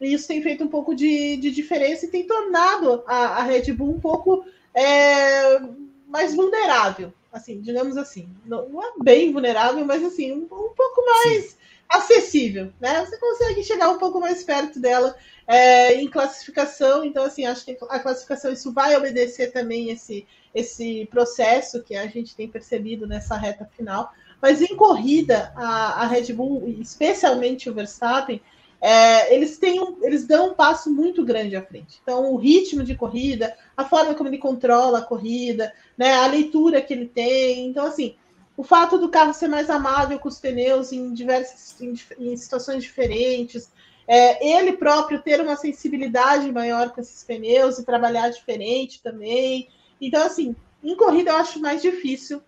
E 0.00 0.12
isso 0.12 0.26
tem 0.26 0.42
feito 0.42 0.64
um 0.64 0.68
pouco 0.68 0.96
de, 0.96 1.36
de 1.36 1.52
diferença 1.52 2.06
e 2.06 2.10
tem 2.10 2.26
tornado 2.26 3.04
a, 3.06 3.38
a 3.38 3.42
Red 3.44 3.72
Bull 3.72 3.90
um 3.90 4.00
pouco 4.00 4.44
é, 4.74 5.60
mais 6.08 6.34
vulnerável, 6.34 7.12
assim, 7.32 7.60
digamos 7.60 7.96
assim. 7.96 8.28
Não, 8.44 8.68
não 8.68 8.82
é 8.82 8.92
bem 9.00 9.32
vulnerável, 9.32 9.84
mas 9.84 10.02
assim, 10.02 10.32
um, 10.32 10.42
um 10.42 10.74
pouco 10.74 11.04
mais 11.06 11.50
Sim. 11.50 11.56
Acessível, 11.90 12.72
né? 12.80 13.04
Você 13.04 13.18
consegue 13.18 13.64
chegar 13.64 13.90
um 13.90 13.98
pouco 13.98 14.20
mais 14.20 14.44
perto 14.44 14.78
dela 14.78 15.16
é, 15.46 15.94
em 15.94 16.08
classificação, 16.08 17.04
então 17.04 17.24
assim, 17.24 17.44
acho 17.44 17.64
que 17.64 17.76
a 17.88 17.98
classificação 17.98 18.52
isso 18.52 18.72
vai 18.72 18.96
obedecer 18.96 19.52
também 19.52 19.90
esse, 19.90 20.24
esse 20.54 21.06
processo 21.10 21.82
que 21.82 21.96
a 21.96 22.06
gente 22.06 22.36
tem 22.36 22.48
percebido 22.48 23.06
nessa 23.06 23.36
reta 23.36 23.68
final. 23.76 24.12
Mas 24.40 24.62
em 24.62 24.74
corrida, 24.76 25.52
a, 25.56 26.02
a 26.02 26.06
Red 26.06 26.32
Bull, 26.32 26.66
especialmente 26.80 27.68
o 27.68 27.74
Verstappen, 27.74 28.40
é, 28.80 29.34
eles, 29.34 29.58
têm 29.58 29.78
um, 29.78 29.98
eles 30.02 30.26
dão 30.26 30.52
um 30.52 30.54
passo 30.54 30.90
muito 30.90 31.22
grande 31.22 31.54
à 31.54 31.62
frente. 31.62 32.00
Então, 32.02 32.32
o 32.32 32.36
ritmo 32.36 32.82
de 32.82 32.94
corrida, 32.94 33.54
a 33.76 33.84
forma 33.84 34.14
como 34.14 34.30
ele 34.30 34.38
controla 34.38 35.00
a 35.00 35.02
corrida, 35.02 35.72
né, 35.98 36.14
a 36.14 36.26
leitura 36.26 36.80
que 36.80 36.94
ele 36.94 37.06
tem. 37.06 37.66
Então, 37.66 37.84
assim, 37.84 38.16
o 38.60 38.62
fato 38.62 38.98
do 38.98 39.08
carro 39.08 39.32
ser 39.32 39.48
mais 39.48 39.70
amável 39.70 40.18
com 40.18 40.28
os 40.28 40.38
pneus 40.38 40.92
em 40.92 41.14
diversas 41.14 41.80
em, 41.80 41.94
em 42.18 42.36
situações 42.36 42.82
diferentes, 42.82 43.72
é, 44.06 44.46
ele 44.46 44.72
próprio 44.72 45.22
ter 45.22 45.40
uma 45.40 45.56
sensibilidade 45.56 46.52
maior 46.52 46.90
com 46.90 47.00
esses 47.00 47.24
pneus 47.24 47.78
e 47.78 47.86
trabalhar 47.86 48.28
diferente 48.28 49.02
também. 49.02 49.70
Então, 49.98 50.22
assim, 50.22 50.54
em 50.84 50.94
corrida 50.94 51.30
eu 51.30 51.36
acho 51.36 51.58
mais 51.58 51.80
difícil 51.80 52.42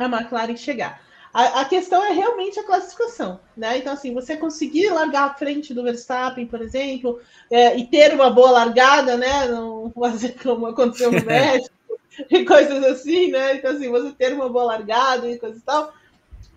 a 0.00 0.06
McLaren 0.06 0.56
chegar. 0.56 1.00
A, 1.32 1.60
a, 1.60 1.64
questão 1.64 2.04
é 2.04 2.10
realmente 2.10 2.58
a 2.58 2.64
classificação, 2.64 3.38
né? 3.56 3.78
Então, 3.78 3.92
assim, 3.92 4.12
você 4.12 4.36
conseguir 4.36 4.90
largar 4.90 5.30
à 5.30 5.34
frente 5.34 5.72
do 5.72 5.84
Verstappen, 5.84 6.44
por 6.44 6.60
exemplo, 6.60 7.20
é, 7.48 7.76
e 7.76 7.86
ter 7.86 8.12
uma 8.12 8.30
boa 8.30 8.50
largada, 8.50 9.16
né? 9.16 9.46
Não 9.46 9.92
fazer 9.92 10.34
como 10.42 10.66
aconteceu 10.66 11.12
no 11.12 11.22
México 11.24 11.79
e 12.30 12.44
coisas 12.44 12.82
assim, 12.84 13.30
né? 13.30 13.56
Então, 13.56 13.72
assim, 13.72 13.88
você 13.88 14.12
ter 14.12 14.32
uma 14.32 14.48
boa 14.48 14.64
largada 14.64 15.30
e 15.30 15.38
coisas 15.38 15.60
e 15.60 15.64
tal, 15.64 15.92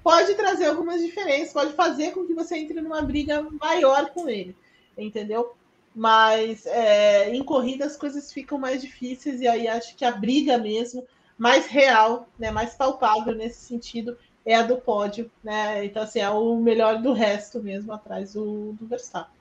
pode 0.03 0.34
trazer 0.36 0.66
algumas 0.66 1.01
diferenças, 1.01 1.53
pode 1.53 1.74
fazer 1.74 2.11
com 2.11 2.26
que 2.26 2.34
você 2.34 2.57
entre 2.57 2.82
numa 2.82 3.01
briga 3.01 3.45
maior 3.59 4.09
com 4.09 4.30
ele, 4.30 4.55
entendeu? 4.97 5.55
Mas 5.95 6.66
é, 6.66 7.34
em 7.34 7.43
corrida 7.43 7.86
as 7.86 7.95
coisas 7.95 8.34
ficam 8.34 8.57
mais 8.57 8.82
difíceis 8.82 9.41
e 9.41 9.47
aí 9.47 9.68
acho 9.68 9.95
que 9.95 10.03
a 10.03 10.11
briga 10.11 10.57
mesmo 10.57 11.05
mais 11.38 11.68
real, 11.68 12.28
né, 12.38 12.51
mais 12.51 12.74
palpável 12.74 13.36
nesse 13.36 13.66
sentido, 13.66 14.18
é 14.45 14.55
a 14.55 14.64
do 14.64 14.78
pódio, 14.78 15.32
né? 15.43 15.86
Então, 15.86 16.03
assim, 16.03 16.20
é 16.20 16.30
o 16.30 16.57
melhor 16.57 17.01
do 17.01 17.14
resto 17.14 17.61
mesmo, 17.61 17.93
atrás 17.93 18.34
do, 18.34 18.74
do 18.74 18.86
Verstappen. 18.86 19.34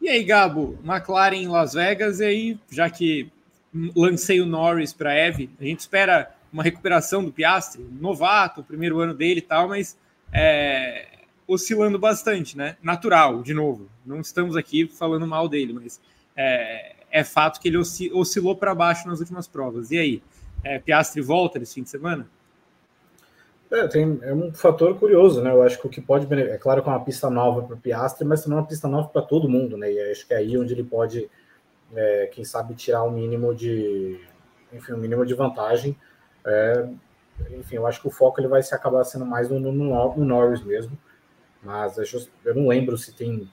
E 0.00 0.08
aí, 0.08 0.24
Gabo, 0.24 0.78
McLaren 0.84 1.36
em 1.36 1.48
Las 1.48 1.74
Vegas, 1.74 2.20
e 2.20 2.24
aí, 2.24 2.58
já 2.70 2.88
que 2.88 3.30
lancei 3.94 4.40
o 4.40 4.46
Norris 4.46 4.92
para 4.92 5.14
Eve, 5.14 5.50
a 5.60 5.64
gente 5.64 5.80
espera 5.80 6.34
uma 6.52 6.62
recuperação 6.62 7.24
do 7.24 7.32
Piastri, 7.32 7.86
novato, 8.00 8.62
primeiro 8.62 8.98
ano 8.98 9.14
dele 9.14 9.38
e 9.38 9.42
tal, 9.42 9.68
mas 9.68 9.96
é, 10.32 11.06
oscilando 11.46 11.98
bastante, 11.98 12.56
né? 12.56 12.76
Natural, 12.82 13.42
de 13.42 13.54
novo. 13.54 13.88
Não 14.04 14.20
estamos 14.20 14.56
aqui 14.56 14.86
falando 14.86 15.26
mal 15.26 15.48
dele, 15.48 15.72
mas 15.72 16.00
é, 16.36 16.94
é 17.10 17.24
fato 17.24 17.60
que 17.60 17.68
ele 17.68 17.78
oscilou 17.78 18.56
para 18.56 18.74
baixo 18.74 19.06
nas 19.08 19.20
últimas 19.20 19.46
provas. 19.46 19.90
E 19.90 19.98
aí, 19.98 20.22
é, 20.64 20.78
Piastri 20.78 21.20
volta 21.20 21.58
nesse 21.58 21.74
fim 21.74 21.82
de 21.82 21.90
semana? 21.90 22.26
É, 23.70 23.86
tem, 23.86 24.18
é 24.22 24.34
um 24.34 24.52
fator 24.52 24.98
curioso, 24.98 25.40
né? 25.42 25.50
Eu 25.50 25.62
acho 25.62 25.80
que 25.80 25.86
o 25.86 25.90
que 25.90 26.00
pode. 26.00 26.32
É 26.34 26.58
claro 26.58 26.82
que 26.82 26.88
é 26.88 26.92
uma 26.92 27.04
pista 27.04 27.30
nova 27.30 27.62
para 27.62 27.76
o 27.76 27.78
Piastri, 27.78 28.26
mas 28.26 28.42
também 28.42 28.58
é 28.58 28.60
uma 28.60 28.66
pista 28.66 28.88
nova 28.88 29.08
para 29.08 29.22
todo 29.22 29.48
mundo, 29.48 29.76
né? 29.76 29.92
E 29.92 30.10
acho 30.10 30.26
que 30.26 30.34
é 30.34 30.38
aí 30.38 30.58
onde 30.58 30.72
ele 30.72 30.82
pode, 30.82 31.30
é, 31.94 32.26
quem 32.32 32.44
sabe, 32.44 32.74
tirar 32.74 33.04
um 33.04 33.10
mínimo 33.10 33.54
de. 33.54 34.20
Enfim, 34.72 34.92
um 34.92 34.98
mínimo 34.98 35.24
de 35.26 35.34
vantagem. 35.34 35.96
É, 36.44 36.88
enfim, 37.52 37.76
eu 37.76 37.86
acho 37.86 38.00
que 38.00 38.08
o 38.08 38.10
foco 38.10 38.40
ele 38.40 38.48
vai 38.48 38.62
se 38.62 38.74
acabar 38.74 39.04
sendo 39.04 39.26
mais 39.26 39.48
no, 39.48 39.58
no, 39.58 39.72
no 39.72 40.24
Norris 40.24 40.62
mesmo. 40.62 40.96
Mas 41.62 41.96
eu 42.44 42.54
não 42.54 42.68
lembro 42.68 42.96
se 42.96 43.12
tem. 43.12 43.48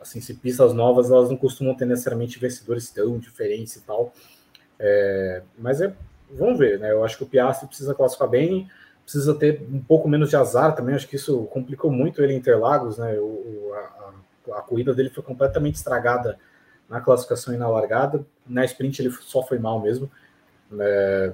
Assim, 0.00 0.20
se 0.20 0.34
pistas 0.34 0.72
novas 0.74 1.10
elas 1.10 1.30
não 1.30 1.36
costumam 1.36 1.76
ter 1.76 1.84
necessariamente 1.84 2.38
vencedores 2.38 2.90
tão 2.90 3.18
diferentes 3.18 3.76
e 3.76 3.82
tal. 3.82 4.12
É, 4.78 5.42
mas 5.56 5.80
é, 5.80 5.94
vamos 6.30 6.58
ver, 6.58 6.78
né? 6.80 6.90
Eu 6.90 7.04
acho 7.04 7.16
que 7.16 7.24
o 7.24 7.26
Piastri 7.26 7.68
precisa 7.68 7.94
classificar 7.94 8.28
bem 8.28 8.68
precisa 9.04 9.34
ter 9.34 9.66
um 9.70 9.80
pouco 9.80 10.08
menos 10.08 10.30
de 10.30 10.36
azar 10.36 10.74
também. 10.74 10.94
Acho 10.94 11.08
que 11.08 11.16
isso 11.16 11.44
complicou 11.46 11.90
muito 11.90 12.22
ele 12.22 12.32
em 12.32 12.36
Interlagos, 12.36 12.98
né? 12.98 13.18
O, 13.18 13.72
a, 13.74 14.58
a, 14.58 14.62
corrida 14.62 14.94
dele 14.94 15.10
foi 15.10 15.22
completamente 15.22 15.76
estragada 15.76 16.38
na 16.92 17.00
classificação 17.00 17.54
e 17.54 17.56
na 17.56 17.68
largada. 17.68 18.24
Na 18.46 18.64
sprint 18.64 19.00
ele 19.00 19.10
só 19.10 19.42
foi 19.42 19.58
mal 19.58 19.80
mesmo. 19.80 20.10
É, 20.78 21.32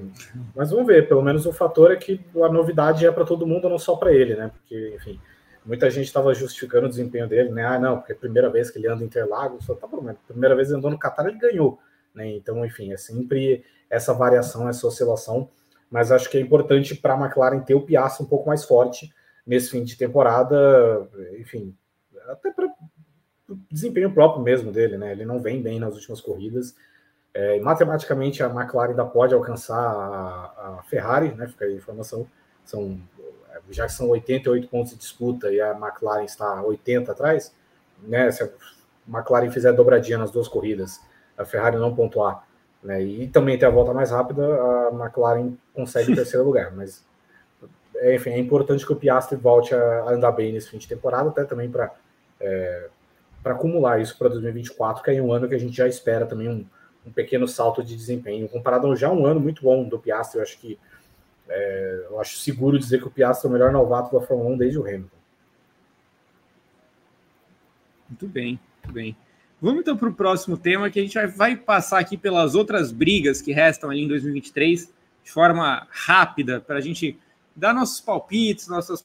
mas 0.54 0.70
vamos 0.70 0.86
ver, 0.86 1.06
pelo 1.06 1.22
menos 1.22 1.46
o 1.46 1.52
fator 1.52 1.92
é 1.92 1.96
que 1.96 2.20
a 2.42 2.48
novidade 2.48 3.06
é 3.06 3.12
para 3.12 3.24
todo 3.24 3.46
mundo, 3.46 3.68
não 3.68 3.78
só 3.78 3.96
para 3.96 4.12
ele, 4.12 4.34
né? 4.34 4.50
Porque, 4.52 4.94
enfim, 4.96 5.20
muita 5.64 5.88
gente 5.90 6.06
estava 6.06 6.34
justificando 6.34 6.86
o 6.86 6.88
desempenho 6.88 7.28
dele, 7.28 7.50
né? 7.50 7.64
Ah, 7.64 7.78
não, 7.78 7.98
porque 7.98 8.12
é 8.12 8.16
a 8.16 8.18
primeira 8.18 8.50
vez 8.50 8.70
que 8.70 8.78
ele 8.78 8.88
anda 8.88 9.02
em 9.02 9.06
Interlagos, 9.06 9.64
só 9.64 9.74
tá 9.74 9.86
bom, 9.86 10.12
primeira 10.26 10.56
vez 10.56 10.68
ele 10.68 10.78
andou 10.78 10.90
no 10.90 10.98
Qatar, 10.98 11.26
ele 11.26 11.38
ganhou, 11.38 11.78
né? 12.14 12.28
Então, 12.34 12.64
enfim, 12.64 12.92
é 12.92 12.96
sempre 12.96 13.64
essa 13.88 14.12
variação, 14.12 14.68
essa 14.68 14.86
oscilação 14.86 15.48
mas 15.90 16.12
acho 16.12 16.28
que 16.30 16.36
é 16.36 16.40
importante 16.40 16.94
para 16.94 17.14
a 17.14 17.18
McLaren 17.18 17.60
ter 17.60 17.74
o 17.74 17.80
Piastri 17.80 18.24
um 18.24 18.28
pouco 18.28 18.48
mais 18.48 18.64
forte 18.64 19.12
nesse 19.46 19.70
fim 19.70 19.82
de 19.82 19.96
temporada, 19.96 21.08
enfim, 21.38 21.74
até 22.28 22.50
para 22.50 22.68
desempenho 23.70 24.12
próprio 24.12 24.42
mesmo 24.42 24.72
dele, 24.72 24.96
né? 24.98 25.12
Ele 25.12 25.24
não 25.24 25.40
vem 25.40 25.62
bem 25.62 25.78
nas 25.78 25.94
últimas 25.94 26.20
corridas. 26.20 26.74
É, 27.32 27.60
matematicamente, 27.60 28.42
a 28.42 28.46
McLaren 28.46 28.90
ainda 28.90 29.04
pode 29.04 29.34
alcançar 29.34 29.78
a, 29.78 30.78
a, 30.78 30.82
Ferrari, 30.84 31.34
né? 31.34 31.46
Fica 31.48 31.64
aí 31.64 31.74
a 31.74 31.76
informação. 31.76 32.26
São, 32.64 33.00
já 33.70 33.86
que 33.86 33.92
são 33.92 34.08
88 34.08 34.68
pontos 34.68 34.92
de 34.92 34.98
disputa 34.98 35.50
e 35.50 35.60
a 35.60 35.72
McLaren 35.72 36.24
está 36.24 36.62
80 36.62 37.12
atrás, 37.12 37.54
né? 38.02 38.30
Se 38.30 38.42
a 38.42 38.48
McLaren 39.08 39.50
fizer 39.50 39.72
dobradinha 39.72 40.18
nas 40.18 40.30
duas 40.30 40.48
corridas, 40.48 41.00
a 41.36 41.44
Ferrari 41.44 41.76
não 41.76 41.94
pontuar 41.94 42.48
né? 42.82 43.02
E 43.02 43.28
também 43.28 43.58
ter 43.58 43.66
a 43.66 43.70
volta 43.70 43.92
mais 43.92 44.10
rápida, 44.10 44.42
a 44.42 44.90
McLaren 44.92 45.52
consegue 45.74 46.12
o 46.12 46.14
terceiro 46.16 46.44
lugar. 46.44 46.72
Mas, 46.74 47.04
é, 47.96 48.14
enfim, 48.14 48.30
é 48.30 48.38
importante 48.38 48.86
que 48.86 48.92
o 48.92 48.96
Piastri 48.96 49.36
volte 49.36 49.74
a 49.74 50.10
andar 50.10 50.32
bem 50.32 50.52
nesse 50.52 50.70
fim 50.70 50.78
de 50.78 50.88
temporada, 50.88 51.28
até 51.28 51.44
também 51.44 51.70
para 51.70 51.92
é, 52.40 52.88
para 53.48 53.54
acumular 53.54 53.98
isso 53.98 54.14
para 54.18 54.28
2024, 54.28 55.02
que 55.02 55.10
é 55.10 55.22
um 55.22 55.32
ano 55.32 55.48
que 55.48 55.54
a 55.54 55.58
gente 55.58 55.74
já 55.74 55.88
espera 55.88 56.26
também 56.26 56.50
um, 56.50 56.66
um 57.06 57.10
pequeno 57.10 57.48
salto 57.48 57.82
de 57.82 57.96
desempenho. 57.96 58.46
Comparado 58.46 58.92
a 58.92 58.94
já 58.94 59.10
um 59.10 59.24
ano 59.24 59.40
muito 59.40 59.62
bom 59.62 59.88
do 59.88 59.98
Piastri, 59.98 60.38
eu 60.38 60.42
acho 60.42 60.58
que 60.58 60.78
é, 61.48 62.06
eu 62.10 62.20
acho 62.20 62.36
seguro 62.36 62.78
dizer 62.78 63.00
que 63.00 63.08
o 63.08 63.10
Piastri 63.10 63.46
é 63.46 63.48
o 63.48 63.52
melhor 63.54 63.72
novato 63.72 64.14
da 64.14 64.24
Fórmula 64.24 64.50
1 64.50 64.58
desde 64.58 64.78
o 64.78 64.82
Hamilton. 64.82 65.16
Muito 68.10 68.26
bem, 68.26 68.60
muito 68.84 68.94
bem. 68.94 69.16
Vamos 69.62 69.80
então 69.80 69.96
para 69.96 70.10
o 70.10 70.14
próximo 70.14 70.58
tema, 70.58 70.90
que 70.90 71.00
a 71.00 71.02
gente 71.02 71.18
vai 71.28 71.56
passar 71.56 72.00
aqui 72.00 72.18
pelas 72.18 72.54
outras 72.54 72.92
brigas 72.92 73.40
que 73.40 73.50
restam 73.50 73.88
ali 73.88 74.02
em 74.02 74.08
2023, 74.08 74.92
de 75.24 75.30
forma 75.30 75.86
rápida, 75.90 76.60
para 76.60 76.76
a 76.76 76.82
gente 76.82 77.18
dar 77.56 77.72
nossos 77.72 77.98
palpites, 77.98 78.68
nossas 78.68 79.02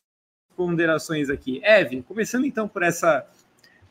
ponderações 0.53 1.29
aqui. 1.29 1.61
Eve, 1.63 2.01
começando 2.01 2.45
então 2.45 2.67
por 2.67 2.83
essa. 2.83 3.25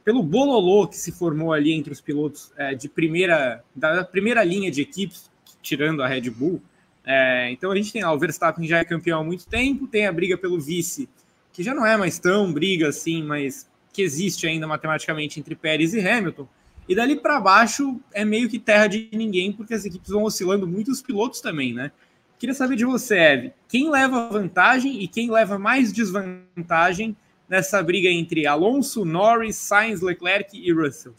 Pelo 0.05 0.23
bololô 0.23 0.87
que 0.87 0.97
se 0.97 1.13
formou 1.13 1.53
ali 1.53 1.73
entre 1.73 1.93
os 1.93 2.01
pilotos 2.01 2.53
é, 2.57 2.75
de 2.75 2.89
primeira, 2.89 3.63
da 3.75 4.05
primeira 4.05 4.43
linha 4.43 4.71
de 4.71 4.81
equipes, 4.83 5.31
tirando 5.63 6.03
a 6.03 6.09
Red 6.09 6.29
Bull. 6.31 6.61
É, 7.05 7.51
então 7.51 7.71
a 7.71 7.77
gente 7.77 7.93
tem 7.93 8.03
lá 8.03 8.13
o 8.13 8.19
Verstappen 8.19 8.67
já 8.67 8.79
é 8.79 8.85
campeão 8.85 9.21
há 9.21 9.25
muito 9.25 9.47
tempo, 9.47 9.87
tem 9.87 10.07
a 10.07 10.13
briga 10.13 10.37
pelo 10.37 10.61
vice, 10.61 11.09
que 11.53 11.63
já 11.63 11.75
não 11.75 11.85
é 11.85 11.97
mais 11.97 12.19
tão 12.19 12.53
briga 12.53 12.89
assim, 12.89 13.23
mas 13.23 13.69
que 13.93 14.03
existe 14.03 14.47
ainda 14.47 14.67
matematicamente 14.67 15.39
entre 15.39 15.55
Pérez 15.55 15.95
e 15.95 16.01
Hamilton. 16.01 16.49
E 16.89 16.95
dali 16.95 17.17
para 17.17 17.41
baixo 17.41 18.01
é 18.13 18.25
meio 18.25 18.49
que 18.49 18.59
terra 18.59 18.87
de 18.87 19.09
ninguém, 19.13 19.53
porque 19.53 19.75
as 19.75 19.85
equipes 19.85 20.11
vão 20.11 20.25
oscilando 20.25 20.67
muito, 20.67 20.91
os 20.91 21.03
pilotos 21.03 21.41
também, 21.41 21.73
né? 21.73 21.93
Queria 22.39 22.55
saber 22.55 22.75
de 22.75 22.85
você, 22.85 23.17
Eve, 23.17 23.53
quem 23.69 23.89
leva 23.89 24.29
vantagem 24.29 25.01
e 25.01 25.07
quem 25.07 25.31
leva 25.31 25.59
mais 25.59 25.93
desvantagem 25.93 27.17
nessa 27.53 27.83
briga 27.83 28.09
entre 28.09 28.47
Alonso, 28.47 29.05
Norris, 29.05 29.57
Sainz, 29.57 30.01
Leclerc 30.01 30.59
e 30.59 30.73
Russell? 30.73 31.13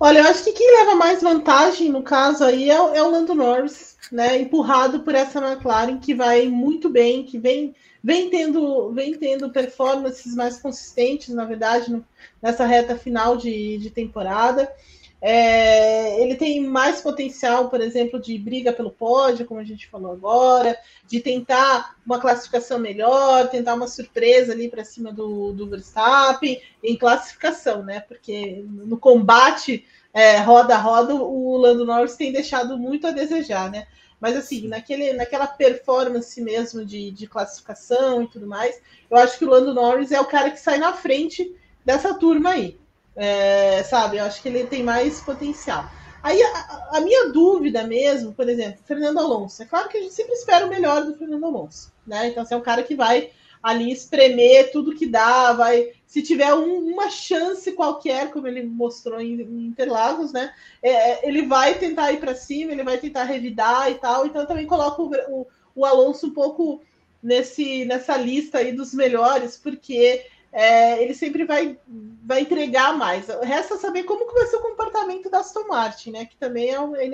Olha, 0.00 0.20
eu 0.20 0.28
acho 0.28 0.44
que 0.44 0.52
quem 0.52 0.78
leva 0.78 0.94
mais 0.94 1.20
vantagem 1.20 1.90
no 1.90 2.02
caso 2.02 2.42
aí 2.42 2.70
é, 2.70 2.74
é 2.74 3.02
o 3.02 3.10
Lando 3.10 3.34
Norris, 3.34 3.98
né? 4.10 4.40
Empurrado 4.40 5.00
por 5.00 5.14
essa 5.14 5.40
McLaren 5.40 5.98
que 5.98 6.14
vai 6.14 6.48
muito 6.48 6.88
bem, 6.88 7.22
que 7.22 7.38
vem 7.38 7.74
vem 8.02 8.30
tendo, 8.30 8.90
vem 8.92 9.12
tendo 9.12 9.50
performances 9.50 10.34
mais 10.34 10.58
consistentes, 10.58 11.34
na 11.34 11.44
verdade, 11.44 11.90
no, 11.90 12.02
nessa 12.40 12.64
reta 12.64 12.96
final 12.96 13.36
de, 13.36 13.76
de 13.76 13.90
temporada. 13.90 14.72
É, 15.20 16.22
ele 16.22 16.36
tem 16.36 16.60
mais 16.60 17.00
potencial, 17.00 17.68
por 17.68 17.80
exemplo, 17.80 18.20
de 18.20 18.38
briga 18.38 18.72
pelo 18.72 18.90
pódio, 18.90 19.46
como 19.46 19.58
a 19.58 19.64
gente 19.64 19.88
falou 19.88 20.12
agora, 20.12 20.78
de 21.06 21.20
tentar 21.20 21.96
uma 22.06 22.20
classificação 22.20 22.78
melhor, 22.78 23.48
tentar 23.48 23.74
uma 23.74 23.88
surpresa 23.88 24.52
ali 24.52 24.68
para 24.68 24.84
cima 24.84 25.12
do, 25.12 25.52
do 25.52 25.68
Verstappen 25.68 26.60
em 26.82 26.96
classificação, 26.96 27.82
né? 27.82 28.00
Porque 28.00 28.64
no 28.66 28.96
combate 28.96 29.84
é, 30.14 30.38
roda 30.38 30.74
a 30.74 30.78
roda, 30.78 31.14
o 31.14 31.56
Lando 31.56 31.84
Norris 31.84 32.16
tem 32.16 32.32
deixado 32.32 32.78
muito 32.78 33.06
a 33.06 33.10
desejar, 33.10 33.70
né? 33.70 33.86
Mas 34.20 34.36
assim, 34.36 34.66
naquele, 34.68 35.12
naquela 35.12 35.46
performance 35.46 36.40
mesmo 36.40 36.84
de, 36.84 37.10
de 37.10 37.26
classificação 37.26 38.22
e 38.22 38.28
tudo 38.28 38.46
mais, 38.46 38.80
eu 39.10 39.16
acho 39.16 39.38
que 39.38 39.44
o 39.44 39.50
Lando 39.50 39.74
Norris 39.74 40.12
é 40.12 40.20
o 40.20 40.26
cara 40.26 40.50
que 40.50 40.60
sai 40.60 40.78
na 40.78 40.92
frente 40.92 41.54
dessa 41.84 42.14
turma 42.14 42.50
aí. 42.50 42.78
É, 43.20 43.82
sabe? 43.82 44.18
Eu 44.18 44.24
acho 44.24 44.40
que 44.40 44.48
ele 44.48 44.64
tem 44.64 44.82
mais 44.82 45.20
potencial. 45.20 45.90
Aí 46.22 46.40
a, 46.40 46.88
a, 46.92 47.00
minha 47.00 47.30
dúvida 47.30 47.84
mesmo, 47.84 48.32
por 48.32 48.48
exemplo, 48.48 48.80
Fernando 48.84 49.18
Alonso. 49.18 49.62
É 49.62 49.66
claro 49.66 49.88
que 49.88 49.98
a 49.98 50.00
gente 50.00 50.14
sempre 50.14 50.34
espera 50.34 50.64
o 50.64 50.68
melhor 50.68 51.04
do 51.04 51.16
Fernando 51.16 51.44
Alonso, 51.44 51.92
né? 52.06 52.28
Então, 52.28 52.44
você 52.44 52.54
é 52.54 52.56
um 52.56 52.62
cara 52.62 52.82
que 52.82 52.94
vai 52.94 53.30
ali 53.60 53.90
espremer 53.90 54.70
tudo 54.70 54.94
que 54.94 55.06
dá, 55.06 55.52
vai. 55.52 55.92
Se 56.06 56.22
tiver 56.22 56.54
um, 56.54 56.92
uma 56.92 57.10
chance 57.10 57.72
qualquer, 57.72 58.30
como 58.30 58.46
ele 58.46 58.62
mostrou 58.62 59.20
em, 59.20 59.40
em 59.40 59.66
Interlagos, 59.66 60.32
né? 60.32 60.52
É, 60.80 60.90
é 60.90 61.28
ele 61.28 61.42
vai 61.42 61.78
tentar 61.78 62.12
ir 62.12 62.20
para 62.20 62.36
cima, 62.36 62.72
ele 62.72 62.84
vai 62.84 62.98
tentar 62.98 63.24
revidar 63.24 63.90
e 63.90 63.94
tal. 63.94 64.26
Então, 64.26 64.42
eu 64.42 64.48
também 64.48 64.66
coloco 64.66 65.02
o, 65.02 65.40
o, 65.40 65.46
o 65.74 65.84
Alonso 65.84 66.28
um 66.28 66.32
pouco 66.32 66.80
nesse, 67.22 67.84
nessa 67.84 68.16
lista 68.16 68.58
aí 68.58 68.72
dos 68.72 68.94
melhores, 68.94 69.56
porque 69.56 70.24
é, 70.52 71.02
ele 71.02 71.14
sempre 71.14 71.44
vai, 71.44 71.78
vai 72.24 72.40
entregar 72.40 72.96
mais. 72.96 73.26
Resta 73.42 73.76
saber 73.76 74.04
como 74.04 74.26
que 74.26 74.34
vai 74.34 74.46
ser 74.46 74.56
o 74.56 74.62
comportamento 74.62 75.30
da 75.30 75.40
Aston 75.40 75.66
Martin, 75.68 76.12
né? 76.12 76.24
Que 76.24 76.36
também 76.36 76.70
é, 76.70 76.80
um, 76.80 76.96
é, 76.96 77.06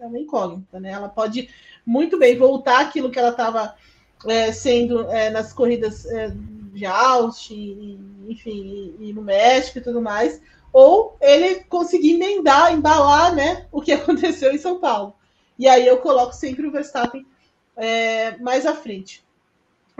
é 0.00 0.06
uma 0.06 0.18
incógnita, 0.18 0.78
né? 0.78 0.90
Ela 0.92 1.08
pode 1.08 1.48
muito 1.84 2.18
bem 2.18 2.36
voltar 2.36 2.80
aquilo 2.80 3.10
que 3.10 3.18
ela 3.18 3.30
estava 3.30 3.74
é, 4.26 4.52
sendo 4.52 5.10
é, 5.10 5.30
nas 5.30 5.52
corridas 5.52 6.04
é, 6.06 6.32
de 6.72 6.86
Austin, 6.86 7.98
enfim, 8.28 8.96
e, 8.98 9.08
e, 9.08 9.12
no 9.12 9.22
México 9.22 9.78
e 9.78 9.82
tudo 9.82 10.00
mais, 10.00 10.40
ou 10.72 11.16
ele 11.20 11.64
conseguir 11.64 12.14
emendar, 12.14 12.72
embalar, 12.72 13.34
né? 13.34 13.66
O 13.72 13.80
que 13.80 13.92
aconteceu 13.92 14.52
em 14.52 14.58
São 14.58 14.78
Paulo. 14.78 15.14
E 15.58 15.68
aí 15.68 15.86
eu 15.86 15.98
coloco 15.98 16.34
sempre 16.34 16.66
o 16.66 16.72
Verstappen 16.72 17.26
é, 17.76 18.36
mais 18.38 18.66
à 18.66 18.74
frente. 18.74 19.21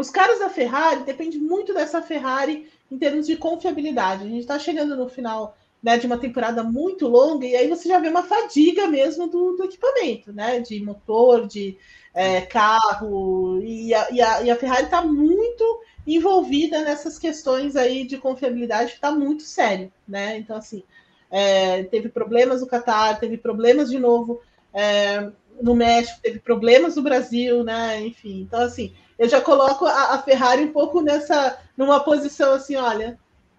Os 0.02 0.10
caras 0.10 0.40
da 0.40 0.50
Ferrari 0.50 1.04
depende 1.04 1.38
muito 1.38 1.72
dessa 1.72 2.02
Ferrari 2.02 2.68
em 2.90 2.98
termos 2.98 3.24
de 3.24 3.36
confiabilidade. 3.36 4.24
A 4.24 4.26
gente 4.26 4.40
está 4.40 4.58
chegando 4.58 4.96
no 4.96 5.08
final 5.08 5.56
né, 5.80 5.96
de 5.96 6.08
uma 6.08 6.18
temporada 6.18 6.64
muito 6.64 7.06
longa 7.06 7.46
e 7.46 7.54
aí 7.54 7.68
você 7.68 7.88
já 7.88 8.00
vê 8.00 8.08
uma 8.08 8.24
fadiga 8.24 8.88
mesmo 8.88 9.28
do, 9.28 9.52
do 9.52 9.62
equipamento, 9.62 10.32
né? 10.32 10.58
De 10.58 10.84
motor, 10.84 11.46
de 11.46 11.78
é, 12.12 12.40
carro 12.40 13.60
e 13.62 13.94
a, 13.94 14.10
e 14.10 14.20
a, 14.20 14.42
e 14.42 14.50
a 14.50 14.56
Ferrari 14.56 14.86
está 14.86 15.02
muito 15.02 15.64
envolvida 16.04 16.82
nessas 16.82 17.16
questões 17.16 17.76
aí 17.76 18.04
de 18.04 18.18
confiabilidade 18.18 18.90
que 18.90 18.96
está 18.96 19.12
muito 19.12 19.44
sério, 19.44 19.92
né? 20.06 20.36
Então 20.36 20.56
assim 20.56 20.82
é, 21.30 21.84
teve 21.84 22.08
problemas 22.08 22.60
no 22.60 22.66
Qatar, 22.66 23.20
teve 23.20 23.36
problemas 23.36 23.88
de 23.88 24.00
novo 24.00 24.40
é, 24.74 25.30
no 25.62 25.74
México, 25.74 26.20
teve 26.20 26.40
problemas 26.40 26.96
no 26.96 27.02
Brasil, 27.02 27.62
né? 27.62 28.00
Enfim, 28.00 28.42
então 28.42 28.60
assim 28.60 28.92
eu 29.22 29.28
já 29.28 29.40
coloco 29.40 29.86
a, 29.86 30.14
a, 30.14 30.18
Ferrari 30.22 30.64
um 30.64 30.72
pouco 30.72 31.00
nessa, 31.00 31.56
numa 31.76 32.00
posição 32.00 32.54
assim, 32.54 32.74
olha, 32.74 33.16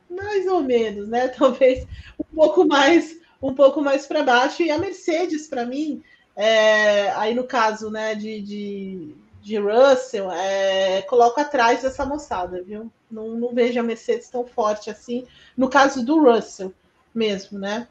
mais 0.10 0.46
ou 0.46 0.62
menos, 0.62 1.08
né? 1.08 1.30
Talvez 1.40 1.88
um 2.20 2.36
pouco 2.36 2.66
mais, 2.66 3.18
um 3.42 3.54
pouco 3.54 3.82
mais 3.82 4.06
para 4.06 4.24
baixo. 4.24 4.62
E 4.62 4.70
a 4.70 4.78
Mercedes, 4.78 5.48
para 5.48 5.66
mim, 5.66 6.04
é, 6.36 7.12
aí 7.12 7.34
no 7.34 7.46
caso, 7.46 7.90
né, 7.90 8.14
de, 8.14 8.42
de, 8.42 9.16
de 9.42 9.58
Russell, 9.58 10.30
é, 10.34 11.02
coloco 11.04 11.40
atrás 11.40 11.82
dessa 11.82 12.06
moçada, 12.06 12.62
viu? 12.62 12.92
Não, 13.10 13.30
não 13.30 13.54
vejo 13.54 13.80
a 13.80 13.84
Mercedes 13.84 14.30
tão 14.30 14.46
forte 14.46 14.90
assim. 14.90 15.26
No 15.56 15.70
caso 15.70 16.04
do 16.04 16.22
Russell 16.22 16.74
mesmo, 17.16 17.58
né? 17.58 17.88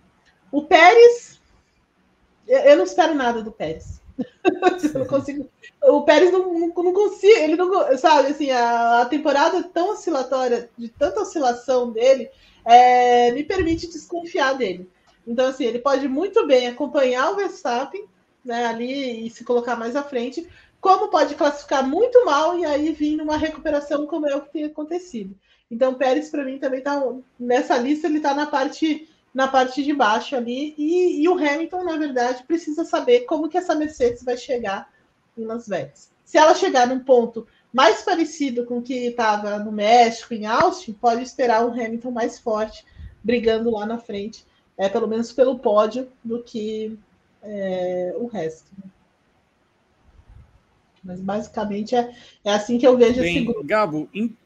O 0.50 0.64
Pérez, 0.64 1.40
eu 2.46 2.76
não 2.76 2.84
espero 2.84 3.14
nada 3.14 3.42
do 3.42 3.50
Pérez. 3.50 4.01
não 4.94 5.06
consigo. 5.06 5.48
O 5.82 6.02
Pérez 6.02 6.32
não, 6.32 6.52
não, 6.52 6.68
não 6.68 6.92
consigo, 6.92 7.38
ele 7.38 7.56
não 7.56 7.96
sabe 7.98 8.28
assim, 8.28 8.50
a, 8.50 9.02
a, 9.02 9.06
temporada 9.06 9.62
tão 9.64 9.90
oscilatória, 9.90 10.70
de 10.76 10.88
tanta 10.88 11.20
oscilação 11.20 11.90
dele, 11.90 12.30
é, 12.64 13.32
me 13.32 13.42
permite 13.42 13.88
desconfiar 13.88 14.54
dele. 14.54 14.88
Então, 15.26 15.46
assim, 15.46 15.64
ele 15.64 15.78
pode 15.78 16.08
muito 16.08 16.46
bem 16.46 16.68
acompanhar 16.68 17.30
o 17.30 17.36
Verstappen 17.36 18.04
né, 18.44 18.66
ali 18.66 19.26
e 19.26 19.30
se 19.30 19.44
colocar 19.44 19.76
mais 19.76 19.96
à 19.96 20.02
frente, 20.02 20.48
como 20.80 21.08
pode 21.08 21.34
classificar 21.36 21.86
muito 21.86 22.24
mal 22.24 22.58
e 22.58 22.64
aí 22.64 22.92
vir 22.92 23.16
numa 23.16 23.36
recuperação 23.36 24.06
como 24.06 24.28
é 24.28 24.34
o 24.34 24.42
que 24.42 24.52
tem 24.52 24.64
acontecido. 24.64 25.34
Então, 25.70 25.94
Pérez, 25.94 26.28
para 26.28 26.44
mim, 26.44 26.58
também 26.58 26.80
está 26.80 27.02
nessa 27.38 27.78
lista, 27.78 28.06
ele 28.06 28.18
está 28.18 28.34
na 28.34 28.46
parte 28.46 29.08
na 29.34 29.48
parte 29.48 29.82
de 29.82 29.92
baixo 29.92 30.36
ali. 30.36 30.74
E, 30.76 31.22
e, 31.22 31.28
o 31.28 31.34
Hamilton, 31.34 31.84
na 31.84 31.96
verdade, 31.96 32.44
precisa 32.44 32.84
saber 32.84 33.20
como 33.20 33.48
que 33.48 33.58
essa 33.58 33.74
Mercedes 33.74 34.22
vai 34.22 34.36
chegar 34.36 34.90
em 35.36 35.44
Las 35.44 35.66
Vegas. 35.66 36.10
Se 36.24 36.38
ela 36.38 36.54
chegar 36.54 36.86
num 36.86 37.00
ponto 37.00 37.46
mais 37.72 38.02
parecido 38.02 38.66
com 38.66 38.78
o 38.78 38.82
que 38.82 38.94
estava 39.06 39.58
no 39.58 39.72
México, 39.72 40.34
em 40.34 40.44
Austin, 40.44 40.92
pode 40.92 41.22
esperar 41.22 41.64
um 41.64 41.72
Hamilton 41.72 42.10
mais 42.10 42.38
forte, 42.38 42.84
brigando 43.22 43.70
lá 43.70 43.86
na 43.86 43.98
frente, 43.98 44.44
é, 44.76 44.88
pelo 44.88 45.08
menos 45.08 45.32
pelo 45.32 45.58
pódio, 45.58 46.10
do 46.22 46.42
que 46.42 46.98
é, 47.42 48.14
o 48.16 48.26
resto. 48.26 48.70
Mas 51.02 51.20
basicamente 51.20 51.96
é, 51.96 52.14
é 52.44 52.52
assim 52.52 52.78
que 52.78 52.86
eu 52.86 52.96
vejo 52.96 53.20
Bem, 53.20 53.36
esse 53.36 53.44
grupo. 53.44 53.64
Gabo, 53.64 54.08
in... 54.14 54.36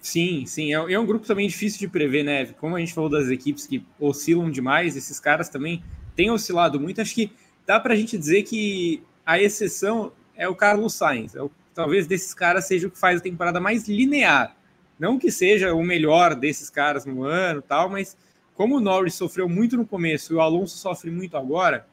Sim, 0.00 0.46
sim. 0.46 0.74
É, 0.74 0.92
é, 0.92 0.98
um 0.98 1.06
grupo 1.06 1.26
também 1.26 1.48
difícil 1.48 1.78
de 1.78 1.88
prever, 1.88 2.22
né? 2.22 2.46
Como 2.46 2.76
a 2.76 2.80
gente 2.80 2.94
falou 2.94 3.10
das 3.10 3.28
equipes 3.28 3.66
que 3.66 3.84
oscilam 3.98 4.50
demais, 4.50 4.96
esses 4.96 5.18
caras 5.18 5.48
também 5.48 5.82
têm 6.14 6.30
oscilado 6.30 6.80
muito. 6.80 7.00
Acho 7.00 7.14
que 7.14 7.32
dá 7.66 7.78
para 7.78 7.94
a 7.94 7.96
gente 7.96 8.16
dizer 8.16 8.42
que 8.44 9.02
a 9.26 9.40
exceção 9.40 10.12
é 10.36 10.48
o 10.48 10.54
Carlos 10.54 10.94
Sainz. 10.94 11.34
É 11.34 11.42
o, 11.42 11.50
talvez 11.74 12.06
desses 12.06 12.32
caras 12.32 12.66
seja 12.66 12.86
o 12.86 12.90
que 12.90 12.98
faz 12.98 13.20
a 13.20 13.22
temporada 13.22 13.60
mais 13.60 13.88
linear. 13.88 14.56
Não 14.98 15.18
que 15.18 15.30
seja 15.30 15.74
o 15.74 15.82
melhor 15.82 16.34
desses 16.34 16.70
caras 16.70 17.04
no 17.04 17.22
ano 17.22 17.62
tal, 17.62 17.88
mas 17.88 18.16
como 18.54 18.76
o 18.76 18.80
Norris 18.80 19.14
sofreu 19.14 19.48
muito 19.48 19.76
no 19.76 19.86
começo 19.86 20.32
e 20.32 20.36
o 20.36 20.40
Alonso 20.40 20.76
sofre 20.76 21.10
muito 21.10 21.36
agora, 21.36 21.86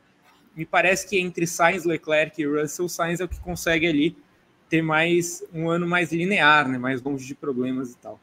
me 0.56 0.66
parece 0.66 1.08
que 1.08 1.20
entre 1.20 1.46
Sainz, 1.46 1.84
Leclerc 1.84 2.42
e 2.42 2.48
Russell, 2.48 2.90
Sainz 2.90 3.20
é 3.20 3.26
o 3.26 3.28
que 3.28 3.40
consegue 3.40 3.86
ali 3.86 4.18
ter 4.70 4.82
mais 4.82 5.44
um 5.54 5.70
ano 5.70 5.88
mais 5.88 6.12
linear, 6.12 6.68
né, 6.68 6.78
mais 6.78 7.02
longe 7.02 7.26
de 7.26 7.36
problemas 7.36 7.92
e 7.92 7.98
tal. 7.98 8.20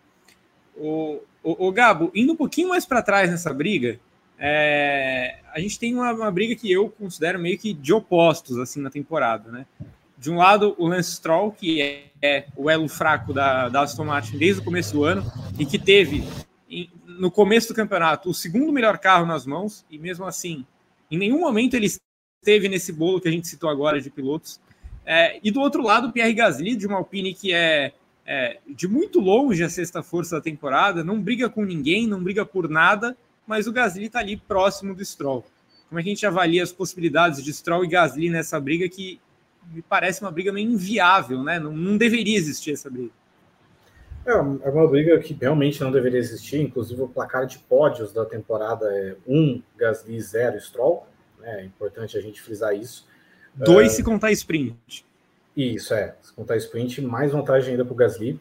O, 0.77 1.21
o, 1.43 1.69
o 1.69 1.73
Gabo, 1.73 2.11
indo 2.15 2.33
um 2.33 2.37
pouquinho 2.37 2.69
mais 2.69 2.87
para 2.87 3.03
trás 3.03 3.31
nessa 3.31 3.53
briga, 3.53 4.01
é, 4.39 5.39
a 5.53 5.61
gente 5.61 5.79
tem 5.79 5.95
uma, 5.95 6.13
uma, 6.13 6.31
briga 6.31 6.57
que 6.57 6.71
eu 6.71 6.89
considero 6.91 7.39
meio 7.39 7.57
que 7.57 7.73
de 7.73 7.93
opostos 7.93 8.59
assim 8.59 8.81
na 8.81 8.91
temporada, 8.91 9.53
né? 9.53 9.67
De 10.19 10.31
um 10.31 10.37
lado, 10.37 10.75
o 10.79 10.87
Lance 10.89 11.13
Stroll, 11.13 11.53
que 11.53 11.81
é, 11.81 12.07
é 12.21 12.47
o 12.57 12.69
elo 12.69 12.89
fraco 12.89 13.33
da, 13.33 13.69
da 13.69 13.83
Aston 13.83 14.05
Martin 14.05 14.39
desde 14.39 14.61
o 14.61 14.65
começo 14.65 14.93
do 14.95 15.05
ano 15.05 15.25
e 15.59 15.65
que 15.65 15.79
teve 15.79 16.25
em, 16.69 16.91
no 17.07 17.31
começo 17.31 17.69
do 17.69 17.75
campeonato 17.75 18.31
o 18.31 18.35
segundo 18.35 18.73
melhor 18.73 18.99
carro 18.99 19.27
nas 19.27 19.47
mãos 19.47 19.85
e 19.91 19.99
mesmo 19.99 20.25
assim, 20.25 20.65
em 21.11 21.19
nenhum 21.19 21.41
momento 21.41 21.75
ele 21.75 21.87
esteve 21.87 22.69
nesse 22.69 22.93
bolo 22.93 23.21
que 23.21 23.29
a 23.29 23.33
gente 23.33 23.47
citou 23.47 23.71
agora 23.71 24.01
de 24.01 24.11
pilotos. 24.11 24.61
É, 25.05 25.39
e 25.43 25.51
do 25.51 25.61
outro 25.61 25.83
lado, 25.83 26.09
o 26.09 26.13
Pierre 26.13 26.35
Gasly, 26.35 26.77
de 26.77 26.87
uma 26.87 26.99
Alpine 26.99 27.35
que 27.35 27.53
é, 27.53 27.93
é, 28.25 28.59
de 28.69 28.87
muito 28.87 29.21
longe 29.21 29.63
a 29.65 29.69
sexta 29.69 30.03
força 30.03 30.37
da 30.37 30.43
temporada, 30.43 31.03
não 31.03 31.21
briga 31.21 31.49
com 31.49 31.65
ninguém, 31.65 32.07
não 32.07 32.23
briga 32.23 32.47
por 32.47 32.69
nada, 32.69 33.17
mas 33.47 33.67
o 33.67 33.73
Gasly 33.73 34.07
está 34.07 34.21
ali 34.21 34.37
próximo 34.37 34.95
do 34.95 35.05
Stroll. 35.05 35.45
Como 35.89 35.99
é 35.99 36.03
que 36.03 36.09
a 36.09 36.13
gente 36.13 36.27
avalia 36.27 36.63
as 36.63 36.73
possibilidades 36.73 37.43
de 37.43 37.53
Stroll 37.53 37.85
e 37.85 37.89
Gasly 37.89 38.31
nessa 38.31 38.59
briga 38.59 38.89
que 38.89 39.21
me 39.71 39.83
parece 39.83 40.23
uma 40.23 40.31
briga 40.31 40.53
meio 40.53 40.71
inviável, 40.71 41.43
né? 41.43 41.59
Não, 41.59 41.73
não 41.73 41.97
deveria 41.97 42.37
existir 42.37 42.73
essa 42.73 42.89
briga. 42.89 43.11
É, 44.25 44.33
é 44.33 44.71
uma 44.71 44.89
briga 44.89 45.19
que 45.19 45.35
realmente 45.35 45.81
não 45.81 45.91
deveria 45.91 46.19
existir, 46.19 46.61
inclusive 46.61 47.03
o 47.03 47.09
placar 47.09 47.45
de 47.45 47.59
pódios 47.59 48.13
da 48.13 48.25
temporada 48.25 48.87
é 48.87 49.17
1 49.27 49.37
um, 49.37 49.63
Gasly 49.77 50.21
0 50.21 50.61
Stroll, 50.61 51.07
né? 51.41 51.63
é 51.63 51.65
importante 51.65 52.17
a 52.17 52.21
gente 52.21 52.41
frisar 52.41 52.75
isso. 52.75 53.07
Dois 53.55 53.93
uh, 53.93 53.97
se 53.97 54.03
contar 54.03 54.33
sprint. 54.33 55.05
Isso, 55.57 55.93
é. 55.95 56.15
Se 56.23 56.33
contar 56.33 56.57
sprint, 56.57 57.01
mais 57.03 57.33
vantagem 57.33 57.73
ainda 57.73 57.85
para 57.85 57.93
o 57.93 57.97
Gasly. 57.97 58.39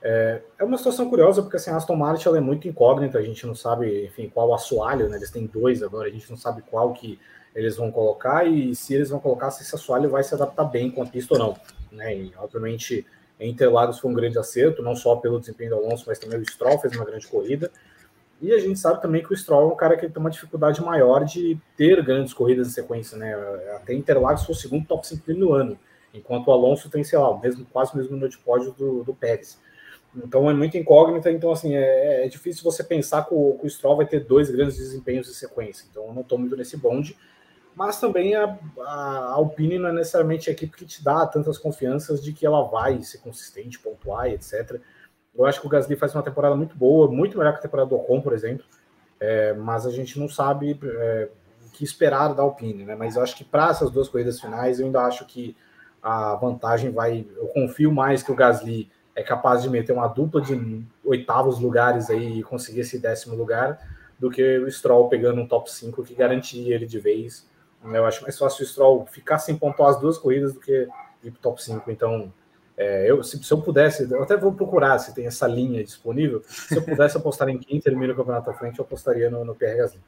É, 0.00 0.42
é, 0.58 0.64
uma 0.64 0.78
situação 0.78 1.08
curiosa, 1.08 1.42
porque 1.42 1.56
assim, 1.56 1.70
a 1.70 1.76
Aston 1.76 1.94
Martin 1.94 2.28
ela 2.28 2.38
é 2.38 2.40
muito 2.40 2.66
incógnita, 2.66 3.18
a 3.18 3.22
gente 3.22 3.46
não 3.46 3.54
sabe, 3.54 4.04
enfim, 4.06 4.28
qual 4.28 4.52
assoalho, 4.52 5.08
né? 5.08 5.16
Eles 5.16 5.30
têm 5.30 5.46
dois 5.46 5.82
agora, 5.82 6.08
a 6.08 6.10
gente 6.10 6.28
não 6.28 6.36
sabe 6.36 6.62
qual 6.62 6.92
que 6.92 7.18
eles 7.54 7.76
vão 7.76 7.92
colocar 7.92 8.44
e 8.44 8.74
se 8.74 8.94
eles 8.94 9.10
vão 9.10 9.20
colocar, 9.20 9.50
se 9.50 9.62
esse 9.62 9.74
assoalho 9.74 10.10
vai 10.10 10.24
se 10.24 10.34
adaptar 10.34 10.64
bem 10.64 10.90
com 10.90 11.02
a 11.02 11.06
pista 11.06 11.34
ou 11.34 11.38
não. 11.38 11.56
Né? 11.92 12.16
E, 12.16 12.32
obviamente, 12.36 13.06
Interlagos 13.38 13.98
foi 13.98 14.10
um 14.10 14.14
grande 14.14 14.38
acerto, 14.38 14.82
não 14.82 14.96
só 14.96 15.16
pelo 15.16 15.38
desempenho 15.38 15.70
do 15.70 15.76
Alonso, 15.76 16.04
mas 16.06 16.18
também 16.18 16.38
o 16.38 16.50
Stroll 16.50 16.78
fez 16.78 16.94
uma 16.96 17.04
grande 17.04 17.26
corrida. 17.26 17.70
E 18.42 18.52
a 18.52 18.58
gente 18.58 18.76
sabe 18.76 19.00
também 19.00 19.22
que 19.22 19.32
o 19.32 19.36
Stroll 19.36 19.70
é 19.70 19.72
um 19.72 19.76
cara 19.76 19.96
que 19.96 20.08
tem 20.08 20.20
uma 20.20 20.28
dificuldade 20.28 20.82
maior 20.82 21.24
de 21.24 21.56
ter 21.76 22.02
grandes 22.02 22.34
corridas 22.34 22.66
em 22.66 22.70
sequência, 22.72 23.16
né? 23.16 23.32
Até 23.76 23.94
Interlagos 23.94 24.44
foi 24.44 24.52
o 24.52 24.58
segundo 24.58 24.84
top 24.84 25.06
5 25.06 25.24
dele 25.24 25.38
no 25.38 25.52
ano, 25.52 25.78
enquanto 26.12 26.48
o 26.48 26.50
Alonso 26.50 26.90
tem, 26.90 27.04
sei 27.04 27.20
lá, 27.20 27.38
mesmo, 27.38 27.64
quase 27.66 27.94
o 27.94 27.96
mesmo 27.96 28.10
número 28.10 28.28
de 28.28 28.38
pódio 28.38 28.72
do, 28.72 29.04
do 29.04 29.14
Pérez. 29.14 29.60
Então 30.16 30.50
é 30.50 30.52
muito 30.52 30.76
incógnita, 30.76 31.30
então 31.30 31.52
assim, 31.52 31.76
é, 31.76 32.26
é 32.26 32.28
difícil 32.28 32.64
você 32.64 32.82
pensar 32.82 33.24
que 33.26 33.32
o, 33.32 33.56
que 33.60 33.66
o 33.66 33.70
Stroll 33.70 33.96
vai 33.96 34.06
ter 34.06 34.24
dois 34.24 34.50
grandes 34.50 34.76
desempenhos 34.76 35.28
em 35.28 35.32
sequência. 35.32 35.86
Então 35.88 36.08
eu 36.08 36.12
não 36.12 36.22
estou 36.22 36.36
muito 36.36 36.56
nesse 36.56 36.76
bonde. 36.76 37.16
Mas 37.76 37.98
também 38.00 38.34
a, 38.34 38.58
a 38.80 39.32
Alpine 39.34 39.78
não 39.78 39.88
é 39.88 39.92
necessariamente 39.92 40.50
a 40.50 40.52
equipe 40.52 40.76
que 40.76 40.84
te 40.84 41.02
dá 41.02 41.24
tantas 41.26 41.56
confianças 41.56 42.22
de 42.22 42.32
que 42.32 42.44
ela 42.44 42.62
vai 42.64 43.00
ser 43.02 43.18
consistente, 43.18 43.78
pontuar, 43.78 44.26
etc. 44.26 44.80
Eu 45.34 45.46
acho 45.46 45.60
que 45.60 45.66
o 45.66 45.70
Gasly 45.70 45.96
faz 45.96 46.14
uma 46.14 46.22
temporada 46.22 46.54
muito 46.54 46.76
boa, 46.76 47.10
muito 47.10 47.38
melhor 47.38 47.52
que 47.52 47.58
a 47.58 47.62
temporada 47.62 47.88
do 47.88 47.96
Ocon, 47.96 48.20
por 48.20 48.32
exemplo. 48.32 48.64
É, 49.18 49.52
mas 49.54 49.86
a 49.86 49.90
gente 49.90 50.18
não 50.18 50.28
sabe 50.28 50.78
é, 50.82 51.28
o 51.66 51.70
que 51.70 51.84
esperar 51.84 52.34
da 52.34 52.42
Alpine, 52.42 52.84
né? 52.84 52.94
Mas 52.94 53.16
eu 53.16 53.22
acho 53.22 53.36
que 53.36 53.44
para 53.44 53.70
essas 53.70 53.90
duas 53.90 54.08
corridas 54.08 54.40
finais, 54.40 54.78
eu 54.78 54.86
ainda 54.86 55.02
acho 55.02 55.24
que 55.24 55.56
a 56.02 56.34
vantagem 56.34 56.90
vai. 56.90 57.26
Eu 57.36 57.46
confio 57.48 57.92
mais 57.92 58.22
que 58.22 58.32
o 58.32 58.34
Gasly 58.34 58.90
é 59.14 59.22
capaz 59.22 59.62
de 59.62 59.70
meter 59.70 59.92
uma 59.92 60.08
dupla 60.08 60.40
de 60.40 60.84
oitavos 61.04 61.58
lugares 61.60 62.10
aí 62.10 62.40
e 62.40 62.42
conseguir 62.42 62.80
esse 62.80 62.98
décimo 62.98 63.36
lugar 63.36 63.78
do 64.18 64.30
que 64.30 64.58
o 64.58 64.70
Stroll 64.70 65.08
pegando 65.08 65.40
um 65.40 65.46
top 65.46 65.70
5 65.70 66.02
que 66.04 66.14
garantia 66.14 66.74
ele 66.74 66.86
de 66.86 66.98
vez. 66.98 67.46
Eu 67.84 68.06
acho 68.06 68.22
mais 68.22 68.38
fácil 68.38 68.64
o 68.64 68.68
Stroll 68.68 69.06
ficar 69.06 69.38
sem 69.38 69.56
pontuar 69.56 69.90
as 69.90 70.00
duas 70.00 70.16
corridas 70.16 70.54
do 70.54 70.60
que 70.60 70.88
ir 71.22 71.30
para 71.30 71.38
o 71.38 71.42
top 71.42 71.62
5. 71.62 71.90
Então, 71.90 72.32
é, 72.76 73.10
eu, 73.10 73.22
se, 73.22 73.42
se, 73.42 73.52
eu 73.52 73.60
pudesse, 73.60 74.10
eu 74.10 74.22
até 74.22 74.36
vou 74.36 74.52
procurar 74.52 74.98
se 74.98 75.14
tem 75.14 75.26
essa 75.26 75.46
linha 75.46 75.82
disponível. 75.84 76.42
Se 76.46 76.76
eu 76.76 76.82
pudesse 76.82 77.16
apostar 77.16 77.48
em 77.48 77.58
quem 77.58 77.80
termina 77.80 78.12
o 78.12 78.16
campeonato 78.16 78.50
à 78.50 78.54
frente, 78.54 78.78
eu 78.78 78.84
apostaria 78.84 79.30
no, 79.30 79.44
no 79.44 79.54
Pierre 79.54 79.78
Gasly. 79.78 80.00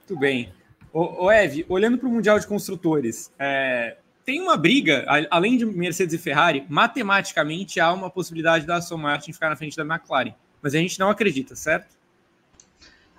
Muito 0.00 0.20
bem. 0.20 0.52
O, 0.92 1.26
o 1.26 1.30
Ev, 1.30 1.64
olhando 1.68 1.98
para 1.98 2.08
o 2.08 2.10
Mundial 2.12 2.38
de 2.38 2.46
Construtores, 2.46 3.30
é, 3.38 3.98
tem 4.24 4.40
uma 4.40 4.56
briga, 4.56 5.06
além 5.30 5.56
de 5.56 5.64
Mercedes 5.64 6.14
e 6.14 6.18
Ferrari, 6.18 6.66
matematicamente 6.68 7.80
há 7.80 7.92
uma 7.92 8.10
possibilidade 8.10 8.66
da 8.66 8.76
Aston 8.76 8.96
Martin 8.96 9.32
ficar 9.32 9.50
na 9.50 9.56
frente 9.56 9.76
da 9.76 9.84
McLaren. 9.84 10.34
Mas 10.60 10.74
a 10.74 10.78
gente 10.78 10.98
não 10.98 11.08
acredita, 11.08 11.54
certo? 11.54 11.96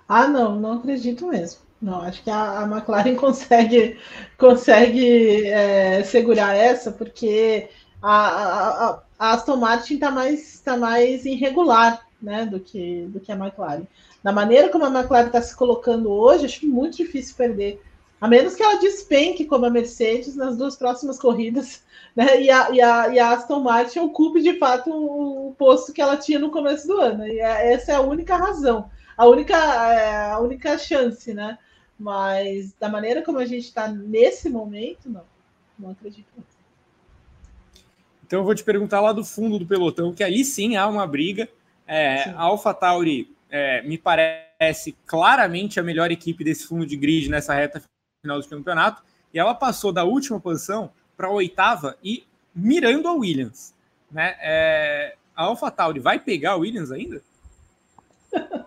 Ah, 0.06 0.28
não, 0.28 0.60
não 0.60 0.74
acredito 0.74 1.26
mesmo. 1.26 1.60
Não, 1.80 2.02
acho 2.02 2.22
que 2.22 2.30
a, 2.30 2.60
a 2.60 2.62
McLaren 2.64 3.14
consegue, 3.16 3.98
consegue 4.36 5.46
é, 5.46 6.02
segurar 6.04 6.54
essa, 6.54 6.92
porque 6.92 7.68
a, 8.02 8.26
a, 8.26 9.02
a 9.18 9.32
Aston 9.32 9.56
Martin 9.56 9.94
está 9.94 10.10
mais, 10.10 10.60
tá 10.60 10.76
mais 10.76 11.24
irregular 11.24 12.06
né, 12.20 12.44
do, 12.44 12.60
que, 12.60 13.06
do 13.08 13.20
que 13.20 13.32
a 13.32 13.36
McLaren. 13.36 13.86
Da 14.22 14.32
maneira 14.32 14.68
como 14.68 14.84
a 14.84 14.90
McLaren 14.90 15.28
está 15.28 15.40
se 15.40 15.56
colocando 15.56 16.10
hoje, 16.10 16.44
acho 16.44 16.66
muito 16.66 16.98
difícil 16.98 17.34
perder 17.36 17.82
a 18.20 18.28
menos 18.28 18.54
que 18.54 18.62
ela 18.62 18.78
despenque 18.78 19.46
como 19.46 19.64
a 19.64 19.70
Mercedes 19.70 20.36
nas 20.36 20.56
duas 20.56 20.76
próximas 20.76 21.18
corridas, 21.18 21.82
né? 22.14 22.42
E 22.42 22.50
a, 22.50 22.70
e 22.70 22.80
a, 22.80 23.08
e 23.08 23.18
a 23.18 23.30
Aston 23.30 23.60
Martin 23.60 24.00
ocupe 24.00 24.42
de 24.42 24.58
fato 24.58 24.90
o, 24.90 25.54
posto 25.56 25.92
que 25.92 26.02
ela 26.02 26.16
tinha 26.16 26.38
no 26.38 26.50
começo 26.50 26.86
do 26.86 27.00
ano. 27.00 27.26
E 27.26 27.40
é, 27.40 27.72
essa 27.72 27.92
é 27.92 27.94
a 27.94 28.02
única 28.02 28.36
razão, 28.36 28.90
a 29.16 29.26
única, 29.26 29.56
é, 29.56 30.30
a 30.32 30.38
única 30.38 30.76
chance, 30.76 31.32
né? 31.32 31.56
Mas 32.00 32.72
da 32.80 32.88
maneira 32.88 33.20
como 33.20 33.36
a 33.36 33.44
gente 33.44 33.66
está 33.66 33.86
nesse 33.86 34.48
momento, 34.48 35.10
não, 35.10 35.24
não 35.78 35.90
acredito. 35.90 36.26
Então 38.24 38.38
eu 38.38 38.44
vou 38.44 38.54
te 38.54 38.64
perguntar 38.64 39.02
lá 39.02 39.12
do 39.12 39.22
fundo 39.22 39.58
do 39.58 39.66
pelotão, 39.66 40.14
que 40.14 40.24
ali 40.24 40.42
sim 40.42 40.76
há 40.76 40.88
uma 40.88 41.06
briga. 41.06 41.46
É, 41.86 42.30
a 42.30 42.44
AlphaTauri 42.44 43.36
é, 43.50 43.82
me 43.82 43.98
parece 43.98 44.96
claramente 45.04 45.78
a 45.78 45.82
melhor 45.82 46.10
equipe 46.10 46.42
desse 46.42 46.66
fundo 46.66 46.86
de 46.86 46.96
grid 46.96 47.28
nessa 47.28 47.52
reta 47.52 47.82
final 48.24 48.40
do 48.40 48.48
campeonato, 48.48 49.02
e 49.34 49.38
ela 49.38 49.54
passou 49.54 49.92
da 49.92 50.04
última 50.04 50.40
posição 50.40 50.90
para 51.18 51.26
a 51.26 51.32
oitava 51.32 51.98
e 52.02 52.24
mirando 52.54 53.08
a 53.08 53.12
Williams. 53.12 53.74
Né? 54.10 54.36
É, 54.40 55.16
a 55.36 55.44
AlphaTauri 55.44 56.00
vai 56.00 56.18
pegar 56.18 56.52
a 56.52 56.56
Williams 56.56 56.90
ainda? 56.90 57.22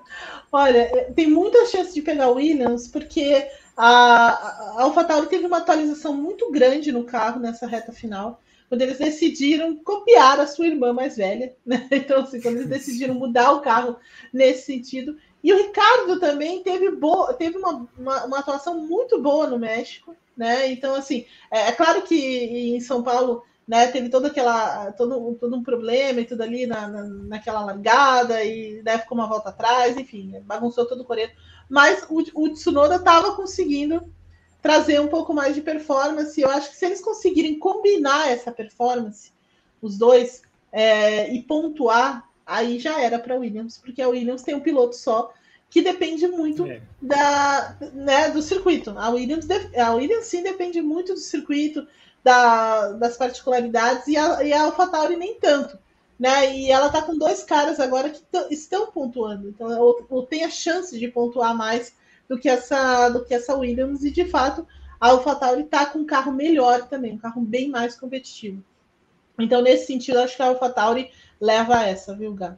Olha, 0.53 0.81
é, 0.81 1.11
tem 1.11 1.27
muita 1.27 1.65
chance 1.65 1.91
de 1.91 2.01
pegar 2.03 2.29
o 2.29 2.35
Williams, 2.35 2.87
porque 2.87 3.49
a, 3.75 4.77
a 4.77 4.83
AlphaTauri 4.83 5.27
teve 5.27 5.47
uma 5.47 5.57
atualização 5.57 6.13
muito 6.13 6.51
grande 6.51 6.91
no 6.91 7.03
carro 7.03 7.39
nessa 7.39 7.65
reta 7.65 7.91
final, 7.91 8.39
quando 8.69 8.83
eles 8.83 8.99
decidiram 8.99 9.75
copiar 9.77 10.39
a 10.39 10.45
sua 10.45 10.67
irmã 10.67 10.93
mais 10.93 11.17
velha. 11.17 11.55
Né? 11.65 11.87
Então, 11.91 12.21
assim, 12.21 12.39
quando 12.39 12.57
eles 12.57 12.69
decidiram 12.69 13.15
mudar 13.15 13.51
o 13.51 13.61
carro 13.61 13.97
nesse 14.31 14.67
sentido, 14.67 15.17
e 15.43 15.51
o 15.51 15.57
Ricardo 15.57 16.19
também 16.19 16.61
teve, 16.61 16.91
boa, 16.91 17.33
teve 17.33 17.57
uma, 17.57 17.87
uma, 17.97 18.25
uma, 18.25 18.39
atuação 18.39 18.79
muito 18.79 19.19
boa 19.19 19.47
no 19.47 19.57
México, 19.57 20.15
né? 20.37 20.71
Então, 20.71 20.93
assim, 20.93 21.25
é, 21.49 21.69
é, 21.69 21.71
claro 21.71 22.03
que 22.03 22.15
em 22.15 22.79
São 22.79 23.01
Paulo 23.01 23.43
né, 23.67 23.87
teve 23.87 24.09
toda 24.09 24.27
aquela, 24.27 24.91
todo, 24.91 25.35
todo 25.35 25.55
um 25.55 25.63
problema 25.63 26.19
e 26.19 26.25
tudo 26.25 26.41
ali 26.41 26.65
na, 26.67 26.87
na, 26.87 27.03
naquela 27.03 27.63
largada, 27.63 28.43
e 28.43 28.81
né, 28.83 28.97
ficou 28.97 29.17
uma 29.17 29.27
volta 29.27 29.49
atrás, 29.49 29.97
enfim, 29.97 30.39
bagunçou 30.45 30.85
todo 30.85 31.01
o 31.01 31.05
Coreia. 31.05 31.31
Mas 31.69 32.05
o, 32.09 32.23
o 32.35 32.49
Tsunoda 32.49 32.95
estava 32.95 33.35
conseguindo 33.35 34.13
trazer 34.61 34.99
um 34.99 35.07
pouco 35.07 35.33
mais 35.33 35.55
de 35.55 35.61
performance. 35.61 36.39
Eu 36.39 36.49
acho 36.49 36.69
que 36.69 36.75
se 36.75 36.85
eles 36.85 37.01
conseguirem 37.01 37.59
combinar 37.59 38.29
essa 38.29 38.51
performance, 38.51 39.31
os 39.81 39.97
dois, 39.97 40.41
é, 40.71 41.33
e 41.33 41.41
pontuar 41.43 42.29
aí 42.45 42.79
já 42.79 42.99
era 42.99 43.19
para 43.19 43.35
a 43.35 43.37
Williams, 43.37 43.77
porque 43.77 44.01
a 44.01 44.09
Williams 44.09 44.41
tem 44.41 44.55
um 44.55 44.59
piloto 44.59 44.95
só 44.95 45.33
que 45.69 45.81
depende 45.81 46.27
muito 46.27 46.67
é. 46.67 46.81
da, 47.01 47.75
né, 47.93 48.29
do 48.29 48.41
circuito. 48.41 48.91
A 48.91 49.09
Williams, 49.09 49.47
a 49.75 49.93
Williams 49.95 50.25
sim 50.27 50.43
depende 50.43 50.81
muito 50.81 51.13
do 51.13 51.19
circuito, 51.19 51.87
da, 52.23 52.93
das 52.93 53.17
particularidades, 53.17 54.07
e 54.07 54.17
a, 54.17 54.43
e 54.43 54.53
a 54.53 54.63
AlphaTauri 54.63 55.15
nem 55.15 55.39
tanto. 55.39 55.77
Né? 56.19 56.55
E 56.55 56.71
ela 56.71 56.87
está 56.87 57.01
com 57.01 57.17
dois 57.17 57.43
caras 57.43 57.79
agora 57.79 58.09
que 58.09 58.21
estão 58.49 58.91
pontuando, 58.91 59.49
então 59.49 59.67
ou, 59.79 60.05
ou, 60.09 60.25
tem 60.25 60.43
a 60.43 60.49
chance 60.49 60.97
de 60.97 61.07
pontuar 61.07 61.55
mais 61.55 61.93
do 62.29 62.39
que 62.39 62.47
essa 62.47 63.09
do 63.09 63.25
que 63.25 63.33
essa 63.33 63.55
Williams, 63.55 64.03
e 64.03 64.11
de 64.11 64.25
fato 64.25 64.65
a 65.01 65.09
AlphaTauri 65.09 65.63
está 65.63 65.85
com 65.85 65.99
um 65.99 66.05
carro 66.05 66.31
melhor 66.31 66.87
também, 66.87 67.13
um 67.13 67.17
carro 67.17 67.41
bem 67.41 67.69
mais 67.69 67.99
competitivo. 67.99 68.63
Então, 69.37 69.61
nesse 69.61 69.87
sentido, 69.87 70.19
acho 70.19 70.35
que 70.35 70.41
a 70.41 70.45
AlphaTauri 70.45 71.11
leva 71.41 71.83
essa, 71.83 72.15
viu, 72.15 72.33
Gabo? 72.33 72.57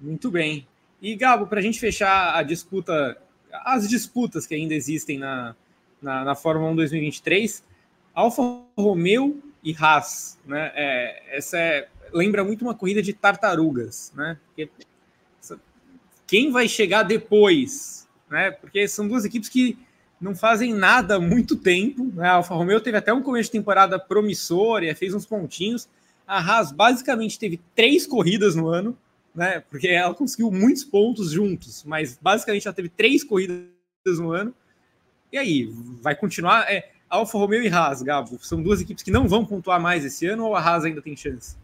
Muito 0.00 0.30
bem. 0.30 0.66
E, 1.00 1.16
Gabo, 1.16 1.46
para 1.46 1.58
a 1.58 1.62
gente 1.62 1.80
fechar 1.80 2.36
a 2.36 2.42
disputa, 2.42 3.16
as 3.64 3.88
disputas 3.88 4.46
que 4.46 4.54
ainda 4.54 4.74
existem 4.74 5.18
na, 5.18 5.56
na, 6.00 6.24
na 6.24 6.34
Fórmula 6.34 6.70
1 6.70 6.76
2023, 6.76 7.64
Alfa 8.14 8.42
Romeo 8.76 9.42
e 9.62 9.74
Haas, 9.78 10.38
né? 10.44 10.72
É, 10.74 11.36
essa 11.36 11.56
é, 11.56 11.88
lembra 12.12 12.44
muito 12.44 12.62
uma 12.62 12.74
corrida 12.74 13.02
de 13.02 13.12
tartarugas, 13.12 14.12
né? 14.14 14.38
Porque, 14.46 14.70
quem 16.26 16.50
vai 16.50 16.66
chegar 16.66 17.02
depois, 17.02 18.08
né? 18.30 18.50
Porque 18.50 18.88
são 18.88 19.06
duas 19.06 19.24
equipes 19.24 19.48
que 19.48 19.78
não 20.20 20.34
fazem 20.34 20.72
nada 20.72 21.16
há 21.16 21.20
muito 21.20 21.56
tempo. 21.56 22.04
Né? 22.14 22.26
A 22.26 22.34
Alfa 22.34 22.54
Romeo 22.54 22.80
teve 22.80 22.96
até 22.96 23.12
um 23.12 23.22
começo 23.22 23.48
de 23.48 23.58
temporada 23.58 23.98
promissor 23.98 24.82
e 24.82 24.94
fez 24.94 25.12
uns 25.12 25.26
pontinhos, 25.26 25.88
a 26.26 26.38
Haas 26.38 26.72
basicamente 26.72 27.38
teve 27.38 27.60
três 27.74 28.06
corridas 28.06 28.54
no 28.54 28.68
ano, 28.68 28.96
né? 29.34 29.62
Porque 29.68 29.88
ela 29.88 30.14
conseguiu 30.14 30.50
muitos 30.50 30.84
pontos 30.84 31.32
juntos, 31.32 31.84
mas 31.84 32.18
basicamente 32.20 32.66
ela 32.66 32.74
teve 32.74 32.88
três 32.88 33.24
corridas 33.24 33.66
no 34.18 34.30
ano. 34.30 34.54
E 35.32 35.38
aí, 35.38 35.72
vai 36.00 36.14
continuar? 36.14 36.70
É, 36.72 36.91
Alfa 37.12 37.36
Romeo 37.36 37.62
e 37.62 37.68
Haas, 37.68 38.00
Gabo, 38.02 38.38
são 38.40 38.62
duas 38.62 38.80
equipes 38.80 39.04
que 39.04 39.10
não 39.10 39.28
vão 39.28 39.44
pontuar 39.44 39.78
mais 39.78 40.02
esse 40.02 40.26
ano 40.26 40.46
ou 40.46 40.56
a 40.56 40.60
Haas 40.60 40.86
ainda 40.86 41.02
tem 41.02 41.14
chance? 41.14 41.54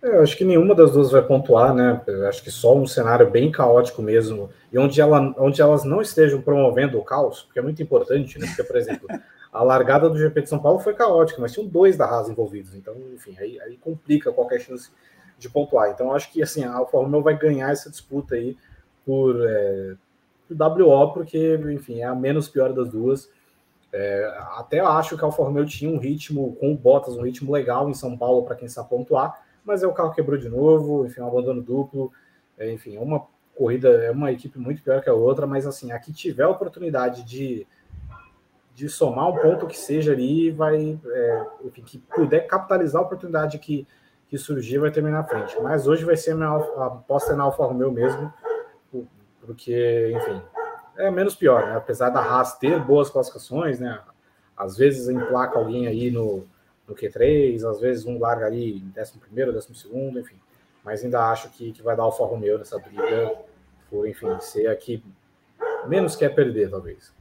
É, 0.00 0.06
eu 0.06 0.22
acho 0.22 0.36
que 0.36 0.44
nenhuma 0.44 0.72
das 0.72 0.92
duas 0.92 1.10
vai 1.10 1.20
pontuar, 1.20 1.74
né? 1.74 2.00
Eu 2.06 2.28
acho 2.28 2.44
que 2.44 2.50
só 2.50 2.76
um 2.76 2.86
cenário 2.86 3.28
bem 3.28 3.50
caótico 3.50 4.00
mesmo, 4.00 4.50
e 4.72 4.78
onde, 4.78 5.00
ela, 5.00 5.34
onde 5.36 5.60
elas 5.60 5.82
não 5.82 6.00
estejam 6.00 6.40
promovendo 6.40 6.96
o 6.96 7.02
caos, 7.02 7.42
porque 7.42 7.58
é 7.58 7.62
muito 7.62 7.82
importante, 7.82 8.38
né? 8.38 8.46
Porque, 8.46 8.62
por 8.62 8.76
exemplo, 8.76 9.08
a 9.52 9.64
largada 9.64 10.08
do 10.08 10.16
GP 10.16 10.42
de 10.42 10.48
São 10.48 10.60
Paulo 10.60 10.78
foi 10.78 10.94
caótica, 10.94 11.40
mas 11.40 11.52
tinham 11.52 11.66
dois 11.66 11.96
da 11.96 12.04
Haas 12.04 12.28
envolvidos, 12.28 12.76
então, 12.76 12.94
enfim, 13.12 13.36
aí, 13.40 13.60
aí 13.62 13.76
complica 13.78 14.30
qualquer 14.30 14.60
chance 14.60 14.90
de 15.40 15.50
pontuar. 15.50 15.90
Então, 15.90 16.14
acho 16.14 16.30
que 16.30 16.40
assim, 16.40 16.62
a 16.62 16.72
Alfa 16.72 16.98
Romeo 16.98 17.20
vai 17.20 17.36
ganhar 17.36 17.72
essa 17.72 17.90
disputa 17.90 18.36
aí 18.36 18.56
por, 19.04 19.36
é, 19.44 19.94
por 20.46 20.82
WO, 20.82 21.12
porque, 21.12 21.58
enfim, 21.72 22.00
é 22.00 22.04
a 22.04 22.14
menos 22.14 22.48
pior 22.48 22.72
das 22.72 22.88
duas. 22.88 23.28
É, 23.92 24.34
até 24.56 24.80
acho 24.80 25.16
que 25.16 25.22
a 25.22 25.26
Alfa 25.26 25.42
Romeo 25.42 25.66
tinha 25.66 25.90
um 25.90 25.98
ritmo 25.98 26.56
com 26.56 26.72
o 26.72 26.76
Bottas, 26.76 27.16
um 27.16 27.22
ritmo 27.22 27.52
legal 27.52 27.90
em 27.90 27.94
São 27.94 28.16
Paulo 28.16 28.42
para 28.44 28.56
quem 28.56 28.68
sabe 28.68 28.88
pontuar, 28.88 29.42
mas 29.64 29.82
é 29.82 29.86
o 29.86 29.92
carro 29.92 30.14
quebrou 30.14 30.38
de 30.38 30.48
novo, 30.48 31.04
enfim, 31.04 31.20
um 31.20 31.28
abandono 31.28 31.62
duplo, 31.62 32.10
é, 32.56 32.72
enfim, 32.72 32.96
é 32.96 33.00
uma 33.00 33.26
corrida, 33.54 33.88
é 33.88 34.10
uma 34.10 34.32
equipe 34.32 34.58
muito 34.58 34.82
pior 34.82 35.02
que 35.02 35.10
a 35.10 35.14
outra, 35.14 35.46
mas 35.46 35.66
assim, 35.66 35.92
a 35.92 35.98
que 35.98 36.12
tiver 36.12 36.44
a 36.44 36.48
oportunidade 36.48 37.22
de 37.22 37.66
de 38.74 38.88
somar 38.88 39.28
um 39.28 39.36
ponto 39.36 39.66
que 39.66 39.78
seja 39.78 40.12
ali, 40.12 40.50
vai, 40.50 40.98
é, 41.04 41.46
enfim, 41.64 41.82
que 41.82 41.98
puder 41.98 42.46
capitalizar 42.46 43.02
a 43.02 43.04
oportunidade 43.04 43.58
que, 43.58 43.86
que 44.28 44.38
surgir, 44.38 44.78
vai 44.78 44.90
terminar 44.90 45.18
na 45.18 45.24
frente. 45.24 45.60
Mas 45.60 45.86
hoje 45.86 46.04
vai 46.04 46.16
ser 46.16 46.32
a 46.32 46.36
minha 46.36 46.56
aposta 46.86 47.36
na 47.36 47.44
Alfa 47.44 47.64
Romeo 47.64 47.92
mesmo, 47.92 48.32
porque, 49.44 50.12
enfim, 50.16 50.40
é 50.96 51.10
menos 51.10 51.34
pior, 51.34 51.66
né? 51.66 51.76
Apesar 51.76 52.10
da 52.10 52.20
Haas 52.20 52.58
ter 52.58 52.78
boas 52.80 53.10
classificações, 53.10 53.80
né? 53.80 54.00
Às 54.56 54.76
vezes 54.76 55.08
emplaca 55.08 55.58
alguém 55.58 55.86
aí 55.86 56.10
no, 56.10 56.46
no 56.86 56.94
Q3, 56.94 57.64
às 57.68 57.80
vezes 57.80 58.04
um 58.04 58.18
larga 58.18 58.46
ali 58.46 58.78
em 58.78 58.92
11 59.00 59.18
primeiro, 59.18 59.52
12 59.52 59.74
segundo, 59.74 60.18
enfim. 60.20 60.36
Mas 60.84 61.04
ainda 61.04 61.30
acho 61.30 61.48
que, 61.50 61.72
que 61.72 61.82
vai 61.82 61.96
dar 61.96 62.02
Alfa 62.02 62.24
Romeo 62.24 62.58
nessa 62.58 62.78
briga, 62.78 63.34
por, 63.88 64.06
enfim, 64.06 64.38
ser 64.40 64.68
aqui 64.68 65.02
menos 65.86 66.16
quer 66.16 66.34
perder, 66.34 66.70
talvez. 66.70 67.12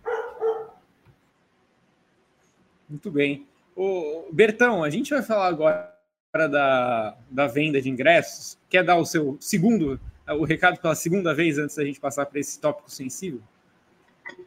Muito 2.89 3.09
bem. 3.09 3.47
O 3.75 4.27
Bertão, 4.31 4.83
a 4.83 4.89
gente 4.89 5.13
vai 5.13 5.23
falar 5.23 5.47
agora 5.47 5.91
da, 6.33 7.17
da 7.29 7.47
venda 7.47 7.81
de 7.81 7.89
ingressos. 7.89 8.57
Quer 8.69 8.83
dar 8.83 8.97
o 8.97 9.05
seu 9.05 9.37
segundo, 9.39 9.99
o 10.27 10.43
recado 10.43 10.79
pela 10.79 10.95
segunda 10.95 11.33
vez 11.33 11.57
antes 11.57 11.75
da 11.75 11.85
gente 11.85 11.99
passar 11.99 12.25
para 12.25 12.39
esse 12.39 12.59
tópico 12.59 12.91
sensível? 12.91 13.41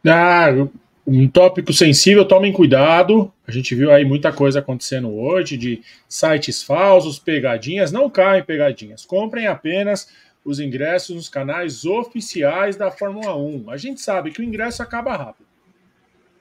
Ah, 0.07 0.47
um 1.05 1.27
tópico 1.27 1.71
sensível, 1.71 2.25
tomem 2.25 2.51
cuidado. 2.51 3.31
A 3.47 3.51
gente 3.51 3.75
viu 3.75 3.91
aí 3.91 4.03
muita 4.03 4.31
coisa 4.33 4.59
acontecendo 4.59 5.13
hoje 5.13 5.55
de 5.57 5.81
sites 6.09 6.63
falsos, 6.63 7.19
pegadinhas. 7.19 7.91
Não 7.91 8.09
caem 8.09 8.43
pegadinhas. 8.43 9.05
Comprem 9.05 9.47
apenas 9.47 10.09
os 10.43 10.59
ingressos 10.59 11.15
nos 11.15 11.29
canais 11.29 11.85
oficiais 11.85 12.75
da 12.75 12.91
Fórmula 12.91 13.35
1. 13.35 13.69
A 13.69 13.77
gente 13.77 14.01
sabe 14.01 14.31
que 14.31 14.41
o 14.41 14.43
ingresso 14.43 14.81
acaba 14.81 15.15
rápido. 15.15 15.47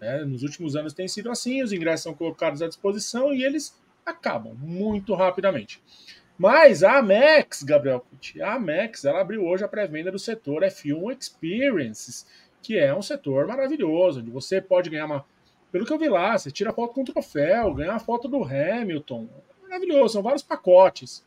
Né? 0.01 0.25
Nos 0.25 0.43
últimos 0.43 0.77
anos 0.77 0.93
tem 0.93 1.09
sido 1.09 1.31
assim, 1.31 1.63
os 1.63 1.73
ingressos 1.73 2.05
são 2.05 2.15
colocados 2.15 2.61
à 2.61 2.69
disposição 2.69 3.33
e 3.33 3.43
eles 3.43 3.75
acabam 4.05 4.55
muito 4.55 5.15
rapidamente. 5.15 5.81
Mas 6.37 6.83
a 6.83 6.99
Amex, 6.99 7.63
Gabriel 7.63 8.01
Pucci, 8.01 8.43
a 8.43 8.55
Amex, 8.55 9.05
ela 9.05 9.21
abriu 9.21 9.45
hoje 9.45 9.65
a 9.65 9.69
pré-venda 9.69 10.11
do 10.11 10.19
setor 10.19 10.63
F1 10.63 11.17
Experiences, 11.19 12.27
que 12.65 12.79
é 12.79 12.95
um 12.95 13.03
setor 13.03 13.47
maravilhoso, 13.47 14.21
onde 14.21 14.31
você 14.31 14.61
pode 14.61 14.89
ganhar 14.89 15.05
uma. 15.05 15.25
Pelo 15.71 15.85
que 15.85 15.93
eu 15.93 15.99
vi 15.99 16.09
lá, 16.09 16.37
você 16.37 16.51
tira 16.51 16.73
foto 16.73 16.95
com 16.95 17.03
o 17.03 17.05
troféu, 17.05 17.75
ganha 17.75 17.93
a 17.93 17.99
foto 17.99 18.27
do 18.27 18.43
Hamilton. 18.43 19.29
Maravilhoso, 19.63 20.15
são 20.15 20.23
vários 20.23 20.43
pacotes. 20.43 21.25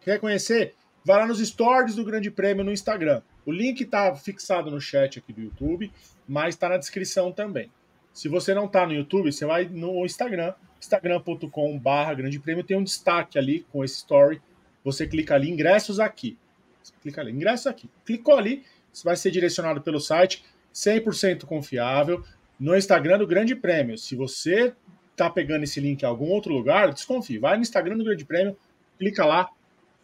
Quer 0.00 0.20
conhecer? 0.20 0.74
Vai 1.04 1.18
lá 1.18 1.26
nos 1.26 1.38
stories 1.38 1.96
do 1.96 2.04
Grande 2.04 2.30
Prêmio 2.30 2.64
no 2.64 2.72
Instagram. 2.72 3.22
O 3.44 3.50
link 3.50 3.80
está 3.80 4.14
fixado 4.14 4.70
no 4.70 4.80
chat 4.80 5.18
aqui 5.18 5.32
do 5.32 5.40
YouTube, 5.40 5.90
mas 6.28 6.54
está 6.54 6.68
na 6.68 6.76
descrição 6.76 7.32
também. 7.32 7.70
Se 8.12 8.28
você 8.28 8.54
não 8.54 8.66
está 8.66 8.86
no 8.86 8.92
YouTube, 8.92 9.32
você 9.32 9.44
vai 9.44 9.64
no 9.64 10.04
Instagram, 10.06 10.54
instagram.com/barra 10.80 12.14
Grande 12.14 12.38
Prêmio, 12.38 12.64
tem 12.64 12.76
um 12.76 12.84
destaque 12.84 13.38
ali 13.38 13.66
com 13.72 13.84
esse 13.84 13.96
story. 13.96 14.40
Você 14.84 15.06
clica 15.06 15.34
ali, 15.34 15.50
ingressos 15.50 15.98
aqui. 15.98 16.38
Você 16.82 16.92
clica 17.02 17.20
ali, 17.20 17.32
ingressos 17.32 17.66
aqui. 17.66 17.90
Clicou 18.04 18.36
ali, 18.36 18.64
vai 19.04 19.16
ser 19.16 19.30
direcionado 19.30 19.80
pelo 19.80 20.00
site, 20.00 20.44
100% 20.74 21.44
confiável. 21.44 22.22
No 22.58 22.76
Instagram 22.76 23.18
do 23.18 23.26
Grande 23.26 23.54
Prêmio. 23.54 23.98
Se 23.98 24.14
você 24.16 24.74
tá 25.16 25.30
pegando 25.30 25.64
esse 25.64 25.80
link 25.80 26.02
em 26.02 26.06
algum 26.06 26.28
outro 26.28 26.52
lugar, 26.52 26.92
desconfie. 26.92 27.38
Vai 27.38 27.56
no 27.56 27.62
Instagram 27.62 27.96
do 27.96 28.04
Grande 28.04 28.24
Prêmio, 28.24 28.56
clica 28.98 29.24
lá 29.24 29.48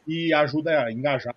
e 0.06 0.32
ajuda 0.32 0.84
a 0.84 0.92
engajar. 0.92 1.34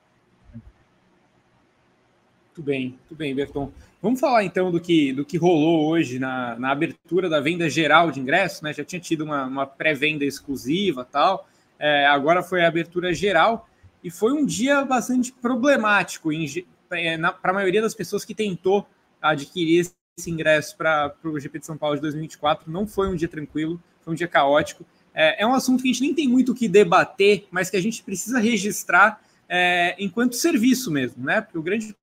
Muito 2.55 2.63
bem, 2.63 2.89
muito 2.89 3.15
bem, 3.15 3.35
Berton. 3.35 3.71
Vamos 4.01 4.19
falar 4.19 4.45
então 4.45 4.71
do 4.71 4.79
que, 4.79 5.11
do 5.11 5.25
que 5.25 5.37
rolou 5.37 5.89
hoje 5.89 6.19
na, 6.19 6.57
na 6.57 6.71
abertura 6.71 7.27
da 7.27 7.41
venda 7.41 7.69
geral 7.69 8.11
de 8.11 8.21
ingressos, 8.21 8.61
né? 8.61 8.71
Já 8.71 8.83
tinha 8.83 8.99
tido 8.99 9.25
uma, 9.25 9.45
uma 9.45 9.67
pré-venda 9.67 10.23
exclusiva 10.23 11.03
tal. 11.03 11.49
É, 11.77 12.05
agora 12.05 12.41
foi 12.41 12.63
a 12.63 12.67
abertura 12.67 13.13
geral 13.13 13.67
e 14.01 14.09
foi 14.09 14.31
um 14.31 14.45
dia 14.45 14.85
bastante 14.85 15.33
problemático 15.33 16.31
em, 16.31 16.45
para 16.87 17.51
a 17.51 17.53
maioria 17.53 17.81
das 17.81 17.93
pessoas 17.93 18.23
que 18.23 18.35
tentou 18.35 18.87
adquirir 19.21 19.91
esse 20.17 20.31
ingresso 20.31 20.77
para 20.77 21.13
o 21.23 21.39
GP 21.39 21.59
de 21.59 21.65
São 21.65 21.77
Paulo 21.77 21.95
de 21.95 22.01
2024, 22.01 22.71
não 22.71 22.87
foi 22.87 23.09
um 23.09 23.15
dia 23.15 23.27
tranquilo, 23.27 23.81
foi 24.01 24.13
um 24.13 24.15
dia 24.15 24.27
caótico. 24.27 24.85
É, 25.13 25.43
é 25.43 25.47
um 25.47 25.53
assunto 25.53 25.81
que 25.81 25.89
a 25.89 25.91
gente 25.91 26.01
nem 26.01 26.13
tem 26.13 26.27
muito 26.27 26.51
o 26.51 26.55
que 26.55 26.67
debater, 26.67 27.47
mas 27.51 27.69
que 27.69 27.77
a 27.77 27.81
gente 27.81 28.03
precisa 28.03 28.39
registrar 28.39 29.21
é, 29.47 29.95
enquanto 29.99 30.35
serviço 30.35 30.91
mesmo, 30.91 31.23
né? 31.23 31.41
Porque 31.41 31.57
o 31.57 31.61
Grande 31.61 31.95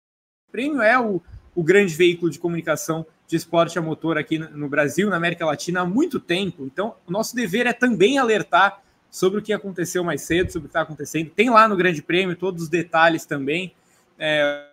Prêmio 0.51 0.83
é 0.83 0.99
o, 0.99 1.23
o 1.55 1.63
grande 1.63 1.95
veículo 1.95 2.31
de 2.31 2.39
comunicação 2.39 3.07
de 3.27 3.37
esporte 3.37 3.79
a 3.79 3.83
motor 3.83 4.19
aqui 4.19 4.39
no 4.39 4.69
Brasil, 4.69 5.09
na 5.09 5.17
América 5.17 5.47
Latina, 5.47 5.81
há 5.81 5.87
muito 5.87 6.21
tempo. 6.21 6.65
Então, 6.67 6.95
o 7.07 7.11
nosso 7.11 7.35
dever 7.35 7.67
é 7.67 7.73
também 7.73 8.19
alertar 8.19 8.83
sobre 9.11 9.39
o 9.39 9.43
que 9.43 9.53
aconteceu 9.53 10.05
mais 10.05 10.23
cedo, 10.23 10.53
sobre 10.53 10.67
o 10.67 10.69
que 10.69 10.71
está 10.71 10.83
acontecendo. 10.83 11.31
Tem 11.31 11.49
lá 11.49 11.67
no 11.67 11.77
Grande 11.77 12.03
Prêmio 12.03 12.37
todos 12.37 12.65
os 12.65 12.69
detalhes 12.69 13.25
também. 13.25 13.75
É, 14.19 14.67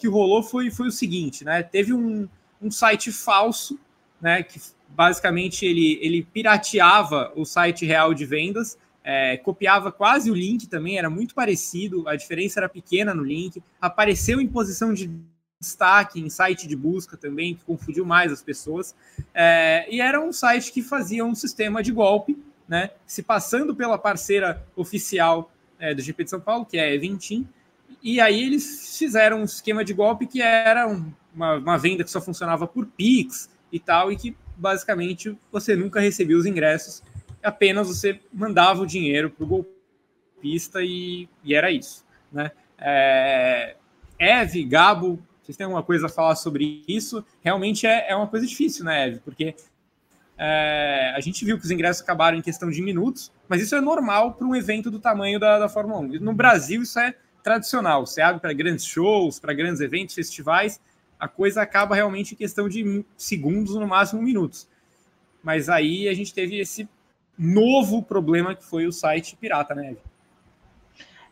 que 0.00 0.08
rolou 0.08 0.42
foi, 0.42 0.70
foi 0.70 0.88
o 0.88 0.90
seguinte, 0.90 1.44
né? 1.44 1.62
Teve 1.62 1.92
um, 1.92 2.26
um 2.60 2.70
site 2.70 3.12
falso, 3.12 3.78
né? 4.20 4.42
Que 4.42 4.58
basicamente 4.88 5.66
ele, 5.66 5.98
ele 6.00 6.22
pirateava 6.22 7.30
o 7.36 7.44
site 7.44 7.84
real 7.84 8.14
de 8.14 8.24
vendas, 8.24 8.78
é, 9.04 9.36
copiava 9.36 9.92
quase 9.92 10.30
o 10.30 10.34
link 10.34 10.66
também, 10.66 10.98
era 10.98 11.10
muito 11.10 11.34
parecido, 11.34 12.08
a 12.08 12.16
diferença 12.16 12.60
era 12.60 12.68
pequena 12.68 13.14
no 13.14 13.22
link, 13.22 13.62
apareceu 13.80 14.40
em 14.40 14.48
posição 14.48 14.92
de 14.92 15.10
destaque 15.60 16.18
em 16.18 16.30
site 16.30 16.66
de 16.66 16.74
busca 16.74 17.16
também, 17.16 17.54
que 17.54 17.62
confundiu 17.64 18.04
mais 18.04 18.32
as 18.32 18.42
pessoas, 18.42 18.94
é, 19.34 19.86
e 19.90 20.00
era 20.00 20.20
um 20.20 20.32
site 20.32 20.72
que 20.72 20.82
fazia 20.82 21.24
um 21.24 21.34
sistema 21.34 21.82
de 21.82 21.92
golpe, 21.92 22.36
né? 22.66 22.90
Se 23.06 23.22
passando 23.22 23.74
pela 23.74 23.98
parceira 23.98 24.66
oficial 24.74 25.52
é, 25.78 25.94
do 25.94 26.00
GP 26.00 26.24
de 26.24 26.30
São 26.30 26.40
Paulo, 26.40 26.64
que 26.64 26.78
é 26.78 26.84
a 26.84 26.94
Eventim, 26.94 27.46
e 28.02 28.20
aí 28.20 28.42
eles 28.42 28.96
fizeram 28.98 29.40
um 29.40 29.44
esquema 29.44 29.84
de 29.84 29.92
golpe 29.92 30.26
que 30.26 30.40
era 30.40 30.88
um, 30.88 31.12
uma, 31.34 31.54
uma, 31.56 31.78
venda 31.78 32.02
que 32.02 32.10
só 32.10 32.20
funcionava 32.20 32.66
por 32.66 32.86
Pix 32.86 33.50
e 33.70 33.78
tal, 33.78 34.10
e 34.10 34.16
que 34.16 34.36
basicamente 34.56 35.36
você 35.50 35.76
nunca 35.76 36.00
recebia 36.00 36.36
os 36.36 36.46
ingressos, 36.46 37.02
apenas 37.42 37.88
você 37.88 38.20
mandava 38.32 38.82
o 38.82 38.86
dinheiro 38.86 39.30
para 39.30 39.44
o 39.44 39.46
golpista 39.46 40.82
e, 40.82 41.28
e, 41.44 41.54
era 41.54 41.70
isso. 41.70 42.04
Né? 42.32 42.50
É, 42.78 43.76
Eve, 44.18 44.64
Gabo, 44.64 45.18
vocês 45.42 45.56
têm 45.56 45.64
alguma 45.64 45.82
coisa 45.82 46.06
a 46.06 46.08
falar 46.08 46.36
sobre 46.36 46.82
isso? 46.86 47.24
Realmente 47.40 47.86
é, 47.86 48.10
é 48.10 48.16
uma 48.16 48.26
coisa 48.26 48.46
difícil, 48.46 48.84
né, 48.84 49.08
Eve? 49.08 49.20
Porque 49.20 49.54
é, 50.36 51.12
a 51.14 51.20
gente 51.20 51.44
viu 51.44 51.58
que 51.58 51.64
os 51.64 51.70
ingressos 51.70 52.02
acabaram 52.02 52.38
em 52.38 52.42
questão 52.42 52.70
de 52.70 52.80
minutos, 52.80 53.32
mas 53.48 53.60
isso 53.60 53.74
é 53.74 53.80
normal 53.80 54.34
para 54.34 54.46
um 54.46 54.54
evento 54.54 54.90
do 54.90 54.98
tamanho 54.98 55.38
da, 55.38 55.58
da 55.58 55.68
Fórmula 55.68 56.00
1. 56.00 56.20
No 56.20 56.32
Brasil, 56.32 56.82
isso 56.82 56.98
é 56.98 57.14
tradicional. 57.42 58.06
Você 58.06 58.20
abre 58.20 58.40
para 58.40 58.52
grandes 58.52 58.84
shows, 58.84 59.38
para 59.38 59.52
grandes 59.52 59.80
eventos, 59.80 60.14
festivais, 60.14 60.80
a 61.18 61.28
coisa 61.28 61.60
acaba 61.60 61.94
realmente 61.94 62.34
em 62.34 62.36
questão 62.36 62.68
de 62.68 63.04
segundos, 63.16 63.74
no 63.74 63.86
máximo 63.86 64.22
minutos. 64.22 64.66
Mas 65.42 65.68
aí 65.68 66.08
a 66.08 66.14
gente 66.14 66.32
teve 66.32 66.58
esse 66.58 66.88
novo 67.38 68.02
problema 68.02 68.54
que 68.54 68.64
foi 68.64 68.86
o 68.86 68.92
site 68.92 69.36
pirata, 69.36 69.74
né? 69.74 69.96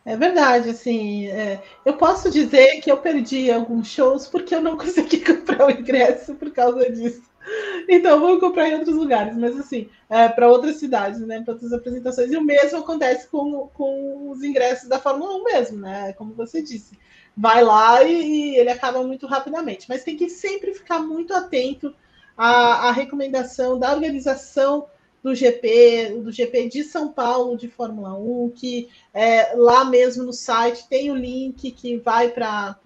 É 0.05 0.15
verdade, 0.15 0.69
assim, 0.69 1.27
é, 1.27 1.61
eu 1.85 1.93
posso 1.93 2.31
dizer 2.31 2.81
que 2.81 2.91
eu 2.91 2.97
perdi 2.97 3.51
alguns 3.51 3.87
shows 3.87 4.27
porque 4.27 4.55
eu 4.55 4.61
não 4.61 4.75
consegui 4.77 5.23
comprar 5.23 5.67
o 5.67 5.71
ingresso 5.71 6.35
por 6.35 6.51
causa 6.51 6.89
disso. 6.91 7.28
Então, 7.87 8.19
vou 8.19 8.39
comprar 8.39 8.69
em 8.69 8.75
outros 8.75 8.95
lugares, 8.95 9.35
mas 9.35 9.57
assim, 9.57 9.89
é, 10.09 10.27
para 10.27 10.47
outras 10.47 10.75
cidades, 10.75 11.19
né? 11.21 11.41
Para 11.41 11.53
outras 11.53 11.73
apresentações. 11.73 12.31
E 12.31 12.37
o 12.37 12.43
mesmo 12.43 12.77
acontece 12.77 13.27
com, 13.27 13.67
com 13.73 14.29
os 14.29 14.43
ingressos 14.43 14.87
da 14.87 14.99
Fórmula 14.99 15.35
1 15.37 15.43
mesmo, 15.43 15.77
né? 15.79 16.13
Como 16.13 16.33
você 16.33 16.61
disse. 16.61 16.97
Vai 17.35 17.63
lá 17.63 18.03
e, 18.03 18.13
e 18.13 18.57
ele 18.57 18.69
acaba 18.69 19.03
muito 19.03 19.25
rapidamente. 19.25 19.87
Mas 19.89 20.03
tem 20.03 20.15
que 20.15 20.29
sempre 20.29 20.73
ficar 20.73 20.99
muito 20.99 21.33
atento 21.33 21.95
à, 22.37 22.89
à 22.89 22.91
recomendação 22.91 23.79
da 23.79 23.91
organização 23.91 24.87
do 25.21 25.35
GP, 25.35 26.21
do 26.23 26.31
GP 26.31 26.69
de 26.69 26.83
São 26.83 27.11
Paulo 27.11 27.57
de 27.57 27.67
Fórmula 27.67 28.13
1, 28.13 28.51
que 28.55 28.89
é, 29.13 29.53
lá 29.55 29.83
mesmo 29.83 30.23
no 30.23 30.33
site 30.33 30.87
tem 30.87 31.11
o 31.11 31.15
link 31.15 31.71
que 31.71 31.97
vai 31.97 32.29
para 32.29 32.77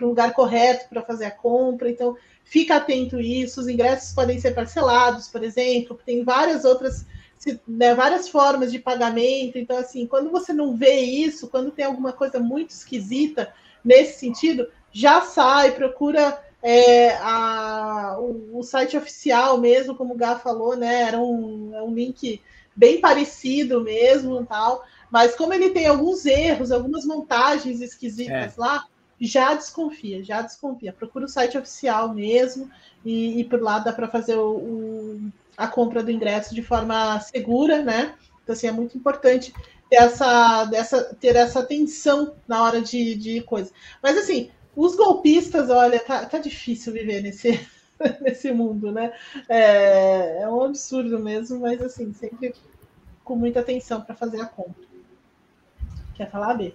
o 0.00 0.06
lugar 0.06 0.32
correto 0.32 0.88
para 0.88 1.02
fazer 1.02 1.26
a 1.26 1.30
compra. 1.30 1.90
Então, 1.90 2.16
fica 2.48 2.76
atento 2.76 3.16
a 3.16 3.22
isso. 3.22 3.60
Os 3.60 3.68
ingressos 3.68 4.12
podem 4.14 4.40
ser 4.40 4.54
parcelados, 4.54 5.28
por 5.28 5.44
exemplo, 5.44 5.98
tem 6.04 6.24
várias 6.24 6.64
outras. 6.64 7.04
Né, 7.68 7.94
várias 7.94 8.28
formas 8.28 8.72
de 8.72 8.80
pagamento. 8.80 9.58
Então, 9.58 9.78
assim, 9.78 10.06
quando 10.08 10.28
você 10.28 10.52
não 10.52 10.76
vê 10.76 10.96
isso, 10.96 11.46
quando 11.46 11.70
tem 11.70 11.84
alguma 11.84 12.12
coisa 12.12 12.40
muito 12.40 12.70
esquisita 12.70 13.54
nesse 13.84 14.18
sentido, 14.18 14.66
já 14.90 15.20
sai, 15.20 15.70
procura 15.70 16.42
é, 16.60 17.10
a, 17.18 18.16
o, 18.18 18.58
o, 18.58 18.62
site 18.64 18.96
oficial 18.96 19.56
mesmo, 19.56 19.94
como 19.94 20.14
o 20.14 20.16
Gá 20.16 20.36
falou, 20.36 20.76
né? 20.76 21.02
Era 21.02 21.20
um, 21.20 21.70
é 21.74 21.80
um 21.80 21.94
link 21.94 22.42
bem 22.74 23.00
parecido 23.00 23.80
mesmo 23.82 24.44
tal. 24.44 24.84
Mas 25.08 25.36
como 25.36 25.54
ele 25.54 25.70
tem 25.70 25.86
alguns 25.86 26.26
erros, 26.26 26.72
algumas 26.72 27.04
montagens 27.04 27.80
esquisitas 27.80 28.58
é. 28.58 28.60
lá, 28.60 28.84
já 29.20 29.54
desconfia, 29.54 30.22
já 30.22 30.42
desconfia. 30.42 30.92
Procura 30.92 31.24
o 31.24 31.28
site 31.28 31.58
oficial 31.58 32.14
mesmo 32.14 32.70
e, 33.04 33.40
e 33.40 33.44
por 33.44 33.60
lá 33.60 33.78
dá 33.78 33.92
para 33.92 34.08
fazer 34.08 34.36
o, 34.36 34.56
o, 34.56 35.32
a 35.56 35.66
compra 35.66 36.02
do 36.02 36.10
ingresso 36.10 36.54
de 36.54 36.62
forma 36.62 37.18
segura, 37.20 37.82
né? 37.82 38.14
Então, 38.42 38.52
assim, 38.52 38.66
é 38.66 38.72
muito 38.72 38.96
importante 38.96 39.52
ter 39.90 39.96
essa, 39.96 40.64
dessa, 40.66 41.04
ter 41.14 41.36
essa 41.36 41.60
atenção 41.60 42.34
na 42.46 42.62
hora 42.62 42.80
de, 42.80 43.14
de 43.14 43.40
coisa. 43.42 43.72
Mas, 44.02 44.16
assim, 44.16 44.50
os 44.76 44.94
golpistas, 44.94 45.70
olha, 45.70 45.98
tá, 45.98 46.24
tá 46.24 46.38
difícil 46.38 46.92
viver 46.92 47.20
nesse, 47.20 47.66
nesse 48.22 48.52
mundo, 48.52 48.92
né? 48.92 49.12
É, 49.48 50.42
é 50.42 50.48
um 50.48 50.62
absurdo 50.62 51.18
mesmo, 51.18 51.60
mas 51.60 51.82
assim, 51.82 52.12
sempre 52.12 52.54
com 53.24 53.34
muita 53.34 53.60
atenção 53.60 54.00
para 54.00 54.14
fazer 54.14 54.40
a 54.40 54.46
compra. 54.46 54.86
Quer 56.14 56.30
falar, 56.30 56.54
B? 56.54 56.74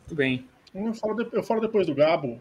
Muito 0.00 0.14
bem. 0.14 0.53
Eu 0.74 0.92
falo, 0.94 1.14
de, 1.14 1.28
eu 1.32 1.42
falo 1.42 1.60
depois 1.60 1.86
do 1.86 1.94
Gabo. 1.94 2.40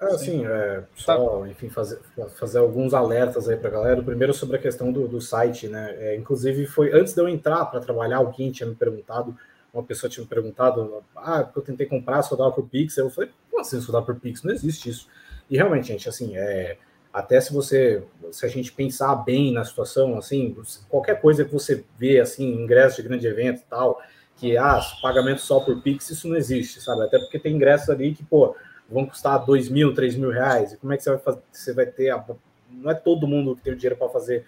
É, 0.00 0.06
assim, 0.06 0.44
é, 0.44 0.84
só, 0.94 1.40
tá. 1.40 1.48
enfim, 1.48 1.70
fazer, 1.70 1.98
fazer 2.38 2.58
alguns 2.58 2.92
alertas 2.92 3.48
aí 3.48 3.56
para 3.56 3.68
a 3.68 3.72
galera. 3.72 4.00
O 4.00 4.04
primeiro 4.04 4.34
sobre 4.34 4.56
a 4.56 4.60
questão 4.60 4.92
do, 4.92 5.08
do 5.08 5.20
site, 5.20 5.68
né? 5.68 5.94
É, 5.98 6.16
inclusive, 6.16 6.66
foi 6.66 6.92
antes 6.92 7.14
de 7.14 7.20
eu 7.20 7.28
entrar 7.28 7.64
para 7.66 7.80
trabalhar, 7.80 8.18
alguém 8.18 8.50
tinha 8.50 8.68
me 8.68 8.74
perguntado, 8.74 9.36
uma 9.72 9.82
pessoa 9.82 10.10
tinha 10.10 10.22
me 10.22 10.28
perguntado, 10.28 11.02
ah, 11.16 11.48
eu 11.54 11.62
tentei 11.62 11.86
comprar, 11.86 12.22
só 12.22 12.36
dava 12.36 12.52
por 12.52 12.68
Pix. 12.68 12.96
Eu 12.98 13.10
falei, 13.10 13.30
como 13.50 13.60
assim 13.60 13.80
só 13.80 13.92
dá 13.92 14.02
por 14.02 14.14
Pix? 14.16 14.42
Não 14.42 14.52
existe 14.52 14.90
isso. 14.90 15.08
E 15.48 15.56
realmente, 15.56 15.88
gente, 15.88 16.08
assim, 16.08 16.36
é, 16.36 16.76
até 17.12 17.40
se 17.40 17.52
você, 17.52 18.02
se 18.32 18.44
a 18.44 18.48
gente 18.48 18.72
pensar 18.72 19.14
bem 19.16 19.52
na 19.52 19.64
situação, 19.64 20.18
assim, 20.18 20.56
qualquer 20.88 21.20
coisa 21.20 21.44
que 21.44 21.52
você 21.52 21.84
vê, 21.96 22.20
assim, 22.20 22.44
ingresso 22.52 22.96
de 22.96 23.08
grande 23.08 23.26
evento 23.26 23.60
e 23.60 23.64
tal, 23.70 24.00
que, 24.36 24.56
ah, 24.56 24.80
pagamento 25.00 25.40
só 25.40 25.60
por 25.60 25.80
Pix, 25.80 26.10
isso 26.10 26.28
não 26.28 26.36
existe, 26.36 26.80
sabe? 26.80 27.02
Até 27.02 27.18
porque 27.18 27.38
tem 27.38 27.54
ingressos 27.54 27.90
ali 27.90 28.14
que, 28.14 28.24
pô, 28.24 28.56
vão 28.88 29.06
custar 29.06 29.44
dois 29.44 29.68
mil, 29.68 29.94
três 29.94 30.16
mil 30.16 30.30
reais, 30.30 30.72
e 30.72 30.76
como 30.76 30.92
é 30.92 30.96
que 30.96 31.02
você 31.02 31.10
vai 31.10 31.18
fazer, 31.18 31.42
você 31.50 31.72
vai 31.72 31.86
ter, 31.86 32.10
a, 32.10 32.24
não 32.70 32.90
é 32.90 32.94
todo 32.94 33.26
mundo 33.26 33.56
que 33.56 33.62
tem 33.62 33.72
o 33.72 33.76
dinheiro 33.76 33.96
para 33.96 34.08
fazer 34.08 34.44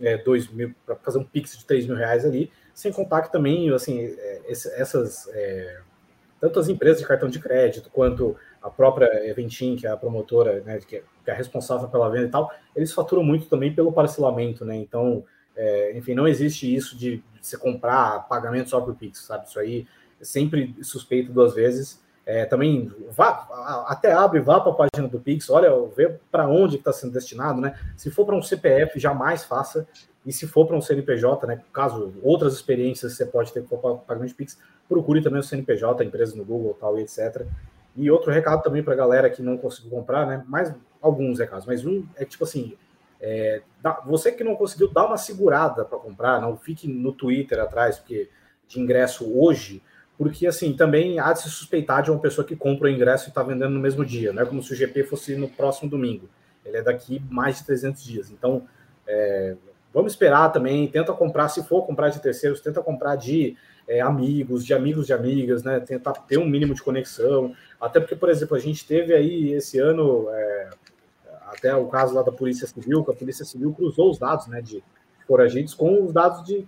é, 0.00 0.16
dois 0.16 0.48
mil, 0.48 0.74
para 0.84 0.96
fazer 0.96 1.18
um 1.18 1.24
Pix 1.24 1.56
de 1.58 1.64
três 1.64 1.86
mil 1.86 1.96
reais 1.96 2.24
ali, 2.24 2.50
sem 2.74 2.92
contar 2.92 3.22
que 3.22 3.32
também, 3.32 3.72
assim, 3.72 4.00
é, 4.00 4.42
essas, 4.48 5.28
é, 5.32 5.80
tanto 6.40 6.58
as 6.58 6.68
empresas 6.68 7.00
de 7.00 7.06
cartão 7.06 7.28
de 7.28 7.38
crédito, 7.38 7.90
quanto 7.90 8.36
a 8.62 8.70
própria 8.70 9.28
Eventim, 9.28 9.76
que 9.76 9.86
é 9.86 9.90
a 9.90 9.96
promotora, 9.96 10.60
né, 10.60 10.78
que, 10.86 10.96
é, 10.96 11.02
que 11.24 11.30
é 11.30 11.34
responsável 11.34 11.88
pela 11.88 12.08
venda 12.10 12.26
e 12.26 12.30
tal, 12.30 12.52
eles 12.76 12.92
faturam 12.92 13.22
muito 13.22 13.46
também 13.46 13.74
pelo 13.74 13.92
parcelamento, 13.92 14.64
né, 14.64 14.76
então, 14.76 15.24
é, 15.62 15.92
enfim, 15.94 16.14
não 16.14 16.26
existe 16.26 16.74
isso 16.74 16.96
de, 16.96 17.22
você 17.38 17.58
comprar 17.58 18.26
pagamento 18.28 18.70
só 18.70 18.80
por 18.80 18.94
Pix, 18.94 19.20
sabe, 19.26 19.46
isso 19.46 19.58
aí 19.58 19.86
é 20.18 20.24
sempre 20.24 20.74
suspeito 20.82 21.30
duas 21.30 21.54
vezes, 21.54 22.02
é, 22.24 22.46
também 22.46 22.90
vá, 23.10 23.84
até 23.86 24.12
abre, 24.12 24.40
vá 24.40 24.58
para 24.58 24.72
a 24.72 24.74
página 24.74 25.08
do 25.08 25.20
Pix, 25.20 25.50
olha, 25.50 25.70
vê 25.94 26.16
para 26.30 26.48
onde 26.48 26.76
está 26.76 26.92
sendo 26.92 27.12
destinado, 27.12 27.60
né? 27.60 27.78
Se 27.96 28.10
for 28.10 28.24
para 28.24 28.36
um 28.36 28.42
CPF, 28.42 29.00
jamais 29.00 29.42
faça. 29.42 29.86
E 30.24 30.32
se 30.32 30.46
for 30.46 30.66
para 30.66 30.76
um 30.76 30.82
CNPJ, 30.82 31.46
né? 31.46 31.60
Caso 31.72 32.12
outras 32.22 32.52
experiências 32.52 33.14
você 33.14 33.24
pode 33.24 33.52
ter 33.52 33.62
para 33.62 33.94
pagamento 33.94 34.28
de 34.28 34.34
Pix, 34.34 34.58
procure 34.88 35.22
também 35.22 35.40
o 35.40 35.42
CNPJ, 35.42 36.04
empresas 36.04 36.34
no 36.34 36.44
Google 36.44 36.76
tal 36.78 36.98
e 36.98 37.02
etc. 37.02 37.46
E 37.96 38.10
outro 38.10 38.30
recado 38.30 38.62
também 38.62 38.82
para 38.82 38.92
a 38.92 38.96
galera 38.96 39.30
que 39.30 39.42
não 39.42 39.56
conseguiu 39.58 39.90
comprar, 39.90 40.26
né? 40.26 40.44
Mais 40.46 40.72
alguns 41.02 41.38
recados, 41.38 41.66
mas 41.66 41.84
um 41.84 42.04
é 42.16 42.24
tipo 42.24 42.44
assim: 42.44 42.76
é, 43.20 43.62
você 44.06 44.32
que 44.32 44.42
não 44.42 44.56
conseguiu, 44.56 44.88
dá 44.88 45.06
uma 45.06 45.16
segurada 45.16 45.84
para 45.84 45.98
comprar, 45.98 46.40
não 46.40 46.56
fique 46.56 46.88
no 46.88 47.12
Twitter 47.12 47.60
atrás, 47.60 47.98
porque 47.98 48.28
de 48.66 48.80
ingresso 48.80 49.30
hoje, 49.38 49.82
porque 50.16 50.46
assim 50.46 50.72
também 50.72 51.18
há 51.18 51.32
de 51.32 51.42
se 51.42 51.50
suspeitar 51.50 52.02
de 52.02 52.10
uma 52.10 52.20
pessoa 52.20 52.46
que 52.46 52.56
compra 52.56 52.88
o 52.88 52.90
ingresso 52.90 53.26
e 53.26 53.28
está 53.28 53.42
vendendo 53.42 53.70
no 53.70 53.80
mesmo 53.80 54.04
dia, 54.04 54.32
não 54.32 54.42
é 54.42 54.46
como 54.46 54.62
se 54.62 54.72
o 54.72 54.76
GP 54.76 55.04
fosse 55.04 55.34
no 55.36 55.48
próximo 55.48 55.90
domingo, 55.90 56.28
ele 56.64 56.76
é 56.76 56.82
daqui 56.82 57.22
mais 57.30 57.58
de 57.58 57.66
300 57.66 58.04
dias, 58.04 58.30
então 58.30 58.66
é, 59.06 59.56
vamos 59.92 60.12
esperar 60.12 60.50
também, 60.52 60.86
tenta 60.88 61.12
comprar, 61.12 61.48
se 61.48 61.62
for 61.64 61.84
comprar 61.84 62.10
de 62.10 62.20
terceiros, 62.20 62.60
tenta 62.60 62.82
comprar 62.82 63.16
de 63.16 63.56
é, 63.90 64.00
amigos, 64.00 64.64
de 64.64 64.72
amigos 64.72 65.06
de 65.06 65.12
amigas, 65.12 65.64
né? 65.64 65.80
Tentar 65.80 66.12
ter 66.12 66.38
um 66.38 66.46
mínimo 66.46 66.74
de 66.74 66.80
conexão. 66.80 67.54
Até 67.80 67.98
porque, 67.98 68.14
por 68.14 68.28
exemplo, 68.28 68.56
a 68.56 68.60
gente 68.60 68.86
teve 68.86 69.12
aí 69.12 69.52
esse 69.52 69.80
ano, 69.80 70.28
é, 70.30 70.70
até 71.50 71.74
o 71.74 71.86
caso 71.86 72.14
lá 72.14 72.22
da 72.22 72.32
Polícia 72.32 72.66
Civil, 72.66 73.04
que 73.04 73.10
a 73.10 73.14
Polícia 73.14 73.44
Civil 73.44 73.72
cruzou 73.72 74.10
os 74.10 74.18
dados 74.18 74.46
né, 74.46 74.62
de 74.62 74.82
foragidos 75.26 75.74
com 75.74 76.04
os 76.04 76.12
dados 76.12 76.44
de 76.44 76.66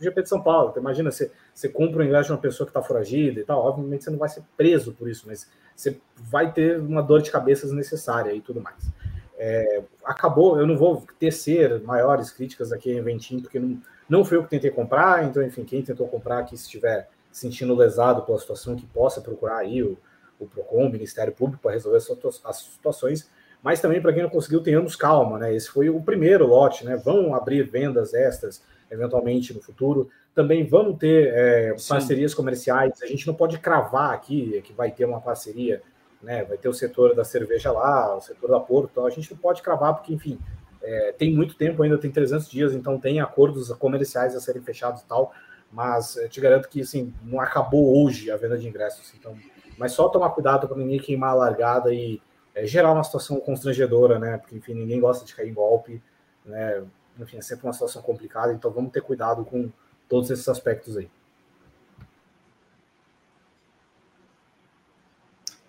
GP 0.00 0.22
de 0.22 0.28
São 0.28 0.42
Paulo. 0.42 0.70
Então, 0.70 0.82
imagina, 0.82 1.10
você, 1.10 1.30
você 1.52 1.68
compra 1.68 2.00
o 2.00 2.04
ingresso 2.04 2.26
de 2.26 2.32
uma 2.32 2.38
pessoa 2.38 2.66
que 2.66 2.70
está 2.70 2.82
foragida 2.82 3.40
e 3.40 3.44
tal, 3.44 3.64
obviamente 3.64 4.04
você 4.04 4.10
não 4.10 4.18
vai 4.18 4.28
ser 4.28 4.42
preso 4.56 4.92
por 4.92 5.08
isso, 5.08 5.24
mas 5.26 5.48
você 5.74 5.98
vai 6.16 6.52
ter 6.52 6.78
uma 6.80 7.02
dor 7.02 7.22
de 7.22 7.30
cabeça 7.30 7.66
desnecessária 7.66 8.32
e 8.32 8.40
tudo 8.40 8.60
mais. 8.60 8.92
É, 9.36 9.82
acabou, 10.04 10.58
eu 10.58 10.66
não 10.66 10.76
vou 10.76 11.04
tecer 11.18 11.80
maiores 11.82 12.30
críticas 12.30 12.72
aqui 12.72 12.92
em 12.92 13.02
Ventim, 13.02 13.40
porque 13.40 13.58
não, 13.58 13.80
não 14.08 14.24
foi 14.24 14.38
eu 14.38 14.44
que 14.44 14.50
tentei 14.50 14.70
comprar, 14.70 15.24
então, 15.24 15.42
enfim, 15.42 15.64
quem 15.64 15.82
tentou 15.82 16.06
comprar 16.06 16.38
aqui, 16.38 16.56
se 16.56 16.64
estiver 16.64 17.08
sentindo 17.32 17.74
lesado 17.74 18.22
pela 18.22 18.38
situação, 18.38 18.76
que 18.76 18.86
possa 18.86 19.20
procurar 19.20 19.58
aí 19.58 19.82
o, 19.82 19.98
o 20.38 20.46
PROCON, 20.46 20.86
o 20.86 20.90
Ministério 20.90 21.32
Público, 21.32 21.62
para 21.62 21.72
resolver 21.72 21.98
as 22.44 22.56
situações, 22.56 23.28
mas 23.64 23.80
também 23.80 23.98
para 23.98 24.12
quem 24.12 24.22
não 24.22 24.28
conseguiu, 24.28 24.62
tenhamos 24.62 24.94
calma, 24.94 25.38
né? 25.38 25.54
Esse 25.54 25.70
foi 25.70 25.88
o 25.88 25.98
primeiro 25.98 26.46
lote, 26.46 26.84
né? 26.84 26.96
Vão 26.96 27.34
abrir 27.34 27.62
vendas 27.62 28.12
extras, 28.12 28.62
eventualmente, 28.90 29.54
no 29.54 29.62
futuro. 29.62 30.10
Também 30.34 30.66
vamos 30.66 30.98
ter 30.98 31.32
é, 31.32 31.76
parcerias 31.88 32.34
comerciais, 32.34 33.02
a 33.02 33.06
gente 33.06 33.26
não 33.26 33.32
pode 33.32 33.56
cravar 33.56 34.12
aqui 34.12 34.60
que 34.64 34.74
vai 34.74 34.90
ter 34.90 35.06
uma 35.06 35.18
parceria, 35.18 35.80
né? 36.22 36.44
Vai 36.44 36.58
ter 36.58 36.68
o 36.68 36.74
setor 36.74 37.14
da 37.14 37.24
cerveja 37.24 37.72
lá, 37.72 38.14
o 38.14 38.20
setor 38.20 38.50
da 38.50 38.60
Porto, 38.60 38.90
então 38.92 39.06
a 39.06 39.10
gente 39.10 39.30
não 39.30 39.38
pode 39.38 39.62
cravar, 39.62 39.94
porque, 39.94 40.12
enfim, 40.12 40.38
é, 40.82 41.14
tem 41.16 41.34
muito 41.34 41.56
tempo 41.56 41.82
ainda, 41.82 41.96
tem 41.96 42.10
300 42.10 42.46
dias, 42.50 42.74
então 42.74 43.00
tem 43.00 43.22
acordos 43.22 43.72
comerciais 43.72 44.36
a 44.36 44.40
serem 44.40 44.60
fechados 44.60 45.00
e 45.00 45.06
tal, 45.06 45.32
mas 45.72 46.18
te 46.28 46.38
garanto 46.38 46.68
que 46.68 46.82
assim, 46.82 47.14
não 47.22 47.40
acabou 47.40 48.04
hoje 48.04 48.30
a 48.30 48.36
venda 48.36 48.58
de 48.58 48.68
ingressos. 48.68 49.14
Então, 49.18 49.34
mas 49.78 49.92
só 49.92 50.10
tomar 50.10 50.28
cuidado 50.30 50.68
para 50.68 50.76
ninguém 50.76 50.98
queimar 50.98 51.30
a 51.30 51.34
largada 51.34 51.94
e 51.94 52.20
é, 52.54 52.66
gerar 52.66 52.92
uma 52.92 53.04
situação 53.04 53.40
constrangedora, 53.40 54.18
né? 54.18 54.38
Porque 54.38 54.56
enfim, 54.56 54.74
ninguém 54.74 55.00
gosta 55.00 55.24
de 55.24 55.34
cair 55.34 55.50
em 55.50 55.54
golpe, 55.54 56.02
né? 56.44 56.84
Enfim, 57.18 57.38
é 57.38 57.42
sempre 57.42 57.66
uma 57.66 57.72
situação 57.72 58.02
complicada, 58.02 58.52
então 58.52 58.70
vamos 58.70 58.92
ter 58.92 59.00
cuidado 59.00 59.44
com 59.44 59.70
todos 60.08 60.30
esses 60.30 60.48
aspectos 60.48 60.96
aí. 60.96 61.08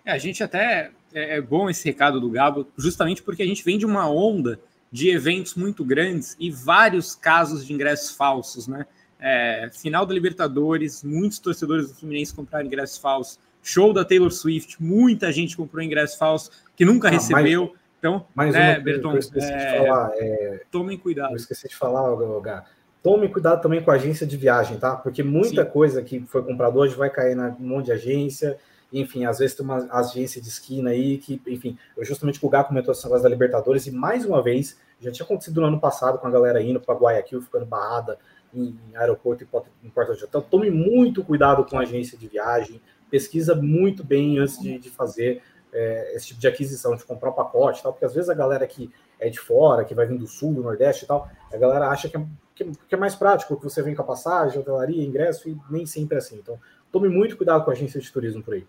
É, 0.04 0.12
a 0.12 0.18
gente 0.18 0.42
até 0.42 0.92
é, 1.12 1.36
é 1.36 1.40
bom 1.40 1.68
esse 1.68 1.84
recado 1.84 2.20
do 2.20 2.30
Gabo, 2.30 2.66
justamente 2.76 3.22
porque 3.22 3.42
a 3.42 3.46
gente 3.46 3.64
vem 3.64 3.76
de 3.76 3.84
uma 3.86 4.08
onda 4.08 4.60
de 4.90 5.10
eventos 5.10 5.54
muito 5.54 5.84
grandes 5.84 6.36
e 6.38 6.50
vários 6.50 7.14
casos 7.14 7.66
de 7.66 7.72
ingressos 7.72 8.12
falsos, 8.14 8.68
né? 8.68 8.86
É, 9.18 9.68
final 9.72 10.06
da 10.06 10.14
Libertadores, 10.14 11.02
muitos 11.02 11.38
torcedores 11.38 11.88
do 11.88 11.94
Fluminense 11.94 12.34
compraram 12.34 12.66
ingressos 12.66 12.98
falsos. 12.98 13.38
Show 13.66 13.92
da 13.92 14.04
Taylor 14.04 14.30
Swift, 14.30 14.82
muita 14.82 15.32
gente 15.32 15.56
comprou 15.56 15.82
ingresso 15.82 16.18
falso 16.18 16.50
que 16.76 16.84
nunca 16.84 17.08
ah, 17.08 17.10
recebeu. 17.10 17.62
Mais, 17.62 17.78
então, 17.98 18.26
mais 18.34 18.54
né, 18.54 18.74
uma 18.74 18.80
Berton, 18.80 19.12
eu 19.12 19.18
esqueci 19.18 19.52
é, 19.52 19.56
de 19.56 19.78
falar. 19.78 20.12
É, 20.16 20.60
tomem 20.70 20.98
cuidado. 20.98 21.32
Eu 21.32 21.36
esqueci 21.36 21.68
de 21.68 21.74
falar, 21.74 22.14
Gá. 22.40 22.64
Tome 23.02 23.28
cuidado 23.28 23.62
também 23.62 23.82
com 23.82 23.90
a 23.90 23.94
agência 23.94 24.26
de 24.26 24.36
viagem, 24.36 24.78
tá? 24.78 24.96
Porque 24.96 25.22
muita 25.22 25.64
Sim. 25.64 25.70
coisa 25.70 26.02
que 26.02 26.20
foi 26.20 26.42
comprado 26.42 26.78
hoje 26.78 26.94
vai 26.94 27.08
cair 27.08 27.36
na 27.36 27.50
monte 27.58 27.86
de 27.86 27.92
agência 27.92 28.58
enfim, 28.92 29.24
às 29.24 29.38
vezes 29.38 29.54
tem 29.54 29.64
uma 29.64 29.86
agência 29.92 30.40
de 30.40 30.48
esquina 30.48 30.90
aí 30.90 31.18
que, 31.18 31.40
enfim, 31.46 31.76
eu 31.96 32.04
justamente 32.04 32.38
o 32.44 32.48
Gá 32.48 32.62
comentou 32.62 32.92
essa 32.92 33.08
coisa 33.08 33.24
da 33.24 33.28
Libertadores 33.28 33.86
e 33.86 33.90
mais 33.90 34.24
uma 34.24 34.42
vez, 34.42 34.78
já 35.00 35.10
tinha 35.10 35.24
acontecido 35.24 35.60
no 35.60 35.66
ano 35.66 35.80
passado 35.80 36.18
com 36.18 36.26
a 36.26 36.30
galera 36.30 36.62
indo 36.62 36.80
para 36.80 36.94
Guayaquil, 36.94 37.42
ficando 37.42 37.66
barrada 37.66 38.18
em, 38.54 38.78
aeroporto 38.94 39.44
e 39.82 39.88
porta 39.90 40.14
de 40.14 40.24
hotel. 40.24 40.40
Tome 40.42 40.70
muito 40.70 41.24
cuidado 41.24 41.64
com 41.64 41.78
a 41.78 41.82
agência 41.82 42.16
de 42.16 42.28
viagem, 42.28 42.80
pesquisa 43.10 43.54
muito 43.54 44.04
bem 44.04 44.38
antes 44.38 44.60
de, 44.60 44.78
de 44.78 44.90
fazer 44.90 45.42
é, 45.72 46.14
esse 46.14 46.28
tipo 46.28 46.40
de 46.40 46.48
aquisição, 46.48 46.94
de 46.96 47.04
comprar 47.04 47.30
um 47.30 47.34
pacote 47.34 47.82
tal, 47.82 47.92
porque 47.92 48.04
às 48.04 48.14
vezes 48.14 48.30
a 48.30 48.34
galera 48.34 48.66
que 48.66 48.90
é 49.18 49.28
de 49.28 49.38
fora, 49.38 49.84
que 49.84 49.94
vai 49.94 50.06
vir 50.06 50.18
do 50.18 50.26
sul, 50.26 50.54
do 50.54 50.62
nordeste 50.62 51.04
e 51.04 51.08
tal, 51.08 51.30
a 51.52 51.56
galera 51.56 51.88
acha 51.88 52.08
que 52.08 52.16
é, 52.16 52.26
que, 52.54 52.64
que 52.88 52.94
é 52.94 52.98
mais 52.98 53.14
prático, 53.14 53.56
que 53.56 53.64
você 53.64 53.82
vem 53.82 53.94
com 53.94 54.02
a 54.02 54.06
passagem, 54.06 54.58
hotelaria, 54.58 55.04
ingresso, 55.04 55.48
e 55.48 55.56
nem 55.70 55.84
sempre 55.84 56.16
é 56.16 56.18
assim. 56.18 56.36
Então, 56.36 56.58
Tome 56.96 57.10
muito 57.10 57.36
cuidado 57.36 57.62
com 57.62 57.70
a 57.70 57.74
agência 57.74 58.00
de 58.00 58.10
turismo 58.10 58.42
por 58.42 58.54
aí. 58.54 58.66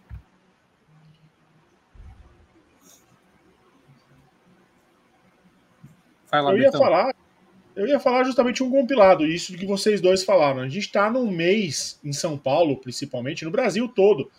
Lá, 6.30 6.52
eu 6.52 6.58
ia 6.58 6.72
falar, 6.74 7.16
eu 7.78 7.86
ia 7.86 8.00
falar 8.00 8.24
justamente 8.24 8.64
um 8.64 8.72
compilado, 8.72 9.24
isso 9.24 9.56
que 9.56 9.66
vocês 9.66 10.02
dois 10.02 10.24
falaram. 10.24 10.62
A 10.62 10.68
gente 10.68 10.80
está 10.80 11.12
num 11.12 11.30
mês 11.30 12.00
em 12.04 12.12
São 12.12 12.36
Paulo, 12.36 12.76
principalmente, 12.78 13.46
no 13.46 13.52
Brasil 13.52 13.88
todo, 13.88 14.32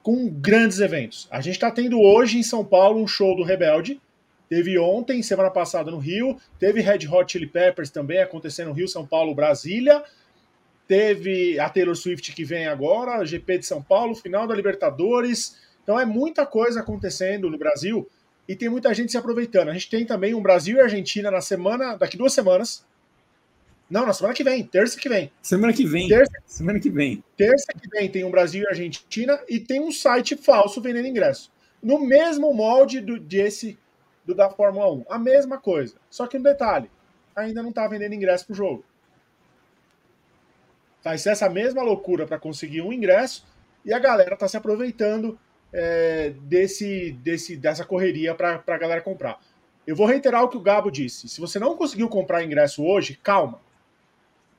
com 0.00 0.28
grandes 0.28 0.78
eventos. 0.78 1.26
A 1.28 1.40
gente 1.40 1.54
está 1.54 1.72
tendo 1.72 2.00
hoje 2.00 2.38
em 2.38 2.42
São 2.44 2.64
Paulo 2.64 3.02
um 3.02 3.06
show 3.06 3.34
do 3.34 3.42
Rebelde. 3.42 4.00
Teve 4.48 4.78
ontem, 4.78 5.22
semana 5.24 5.50
passada 5.50 5.90
no 5.90 5.98
Rio, 5.98 6.38
teve 6.56 6.80
Red 6.80 7.08
Hot 7.10 7.32
Chili 7.32 7.48
Peppers 7.48 7.90
também 7.90 8.20
acontecendo 8.20 8.68
no 8.68 8.74
Rio, 8.74 8.86
São 8.86 9.04
Paulo, 9.04 9.34
Brasília. 9.34 10.04
Teve 10.86 11.58
a 11.58 11.68
Taylor 11.68 11.96
Swift 11.96 12.32
que 12.32 12.44
vem 12.44 12.68
agora, 12.68 13.24
GP 13.24 13.58
de 13.58 13.66
São 13.66 13.82
Paulo, 13.82 14.14
final 14.14 14.46
da 14.46 14.54
Libertadores. 14.54 15.58
Então 15.82 15.98
é 15.98 16.06
muita 16.06 16.46
coisa 16.46 16.78
acontecendo 16.78 17.50
no 17.50 17.58
Brasil 17.58 18.08
e 18.48 18.54
tem 18.54 18.68
muita 18.68 18.92
gente 18.94 19.10
se 19.10 19.18
aproveitando. 19.18 19.68
A 19.68 19.72
gente 19.72 19.88
tem 19.88 20.04
também 20.04 20.34
um 20.34 20.42
Brasil 20.42 20.76
e 20.76 20.80
Argentina 20.80 21.30
na 21.30 21.40
semana, 21.40 21.96
daqui 21.96 22.16
duas 22.16 22.32
semanas. 22.32 22.84
Não, 23.88 24.06
na 24.06 24.12
semana 24.12 24.34
que 24.34 24.44
vem, 24.44 24.64
terça 24.64 24.98
que 24.98 25.08
vem. 25.08 25.30
Semana 25.42 25.72
que 25.72 25.86
vem. 25.86 26.08
Terça, 26.08 26.32
semana 26.46 26.80
que 26.80 26.90
vem. 26.90 27.22
Terça 27.36 27.72
que 27.72 27.88
vem 27.88 28.10
tem 28.10 28.24
um 28.24 28.30
Brasil 28.30 28.62
e 28.64 28.66
Argentina 28.66 29.38
e 29.48 29.60
tem 29.60 29.80
um 29.80 29.92
site 29.92 30.36
falso 30.36 30.80
vendendo 30.80 31.08
ingresso. 31.08 31.52
No 31.82 31.98
mesmo 31.98 32.52
molde 32.52 33.00
do, 33.00 33.18
desse 33.18 33.78
do 34.24 34.34
da 34.34 34.50
Fórmula 34.50 34.90
1. 34.90 35.04
A 35.08 35.18
mesma 35.18 35.58
coisa. 35.58 35.96
Só 36.10 36.26
que 36.26 36.38
um 36.38 36.42
detalhe: 36.42 36.90
ainda 37.36 37.62
não 37.62 37.70
está 37.70 37.86
vendendo 37.86 38.14
ingresso 38.14 38.46
para 38.46 38.52
o 38.54 38.56
jogo. 38.56 38.84
Vai 41.02 41.18
ser 41.18 41.30
essa 41.30 41.48
mesma 41.50 41.82
loucura 41.82 42.26
para 42.26 42.38
conseguir 42.38 42.80
um 42.80 42.92
ingresso 42.92 43.44
e 43.84 43.92
a 43.92 43.98
galera 43.98 44.34
está 44.34 44.48
se 44.48 44.56
aproveitando 44.56 45.38
é, 45.76 46.32
desse, 46.42 47.10
desse, 47.20 47.56
dessa 47.56 47.84
correria 47.84 48.32
para 48.32 48.62
a 48.64 48.78
galera 48.78 49.00
comprar. 49.00 49.40
Eu 49.84 49.96
vou 49.96 50.06
reiterar 50.06 50.44
o 50.44 50.48
que 50.48 50.56
o 50.56 50.60
Gabo 50.60 50.88
disse. 50.88 51.28
Se 51.28 51.40
você 51.40 51.58
não 51.58 51.76
conseguiu 51.76 52.08
comprar 52.08 52.44
ingresso 52.44 52.84
hoje, 52.84 53.18
calma. 53.20 53.60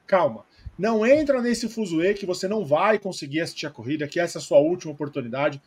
Calma. 0.06 0.46
Não 0.78 1.06
entra 1.06 1.42
nesse 1.42 1.70
fuzuê 1.70 2.14
que 2.14 2.26
você 2.26 2.50
não 2.50 2.66
vai 2.66 3.00
conseguir 3.00 3.40
assistir 3.40 3.66
a 3.66 3.72
corrida, 3.72 4.08
que 4.08 4.20
essa 4.20 4.38
é 4.38 4.40
a 4.40 4.44
sua 4.44 4.60
última 4.60 4.92
oportunidade. 4.92 5.62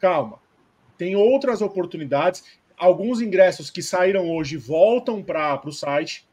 Calma. 0.00 0.40
Tem 0.98 1.14
outras 1.14 1.62
oportunidades. 1.62 2.44
Alguns 2.76 3.20
ingressos 3.20 3.70
que 3.70 3.82
saíram 3.82 4.28
hoje 4.28 4.56
voltam 4.56 5.22
para 5.22 5.60
o 5.64 5.72
site 5.72 6.28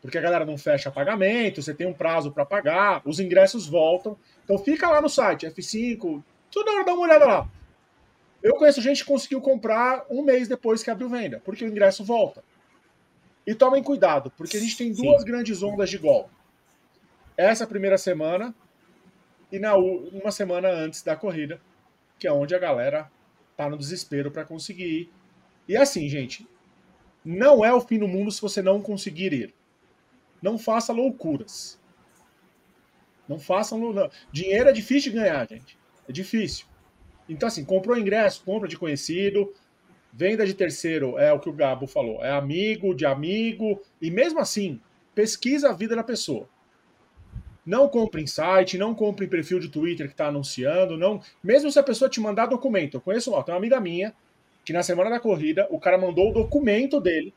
porque 0.00 0.18
a 0.18 0.20
galera 0.20 0.44
não 0.44 0.56
fecha 0.56 0.88
pagamento, 0.88 1.60
você 1.60 1.74
tem 1.74 1.84
um 1.84 1.92
prazo 1.92 2.30
para 2.30 2.46
pagar, 2.46 3.02
os 3.04 3.18
ingressos 3.18 3.66
voltam. 3.66 4.16
Então 4.44 4.56
fica 4.56 4.88
lá 4.88 5.00
no 5.00 5.08
site, 5.08 5.46
F5, 5.48 6.22
toda 6.48 6.70
hora 6.70 6.84
dá 6.84 6.94
uma 6.94 7.02
olhada 7.02 7.24
lá. 7.24 7.50
Eu 8.46 8.54
conheço 8.54 8.80
gente 8.80 9.02
que 9.02 9.10
conseguiu 9.10 9.40
comprar 9.40 10.06
um 10.08 10.22
mês 10.22 10.46
depois 10.46 10.80
que 10.80 10.88
abriu 10.88 11.08
venda, 11.08 11.42
porque 11.44 11.64
o 11.64 11.68
ingresso 11.68 12.04
volta. 12.04 12.44
E 13.44 13.56
tomem 13.56 13.82
cuidado, 13.82 14.30
porque 14.36 14.56
a 14.56 14.60
gente 14.60 14.76
tem 14.76 14.92
duas 14.92 15.22
Sim. 15.22 15.26
grandes 15.26 15.64
ondas 15.64 15.90
de 15.90 15.98
golpe. 15.98 16.30
Essa 17.36 17.66
primeira 17.66 17.98
semana 17.98 18.54
e 19.50 19.58
na 19.58 19.74
uma 19.74 20.30
semana 20.30 20.68
antes 20.68 21.02
da 21.02 21.16
corrida, 21.16 21.60
que 22.20 22.28
é 22.28 22.32
onde 22.32 22.54
a 22.54 22.58
galera 22.60 23.10
tá 23.56 23.68
no 23.68 23.76
desespero 23.76 24.30
para 24.30 24.44
conseguir 24.44 25.00
ir. 25.00 25.12
E 25.66 25.76
assim, 25.76 26.08
gente, 26.08 26.48
não 27.24 27.64
é 27.64 27.74
o 27.74 27.80
fim 27.80 27.98
do 27.98 28.06
mundo 28.06 28.30
se 28.30 28.40
você 28.40 28.62
não 28.62 28.80
conseguir 28.80 29.32
ir. 29.32 29.54
Não 30.40 30.56
faça 30.56 30.92
loucuras. 30.92 31.80
Não 33.26 33.40
façam. 33.40 33.92
Não. 33.92 34.08
Dinheiro 34.30 34.68
é 34.68 34.72
difícil 34.72 35.10
de 35.10 35.18
ganhar, 35.18 35.48
gente. 35.48 35.76
É 36.08 36.12
difícil. 36.12 36.64
Então, 37.28 37.46
assim, 37.46 37.64
comprou 37.64 37.98
ingresso, 37.98 38.44
compra 38.44 38.68
de 38.68 38.78
conhecido. 38.78 39.52
Venda 40.12 40.46
de 40.46 40.54
terceiro 40.54 41.18
é 41.18 41.32
o 41.32 41.40
que 41.40 41.48
o 41.48 41.52
Gabo 41.52 41.86
falou. 41.86 42.24
É 42.24 42.30
amigo 42.30 42.94
de 42.94 43.04
amigo. 43.04 43.80
E 44.00 44.10
mesmo 44.10 44.40
assim, 44.40 44.80
pesquisa 45.14 45.70
a 45.70 45.72
vida 45.72 45.94
da 45.94 46.02
pessoa. 46.02 46.48
Não 47.64 47.88
compre 47.88 48.22
em 48.22 48.26
site, 48.26 48.78
não 48.78 48.94
compre 48.94 49.26
em 49.26 49.28
perfil 49.28 49.58
de 49.58 49.68
Twitter 49.68 50.06
que 50.06 50.14
está 50.14 50.28
anunciando. 50.28 50.96
não. 50.96 51.20
Mesmo 51.42 51.70
se 51.70 51.78
a 51.78 51.82
pessoa 51.82 52.08
te 52.08 52.20
mandar 52.20 52.46
documento. 52.46 52.96
Eu 52.96 53.00
conheço, 53.00 53.32
ó, 53.32 53.42
tem 53.42 53.52
uma 53.52 53.58
amiga 53.58 53.80
minha 53.80 54.14
que 54.64 54.72
na 54.72 54.82
semana 54.82 55.10
da 55.10 55.20
corrida 55.20 55.66
o 55.70 55.78
cara 55.78 55.98
mandou 55.98 56.30
o 56.30 56.32
documento 56.32 57.00
dele 57.00 57.34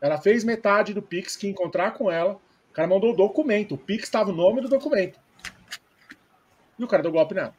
ela 0.00 0.18
fez 0.18 0.42
metade 0.42 0.94
do 0.94 1.02
Pix 1.02 1.36
que 1.36 1.46
encontrar 1.46 1.92
com 1.92 2.10
ela. 2.10 2.40
O 2.70 2.72
cara 2.72 2.88
mandou 2.88 3.12
o 3.12 3.16
documento. 3.16 3.74
O 3.74 3.78
Pix 3.78 4.04
estava 4.04 4.30
o 4.30 4.34
nome 4.34 4.60
do 4.60 4.68
documento. 4.68 5.20
E 6.78 6.84
o 6.84 6.88
cara 6.88 7.02
deu 7.02 7.12
golpe 7.12 7.34
nela. 7.34 7.54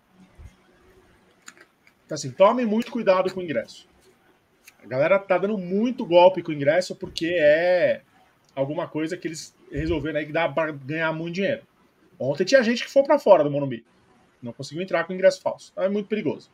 Então, 2.11 2.17
assim, 2.17 2.31
tomem 2.31 2.65
muito 2.65 2.91
cuidado 2.91 3.33
com 3.33 3.39
o 3.39 3.43
ingresso. 3.43 3.87
A 4.83 4.85
galera 4.85 5.17
tá 5.17 5.37
dando 5.37 5.57
muito 5.57 6.05
golpe 6.05 6.43
com 6.43 6.51
o 6.51 6.53
ingresso 6.53 6.93
porque 6.93 7.37
é 7.39 8.01
alguma 8.53 8.85
coisa 8.85 9.15
que 9.15 9.29
eles 9.29 9.55
resolveram 9.71 10.19
aí 10.19 10.25
que 10.25 10.33
dá 10.33 10.49
para 10.49 10.73
ganhar 10.73 11.13
muito 11.13 11.35
dinheiro. 11.35 11.61
Ontem 12.19 12.43
tinha 12.43 12.61
gente 12.63 12.83
que 12.83 12.91
foi 12.91 13.01
para 13.03 13.17
fora 13.17 13.45
do 13.45 13.49
Morumbi. 13.49 13.85
Não 14.43 14.51
conseguiu 14.51 14.83
entrar 14.83 15.05
com 15.05 15.13
ingresso 15.13 15.41
falso. 15.41 15.69
Então 15.71 15.85
é 15.85 15.87
muito 15.87 16.09
perigoso. 16.09 16.51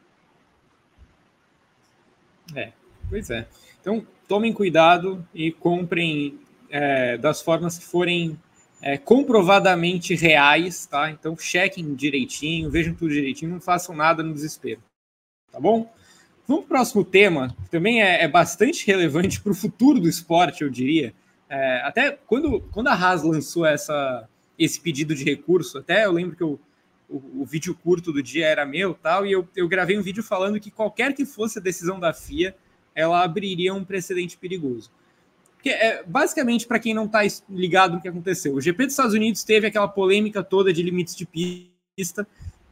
É, 2.56 2.72
pois 3.10 3.32
é. 3.32 3.48
Então, 3.82 4.06
tomem 4.28 4.54
cuidado 4.54 5.28
e 5.34 5.52
comprem 5.52 6.40
é, 6.70 7.18
das 7.18 7.42
formas 7.42 7.80
que 7.80 7.86
forem 7.86 8.40
é, 8.80 8.96
comprovadamente 8.96 10.14
reais, 10.14 10.86
tá? 10.86 11.10
Então, 11.10 11.36
chequem 11.36 11.96
direitinho, 11.96 12.70
vejam 12.70 12.94
tudo 12.94 13.12
direitinho, 13.12 13.54
não 13.54 13.60
façam 13.60 13.96
nada 13.96 14.22
no 14.22 14.36
desespero, 14.36 14.82
tá 15.58 15.62
bom? 15.62 15.92
Vamos 16.48 16.66
para 16.66 16.76
o 16.76 16.78
próximo 16.78 17.04
tema, 17.04 17.56
que 17.64 17.72
também 17.72 18.02
é, 18.02 18.24
é 18.24 18.28
bastante 18.28 18.86
relevante 18.86 19.42
para 19.42 19.52
o 19.52 19.56
futuro 19.56 20.00
do 20.00 20.08
esporte, 20.08 20.62
eu 20.62 20.70
diria. 20.70 21.16
É, 21.50 21.82
até 21.84 22.12
quando, 22.28 22.62
quando 22.72 22.88
a 22.90 22.94
Haas 22.94 23.24
lançou 23.24 23.66
essa, 23.66 24.30
esse 24.58 24.80
pedido 24.80 25.16
de 25.16 25.24
recurso, 25.24 25.80
até 25.80 26.06
eu 26.06 26.12
lembro 26.12 26.36
que 26.36 26.44
eu, 26.44 26.60
o, 27.10 27.42
o, 27.42 27.46
vídeo 27.46 27.74
curto 27.74 28.14
do 28.14 28.22
dia 28.22 28.46
era 28.46 28.68
meu 28.68 28.94
tal, 28.94 29.26
e 29.26 29.32
eu, 29.32 29.48
eu 29.56 29.68
gravei 29.68 29.98
um 29.98 30.04
vídeo 30.04 30.22
falando 30.22 30.60
que 30.60 30.70
qualquer 30.70 31.14
que 31.14 31.26
fosse 31.26 31.58
a 31.58 31.62
decisão 31.62 32.00
da 32.00 32.14
FIA, 32.14 32.56
ela 32.94 33.24
abriria 33.24 33.74
um 33.74 33.84
precedente 33.84 34.38
perigoso. 34.38 34.92
Porque, 35.56 35.70
é, 35.70 36.04
basicamente, 36.06 36.68
para 36.68 36.80
quem 36.80 36.94
não 36.94 37.06
está 37.06 37.22
ligado 37.50 37.96
no 37.96 38.02
que 38.02 38.08
aconteceu, 38.08 38.54
o 38.54 38.62
GP 38.62 38.84
dos 38.84 38.94
Estados 38.94 39.16
Unidos 39.16 39.44
teve 39.44 39.66
aquela 39.66 39.88
polêmica 39.88 40.44
toda 40.44 40.72
de 40.72 40.84
limites 40.84 41.16
de 41.16 41.26
pista 41.26 42.28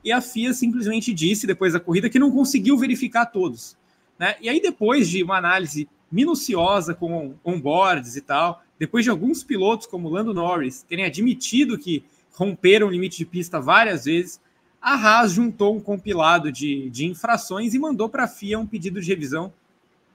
e 0.06 0.12
a 0.12 0.22
FIA 0.22 0.54
simplesmente 0.54 1.12
disse, 1.12 1.48
depois 1.48 1.74
da 1.74 1.80
corrida, 1.80 2.10
que 2.10 2.20
não 2.20 2.30
conseguiu 2.30 2.78
verificar 2.78 3.26
todos. 3.26 3.76
Né? 4.20 4.36
E 4.40 4.48
aí, 4.48 4.62
depois 4.62 5.10
de 5.10 5.24
uma 5.24 5.38
análise 5.38 5.90
minuciosa 6.12 6.94
com 6.94 7.34
onboards 7.44 8.16
e 8.16 8.22
tal, 8.22 8.64
depois 8.78 9.04
de 9.04 9.10
alguns 9.10 9.44
pilotos, 9.44 9.88
como 9.88 10.08
Lando 10.08 10.32
Norris, 10.32 10.84
terem 10.84 11.06
admitido 11.06 11.78
que 11.78 12.04
romperam 12.34 12.88
o 12.88 12.92
limite 12.92 13.18
de 13.18 13.26
pista 13.26 13.60
várias 13.60 14.06
vezes, 14.06 14.40
a 14.80 14.94
Haas 14.94 15.32
juntou 15.32 15.76
um 15.76 15.80
compilado 15.80 16.52
de, 16.52 16.88
de 16.92 17.08
infrações 17.08 17.74
e 17.74 17.80
mandou 17.80 18.08
para 18.08 18.26
a 18.26 18.28
FIA 18.28 18.60
um 18.60 18.68
pedido 18.68 19.02
de 19.02 19.08
revisão 19.08 19.52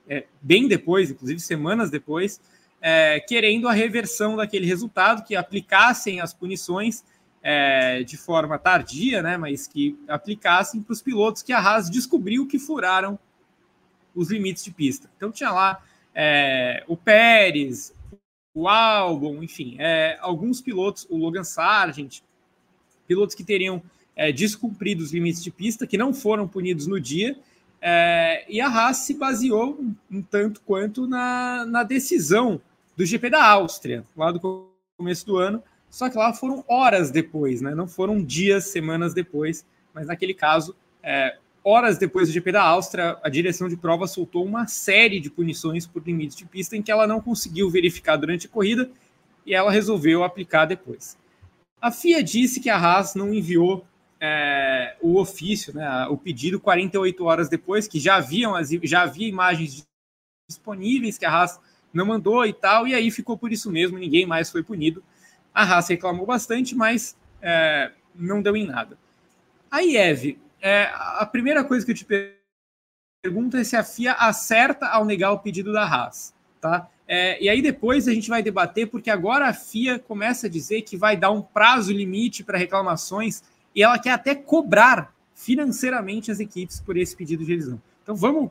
é, 0.08 0.24
bem 0.40 0.68
depois, 0.68 1.10
inclusive 1.10 1.40
semanas 1.40 1.90
depois, 1.90 2.40
é, 2.80 3.18
querendo 3.20 3.66
a 3.66 3.72
reversão 3.72 4.36
daquele 4.36 4.66
resultado, 4.66 5.24
que 5.24 5.34
aplicassem 5.34 6.20
as 6.20 6.32
punições 6.32 7.02
é, 7.42 8.02
de 8.02 8.16
forma 8.16 8.58
tardia, 8.58 9.22
né, 9.22 9.36
mas 9.36 9.66
que 9.66 9.98
aplicassem 10.06 10.82
para 10.82 10.92
os 10.92 11.02
pilotos 11.02 11.42
que 11.42 11.52
a 11.52 11.58
Haas 11.58 11.88
descobriu 11.88 12.46
que 12.46 12.58
furaram 12.58 13.18
os 14.14 14.30
limites 14.30 14.64
de 14.64 14.70
pista. 14.70 15.10
Então 15.16 15.30
tinha 15.30 15.50
lá 15.50 15.82
é, 16.14 16.84
o 16.86 16.96
Pérez, 16.96 17.94
o 18.54 18.68
Albon, 18.68 19.42
enfim, 19.42 19.76
é, 19.78 20.18
alguns 20.20 20.60
pilotos, 20.60 21.06
o 21.08 21.16
Logan 21.16 21.44
Sargent, 21.44 22.20
pilotos 23.06 23.34
que 23.34 23.44
teriam 23.44 23.82
é, 24.14 24.30
descumprido 24.32 25.02
os 25.02 25.12
limites 25.12 25.42
de 25.42 25.50
pista, 25.50 25.86
que 25.86 25.96
não 25.96 26.12
foram 26.12 26.46
punidos 26.46 26.86
no 26.86 27.00
dia, 27.00 27.38
é, 27.80 28.44
e 28.48 28.60
a 28.60 28.68
Haas 28.68 28.98
se 28.98 29.14
baseou 29.14 29.78
um, 29.80 29.94
um 30.10 30.22
tanto 30.22 30.60
quanto 30.60 31.06
na, 31.06 31.64
na, 31.64 31.82
decisão 31.82 32.60
do 32.94 33.06
GP 33.06 33.30
da 33.30 33.42
Áustria, 33.42 34.04
lá 34.14 34.30
do 34.30 34.68
começo 34.98 35.24
do 35.24 35.38
ano, 35.38 35.62
só 35.90 36.08
que 36.08 36.16
lá 36.16 36.32
foram 36.32 36.64
horas 36.68 37.10
depois, 37.10 37.60
né? 37.60 37.74
não 37.74 37.88
foram 37.88 38.22
dias, 38.22 38.66
semanas 38.66 39.12
depois, 39.12 39.66
mas 39.92 40.06
naquele 40.06 40.32
caso, 40.32 40.74
é, 41.02 41.36
horas 41.64 41.98
depois 41.98 42.28
do 42.28 42.32
GP 42.32 42.52
da 42.52 42.62
Áustria, 42.62 43.18
a 43.22 43.28
direção 43.28 43.68
de 43.68 43.76
prova 43.76 44.06
soltou 44.06 44.44
uma 44.46 44.66
série 44.68 45.18
de 45.18 45.28
punições 45.28 45.86
por 45.86 46.02
limites 46.06 46.36
de 46.36 46.46
pista 46.46 46.76
em 46.76 46.82
que 46.82 46.92
ela 46.92 47.06
não 47.06 47.20
conseguiu 47.20 47.68
verificar 47.68 48.16
durante 48.16 48.46
a 48.46 48.50
corrida 48.50 48.90
e 49.44 49.54
ela 49.54 49.70
resolveu 49.70 50.22
aplicar 50.22 50.64
depois. 50.64 51.18
A 51.80 51.90
FIA 51.90 52.22
disse 52.22 52.60
que 52.60 52.70
a 52.70 52.76
Haas 52.76 53.14
não 53.14 53.34
enviou 53.34 53.84
é, 54.20 54.96
o 55.00 55.18
ofício, 55.18 55.74
né, 55.74 56.06
o 56.08 56.16
pedido 56.16 56.60
48 56.60 57.24
horas 57.24 57.48
depois, 57.48 57.88
que 57.88 57.98
já 57.98 58.16
haviam 58.16 58.54
já 58.82 59.02
havia 59.02 59.26
imagens 59.26 59.86
disponíveis 60.48 61.16
que 61.16 61.24
a 61.24 61.32
Haas 61.32 61.58
não 61.92 62.06
mandou 62.06 62.44
e 62.46 62.52
tal, 62.52 62.86
e 62.86 62.94
aí 62.94 63.10
ficou 63.10 63.36
por 63.36 63.50
isso 63.50 63.70
mesmo, 63.70 63.98
ninguém 63.98 64.26
mais 64.26 64.50
foi 64.50 64.62
punido. 64.62 65.02
A 65.54 65.62
Haas 65.64 65.88
reclamou 65.88 66.26
bastante, 66.26 66.74
mas 66.74 67.16
é, 67.42 67.92
não 68.14 68.42
deu 68.42 68.56
em 68.56 68.66
nada. 68.66 68.98
Aí, 69.70 69.96
Eve, 69.96 70.38
é, 70.60 70.90
a 70.92 71.26
primeira 71.26 71.64
coisa 71.64 71.84
que 71.84 71.92
eu 71.92 71.96
te 71.96 72.06
pergunto 73.22 73.56
é 73.56 73.64
se 73.64 73.76
a 73.76 73.84
FIA 73.84 74.12
acerta 74.12 74.86
ao 74.86 75.04
negar 75.04 75.32
o 75.32 75.38
pedido 75.38 75.72
da 75.72 75.84
Haas, 75.84 76.34
tá? 76.60 76.88
É, 77.12 77.42
e 77.42 77.48
aí 77.48 77.60
depois 77.60 78.06
a 78.06 78.14
gente 78.14 78.28
vai 78.28 78.42
debater, 78.42 78.88
porque 78.88 79.10
agora 79.10 79.48
a 79.48 79.52
FIA 79.52 79.98
começa 79.98 80.46
a 80.46 80.50
dizer 80.50 80.82
que 80.82 80.96
vai 80.96 81.16
dar 81.16 81.30
um 81.32 81.42
prazo 81.42 81.92
limite 81.92 82.44
para 82.44 82.56
reclamações 82.56 83.42
e 83.74 83.82
ela 83.82 83.98
quer 83.98 84.12
até 84.12 84.34
cobrar 84.34 85.12
financeiramente 85.34 86.30
as 86.30 86.38
equipes 86.38 86.80
por 86.80 86.96
esse 86.96 87.16
pedido 87.16 87.44
de 87.44 87.50
revisão. 87.50 87.82
Então 88.02 88.14
vamos, 88.14 88.50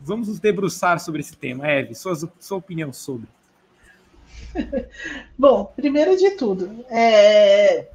vamos 0.00 0.26
nos 0.28 0.40
debruçar 0.40 0.98
sobre 0.98 1.20
esse 1.20 1.36
tema. 1.36 1.68
Eve, 1.68 1.94
sua, 1.94 2.16
sua 2.40 2.58
opinião 2.58 2.92
sobre. 2.92 3.28
Bom, 5.38 5.72
primeiro 5.76 6.16
de 6.16 6.30
tudo, 6.32 6.84
é... 6.90 7.88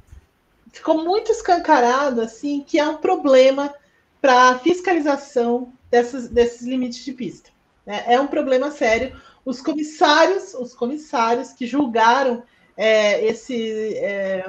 ficou 0.72 1.04
muito 1.04 1.30
escancarado 1.32 2.20
assim 2.20 2.62
que 2.66 2.78
há 2.78 2.90
um 2.90 2.98
problema 2.98 3.74
para 4.20 4.50
a 4.50 4.58
fiscalização 4.58 5.72
dessas, 5.90 6.28
desses 6.28 6.62
limites 6.66 7.04
de 7.04 7.12
pista. 7.12 7.50
Né? 7.84 8.04
É 8.06 8.20
um 8.20 8.26
problema 8.26 8.70
sério. 8.70 9.20
Os 9.44 9.60
comissários, 9.60 10.54
os 10.54 10.74
comissários 10.74 11.52
que 11.52 11.66
julgaram 11.66 12.44
é, 12.76 13.24
esse, 13.26 13.96
é, 13.96 14.44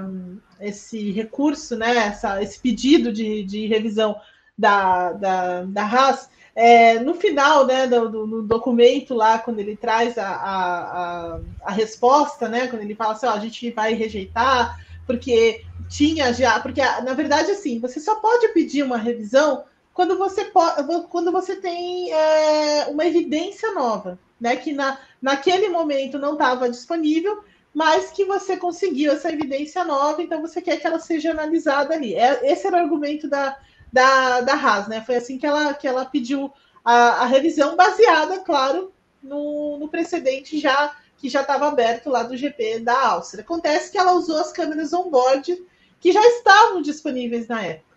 esse 0.61 1.11
recurso, 1.11 1.75
né, 1.75 1.97
essa, 1.97 2.41
esse 2.41 2.59
pedido 2.59 3.11
de, 3.11 3.43
de 3.43 3.67
revisão 3.67 4.15
da, 4.57 5.11
da, 5.13 5.63
da 5.63 5.83
Haas, 5.83 6.29
é, 6.55 6.99
no 6.99 7.15
final 7.15 7.65
né, 7.65 7.87
do, 7.87 8.09
do, 8.09 8.27
do, 8.27 8.43
documento 8.43 9.13
lá, 9.13 9.39
quando 9.39 9.59
ele 9.59 9.75
traz 9.75 10.17
a, 10.17 10.27
a, 10.27 11.39
a, 11.63 11.71
resposta, 11.71 12.47
né, 12.47 12.67
quando 12.67 12.83
ele 12.83 12.93
fala 12.93 13.13
assim, 13.13 13.25
a 13.25 13.39
gente 13.39 13.71
vai 13.71 13.93
rejeitar, 13.93 14.79
porque 15.07 15.63
tinha 15.89 16.31
já, 16.31 16.59
porque 16.59 16.81
na 16.81 17.13
verdade 17.13 17.51
assim, 17.51 17.79
você 17.79 17.99
só 17.99 18.15
pode 18.15 18.49
pedir 18.49 18.83
uma 18.83 18.97
revisão 18.97 19.63
quando 19.93 20.17
você 20.17 20.45
pode, 20.45 20.83
quando 21.09 21.31
você 21.31 21.55
tem 21.55 22.11
é, 22.11 22.87
uma 22.87 23.05
evidência 23.05 23.71
nova, 23.73 24.19
né, 24.39 24.55
que 24.55 24.73
na, 24.73 24.99
naquele 25.21 25.69
momento 25.69 26.19
não 26.19 26.33
estava 26.33 26.69
disponível, 26.69 27.43
mas 27.73 28.11
que 28.11 28.25
você 28.25 28.55
conseguiu 28.57 29.11
essa 29.11 29.31
evidência 29.31 29.83
nova, 29.83 30.21
então 30.21 30.39
você 30.41 30.61
quer 30.61 30.79
que 30.79 30.85
ela 30.85 30.99
seja 30.99 31.31
analisada 31.31 31.95
ali. 31.95 32.13
É, 32.13 32.51
esse 32.51 32.67
era 32.67 32.77
o 32.77 32.79
argumento 32.79 33.27
da, 33.27 33.57
da, 33.93 34.41
da 34.41 34.55
Haas, 34.55 34.87
né? 34.87 35.03
Foi 35.05 35.15
assim 35.15 35.37
que 35.37 35.45
ela, 35.45 35.71
que 35.75 35.87
ela 35.87 36.03
pediu 36.03 36.51
a, 36.83 37.21
a 37.21 37.25
revisão, 37.25 37.75
baseada, 37.75 38.39
claro, 38.39 38.91
no, 39.21 39.77
no 39.77 39.87
precedente 39.87 40.59
já 40.59 40.95
que 41.17 41.29
já 41.29 41.41
estava 41.41 41.67
aberto 41.67 42.09
lá 42.09 42.23
do 42.23 42.35
GP 42.35 42.79
da 42.79 43.11
Áustria. 43.11 43.43
Acontece 43.43 43.89
que 43.89 43.97
ela 43.97 44.11
usou 44.11 44.37
as 44.41 44.51
câmeras 44.51 44.91
on-board 44.91 45.63
que 46.01 46.11
já 46.11 46.21
estavam 46.21 46.81
disponíveis 46.81 47.47
na 47.47 47.61
época. 47.63 47.95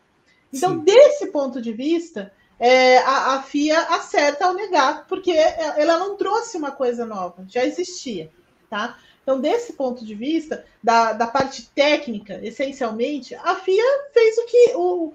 Então, 0.53 0.75
Sim. 0.75 0.85
desse 0.85 1.27
ponto 1.33 1.61
de 1.61 1.73
vista, 1.73 2.33
é, 2.61 2.99
a, 2.99 3.35
a, 3.35 3.43
FIA 3.43 3.81
acerta 3.81 4.47
ao 4.47 4.55
negar, 4.55 5.07
porque 5.09 5.33
ela 5.33 5.99
não 5.99 6.17
trouxe 6.17 6.57
uma 6.57 6.71
coisa 6.71 7.05
nova, 7.05 7.45
já 7.49 7.65
existia, 7.65 8.31
tá? 8.71 8.97
Então, 9.25 9.41
desse 9.41 9.73
ponto 9.73 10.05
de 10.05 10.15
vista, 10.15 10.65
da, 10.81 11.13
da 11.13 11.27
parte 11.27 11.69
técnica, 11.75 12.39
essencialmente, 12.45 13.35
a 13.35 13.57
FIA 13.57 13.83
fez 14.13 14.39
o 14.39 14.47
que 14.47 14.73
o, 14.77 15.15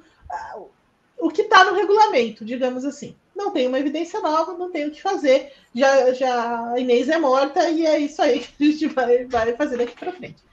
o 1.21 1.29
que 1.29 1.43
está 1.43 1.63
no 1.63 1.75
regulamento, 1.75 2.43
digamos 2.43 2.83
assim. 2.83 3.15
Não 3.35 3.51
tem 3.51 3.67
uma 3.67 3.79
evidência 3.79 4.19
nova, 4.19 4.53
não 4.57 4.71
tem 4.71 4.87
o 4.87 4.91
que 4.91 5.01
fazer. 5.01 5.53
Já, 5.73 6.13
já 6.13 6.71
a 6.73 6.79
Inês 6.79 7.09
é 7.09 7.19
morta 7.19 7.69
e 7.69 7.85
é 7.85 7.99
isso 7.99 8.21
aí 8.21 8.39
que 8.39 8.63
a 8.63 8.71
gente 8.71 8.87
vai, 8.87 9.25
vai 9.25 9.55
fazer 9.55 9.77
daqui 9.77 9.95
para 9.97 10.11
frente. 10.11 10.43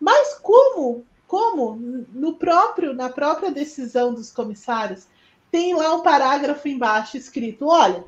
Mas 0.00 0.34
como, 0.34 1.06
como 1.26 1.76
no 2.12 2.34
próprio, 2.34 2.92
na 2.92 3.08
própria 3.08 3.52
decisão 3.52 4.12
dos 4.12 4.32
comissários, 4.32 5.06
tem 5.50 5.74
lá 5.74 5.94
um 5.94 6.02
parágrafo 6.02 6.68
embaixo 6.68 7.16
escrito: 7.16 7.68
olha, 7.68 8.04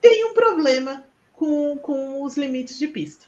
tem 0.00 0.26
um 0.26 0.34
problema 0.34 1.04
com, 1.32 1.76
com 1.78 2.22
os 2.22 2.36
limites 2.36 2.78
de 2.78 2.86
pista. 2.86 3.26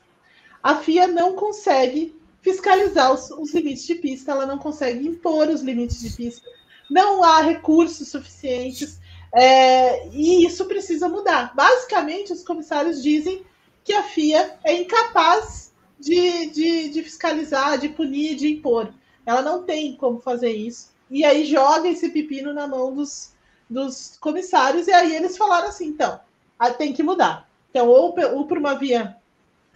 A 0.63 0.77
FIA 0.77 1.07
não 1.07 1.35
consegue 1.35 2.15
fiscalizar 2.43 3.13
os, 3.13 3.31
os 3.31 3.55
limites 3.55 3.87
de 3.87 3.95
pista, 3.95 4.33
ela 4.33 4.47
não 4.47 4.59
consegue 4.59 5.07
impor 5.07 5.49
os 5.49 5.63
limites 5.63 6.01
de 6.01 6.11
pista 6.11 6.49
não 6.91 7.23
há 7.23 7.41
recursos 7.41 8.09
suficientes 8.09 8.99
é, 9.33 10.09
e 10.09 10.45
isso 10.45 10.65
precisa 10.65 11.09
mudar. 11.09 11.55
Basicamente, 11.55 12.33
os 12.33 12.43
comissários 12.43 13.03
dizem 13.03 13.45
que 13.85 13.93
a 13.93 14.03
FIA 14.03 14.59
é 14.65 14.75
incapaz 14.75 15.73
de, 15.99 16.47
de, 16.51 16.89
de 16.89 17.03
fiscalizar, 17.03 17.79
de 17.79 17.89
punir, 17.89 18.35
de 18.35 18.53
impor. 18.53 18.93
Ela 19.25 19.43
não 19.43 19.63
tem 19.63 19.95
como 19.97 20.21
fazer 20.21 20.51
isso. 20.51 20.91
E 21.09 21.25
aí 21.25 21.45
joga 21.45 21.89
esse 21.89 22.09
pepino 22.09 22.53
na 22.53 22.67
mão 22.67 22.95
dos, 22.95 23.33
dos 23.69 24.17
comissários, 24.21 24.89
e 24.89 24.93
aí 24.93 25.15
eles 25.15 25.37
falaram 25.37 25.69
assim: 25.69 25.87
então, 25.87 26.21
tem 26.77 26.93
que 26.93 27.03
mudar. 27.03 27.49
Então, 27.71 27.89
ou, 27.89 28.15
ou 28.35 28.47
por 28.47 28.59
uma 28.59 28.75
via 28.75 29.17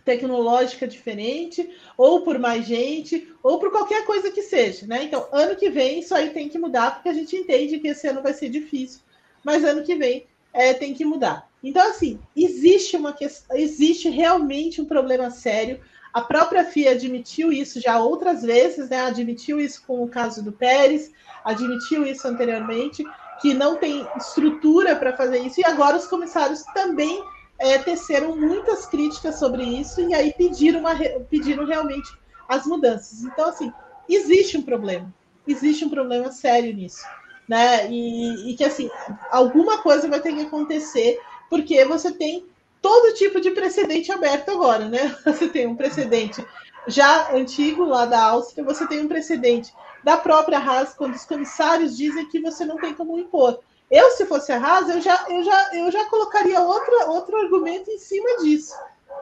tecnológica 0.05 0.87
diferente, 0.87 1.69
ou 1.97 2.21
por 2.21 2.39
mais 2.39 2.67
gente, 2.67 3.33
ou 3.43 3.59
por 3.59 3.71
qualquer 3.71 4.05
coisa 4.05 4.31
que 4.31 4.43
seja, 4.43 4.87
né? 4.87 5.05
Então, 5.05 5.27
ano 5.33 5.57
que 5.57 5.71
vem 5.71 6.01
isso 6.01 6.15
aí 6.15 6.31
tem 6.31 6.49
que 6.49 6.59
mudar, 6.59 6.95
porque 6.95 7.09
a 7.09 7.15
gente 7.15 7.35
entende 7.35 7.79
que 7.79 7.89
esse 7.89 8.07
ano 8.07 8.23
vai 8.23 8.35
ser 8.35 8.51
difícil, 8.51 9.01
mas 9.43 9.65
ano 9.65 9.83
que 9.83 9.95
vem 9.95 10.27
é, 10.53 10.75
tem 10.75 10.93
que 10.93 11.05
mudar. 11.05 11.49
Então, 11.63 11.89
assim, 11.89 12.21
existe 12.37 12.97
uma 12.97 13.13
questão, 13.13 13.57
existe 13.57 14.09
realmente 14.11 14.83
um 14.83 14.85
problema 14.85 15.31
sério. 15.31 15.81
A 16.13 16.21
própria 16.21 16.65
FIA 16.65 16.93
admitiu 16.93 17.51
isso 17.51 17.81
já 17.81 17.99
outras 17.99 18.43
vezes, 18.43 18.91
né? 18.91 19.01
Admitiu 19.01 19.59
isso 19.59 19.83
com 19.87 20.05
o 20.05 20.09
caso 20.09 20.43
do 20.43 20.53
Pérez, 20.53 21.11
admitiu 21.43 22.07
isso 22.07 22.29
anteriormente, 22.29 23.03
que 23.41 23.55
não 23.55 23.77
tem 23.77 24.07
estrutura 24.17 24.95
para 24.95 25.17
fazer 25.17 25.39
isso, 25.39 25.61
e 25.61 25.65
agora 25.65 25.97
os 25.97 26.07
comissários 26.07 26.63
também 26.75 27.23
é, 27.59 27.79
teceram 27.79 28.37
muitas 28.37 28.87
críticas 28.87 29.39
sobre 29.39 29.63
isso 29.63 30.01
e 30.01 30.15
aí 30.15 30.33
pediram, 30.33 30.81
uma, 30.81 30.95
pediram 31.31 31.65
realmente 31.65 32.09
as 32.49 32.67
mudanças. 32.67 33.23
Então, 33.23 33.49
assim, 33.49 33.73
existe 34.09 34.57
um 34.57 34.63
problema, 34.63 35.13
existe 35.47 35.85
um 35.85 35.91
problema 35.91 36.31
sério 36.33 36.75
nisso, 36.75 37.05
né? 37.49 37.91
E, 37.91 38.51
e 38.51 38.57
que, 38.57 38.65
assim, 38.65 38.91
alguma 39.31 39.79
coisa 39.79 40.09
vai 40.09 40.21
ter 40.21 40.35
que 40.35 40.43
acontecer, 40.43 41.19
porque 41.49 41.85
você 41.85 42.13
tem 42.13 42.47
todo 42.83 43.15
tipo 43.15 43.41
de 43.41 43.51
precedente 43.53 44.13
aberto 44.13 44.51
agora, 44.51 44.89
né? 44.89 45.17
Você 45.25 45.49
tem 45.49 45.67
um 45.67 45.75
precedente 45.75 46.45
já 46.87 47.35
antigo 47.35 47.85
lá 47.85 48.05
da 48.05 48.23
Áustria, 48.23 48.63
você 48.63 48.87
tem 48.87 49.01
um 49.01 49.09
precedente 49.09 49.73
da 50.03 50.19
própria 50.19 50.59
Haas, 50.59 50.93
quando 50.95 51.15
os 51.15 51.25
comissários 51.25 51.97
dizem 51.97 52.29
que 52.29 52.41
você 52.41 52.65
não 52.65 52.77
tem 52.77 52.93
como 52.93 53.19
impor. 53.19 53.59
Eu, 53.91 54.11
se 54.13 54.27
fosse 54.27 54.51
a 54.51 54.59
Haas, 54.59 54.89
eu 54.89 55.01
já, 55.01 55.27
eu 55.29 55.45
já, 55.45 55.75
eu 55.75 55.91
já 55.91 56.05
colocaria 56.07 56.61
outro, 56.61 57.11
outro 57.11 57.37
argumento 57.37 57.91
em 57.91 57.99
cima 57.99 58.39
disso. 58.39 58.75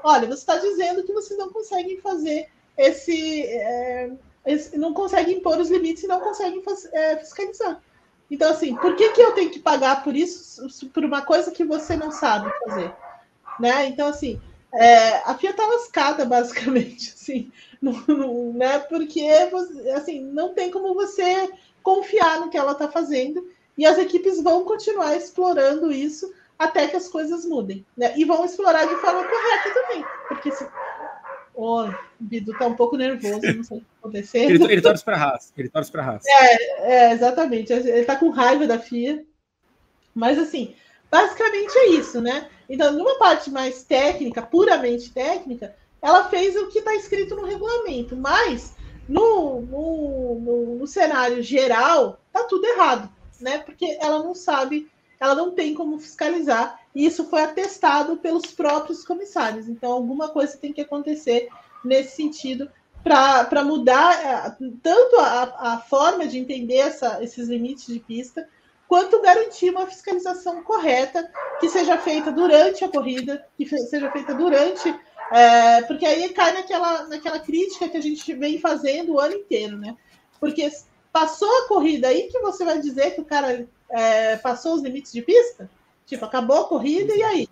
Olha, 0.03 0.27
você 0.27 0.35
está 0.35 0.57
dizendo 0.57 1.03
que 1.03 1.13
vocês 1.13 1.39
não 1.39 1.51
conseguem 1.51 2.01
fazer 2.01 2.49
esse, 2.77 3.43
é, 3.43 4.11
esse, 4.47 4.79
não 4.79 4.95
conseguem 4.95 5.39
impor 5.39 5.59
os 5.59 5.71
limites 5.71 6.05
e 6.05 6.09
não 6.09 6.21
conseguem 6.21 6.63
é, 6.93 7.17
fiscalizar. 7.17 7.83
Então, 8.31 8.51
assim, 8.51 8.75
por 8.77 8.97
que, 8.97 9.11
que 9.11 9.21
eu 9.21 9.33
tenho 9.33 9.51
que 9.51 9.59
pagar 9.59 10.03
por 10.03 10.17
isso, 10.17 10.67
por 10.89 11.05
uma 11.05 11.23
coisa 11.23 11.51
que 11.51 11.65
você 11.65 11.97
não 11.97 12.11
sabe 12.11 12.51
fazer? 12.65 12.93
Né? 13.61 13.87
Então, 13.89 14.09
assim, 14.09 14.41
é, 14.73 15.19
a 15.19 15.35
FIA 15.35 15.51
está 15.51 15.67
lascada, 15.67 16.25
basicamente, 16.27 17.13
assim, 17.15 17.53
no, 17.81 17.93
no, 18.07 18.53
né? 18.55 18.79
porque 18.79 19.23
assim, 19.95 20.21
não 20.21 20.55
tem 20.55 20.71
como 20.71 20.95
você 20.95 21.51
confiar 21.83 22.41
no 22.41 22.49
que 22.49 22.57
ela 22.57 22.73
está 22.73 22.89
fazendo 22.89 23.47
e 23.77 23.87
as 23.87 23.99
equipes 23.99 24.43
vão 24.43 24.65
continuar 24.65 25.17
explorando 25.17 25.91
isso 25.91 26.33
até 26.59 26.87
que 26.87 26.97
as 26.97 27.09
coisas 27.09 27.45
mudem. 27.45 27.85
Né? 27.97 28.15
E 28.17 28.25
vão 28.25 28.45
explorar 28.45 28.87
de 28.87 28.97
forma 28.97 29.25
correta 29.25 29.71
também. 29.75 30.05
Porque 30.29 30.51
se. 30.53 30.67
Oh, 31.55 31.85
o 31.85 31.95
Bidu 32.19 32.57
tá 32.59 32.67
um 32.67 32.75
pouco 32.75 32.97
nervoso, 32.97 33.41
não 33.41 33.65
sei 33.65 33.79
o 33.79 33.81
que 33.81 33.87
está 33.87 33.99
acontecendo. 34.01 34.51
Ele, 34.51 34.73
ele 34.73 34.83
torce 34.83 35.05
para 35.05 35.17
a 35.17 35.19
raça. 35.19 35.53
Ele 35.57 35.69
torce 35.69 35.93
para 35.93 36.03
raça. 36.03 36.29
É, 36.29 36.93
é, 36.93 37.13
exatamente. 37.13 37.73
Ele 37.73 38.05
tá 38.05 38.17
com 38.17 38.31
raiva 38.31 38.67
da 38.67 38.79
FIA. 38.79 39.25
Mas 40.15 40.39
assim, 40.39 40.75
basicamente 41.11 41.77
é 41.77 41.89
isso, 41.91 42.21
né? 42.21 42.49
Então, 42.69 42.93
numa 42.93 43.19
parte 43.19 43.51
mais 43.51 43.83
técnica, 43.83 44.41
puramente 44.43 45.11
técnica, 45.13 45.75
ela 46.01 46.29
fez 46.29 46.57
o 46.57 46.69
que 46.69 46.79
está 46.79 46.95
escrito 46.95 47.35
no 47.37 47.45
regulamento, 47.45 48.17
mas 48.17 48.75
no, 49.09 49.61
no, 49.61 50.41
no, 50.41 50.77
no 50.77 50.87
cenário 50.87 51.43
geral, 51.43 52.21
tá 52.33 52.45
tudo 52.45 52.67
errado 52.67 53.11
né? 53.43 53.59
Porque 53.59 53.99
ela 54.01 54.23
não 54.23 54.35
sabe, 54.35 54.91
ela 55.21 55.35
não 55.35 55.53
tem 55.53 55.75
como 55.75 55.99
fiscalizar. 55.99 56.81
E 56.95 57.05
isso 57.05 57.25
foi 57.25 57.43
atestado 57.43 58.17
pelos 58.17 58.47
próprios 58.47 59.05
comissários. 59.05 59.69
Então, 59.69 59.93
alguma 59.93 60.29
coisa 60.29 60.57
tem 60.57 60.73
que 60.73 60.81
acontecer 60.81 61.49
nesse 61.85 62.17
sentido 62.17 62.71
para 63.03 63.65
mudar 63.65 64.15
é, 64.25 64.57
tanto 64.83 65.17
a, 65.19 65.73
a, 65.73 65.79
forma 65.79 66.27
de 66.27 66.39
entender 66.39 66.77
essa, 66.77 67.23
esses 67.23 67.49
limites 67.49 67.87
de 67.87 67.99
pista, 67.99 68.49
quanto 68.87 69.21
garantir 69.21 69.71
uma 69.71 69.87
fiscalização 69.87 70.63
correta 70.63 71.29
que 71.59 71.69
seja 71.69 71.99
feita 71.99 72.31
durante 72.31 72.85
a 72.85 72.89
corrida, 72.89 73.45
que 73.57 73.67
seja 73.67 74.11
feita 74.13 74.35
durante. 74.35 74.95
É, 75.33 75.83
porque 75.83 76.05
aí 76.05 76.29
cai 76.29 76.53
naquela, 76.53 77.09
naquela 77.09 77.41
crítica 77.41 77.89
que 77.89 77.97
a 77.97 78.03
gente 78.03 78.33
vem 78.35 78.61
fazendo 78.61 79.15
o 79.15 79.21
ano 79.21 79.35
inteiro, 79.35 79.79
né? 79.79 79.97
Porque 80.39 80.71
Passou 81.13 81.49
a 81.59 81.69
corrida 81.69 82.09
aí 82.09 82.29
que 82.29 82.39
você 82.41 82.65
vai 82.65 82.81
dizer 82.81 83.15
que 83.15 83.21
o 83.21 83.25
cara 83.25 83.69
é, 83.91 84.37
passou 84.39 84.75
os 84.75 84.83
limites 84.83 85.13
de 85.13 85.21
pista? 85.23 85.71
Tipo, 86.07 86.25
acabou 86.25 86.63
a 86.63 86.69
corrida 86.69 87.15
e 87.15 87.23
aí? 87.23 87.49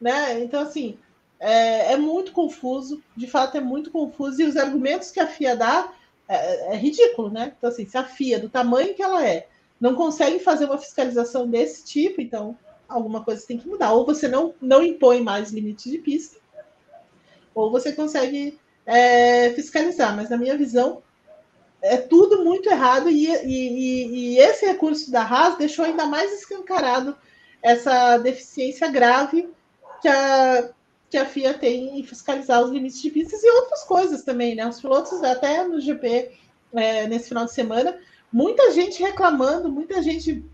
Né? 0.00 0.40
Então, 0.44 0.60
assim, 0.60 0.96
é, 1.40 1.92
é, 1.92 1.96
muito 1.96 2.32
confuso, 2.32 3.02
de 3.16 3.26
fato 3.26 3.56
é 3.56 3.60
muito 3.60 3.90
confuso, 3.90 4.40
e 4.40 4.44
os 4.44 4.56
argumentos 4.56 5.10
que 5.10 5.20
a 5.20 5.26
FIA 5.26 5.56
dá 5.56 5.92
é, 6.28 6.74
é, 6.74 6.76
ridículo, 6.76 7.30
né? 7.30 7.52
Então, 7.56 7.70
assim, 7.70 7.86
se 7.86 7.96
a 7.96 8.04
FIA, 8.04 8.38
do 8.38 8.48
tamanho 8.48 8.94
que 8.94 9.02
ela 9.02 9.26
é, 9.26 9.48
não 9.80 9.94
consegue 9.94 10.38
fazer 10.38 10.66
uma 10.66 10.78
fiscalização 10.78 11.48
desse 11.48 11.84
tipo, 11.84 12.20
então 12.20 12.56
alguma 12.88 13.24
coisa 13.24 13.46
tem 13.46 13.58
que 13.58 13.68
mudar. 13.68 13.92
Ou 13.92 14.04
você 14.04 14.28
não, 14.28 14.54
não 14.60 14.82
impõe 14.82 15.20
mais 15.20 15.50
limites 15.50 15.90
de 15.90 15.98
pista, 15.98 16.36
ou 17.54 17.70
você 17.70 17.92
consegue 17.92 18.58
é, 18.84 19.50
fiscalizar. 19.50 20.14
Mas, 20.16 20.30
na 20.30 20.36
minha 20.36 20.56
visão, 20.56 21.02
é 21.80 21.96
tudo 21.96 22.44
muito 22.44 22.68
errado 22.68 23.08
e, 23.08 23.26
e, 23.26 24.06
e, 24.34 24.38
esse 24.38 24.66
recurso 24.66 25.10
da 25.10 25.22
Haas 25.22 25.56
deixou 25.56 25.84
ainda 25.84 26.06
mais 26.06 26.32
escancarado 26.32 27.16
essa 27.62 28.18
deficiência 28.18 28.88
grave 28.88 29.48
que 30.00 30.08
a, 30.08 30.70
que 31.08 31.16
a 31.16 31.24
FIA 31.24 31.54
tem 31.54 31.98
em 31.98 32.02
fiscalizar 32.02 32.62
os 32.62 32.70
limites 32.70 33.00
de 33.00 33.10
pistas 33.10 33.42
e 33.42 33.50
outras 33.50 33.84
coisas 33.84 34.22
também, 34.22 34.54
né? 34.54 34.66
Os 34.66 34.80
pilotos, 34.80 35.22
até 35.22 35.64
no 35.64 35.80
GP, 35.80 36.30
é, 36.74 37.06
nesse 37.06 37.28
final 37.28 37.44
de 37.44 37.52
semana, 37.52 37.96
muita 38.32 38.70
gente 38.72 39.02
reclamando, 39.02 39.70
muita 39.70 40.02
gente 40.02 40.44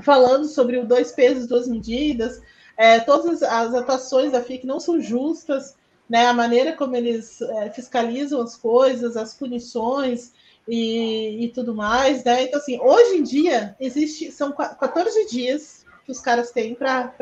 falando 0.00 0.46
sobre 0.46 0.78
o 0.78 0.86
dois 0.86 1.12
pesos, 1.12 1.46
duas 1.46 1.66
medidas, 1.66 2.40
é, 2.76 3.00
todas 3.00 3.42
as 3.42 3.74
atuações 3.74 4.32
da 4.32 4.42
FIA 4.42 4.58
que 4.58 4.66
não 4.66 4.78
são 4.78 5.00
justas, 5.00 5.76
né, 6.08 6.26
a 6.26 6.32
maneira 6.32 6.72
como 6.72 6.96
eles 6.96 7.40
é, 7.40 7.70
fiscalizam 7.70 8.40
as 8.40 8.56
coisas, 8.56 9.16
as 9.16 9.34
punições 9.34 10.32
e, 10.68 11.44
e, 11.44 11.48
tudo 11.48 11.74
mais, 11.74 12.22
né? 12.22 12.42
Então, 12.44 12.60
assim, 12.60 12.78
hoje 12.78 13.16
em 13.16 13.22
dia 13.22 13.74
existe, 13.80 14.30
são 14.30 14.52
14 14.52 15.26
dias 15.26 15.86
que 16.04 16.12
os 16.12 16.20
caras 16.20 16.50
têm 16.50 16.74
para 16.74 17.12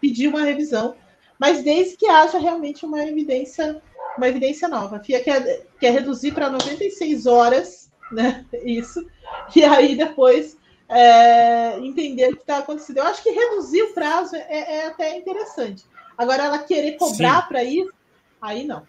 pedir 0.00 0.28
uma 0.28 0.42
revisão, 0.42 0.94
mas 1.38 1.62
desde 1.62 1.96
que 1.96 2.06
haja 2.06 2.38
realmente 2.38 2.86
uma 2.86 3.04
evidência, 3.04 3.82
uma 4.16 4.28
evidência 4.28 4.68
nova. 4.68 4.96
A 4.96 5.00
FIA 5.00 5.22
quer, 5.22 5.66
quer 5.80 5.92
reduzir 5.92 6.32
para 6.32 6.50
96 6.50 7.26
horas, 7.26 7.90
né? 8.12 8.46
Isso, 8.64 9.04
e 9.54 9.64
aí 9.64 9.96
depois 9.96 10.56
é, 10.88 11.78
entender 11.80 12.28
o 12.28 12.36
que 12.36 12.42
está 12.42 12.58
acontecendo. 12.58 12.98
Eu 12.98 13.04
acho 13.04 13.22
que 13.22 13.30
reduzir 13.30 13.82
o 13.82 13.92
prazo 13.92 14.36
é, 14.36 14.76
é 14.76 14.86
até 14.86 15.16
interessante. 15.16 15.84
Agora, 16.16 16.44
ela 16.44 16.58
querer 16.58 16.96
cobrar 16.96 17.46
para 17.48 17.62
isso, 17.62 17.92
aí 18.40 18.64
não. 18.64 18.84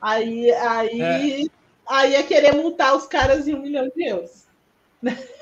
Aí, 0.00 0.50
aí, 0.50 1.00
é. 1.02 1.61
Aí 1.88 2.14
é 2.14 2.22
querer 2.22 2.54
multar 2.54 2.96
os 2.96 3.06
caras 3.06 3.46
em 3.46 3.54
um 3.54 3.60
milhão 3.60 3.88
de 3.88 4.04
euros. 4.04 4.46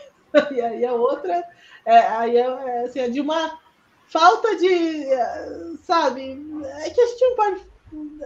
E 0.52 0.60
aí 0.60 0.86
a 0.86 0.92
outra, 0.92 1.44
é, 1.84 1.98
aí 1.98 2.36
é, 2.36 2.42
é, 2.42 2.84
assim, 2.84 3.00
é 3.00 3.08
de 3.08 3.20
uma 3.20 3.58
falta 4.06 4.54
de, 4.54 5.06
sabe, 5.82 6.40
é 6.84 6.90
que 6.90 7.00
a 7.00 7.06
gente 7.08 7.20
não 7.20 7.34
pode, 7.34 7.60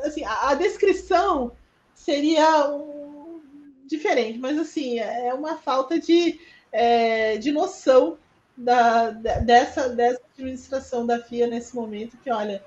assim, 0.04 0.22
a, 0.22 0.50
a 0.50 0.54
descrição 0.54 1.52
seria 1.94 2.68
um, 2.68 3.40
diferente, 3.86 4.38
mas 4.38 4.58
assim, 4.58 4.98
é 4.98 5.32
uma 5.32 5.56
falta 5.56 5.98
de 5.98 6.38
é, 6.74 7.38
de 7.38 7.52
noção 7.52 8.18
da, 8.56 9.10
dessa, 9.10 9.88
dessa 9.88 10.20
administração 10.34 11.06
da 11.06 11.22
FIA 11.22 11.46
nesse 11.46 11.74
momento, 11.74 12.18
que, 12.18 12.30
olha, 12.30 12.64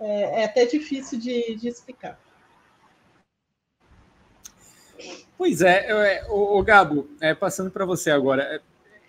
é, 0.00 0.42
é 0.42 0.44
até 0.44 0.66
difícil 0.66 1.18
de, 1.18 1.54
de 1.54 1.68
explicar. 1.68 2.18
Pois 5.36 5.60
é, 5.60 6.24
o, 6.28 6.62
Gabo, 6.62 7.08
é, 7.20 7.34
passando 7.34 7.70
para 7.70 7.84
você 7.84 8.10
agora, 8.10 8.42
é, 8.42 8.60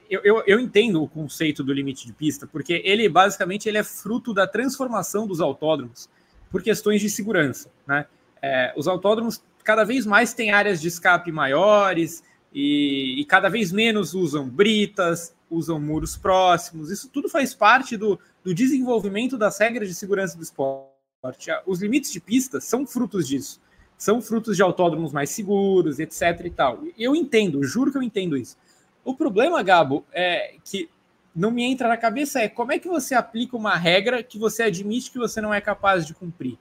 eu, 0.10 0.22
eu, 0.24 0.44
eu, 0.46 0.60
entendo 0.60 1.02
o 1.02 1.08
conceito 1.08 1.64
do 1.64 1.74
limite 1.74 2.06
de 2.06 2.14
pista, 2.14 2.48
porque 2.48 2.82
ele 2.86 3.08
basicamente 3.10 3.68
ele 3.68 3.78
é 3.78 3.84
fruto 3.84 4.34
da 4.34 4.48
transformação 4.48 5.28
dos 5.28 5.42
autódromos 5.42 6.10
por 6.50 6.62
questões 6.62 7.02
de 7.02 7.10
segurança. 7.10 7.70
Né? 7.86 8.06
É, 8.42 8.74
os 8.76 8.88
autódromos 8.88 9.42
cada 9.64 9.84
vez 9.84 10.06
mais 10.06 10.34
têm 10.34 10.52
áreas 10.52 10.80
de 10.80 10.88
escape 10.88 11.32
maiores, 11.32 12.24
e, 12.54 13.20
e, 13.20 13.26
cada 13.26 13.50
vez 13.50 13.72
menos 13.72 14.14
usam 14.14 14.48
britas, 14.48 15.36
usam 15.50 15.80
muros 15.80 16.18
próximos. 16.18 16.90
Isso 16.90 17.10
tudo 17.10 17.30
faz 17.30 17.54
parte 17.54 17.96
do, 17.98 18.20
do 18.44 18.54
desenvolvimento 18.54 19.38
das 19.38 19.60
regras 19.60 19.88
de 19.88 19.94
segurança 19.94 20.36
do 20.38 20.44
esporte. 20.44 21.52
Os 21.66 21.82
limites 21.82 22.12
de 22.12 22.20
pista 22.20 22.62
são 22.62 22.88
frutos 22.88 23.28
disso. 23.28 23.62
São 23.98 24.22
frutos 24.22 24.56
de 24.56 24.62
autódromos 24.62 25.12
mais 25.12 25.30
seguros, 25.30 26.00
etc. 26.00 26.46
e 26.46 26.50
tal. 26.50 26.84
Eu 26.98 27.16
entendo, 27.16 27.64
juro 27.64 27.92
que 27.92 27.98
eu 27.98 28.04
entendo 28.04 28.38
isso. 28.38 28.56
O 29.04 29.16
problema, 29.16 29.64
Gabo, 29.64 30.06
é 30.12 30.56
que 30.64 30.90
não 31.36 31.52
me 31.52 31.64
entra 31.64 31.88
na 31.88 31.98
cabeça 31.98 32.40
é 32.40 32.50
como 32.50 32.72
é 32.72 32.80
que 32.80 32.88
você 32.88 33.14
aplica 33.14 33.56
uma 33.56 33.76
regra 33.76 34.24
que 34.24 34.40
você 34.40 34.64
admite 34.64 35.12
que 35.12 35.20
você 35.20 35.40
não 35.40 35.54
é 35.54 35.62
capaz 35.62 36.06
de 36.06 36.14
cumprir. 36.14 36.58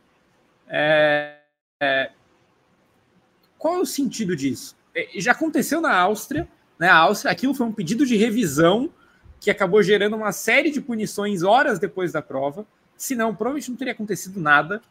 É, 0.68 1.38
é, 1.80 2.10
qual 3.58 3.76
é 3.76 3.78
o 3.78 3.86
sentido 3.86 4.36
disso? 4.36 4.76
É, 4.94 5.08
já 5.16 5.32
aconteceu 5.32 5.80
na 5.80 5.94
Áustria, 5.94 6.46
né? 6.78 6.88
A 6.88 6.96
Áustria, 6.96 7.32
aquilo 7.32 7.54
foi 7.54 7.66
um 7.66 7.72
pedido 7.72 8.04
de 8.04 8.16
revisão 8.16 8.90
que 9.40 9.50
acabou 9.50 9.82
gerando 9.82 10.16
uma 10.16 10.32
série 10.32 10.70
de 10.70 10.80
punições 10.80 11.42
horas 11.42 11.78
depois 11.78 12.12
da 12.12 12.20
prova. 12.20 12.66
Senão, 12.96 13.34
provavelmente 13.34 13.70
não 13.70 13.76
teria 13.76 13.92
acontecido 13.92 14.40
nada. 14.40 14.82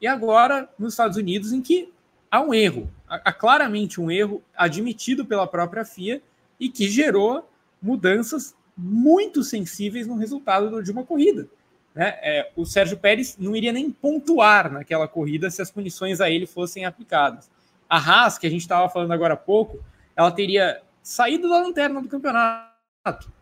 E 0.00 0.06
agora, 0.06 0.68
nos 0.78 0.92
Estados 0.92 1.16
Unidos, 1.16 1.52
em 1.52 1.60
que 1.60 1.92
há 2.30 2.40
um 2.40 2.54
erro, 2.54 2.90
há 3.08 3.32
claramente 3.32 4.00
um 4.00 4.10
erro 4.10 4.42
admitido 4.56 5.24
pela 5.24 5.46
própria 5.46 5.84
FIA 5.84 6.22
e 6.58 6.68
que 6.68 6.88
gerou 6.88 7.48
mudanças 7.80 8.54
muito 8.76 9.42
sensíveis 9.42 10.06
no 10.06 10.16
resultado 10.16 10.82
de 10.82 10.90
uma 10.90 11.04
corrida. 11.04 11.48
Né? 11.94 12.16
É, 12.20 12.52
o 12.54 12.64
Sérgio 12.64 12.96
Pérez 12.96 13.36
não 13.38 13.56
iria 13.56 13.72
nem 13.72 13.90
pontuar 13.90 14.70
naquela 14.70 15.08
corrida 15.08 15.50
se 15.50 15.60
as 15.60 15.70
punições 15.70 16.20
a 16.20 16.30
ele 16.30 16.46
fossem 16.46 16.84
aplicadas. 16.84 17.50
A 17.88 17.96
Haas, 17.98 18.38
que 18.38 18.46
a 18.46 18.50
gente 18.50 18.60
estava 18.60 18.88
falando 18.88 19.12
agora 19.12 19.34
há 19.34 19.36
pouco, 19.36 19.82
ela 20.14 20.30
teria 20.30 20.80
saído 21.02 21.48
da 21.48 21.60
lanterna 21.60 22.00
do 22.00 22.08
campeonato 22.08 23.32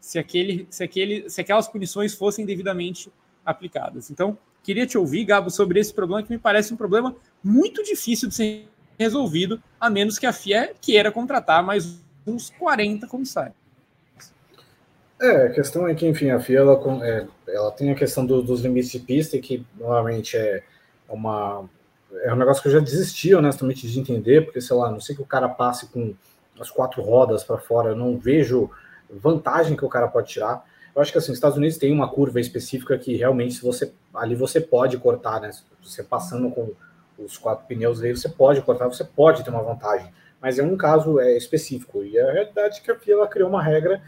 se, 0.00 0.18
aquele, 0.18 0.66
se, 0.70 0.82
aquele, 0.82 1.28
se 1.28 1.40
aquelas 1.40 1.68
punições 1.68 2.14
fossem 2.14 2.46
devidamente 2.46 3.12
aplicadas. 3.44 4.10
Então, 4.10 4.38
queria 4.62 4.86
te 4.86 4.98
ouvir, 4.98 5.24
Gabo, 5.24 5.50
sobre 5.50 5.80
esse 5.80 5.92
problema 5.92 6.22
que 6.22 6.30
me 6.30 6.38
parece 6.38 6.72
um 6.72 6.76
problema 6.76 7.14
muito 7.42 7.82
difícil 7.82 8.28
de 8.28 8.34
ser 8.34 8.68
resolvido, 8.98 9.62
a 9.80 9.88
menos 9.88 10.18
que 10.18 10.26
a 10.26 10.32
FIA 10.32 10.72
queira 10.80 11.10
contratar 11.10 11.62
mais 11.62 12.00
uns 12.26 12.50
40 12.50 13.06
comissários. 13.06 13.54
É, 15.20 15.46
a 15.46 15.50
questão 15.50 15.86
é 15.86 15.94
que, 15.94 16.06
enfim, 16.06 16.30
a 16.30 16.40
FIA 16.40 16.60
ela, 16.60 17.04
é, 17.04 17.26
ela 17.48 17.70
tem 17.72 17.90
a 17.90 17.94
questão 17.94 18.24
do, 18.24 18.42
dos 18.42 18.60
limites 18.62 18.90
de 18.90 18.98
pista, 18.98 19.38
que 19.38 19.64
normalmente 19.78 20.36
é 20.36 20.62
uma, 21.08 21.68
é 22.22 22.32
um 22.32 22.36
negócio 22.36 22.62
que 22.62 22.68
eu 22.68 22.72
já 22.72 22.80
desisti, 22.80 23.34
honestamente, 23.34 23.86
de 23.86 24.00
entender, 24.00 24.44
porque, 24.44 24.60
sei 24.60 24.76
lá, 24.76 24.90
não 24.90 25.00
sei 25.00 25.14
que 25.14 25.22
o 25.22 25.26
cara 25.26 25.48
passe 25.48 25.86
com 25.86 26.14
as 26.58 26.70
quatro 26.70 27.02
rodas 27.02 27.44
para 27.44 27.58
fora, 27.58 27.90
eu 27.90 27.96
não 27.96 28.18
vejo 28.18 28.70
vantagem 29.10 29.76
que 29.76 29.84
o 29.84 29.88
cara 29.88 30.08
pode 30.08 30.28
tirar. 30.28 30.64
Eu 31.00 31.02
acho 31.02 31.12
que 31.12 31.18
assim, 31.18 31.32
os 31.32 31.38
Estados 31.38 31.56
Unidos 31.56 31.78
tem 31.78 31.90
uma 31.90 32.10
curva 32.10 32.38
específica 32.40 32.98
que 32.98 33.16
realmente, 33.16 33.62
você 33.62 33.90
ali 34.12 34.34
você 34.34 34.60
pode 34.60 34.98
cortar, 34.98 35.40
né? 35.40 35.50
Você 35.82 36.02
passando 36.02 36.50
com 36.50 36.74
os 37.18 37.38
quatro 37.38 37.66
pneus 37.66 38.02
aí, 38.02 38.14
você 38.14 38.28
pode 38.28 38.60
cortar, 38.60 38.86
você 38.86 39.02
pode 39.02 39.42
ter 39.42 39.48
uma 39.48 39.62
vantagem. 39.62 40.12
Mas 40.42 40.58
é 40.58 40.62
um 40.62 40.76
caso 40.76 41.18
é, 41.18 41.34
específico. 41.38 42.04
E 42.04 42.20
a 42.20 42.30
realidade 42.30 42.80
é 42.80 42.82
que 42.82 42.90
a 42.90 42.98
FIA 42.98 43.14
ela 43.14 43.26
criou 43.26 43.48
uma 43.48 43.62
regra 43.62 44.02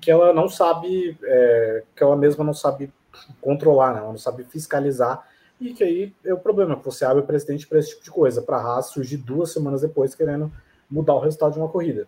que 0.00 0.12
ela 0.12 0.32
não 0.32 0.48
sabe, 0.48 1.18
é, 1.24 1.82
que 1.96 2.04
ela 2.04 2.14
mesma 2.14 2.44
não 2.44 2.54
sabe 2.54 2.92
controlar, 3.40 3.94
né? 3.94 3.98
ela 3.98 4.10
não 4.10 4.18
sabe 4.18 4.44
fiscalizar 4.44 5.26
e 5.60 5.74
que 5.74 5.82
aí 5.82 6.14
é 6.24 6.32
o 6.32 6.38
problema, 6.38 6.76
que 6.76 6.84
você 6.84 7.04
abre 7.04 7.20
o 7.20 7.26
presidente 7.26 7.66
para 7.66 7.80
esse 7.80 7.90
tipo 7.90 8.04
de 8.04 8.12
coisa. 8.12 8.40
Para 8.40 8.58
a 8.58 8.60
Haas 8.60 8.90
surgir 8.90 9.16
duas 9.16 9.52
semanas 9.52 9.80
depois 9.80 10.14
querendo 10.14 10.52
mudar 10.88 11.14
o 11.14 11.20
resultado 11.20 11.54
de 11.54 11.58
uma 11.58 11.68
corrida. 11.68 12.06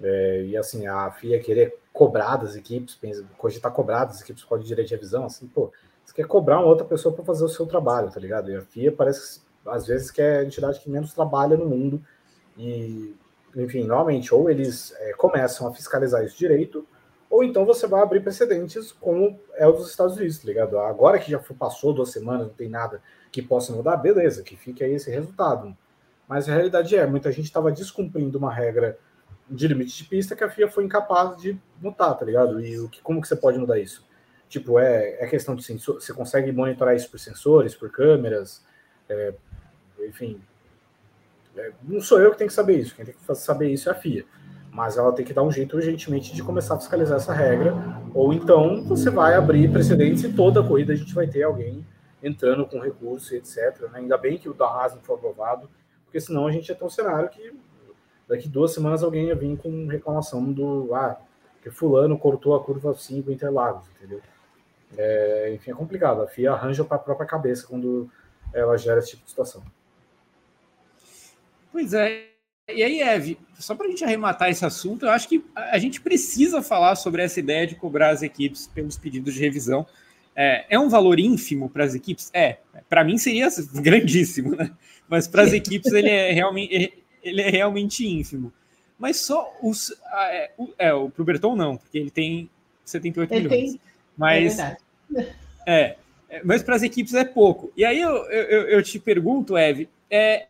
É, 0.00 0.44
e 0.44 0.56
assim, 0.56 0.86
a 0.86 1.10
FIA 1.10 1.40
querer 1.40 1.81
cobrar 1.92 2.36
das 2.36 2.56
equipes, 2.56 2.98
cogitar 3.36 3.72
cobrar 3.72 4.06
das 4.06 4.20
equipes 4.20 4.42
com 4.44 4.58
direito 4.58 4.88
de 4.88 4.94
revisão, 4.94 5.24
assim, 5.24 5.46
pô, 5.46 5.70
você 6.04 6.14
quer 6.14 6.26
cobrar 6.26 6.58
uma 6.58 6.66
outra 6.66 6.84
pessoa 6.84 7.14
para 7.14 7.24
fazer 7.24 7.44
o 7.44 7.48
seu 7.48 7.66
trabalho, 7.66 8.10
tá 8.10 8.18
ligado? 8.18 8.50
E 8.50 8.56
a 8.56 8.62
FIA 8.62 8.92
parece 8.92 9.40
às 9.66 9.86
vezes 9.86 10.10
que 10.10 10.20
é 10.20 10.38
a 10.38 10.44
entidade 10.44 10.80
que 10.80 10.90
menos 10.90 11.12
trabalha 11.12 11.56
no 11.56 11.66
mundo. 11.66 12.02
E, 12.56 13.14
enfim, 13.56 13.84
normalmente, 13.84 14.34
ou 14.34 14.50
eles 14.50 14.92
é, 14.98 15.12
começam 15.12 15.66
a 15.66 15.72
fiscalizar 15.72 16.24
isso 16.24 16.36
direito, 16.36 16.86
ou 17.30 17.42
então 17.42 17.64
você 17.64 17.86
vai 17.86 18.02
abrir 18.02 18.20
precedentes 18.20 18.92
como 18.92 19.38
é 19.54 19.66
o 19.66 19.72
dos 19.72 19.88
Estados 19.88 20.16
Unidos, 20.16 20.38
tá 20.38 20.46
ligado? 20.46 20.78
Agora 20.78 21.18
que 21.18 21.30
já 21.30 21.38
passou 21.58 21.94
duas 21.94 22.10
semanas, 22.10 22.48
não 22.48 22.54
tem 22.54 22.68
nada 22.68 23.00
que 23.30 23.40
possa 23.40 23.72
mudar, 23.72 23.96
beleza, 23.96 24.42
que 24.42 24.56
fique 24.56 24.84
aí 24.84 24.92
esse 24.92 25.10
resultado. 25.10 25.74
Mas 26.28 26.48
a 26.48 26.52
realidade 26.52 26.94
é, 26.94 27.06
muita 27.06 27.32
gente 27.32 27.46
estava 27.46 27.72
descumprindo 27.72 28.36
uma 28.38 28.52
regra 28.52 28.98
de 29.52 29.68
limite 29.68 29.96
de 29.96 30.04
pista 30.04 30.34
que 30.34 30.42
a 30.42 30.50
FIA 30.50 30.68
foi 30.68 30.84
incapaz 30.84 31.36
de 31.36 31.58
mudar, 31.80 32.14
tá 32.14 32.24
ligado? 32.24 32.60
E 32.60 32.78
o 32.78 32.88
que, 32.88 33.02
como 33.02 33.20
que 33.20 33.28
você 33.28 33.36
pode 33.36 33.58
mudar 33.58 33.78
isso? 33.78 34.04
Tipo, 34.48 34.78
é, 34.78 35.18
é 35.20 35.26
questão 35.26 35.54
de 35.54 35.62
sensor, 35.62 36.00
você 36.00 36.12
consegue 36.12 36.52
monitorar 36.52 36.94
isso 36.94 37.10
por 37.10 37.18
sensores, 37.18 37.74
por 37.74 37.90
câmeras, 37.90 38.64
é, 39.08 39.34
enfim. 40.06 40.40
É, 41.56 41.72
não 41.82 42.00
sou 42.00 42.20
eu 42.20 42.30
que 42.30 42.38
tenho 42.38 42.48
que 42.48 42.54
saber 42.54 42.78
isso, 42.78 42.94
quem 42.94 43.04
tem 43.04 43.14
que 43.14 43.34
saber 43.34 43.70
isso 43.70 43.88
é 43.88 43.92
a 43.92 43.94
FIA 43.94 44.24
mas 44.72 44.96
ela 44.96 45.12
tem 45.12 45.24
que 45.24 45.34
dar 45.34 45.42
um 45.42 45.52
jeito 45.52 45.76
urgentemente 45.76 46.34
de 46.34 46.42
começar 46.42 46.74
a 46.74 46.78
fiscalizar 46.78 47.18
essa 47.18 47.34
regra, 47.34 47.74
ou 48.14 48.32
então 48.32 48.82
você 48.84 49.10
vai 49.10 49.34
abrir 49.34 49.70
precedentes 49.70 50.24
e 50.24 50.32
toda 50.32 50.60
a 50.60 50.66
corrida 50.66 50.94
a 50.94 50.96
gente 50.96 51.14
vai 51.14 51.26
ter 51.26 51.42
alguém 51.42 51.86
entrando 52.22 52.64
com 52.64 52.80
recurso 52.80 53.34
etc. 53.34 53.82
Né? 53.92 54.00
Ainda 54.00 54.16
bem 54.16 54.38
que 54.38 54.48
o 54.48 54.54
da 54.54 54.64
Haas 54.64 54.94
não 54.94 55.02
foi 55.02 55.16
aprovado, 55.16 55.68
porque 56.06 56.18
senão 56.18 56.46
a 56.46 56.50
gente 56.50 56.70
ia 56.70 56.74
ter 56.74 56.84
um 56.84 56.88
cenário 56.88 57.28
que 57.28 57.52
daqui 58.32 58.48
duas 58.48 58.72
semanas 58.72 59.02
alguém 59.02 59.26
ia 59.26 59.34
vir 59.34 59.58
com 59.58 59.86
reclamação 59.86 60.50
do 60.50 60.94
ah, 60.94 61.20
que 61.62 61.70
fulano 61.70 62.18
cortou 62.18 62.54
a 62.54 62.64
curva 62.64 62.94
5 62.94 63.30
Interlagos, 63.30 63.84
entendeu? 63.96 64.22
É, 64.96 65.52
enfim, 65.54 65.70
é 65.70 65.74
complicado. 65.74 66.22
A 66.22 66.26
FIA 66.26 66.52
arranja 66.52 66.82
para 66.82 66.96
a 66.96 67.00
própria 67.00 67.26
cabeça 67.26 67.66
quando 67.66 68.10
ela 68.54 68.76
gera 68.78 69.00
esse 69.00 69.10
tipo 69.10 69.24
de 69.24 69.30
situação. 69.30 69.62
Pois 71.70 71.92
é, 71.92 72.28
e 72.74 72.82
aí, 72.82 73.02
Eve, 73.02 73.38
só 73.58 73.74
para 73.74 73.86
a 73.86 73.90
gente 73.90 74.02
arrematar 74.02 74.48
esse 74.48 74.64
assunto, 74.64 75.04
eu 75.04 75.10
acho 75.10 75.28
que 75.28 75.44
a 75.54 75.78
gente 75.78 76.00
precisa 76.00 76.62
falar 76.62 76.94
sobre 76.94 77.22
essa 77.22 77.38
ideia 77.38 77.66
de 77.66 77.74
cobrar 77.74 78.10
as 78.10 78.22
equipes 78.22 78.66
pelos 78.66 78.96
pedidos 78.96 79.34
de 79.34 79.40
revisão. 79.40 79.86
É, 80.34 80.64
é 80.70 80.78
um 80.78 80.88
valor 80.88 81.20
ínfimo 81.20 81.68
para 81.68 81.84
as 81.84 81.94
equipes? 81.94 82.30
É. 82.32 82.58
Para 82.88 83.04
mim 83.04 83.18
seria 83.18 83.48
grandíssimo, 83.74 84.56
né? 84.56 84.70
Mas 85.06 85.28
para 85.28 85.42
as 85.42 85.52
equipes 85.52 85.92
ele 85.92 86.08
é 86.08 86.32
realmente 86.32 87.01
ele 87.22 87.40
é 87.40 87.50
realmente 87.50 88.06
ínfimo. 88.06 88.52
Mas 88.98 89.18
só 89.18 89.52
os 89.62 89.92
é, 90.12 90.50
o, 90.56 90.68
é, 90.78 90.94
o 90.94 91.10
pro 91.10 91.24
Berton 91.24 91.56
não, 91.56 91.76
porque 91.76 91.98
ele 91.98 92.10
tem 92.10 92.48
78 92.84 93.32
Ele 93.32 93.48
milhões. 93.48 93.70
Tem... 93.72 93.80
Mas 94.16 94.58
é, 94.58 94.76
é, 95.66 95.96
é 96.28 96.44
mas 96.44 96.62
para 96.62 96.76
as 96.76 96.82
equipes 96.82 97.14
é 97.14 97.24
pouco. 97.24 97.72
E 97.76 97.84
aí 97.84 98.00
eu, 98.00 98.14
eu, 98.30 98.62
eu 98.68 98.82
te 98.82 98.98
pergunto, 98.98 99.56
Eve, 99.56 99.88
é 100.10 100.46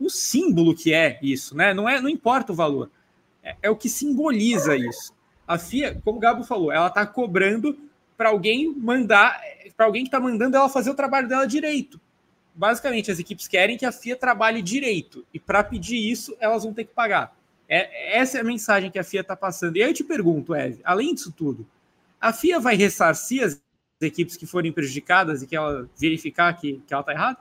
o 0.00 0.08
símbolo 0.08 0.74
que 0.74 0.92
é 0.92 1.18
isso, 1.22 1.56
né? 1.56 1.74
Não 1.74 1.88
é, 1.88 2.00
não 2.00 2.08
importa 2.08 2.52
o 2.52 2.56
valor, 2.56 2.90
é, 3.42 3.56
é 3.62 3.70
o 3.70 3.76
que 3.76 3.88
simboliza 3.88 4.76
isso. 4.76 5.12
A 5.46 5.58
FIA, 5.58 6.00
como 6.04 6.18
o 6.18 6.20
Gabo 6.20 6.44
falou, 6.44 6.70
ela 6.70 6.88
está 6.88 7.06
cobrando 7.06 7.78
para 8.16 8.28
alguém 8.30 8.74
mandar, 8.76 9.40
para 9.76 9.86
alguém 9.86 10.02
que 10.02 10.08
está 10.08 10.20
mandando 10.20 10.56
ela 10.56 10.68
fazer 10.68 10.90
o 10.90 10.94
trabalho 10.94 11.28
dela 11.28 11.46
direito. 11.46 12.00
Basicamente, 12.58 13.08
as 13.08 13.20
equipes 13.20 13.46
querem 13.46 13.78
que 13.78 13.86
a 13.86 13.92
FIA 13.92 14.16
trabalhe 14.16 14.60
direito 14.60 15.24
e 15.32 15.38
para 15.38 15.62
pedir 15.62 15.96
isso 15.96 16.36
elas 16.40 16.64
vão 16.64 16.74
ter 16.74 16.82
que 16.82 16.92
pagar. 16.92 17.32
É, 17.68 18.18
essa 18.18 18.36
é 18.36 18.40
a 18.40 18.44
mensagem 18.44 18.90
que 18.90 18.98
a 18.98 19.04
FIA 19.04 19.20
está 19.20 19.36
passando. 19.36 19.76
E 19.76 19.82
aí 19.82 19.88
eu 19.88 19.94
te 19.94 20.02
pergunto, 20.02 20.52
Eve, 20.52 20.80
além 20.82 21.14
disso 21.14 21.30
tudo, 21.30 21.64
a 22.20 22.32
FIA 22.32 22.58
vai 22.58 22.74
ressarcir 22.74 23.44
as 23.44 23.60
equipes 24.00 24.36
que 24.36 24.44
forem 24.44 24.72
prejudicadas 24.72 25.40
e 25.40 25.46
que 25.46 25.54
ela 25.54 25.88
verificar 25.96 26.52
que, 26.54 26.82
que 26.84 26.92
ela 26.92 27.02
está 27.02 27.12
errada? 27.12 27.38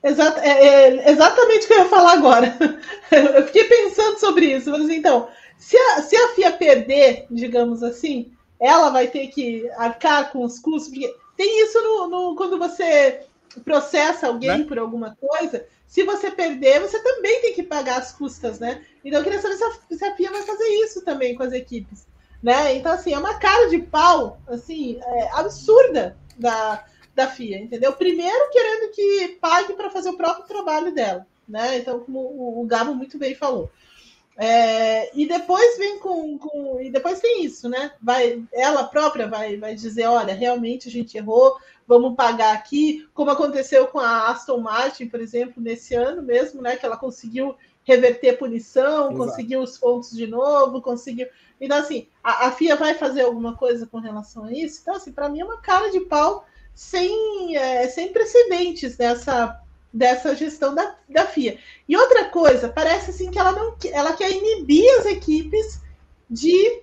Exato, 0.00 0.38
é, 0.38 0.64
é, 0.64 1.10
exatamente 1.10 1.64
o 1.64 1.66
que 1.66 1.74
eu 1.74 1.78
ia 1.78 1.88
falar 1.88 2.12
agora. 2.12 2.56
Eu 3.10 3.44
fiquei 3.46 3.64
pensando 3.64 4.20
sobre 4.20 4.46
isso. 4.46 4.70
Mas, 4.70 4.88
então, 4.90 5.28
se 5.58 5.76
a, 5.76 6.02
se 6.02 6.14
a 6.14 6.28
FIA 6.34 6.52
perder, 6.52 7.26
digamos 7.28 7.82
assim, 7.82 8.30
ela 8.60 8.90
vai 8.90 9.08
ter 9.08 9.26
que 9.26 9.68
arcar 9.76 10.30
com 10.30 10.44
os 10.44 10.60
custos. 10.60 10.92
Porque 10.92 11.12
tem 11.36 11.64
isso 11.64 11.82
no, 11.82 12.06
no 12.06 12.36
quando 12.36 12.60
você 12.60 13.26
processa 13.60 14.26
alguém 14.26 14.58
né? 14.58 14.64
por 14.64 14.78
alguma 14.78 15.16
coisa. 15.16 15.66
Se 15.86 16.02
você 16.02 16.30
perder, 16.30 16.80
você 16.80 16.98
também 17.00 17.40
tem 17.40 17.54
que 17.54 17.62
pagar 17.62 17.98
as 17.98 18.12
custas, 18.12 18.58
né? 18.58 18.82
Então 19.04 19.20
eu 19.20 19.24
queria 19.24 19.40
saber 19.40 19.56
se 19.56 19.64
a, 19.64 19.96
se 19.96 20.04
a 20.04 20.14
FIA 20.16 20.30
vai 20.30 20.42
fazer 20.42 20.66
isso 20.84 21.04
também 21.04 21.34
com 21.34 21.42
as 21.42 21.52
equipes. 21.52 22.06
Né? 22.42 22.76
Então, 22.76 22.92
assim, 22.92 23.14
é 23.14 23.18
uma 23.18 23.38
cara 23.38 23.70
de 23.70 23.78
pau 23.78 24.38
assim, 24.46 25.00
é, 25.02 25.30
absurda 25.32 26.16
da, 26.36 26.84
da 27.14 27.28
FIA, 27.28 27.58
entendeu? 27.58 27.92
Primeiro 27.94 28.50
querendo 28.50 28.92
que 28.92 29.38
pague 29.40 29.72
para 29.72 29.88
fazer 29.88 30.10
o 30.10 30.16
próprio 30.16 30.46
trabalho 30.46 30.92
dela, 30.94 31.26
né? 31.48 31.78
Então, 31.78 32.00
como 32.00 32.60
o 32.60 32.66
Gabo 32.66 32.94
muito 32.94 33.16
bem 33.16 33.34
falou. 33.34 33.70
É, 34.36 35.16
e 35.16 35.26
depois 35.26 35.78
vem 35.78 35.98
com, 36.00 36.36
com, 36.38 36.80
E 36.80 36.90
depois 36.90 37.20
tem 37.20 37.44
isso, 37.44 37.68
né? 37.68 37.92
Vai, 38.02 38.42
ela 38.52 38.84
própria 38.84 39.28
vai, 39.28 39.56
vai 39.56 39.74
dizer: 39.74 40.06
olha, 40.06 40.34
realmente 40.34 40.88
a 40.88 40.90
gente 40.90 41.16
errou, 41.16 41.56
vamos 41.86 42.16
pagar 42.16 42.52
aqui, 42.52 43.06
como 43.14 43.30
aconteceu 43.30 43.86
com 43.86 44.00
a 44.00 44.28
Aston 44.30 44.58
Martin, 44.58 45.06
por 45.06 45.20
exemplo, 45.20 45.62
nesse 45.62 45.94
ano 45.94 46.22
mesmo, 46.22 46.60
né? 46.60 46.76
Que 46.76 46.84
ela 46.84 46.96
conseguiu 46.96 47.54
reverter 47.84 48.38
punição, 48.38 49.12
Exato. 49.12 49.16
conseguiu 49.16 49.60
os 49.60 49.78
pontos 49.78 50.10
de 50.10 50.26
novo, 50.26 50.82
conseguiu. 50.82 51.28
Então, 51.60 51.78
assim, 51.78 52.08
a, 52.22 52.48
a 52.48 52.50
FIA 52.50 52.76
vai 52.76 52.94
fazer 52.94 53.22
alguma 53.22 53.56
coisa 53.56 53.86
com 53.86 53.98
relação 53.98 54.44
a 54.44 54.52
isso? 54.52 54.80
Então, 54.82 54.96
assim, 54.96 55.12
para 55.12 55.28
mim 55.28 55.40
é 55.40 55.44
uma 55.44 55.60
cara 55.60 55.90
de 55.90 56.00
pau 56.00 56.44
sem, 56.74 57.56
é, 57.56 57.86
sem 57.88 58.12
precedentes 58.12 58.96
dessa, 58.96 59.60
dessa 59.94 60.34
gestão 60.34 60.74
da, 60.74 60.96
da 61.08 61.24
FIA. 61.24 61.56
E 61.88 61.96
outra 61.96 62.24
coisa, 62.24 62.68
parece 62.68 63.10
assim 63.10 63.30
que 63.30 63.38
ela 63.38 63.52
não 63.52 63.76
ela 63.92 64.12
quer 64.12 64.28
inibir 64.32 64.84
as 64.98 65.06
equipes 65.06 65.80
de 66.28 66.82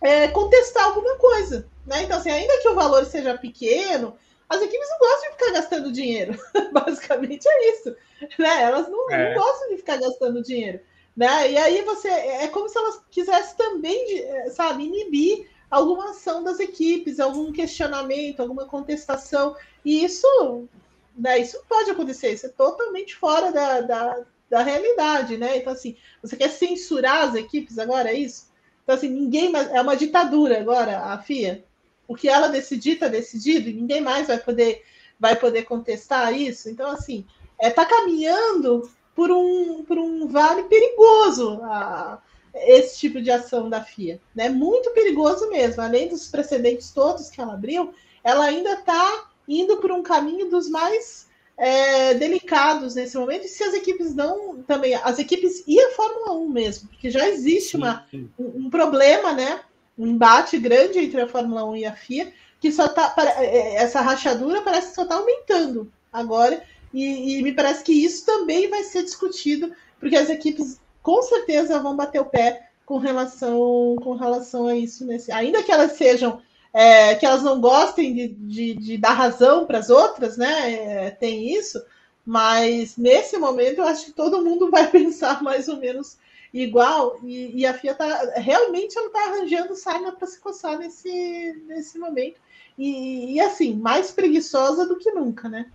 é, 0.00 0.28
contestar 0.28 0.84
alguma 0.84 1.16
coisa. 1.16 1.68
Né? 1.84 2.04
Então, 2.04 2.16
assim, 2.16 2.30
ainda 2.30 2.60
que 2.62 2.68
o 2.68 2.74
valor 2.76 3.04
seja 3.04 3.36
pequeno, 3.36 4.16
as 4.48 4.62
equipes 4.62 4.88
não 4.88 4.98
gostam 4.98 5.30
de 5.30 5.36
ficar 5.36 5.52
gastando 5.52 5.92
dinheiro. 5.92 6.38
Basicamente 6.72 7.48
é 7.48 7.70
isso. 7.72 7.96
Né? 8.38 8.62
Elas 8.62 8.88
não, 8.88 9.10
é. 9.10 9.34
não 9.34 9.42
gostam 9.42 9.68
de 9.70 9.76
ficar 9.78 9.96
gastando 9.96 10.42
dinheiro. 10.42 10.78
Né? 11.16 11.50
E 11.50 11.58
aí 11.58 11.82
você. 11.82 12.08
É 12.08 12.46
como 12.48 12.68
se 12.68 12.78
elas 12.78 13.00
quisessem 13.10 13.56
também, 13.56 14.24
sabe, 14.50 14.84
inibir 14.84 15.48
alguma 15.68 16.10
ação 16.10 16.44
das 16.44 16.60
equipes, 16.60 17.18
algum 17.18 17.50
questionamento, 17.50 18.40
alguma 18.40 18.66
contestação. 18.66 19.56
E 19.84 20.04
isso, 20.04 20.68
né, 21.16 21.38
isso 21.38 21.60
pode 21.68 21.90
acontecer, 21.90 22.32
isso 22.32 22.46
é 22.46 22.50
totalmente 22.50 23.14
fora 23.14 23.50
da, 23.50 23.80
da, 23.80 24.24
da 24.50 24.62
realidade, 24.62 25.36
né? 25.36 25.56
Então, 25.56 25.72
assim, 25.72 25.96
você 26.22 26.36
quer 26.36 26.50
censurar 26.50 27.28
as 27.28 27.34
equipes 27.34 27.78
agora, 27.78 28.10
é 28.10 28.14
isso? 28.14 28.50
Então, 28.82 28.94
assim, 28.94 29.08
ninguém 29.08 29.50
mais. 29.50 29.68
É 29.70 29.80
uma 29.80 29.96
ditadura 29.96 30.60
agora, 30.60 30.98
a 30.98 31.18
FIA. 31.18 31.64
O 32.06 32.14
que 32.14 32.28
ela 32.28 32.48
decidir, 32.48 32.92
está 32.92 33.08
decidido, 33.08 33.68
e 33.68 33.72
ninguém 33.72 34.00
mais 34.00 34.28
vai 34.28 34.38
poder, 34.38 34.84
vai 35.18 35.34
poder 35.34 35.64
contestar 35.64 36.32
isso. 36.32 36.68
Então, 36.68 36.88
assim, 36.90 37.26
está 37.60 37.66
é, 37.66 37.70
tá 37.70 37.84
caminhando 37.84 38.88
por 39.14 39.30
um, 39.32 39.82
por 39.84 39.98
um 39.98 40.28
vale 40.28 40.64
perigoso. 40.64 41.60
A, 41.64 42.20
esse 42.54 42.98
tipo 42.98 43.20
de 43.20 43.30
ação 43.30 43.68
da 43.68 43.82
FIA. 43.82 44.20
Né? 44.34 44.48
Muito 44.48 44.90
perigoso 44.92 45.48
mesmo. 45.50 45.82
Além 45.82 46.08
dos 46.08 46.28
precedentes 46.28 46.90
todos 46.90 47.28
que 47.28 47.40
ela 47.40 47.54
abriu, 47.54 47.92
ela 48.24 48.44
ainda 48.46 48.72
está 48.72 49.30
indo 49.48 49.76
por 49.78 49.92
um 49.92 50.02
caminho 50.02 50.48
dos 50.50 50.68
mais 50.68 51.26
é, 51.56 52.14
delicados 52.14 52.94
nesse 52.94 53.16
momento. 53.16 53.46
E 53.46 53.48
se 53.48 53.62
as 53.62 53.74
equipes 53.74 54.14
não 54.14 54.62
também, 54.62 54.94
as 54.94 55.18
equipes 55.18 55.64
e 55.66 55.80
a 55.80 55.90
Fórmula 55.92 56.32
1 56.32 56.48
mesmo, 56.48 56.88
porque 56.88 57.10
já 57.10 57.28
existe 57.28 57.76
uma, 57.76 58.06
um, 58.12 58.28
um, 58.38 58.70
problema, 58.70 59.32
né? 59.32 59.60
Um 59.98 60.06
embate 60.06 60.58
grande 60.58 60.98
entre 60.98 61.20
a 61.20 61.28
Fórmula 61.28 61.64
1 61.64 61.76
e 61.76 61.84
a 61.86 61.92
FIA, 61.94 62.32
que 62.60 62.70
só 62.70 62.88
tá. 62.88 63.14
É, 63.38 63.44
é, 63.44 63.74
essa 63.76 64.00
rachadura 64.00 64.62
parece 64.62 64.88
que 64.88 64.94
só 64.94 65.02
está 65.02 65.16
aumentando 65.16 65.90
agora. 66.12 66.62
E, 66.92 67.38
e 67.38 67.42
me 67.42 67.52
parece 67.52 67.82
que 67.82 67.92
isso 67.92 68.24
também 68.24 68.68
vai 68.68 68.84
ser 68.84 69.02
discutido, 69.02 69.72
porque 69.98 70.16
as 70.16 70.30
equipes 70.30 70.80
com 71.02 71.20
certeza 71.22 71.78
vão 71.78 71.96
bater 71.96 72.20
o 72.20 72.24
pé 72.24 72.70
com 72.84 72.98
relação, 72.98 73.96
com 74.02 74.14
relação 74.14 74.66
a 74.66 74.76
isso. 74.76 75.04
Nesse, 75.04 75.32
ainda 75.32 75.62
que 75.62 75.72
elas 75.72 75.92
sejam, 75.92 76.40
é, 76.76 77.14
que 77.14 77.24
elas 77.24 77.42
não 77.42 77.58
gostem 77.58 78.14
de, 78.14 78.28
de, 78.28 78.74
de 78.74 78.98
dar 78.98 79.14
razão 79.14 79.64
para 79.64 79.78
as 79.78 79.88
outras, 79.88 80.36
né? 80.36 81.06
É, 81.06 81.10
tem 81.10 81.56
isso, 81.56 81.82
mas 82.22 82.98
nesse 82.98 83.38
momento 83.38 83.78
eu 83.78 83.84
acho 83.84 84.04
que 84.04 84.12
todo 84.12 84.44
mundo 84.44 84.68
vai 84.70 84.86
pensar 84.90 85.42
mais 85.42 85.68
ou 85.68 85.78
menos 85.78 86.18
igual, 86.52 87.18
e, 87.24 87.60
e 87.60 87.66
a 87.66 87.72
FIA 87.72 87.94
tá 87.94 88.34
realmente 88.36 88.96
ela 88.96 89.06
está 89.06 89.24
arranjando 89.24 89.74
sarna 89.74 90.12
para 90.12 90.26
se 90.26 90.38
coçar 90.38 90.78
nesse, 90.78 91.64
nesse 91.66 91.98
momento. 91.98 92.38
E, 92.76 93.32
e 93.36 93.40
assim, 93.40 93.72
mais 93.72 94.10
preguiçosa 94.10 94.86
do 94.86 94.98
que 94.98 95.10
nunca, 95.12 95.48
né? 95.48 95.70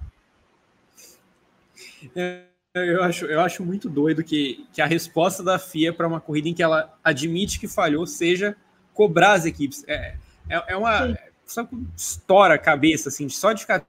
É 2.15 2.43
eu 2.73 3.03
acho, 3.03 3.25
eu 3.25 3.41
acho 3.41 3.65
muito 3.65 3.89
doido 3.89 4.23
que, 4.23 4.65
que 4.71 4.81
a 4.81 4.85
resposta 4.85 5.43
da 5.43 5.59
FIA 5.59 5.91
para 5.91 6.07
uma 6.07 6.21
corrida 6.21 6.47
em 6.47 6.53
que 6.53 6.63
ela 6.63 6.97
admite 7.03 7.59
que 7.59 7.67
falhou 7.67 8.05
seja 8.07 8.55
cobrar 8.93 9.33
as 9.33 9.45
equipes. 9.45 9.83
É, 9.87 10.15
é, 10.49 10.73
é 10.73 10.77
uma. 10.77 11.17
Só 11.45 11.63
que 11.65 11.75
estoura 11.95 12.55
a 12.55 12.57
cabeça, 12.57 13.09
assim, 13.09 13.27
só 13.27 13.51
de 13.51 13.61
ficar 13.61 13.85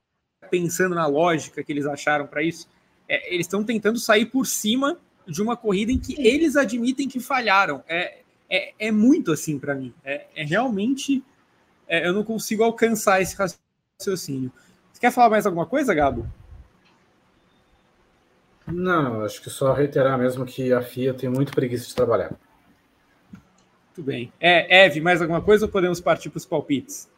pensando 0.50 0.94
na 0.94 1.06
lógica 1.06 1.62
que 1.62 1.72
eles 1.72 1.86
acharam 1.86 2.26
para 2.26 2.42
isso. 2.42 2.68
É, 3.08 3.32
eles 3.32 3.46
estão 3.46 3.62
tentando 3.62 3.98
sair 3.98 4.26
por 4.26 4.46
cima 4.46 4.98
de 5.26 5.40
uma 5.40 5.56
corrida 5.56 5.92
em 5.92 5.98
que 5.98 6.16
Sim. 6.16 6.22
eles 6.22 6.56
admitem 6.56 7.08
que 7.08 7.20
falharam. 7.20 7.82
É, 7.88 8.18
é, 8.50 8.72
é 8.78 8.92
muito 8.92 9.32
assim 9.32 9.58
para 9.58 9.74
mim. 9.74 9.94
É, 10.04 10.26
é 10.34 10.44
realmente. 10.44 11.22
É, 11.88 12.06
eu 12.06 12.12
não 12.12 12.24
consigo 12.24 12.62
alcançar 12.62 13.20
esse 13.20 13.36
raciocínio. 13.36 14.50
Você 14.92 15.00
quer 15.00 15.10
falar 15.10 15.30
mais 15.30 15.46
alguma 15.46 15.66
coisa, 15.66 15.94
Gabo? 15.94 16.26
Não, 18.66 19.24
acho 19.24 19.42
que 19.42 19.50
só 19.50 19.72
reiterar 19.72 20.18
mesmo 20.18 20.44
que 20.46 20.72
a 20.72 20.80
FIA 20.80 21.12
tem 21.12 21.28
muito 21.28 21.52
preguiça 21.52 21.86
de 21.86 21.94
trabalhar. 21.94 22.32
Muito 23.94 24.06
bem. 24.06 24.32
É, 24.40 24.84
Eve, 24.86 25.00
mais 25.00 25.20
alguma 25.20 25.42
coisa 25.42 25.66
ou 25.66 25.70
podemos 25.70 26.00
partir 26.00 26.30
para 26.30 26.38
os 26.38 26.46
palpites? 26.46 27.10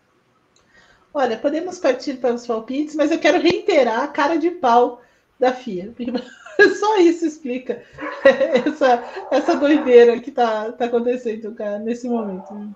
Olha, 1.13 1.39
podemos 1.39 1.79
partir 1.79 2.15
para 2.15 2.35
os 2.35 2.45
palpites, 2.45 2.97
mas 2.97 3.13
eu 3.13 3.21
quero 3.21 3.41
reiterar 3.41 4.03
a 4.03 4.09
cara 4.09 4.37
de 4.37 4.51
pau 4.51 5.01
da 5.39 5.53
FIA. 5.53 5.95
Só 6.79 6.99
isso 6.99 7.25
explica 7.25 7.83
essa, 8.67 9.05
essa 9.31 9.55
doideira 9.55 10.19
que 10.19 10.31
está 10.31 10.73
tá 10.73 10.87
acontecendo 10.87 11.55
cara, 11.55 11.79
nesse 11.79 12.09
momento. 12.09 12.75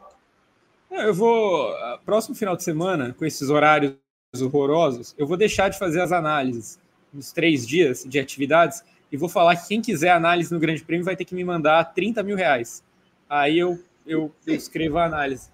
Eu 0.90 1.12
vou, 1.12 1.74
próximo 2.04 2.36
final 2.36 2.56
de 2.56 2.62
semana, 2.62 3.14
com 3.18 3.24
esses 3.24 3.50
horários 3.50 3.96
horrorosos, 4.40 5.14
eu 5.18 5.26
vou 5.26 5.36
deixar 5.36 5.68
de 5.68 5.78
fazer 5.78 6.00
as 6.00 6.12
análises 6.12 6.78
nos 7.12 7.32
três 7.32 7.66
dias 7.66 8.04
de 8.04 8.20
atividades 8.20 8.84
e 9.10 9.16
vou 9.16 9.28
falar 9.28 9.56
que 9.56 9.68
quem 9.68 9.82
quiser 9.82 10.10
análise 10.10 10.52
no 10.52 10.60
Grande 10.60 10.84
Prêmio 10.84 11.04
vai 11.04 11.16
ter 11.16 11.24
que 11.24 11.34
me 11.34 11.42
mandar 11.42 11.92
30 11.92 12.22
mil 12.22 12.36
reais. 12.36 12.84
Aí 13.28 13.58
eu, 13.58 13.78
eu, 14.08 14.34
escrevo 14.46 14.98
a 14.98 15.04
análise. 15.04 15.50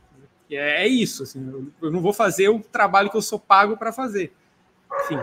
É, 0.50 0.84
é 0.84 0.88
isso, 0.88 1.24
assim, 1.24 1.46
eu, 1.50 1.66
eu, 1.82 1.90
não 1.90 2.00
vou 2.00 2.12
fazer 2.12 2.48
o 2.48 2.60
trabalho 2.60 3.10
que 3.10 3.16
eu 3.16 3.22
sou 3.22 3.38
pago 3.38 3.76
para 3.76 3.92
fazer. 3.92 4.32
Enfim. 5.02 5.18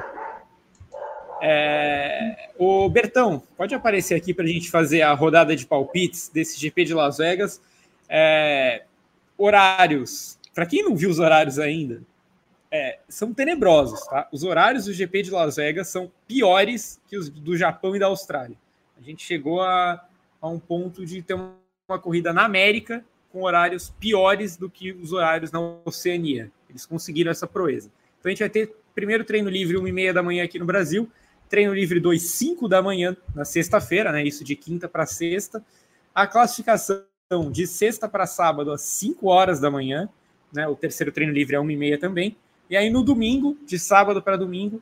É, 1.41 2.49
o 2.57 2.87
Bertão, 2.89 3.41
pode 3.57 3.73
aparecer 3.73 4.13
aqui 4.13 4.33
para 4.33 4.45
a 4.45 4.47
gente 4.47 4.69
fazer 4.69 5.01
a 5.01 5.13
rodada 5.13 5.55
de 5.55 5.65
palpites 5.65 6.29
desse 6.29 6.59
GP 6.59 6.85
de 6.85 6.93
Las 6.93 7.17
Vegas. 7.17 7.61
É, 8.07 8.83
horários. 9.37 10.37
Para 10.53 10.65
quem 10.65 10.83
não 10.83 10.95
viu 10.95 11.09
os 11.09 11.17
horários 11.17 11.57
ainda, 11.57 12.03
é, 12.69 12.99
são 13.07 13.33
tenebrosos, 13.33 14.05
tá? 14.07 14.27
Os 14.31 14.43
horários 14.43 14.85
do 14.85 14.93
GP 14.93 15.23
de 15.23 15.31
Las 15.31 15.55
Vegas 15.55 15.87
são 15.87 16.11
piores 16.27 17.01
que 17.07 17.17
os 17.17 17.29
do 17.29 17.57
Japão 17.57 17.95
e 17.95 17.99
da 17.99 18.07
Austrália. 18.07 18.57
A 18.99 19.01
gente 19.01 19.25
chegou 19.25 19.61
a, 19.61 20.05
a 20.41 20.47
um 20.47 20.59
ponto 20.59 21.05
de 21.05 21.21
ter 21.21 21.33
uma 21.33 21.99
corrida 21.99 22.31
na 22.31 22.45
América 22.45 23.03
com 23.31 23.43
horários 23.43 23.89
piores 23.99 24.57
do 24.57 24.69
que 24.69 24.91
os 24.91 25.13
horários 25.13 25.51
na 25.51 25.59
Oceania. 25.85 26.51
Eles 26.69 26.85
conseguiram 26.85 27.31
essa 27.31 27.47
proeza. 27.47 27.91
Então 28.19 28.29
a 28.29 28.31
gente 28.31 28.39
vai 28.39 28.49
ter 28.49 28.75
primeiro 28.93 29.23
treino 29.23 29.49
livre 29.49 29.77
1 29.77 29.87
e 29.87 29.91
meia 29.91 30.13
da 30.13 30.21
manhã 30.21 30.43
aqui 30.43 30.59
no 30.59 30.65
Brasil, 30.65 31.09
treino 31.49 31.73
livre 31.73 31.99
2, 31.99 32.21
5 32.21 32.67
da 32.67 32.81
manhã 32.81 33.15
na 33.33 33.45
sexta-feira, 33.45 34.11
né? 34.11 34.23
Isso 34.23 34.43
de 34.43 34.55
quinta 34.55 34.87
para 34.87 35.05
sexta. 35.05 35.63
A 36.13 36.27
classificação 36.27 37.03
de 37.51 37.65
sexta 37.65 38.07
para 38.07 38.25
sábado 38.25 38.71
às 38.71 38.81
5 38.81 39.27
horas 39.27 39.59
da 39.59 39.71
manhã, 39.71 40.09
né? 40.53 40.67
O 40.67 40.75
terceiro 40.75 41.11
treino 41.11 41.33
livre 41.33 41.55
é 41.55 41.59
1 41.59 41.71
e 41.71 41.77
meia 41.77 41.99
também. 41.99 42.35
E 42.69 42.77
aí 42.77 42.89
no 42.89 43.03
domingo, 43.03 43.57
de 43.65 43.79
sábado 43.79 44.21
para 44.21 44.37
domingo, 44.37 44.81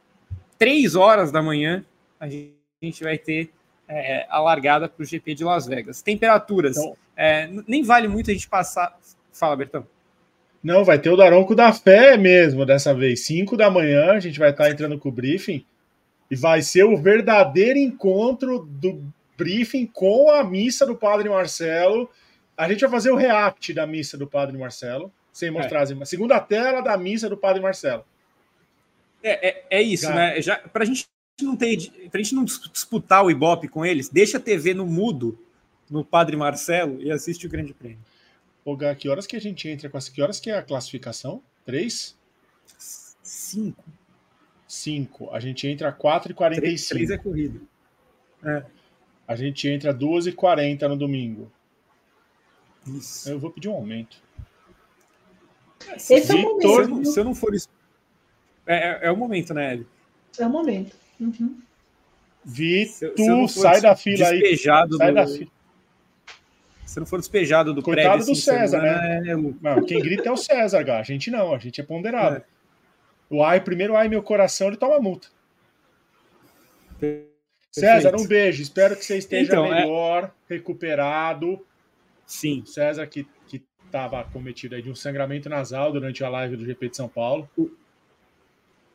3 0.57 0.95
horas 0.95 1.31
da 1.31 1.41
manhã, 1.41 1.85
a 2.19 2.27
gente 2.27 3.03
vai 3.03 3.17
ter 3.17 3.51
é, 3.88 4.27
a 4.30 4.39
largada 4.39 4.88
para 4.88 5.01
o 5.01 5.05
GP 5.05 5.34
de 5.34 5.43
Las 5.43 5.65
Vegas. 5.65 6.01
Temperaturas, 6.01 6.77
então, 6.77 6.95
é, 7.21 7.49
nem 7.67 7.83
vale 7.83 8.07
muito 8.07 8.31
a 8.31 8.33
gente 8.33 8.47
passar. 8.47 8.97
Fala, 9.33 9.57
Bertão. 9.57 9.85
Não, 10.63 10.85
vai 10.85 10.97
ter 10.97 11.09
o 11.09 11.17
Daronco 11.17 11.53
da 11.53 11.73
Fé 11.73 12.15
mesmo 12.15 12.65
dessa 12.65 12.93
vez. 12.93 13.25
5 13.25 13.57
da 13.57 13.69
manhã, 13.69 14.13
a 14.13 14.19
gente 14.21 14.39
vai 14.39 14.51
estar 14.51 14.69
entrando 14.71 14.97
com 14.97 15.09
o 15.09 15.11
briefing. 15.11 15.65
E 16.31 16.35
vai 16.35 16.61
ser 16.61 16.85
o 16.85 16.95
verdadeiro 16.95 17.77
encontro 17.77 18.59
do 18.59 19.03
briefing 19.37 19.85
com 19.85 20.31
a 20.31 20.45
missa 20.45 20.85
do 20.85 20.95
Padre 20.95 21.27
Marcelo. 21.27 22.09
A 22.55 22.69
gente 22.69 22.79
vai 22.81 22.89
fazer 22.89 23.11
o 23.11 23.17
react 23.17 23.73
da 23.73 23.85
missa 23.85 24.17
do 24.17 24.25
Padre 24.25 24.57
Marcelo, 24.57 25.11
sem 25.33 25.51
mostrar 25.51 25.79
é. 25.79 25.83
as 25.83 25.89
imagens. 25.89 26.09
Segunda 26.09 26.39
tela 26.39 26.79
da 26.79 26.95
missa 26.97 27.27
do 27.27 27.35
Padre 27.35 27.61
Marcelo. 27.61 28.05
É, 29.21 29.49
é, 29.49 29.65
é 29.69 29.81
isso, 29.81 30.07
Cara. 30.07 30.15
né? 30.15 30.41
Já, 30.41 30.55
pra 30.57 30.85
gente 30.85 31.05
não 31.41 31.57
ter, 31.57 31.89
pra 32.09 32.21
gente 32.21 32.33
não 32.35 32.45
disputar 32.45 33.25
o 33.25 33.31
Ibope 33.31 33.67
com 33.67 33.85
eles, 33.85 34.07
deixa 34.07 34.37
a 34.37 34.41
TV 34.41 34.73
no 34.73 34.85
mudo 34.85 35.37
no 35.90 36.03
Padre 36.03 36.36
Marcelo 36.36 37.02
e 37.02 37.11
assiste 37.11 37.48
o 37.48 37.49
Grande 37.49 37.74
Prêmio. 37.74 37.99
Ô, 38.64 38.76
Gá, 38.76 38.94
que 38.94 39.10
horas 39.10 39.26
que 39.26 39.36
a 39.36 39.41
gente 39.41 39.68
entra 39.68 39.90
com 39.90 39.98
essa? 39.98 40.11
Que 40.11 40.22
horas 40.22 40.40
que 40.40 40.49
é 40.49 40.57
a 40.57 40.64
classificação? 40.64 41.41
Três? 41.66 42.18
Cinco. 43.24 43.84
Cinco. 44.68 45.30
A 45.32 45.40
gente 45.40 45.68
entra 45.68 45.91
4 45.91 46.32
e 46.32 46.36
45 46.36 46.61
Três, 46.61 46.88
três 46.88 47.10
é 47.10 47.18
corrida. 47.18 47.60
É. 48.44 48.64
A 49.28 49.36
gente 49.36 49.68
entra 49.68 49.94
2 49.94 50.28
e 50.28 50.32
40 50.32 50.88
no 50.88 50.98
domingo. 50.98 51.52
Isso. 52.88 53.30
Eu 53.30 53.40
vou 53.40 53.52
pedir 53.52 53.70
um 53.70 53.74
aumento. 53.74 54.18
Esse 55.95 56.20
Vitor, 56.20 56.36
é 56.36 56.45
o 56.45 56.45
momento. 56.45 56.61
Se 56.61 56.80
eu 56.82 56.88
não, 56.88 57.06
se 57.06 57.20
eu 57.20 57.24
não 57.24 57.36
for. 57.36 57.56
É, 57.56 57.60
é, 58.68 58.99
é, 59.03 59.11
o 59.11 59.18
momento, 59.18 59.53
né, 59.53 59.74
Eli? 59.74 59.88
É 60.38 60.45
o 60.45 60.49
momento. 60.49 60.95
Uhum. 61.20 61.60
Vitor, 62.45 63.49
sai 63.49 63.82
da 63.82 63.95
fila 63.95 64.28
aí. 64.28 64.40
Despejado 64.40 64.98
sai 64.98 65.10
do... 65.10 65.16
da 65.16 65.28
fila. 65.28 65.59
Se 66.90 66.99
não 66.99 67.06
for 67.06 67.20
despejado 67.20 67.72
do 67.72 67.84
Coitado 67.84 68.07
prédio, 68.07 68.26
do 68.26 68.32
assim, 68.32 68.41
César, 68.41 68.82
né? 68.82 69.22
É... 69.28 69.36
Não, 69.36 69.86
quem 69.86 70.02
grita 70.02 70.28
é 70.28 70.32
o 70.32 70.38
César, 70.38 70.84
A 70.98 71.03
gente 71.03 71.30
não, 71.30 71.53
a 71.53 71.60
gente 71.60 71.80
é 71.80 71.84
ponderado. 71.84 72.38
É. 72.38 72.44
O 73.30 73.44
ai, 73.44 73.61
primeiro 73.61 73.95
ai 73.95 74.07
meu 74.07 74.24
coração, 74.24 74.70
ele 74.70 74.76
toma 74.78 74.99
multa. 74.99 75.28
Perfeito. 76.99 77.30
César, 77.72 78.16
um 78.16 78.26
beijo. 78.26 78.64
Espero 78.64 78.95
que 78.95 79.06
você 79.06 79.20
esteja 79.20 79.52
então, 79.52 79.66
é- 79.68 79.82
melhor, 79.82 80.34
é... 80.49 80.53
recuperado. 80.56 81.64
Sim. 82.26 82.64
César, 82.66 83.06
que 83.06 83.28
estava 83.86 84.24
cometido 84.24 84.74
aí 84.74 84.82
de 84.82 84.90
um 84.90 84.95
sangramento 84.95 85.48
nasal 85.48 85.91
durante 85.91 86.24
a 86.24 86.30
live 86.30 86.56
do 86.56 86.66
GP 86.66 86.90
de 86.90 86.98
São 86.98 87.07
Paulo. 87.07 87.48
O, 87.56 87.70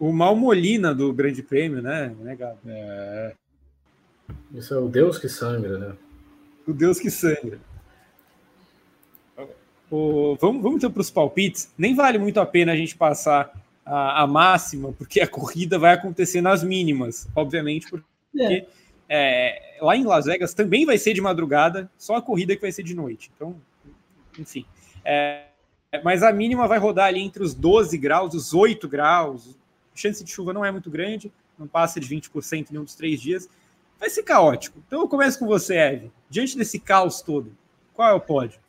o 0.01 0.13
Malmolina 0.13 0.93
do 0.93 1.13
Grande 1.13 1.45
Prêmio, 1.45 1.81
né? 1.81 2.13
né 2.19 2.37
É. 2.67 3.35
Isso 4.53 4.75
é 4.75 4.79
o 4.79 4.89
Deus 4.89 5.17
que 5.17 5.29
sangra, 5.29 5.79
né? 5.79 5.97
O 6.67 6.73
Deus 6.73 6.99
que 6.99 7.09
sangra. 7.09 7.61
O, 9.95 10.37
vamos, 10.41 10.61
vamos 10.61 10.79
então 10.79 10.91
para 10.91 11.01
os 11.01 11.11
palpites. 11.11 11.73
Nem 11.79 11.95
vale 11.95 12.19
muito 12.19 12.41
a 12.41 12.47
pena 12.47 12.73
a 12.73 12.77
gente 12.77 12.97
passar 12.97 13.53
a, 13.87 14.23
a, 14.23 14.27
máxima, 14.27 14.93
porque 14.93 15.21
a 15.21 15.29
corrida 15.29 15.79
vai 15.79 15.95
acontecer 15.95 16.41
nas 16.41 16.65
mínimas, 16.65 17.29
obviamente, 17.33 17.89
porque 17.89 18.05
é. 18.41 18.67
É, 19.09 19.79
lá 19.81 19.97
em 19.97 20.03
Las 20.03 20.25
Vegas 20.25 20.53
também 20.53 20.85
vai 20.85 20.99
ser 20.99 21.15
de 21.15 21.21
madrugada, 21.21 21.89
só 21.97 22.17
a 22.17 22.23
corrida 22.23 22.57
que 22.57 22.63
vai 22.63 22.73
ser 22.73 22.83
de 22.83 22.93
noite. 22.93 23.31
Então, 23.37 23.55
enfim. 24.37 24.67
É, 25.05 25.45
mas 26.03 26.25
a 26.25 26.33
mínima 26.33 26.67
vai 26.67 26.81
rodar 26.81 27.07
ali 27.07 27.21
entre 27.21 27.45
os 27.45 27.55
12 27.55 27.97
graus, 27.97 28.35
os 28.35 28.53
8 28.53 28.89
graus. 28.89 29.57
A 29.95 29.97
chance 29.97 30.25
de 30.25 30.31
chuva 30.33 30.53
não 30.53 30.65
é 30.65 30.73
muito 30.73 30.91
grande, 30.91 31.33
não 31.57 31.69
passa 31.69 32.01
de 32.01 32.09
20% 32.09 32.53
em 32.53 32.73
nenhum 32.73 32.83
dos 32.83 32.97
três 32.97 33.21
dias. 33.21 33.49
Vai 34.01 34.11
ser 34.11 34.25
caótico. 34.25 34.83
Então 34.89 35.03
eu 35.03 35.09
começo 35.09 35.39
com 35.39 35.47
você, 35.47 35.77
Eve. 35.77 36.11
Diante 36.29 36.59
desse 36.59 36.81
caos 36.81 37.23
todo, 37.23 37.57
qual 37.93 38.09
é 38.11 38.13
o 38.13 38.21
pódio? 38.21 38.64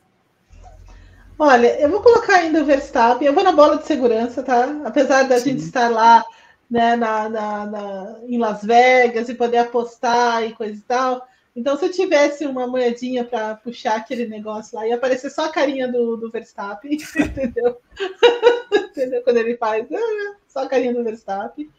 Olha, 1.38 1.80
eu 1.82 1.90
vou 1.90 2.02
colocar 2.02 2.38
ainda 2.38 2.62
o 2.62 2.66
Verstappen, 2.66 3.28
eu 3.28 3.34
vou 3.34 3.44
na 3.44 3.52
bola 3.52 3.78
de 3.78 3.86
segurança, 3.86 4.41
tá? 4.41 4.82
Apesar 4.86 5.24
da 5.24 5.38
Sim. 5.38 5.52
gente 5.52 5.64
estar 5.64 5.90
lá 5.90 6.24
né, 6.70 6.95
na, 6.95 7.30
na, 7.30 7.66
na, 7.66 8.20
em 8.28 8.38
Las 8.38 8.64
Vegas 8.64 9.28
e 9.28 9.36
poder 9.36 9.57
apostar 9.57 10.44
e 10.44 10.53
coisa 10.53 10.76
e 10.76 10.82
tal. 10.82 11.28
Então, 11.56 11.78
se 11.78 11.86
eu 11.86 11.91
tivesse 11.91 12.45
uma 12.45 12.68
moedinha 12.68 13.24
para 13.24 13.56
puxar 13.56 13.95
aquele 13.95 14.28
negócio 14.28 14.76
lá, 14.76 14.88
ia 14.88 14.95
aparecer 14.95 15.30
só 15.30 15.45
a 15.45 15.52
carinha 15.52 15.90
do, 15.90 16.18
do 16.18 16.30
Verstappen, 16.30 16.94
entendeu? 17.20 17.78
entendeu? 18.74 19.22
Quando 19.24 19.38
ele 19.38 19.57
faz, 19.57 19.86
ah, 19.91 20.36
só 20.48 20.64
a 20.64 20.70
carinha 20.70 20.94
do 20.94 21.03
Verstappen. 21.03 21.70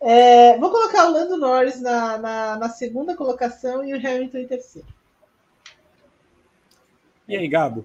É, 0.00 0.58
vou 0.58 0.70
colocar 0.70 1.06
o 1.06 1.12
Lando 1.12 1.38
Norris 1.38 1.80
na, 1.80 2.18
na, 2.18 2.56
na, 2.58 2.68
segunda 2.68 3.16
colocação 3.16 3.82
e 3.82 3.94
o 3.94 3.96
Hamilton 3.96 4.38
em 4.38 4.46
terceiro. 4.46 4.88
E 7.26 7.36
aí, 7.36 7.48
Gabo? 7.48 7.84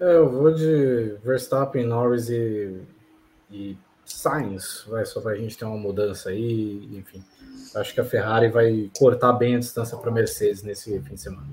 É, 0.00 0.16
eu 0.16 0.30
vou 0.30 0.52
de 0.52 1.16
Verstappen, 1.24 1.86
Norris 1.86 2.28
e, 2.28 2.82
e 3.50 3.76
Sainz. 4.04 4.84
Vai, 4.88 5.04
só 5.06 5.20
para 5.20 5.32
a 5.32 5.36
gente 5.36 5.56
ter 5.56 5.64
uma 5.64 5.76
mudança 5.76 6.30
aí, 6.30 6.88
enfim. 6.96 7.24
Acho 7.74 7.94
que 7.94 8.00
a 8.00 8.04
Ferrari 8.04 8.48
vai 8.48 8.90
cortar 8.98 9.32
bem 9.32 9.56
a 9.56 9.58
distância 9.58 9.96
para 9.96 10.10
a 10.10 10.14
Mercedes 10.14 10.62
nesse 10.62 11.00
fim 11.00 11.14
de 11.14 11.20
semana. 11.20 11.48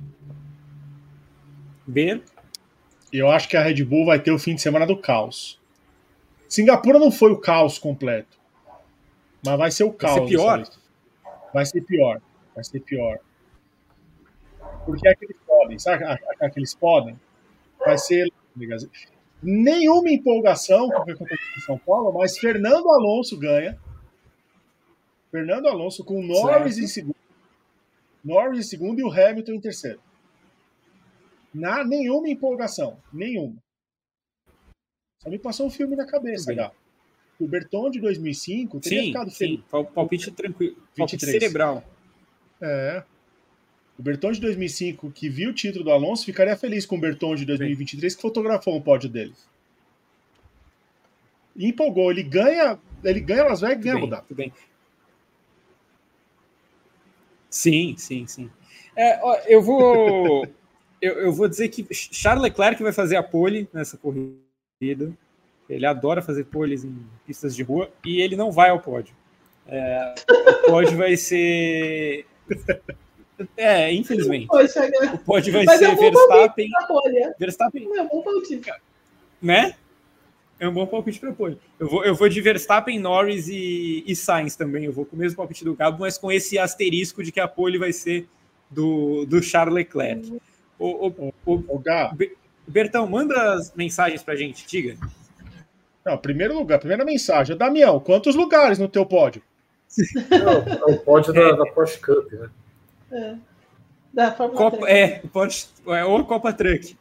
B. 1.87 2.21
Eu 3.11 3.29
acho 3.29 3.47
que 3.47 3.55
a 3.55 3.61
Red 3.61 3.83
Bull 3.83 4.05
vai 4.05 4.19
ter 4.19 4.31
o 4.31 4.39
fim 4.39 4.55
de 4.55 4.61
semana 4.61 4.85
do 4.85 4.97
caos. 4.97 5.59
Singapura 6.49 6.99
não 6.99 7.11
foi 7.11 7.31
o 7.31 7.37
caos 7.37 7.77
completo. 7.77 8.37
Mas 9.45 9.57
vai 9.57 9.71
ser 9.71 9.83
o 9.83 9.93
caos. 9.93 10.15
Vai 10.15 10.27
ser 10.27 10.29
pior? 10.29 10.63
Vai 11.53 11.65
ser 11.65 11.81
pior. 11.81 12.21
Vai 12.55 12.63
ser 12.63 12.79
pior. 12.79 13.19
Porque 14.85 15.07
é 15.07 15.15
que 15.15 15.25
eles 15.25 15.37
podem, 15.45 15.79
sabe? 15.79 16.03
É 16.41 16.49
que 16.49 16.59
eles 16.59 16.73
podem. 16.73 17.19
Vai 17.85 17.97
ser. 17.97 18.31
Nenhuma 19.41 20.09
empolgação 20.09 20.89
com 20.89 21.01
o 21.01 21.05
que 21.05 21.11
aconteceu 21.11 21.57
em 21.57 21.61
São 21.61 21.77
Paulo, 21.77 22.13
mas 22.13 22.37
Fernando 22.37 22.89
Alonso 22.89 23.37
ganha. 23.37 23.79
Fernando 25.31 25.67
Alonso 25.67 26.03
com 26.03 26.21
Norris 26.21 26.75
certo. 26.75 26.85
em 26.85 26.87
segundo. 26.87 27.15
Norris 28.23 28.59
em 28.59 28.69
segundo 28.69 28.99
e 28.99 29.03
o 29.03 29.11
Hamilton 29.11 29.53
em 29.53 29.59
terceiro. 29.59 29.99
Na, 31.53 31.83
nenhuma 31.83 32.29
empolgação. 32.29 32.97
Nenhuma. 33.11 33.55
Só 35.21 35.29
me 35.29 35.39
passou 35.39 35.67
um 35.67 35.71
filme 35.71 35.95
na 35.95 36.05
cabeça, 36.05 36.53
Gá 36.53 36.71
o 37.39 37.47
Berton 37.47 37.89
de 37.89 37.99
2005 37.99 38.79
teria 38.79 39.01
sim, 39.01 39.07
ficado 39.07 39.31
feliz. 39.31 39.59
Sim, 39.59 39.85
palpite 39.93 40.31
tranquilo. 40.31 40.75
23. 40.95 40.97
Palpite 40.97 41.25
cerebral. 41.25 41.83
É. 42.61 43.03
O 43.97 44.01
Berton 44.01 44.31
de 44.31 44.41
2005, 44.41 45.11
que 45.11 45.29
viu 45.29 45.51
o 45.51 45.53
título 45.53 45.85
do 45.85 45.91
Alonso, 45.91 46.25
ficaria 46.25 46.57
feliz 46.57 46.85
com 46.85 46.95
o 46.95 46.99
Berton 46.99 47.35
de 47.35 47.45
2023, 47.45 48.15
que 48.15 48.21
fotografou 48.21 48.75
o 48.75 48.81
pódio 48.81 49.09
dele. 49.09 49.33
E 51.55 51.67
empolgou. 51.67 52.09
Ele 52.11 52.23
ganha, 52.23 52.79
ele 53.03 53.19
ganha 53.19 53.45
Las 53.45 53.61
Vegas 53.61 53.77
e 53.77 53.83
ganha 53.83 54.17
Abu 54.17 54.35
bem. 54.35 54.51
Sim, 57.49 57.95
sim, 57.97 58.25
sim. 58.25 58.49
É, 58.95 59.19
ó, 59.21 59.35
eu 59.45 59.61
vou 59.61 60.47
eu, 60.99 61.13
eu, 61.19 61.31
vou 61.31 61.47
dizer 61.47 61.69
que 61.69 61.85
Charles 61.93 62.41
Leclerc 62.41 62.81
vai 62.81 62.91
fazer 62.91 63.15
a 63.15 63.23
pole 63.23 63.69
nessa 63.71 63.97
corrida. 63.97 65.13
Ele 65.69 65.85
adora 65.85 66.21
fazer 66.21 66.45
poles 66.45 66.83
em 66.83 67.05
pistas 67.27 67.55
de 67.55 67.61
rua 67.61 67.91
e 68.03 68.21
ele 68.21 68.35
não 68.35 68.51
vai 68.51 68.69
ao 68.69 68.79
pódio. 68.79 69.15
É, 69.67 70.15
o 70.29 70.71
pódio 70.71 70.97
vai 70.97 71.15
ser. 71.15 72.25
É, 73.57 73.93
infelizmente. 73.93 74.47
Poxa, 74.47 74.89
o 75.13 75.17
pódio 75.19 75.53
vai 75.53 75.65
Mas 75.65 75.79
ser 75.79 75.95
Verstappen. 75.95 76.69
Verstappen. 77.39 77.83
Não, 77.85 77.99
é 77.99 78.07
bom 78.07 78.21
palpite. 78.21 78.71
Né? 79.41 79.75
É 80.59 80.67
um 80.67 80.73
bom 80.73 80.85
palpite 80.85 81.19
para 81.19 81.33
pole. 81.33 81.57
Eu 81.79 81.89
vou, 81.89 82.05
eu 82.05 82.15
vou 82.15 82.29
de 82.29 82.39
Verstappen, 82.39 82.99
Norris 82.99 83.47
e, 83.49 84.03
e 84.07 84.15
Sainz 84.15 84.55
também. 84.55 84.85
Eu 84.85 84.93
vou 84.93 85.05
com 85.05 85.15
o 85.15 85.19
mesmo 85.19 85.35
palpite 85.35 85.65
do 85.65 85.75
Cabo, 85.75 85.99
mas 85.99 86.17
com 86.17 86.31
esse 86.31 86.57
asterisco 86.57 87.23
de 87.23 87.31
que 87.31 87.39
a 87.39 87.47
pole 87.47 87.77
vai 87.77 87.91
ser 87.91 88.27
do, 88.69 89.25
do 89.25 89.41
Charles 89.43 89.73
Leclerc. 89.73 90.39
O, 90.79 91.07
o, 91.07 91.33
o, 91.45 91.53
o 91.75 91.83
Bertão, 92.65 93.07
manda 93.07 93.53
as 93.53 93.73
mensagens 93.73 94.23
para 94.23 94.35
a 94.35 94.37
gente, 94.37 94.65
diga. 94.65 94.97
Não, 96.05 96.17
primeiro 96.17 96.53
lugar, 96.53 96.79
primeira 96.79 97.03
mensagem. 97.03 97.57
Damião, 97.57 97.99
quantos 97.99 98.35
lugares 98.35 98.79
no 98.79 98.87
teu 98.87 99.05
pódio? 99.05 99.41
Não, 100.29 100.89
é 100.89 100.93
o 100.93 100.97
pódio 100.99 101.33
da, 101.33 101.51
da 101.51 101.65
Porsche 101.71 101.99
Cup, 101.99 102.31
né? 102.31 102.49
É. 103.13 103.35
Da 104.11 104.31
Fórmula 104.31 104.57
Copa, 104.57 104.89
é, 104.89 105.19
Porsche, 105.19 105.67
é, 105.87 106.03
ou 106.03 106.25
Copa 106.25 106.51
Truck. 106.53 106.97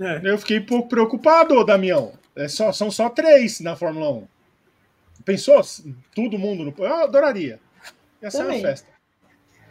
É. 0.00 0.20
Eu 0.24 0.38
fiquei 0.38 0.60
um 0.60 0.66
pouco 0.66 0.88
preocupado, 0.88 1.64
Damião. 1.64 2.12
É 2.36 2.46
só, 2.48 2.72
são 2.72 2.90
só 2.90 3.08
três 3.10 3.60
na 3.60 3.74
Fórmula 3.74 4.10
1. 4.10 4.28
Pensou? 5.24 5.60
Todo 6.14 6.38
mundo 6.38 6.64
no. 6.64 6.74
Eu 6.78 6.94
adoraria. 7.04 7.60
Ia 8.22 8.30
ser 8.30 8.38
Também. 8.38 8.60
uma 8.60 8.68
festa. 8.68 8.88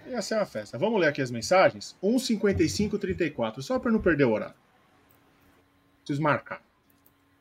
Ia 0.08 0.22
ser 0.22 0.36
uma 0.36 0.46
festa. 0.46 0.78
Vamos 0.78 1.00
ler 1.00 1.08
aqui 1.08 1.22
as 1.22 1.32
mensagens? 1.32 1.96
1,5534, 2.04 3.62
só 3.62 3.80
para 3.80 3.92
não 3.92 4.02
perder 4.02 4.26
o 4.26 4.32
horário. 4.32 4.56
Preciso 6.00 6.22
marcar. 6.22 6.62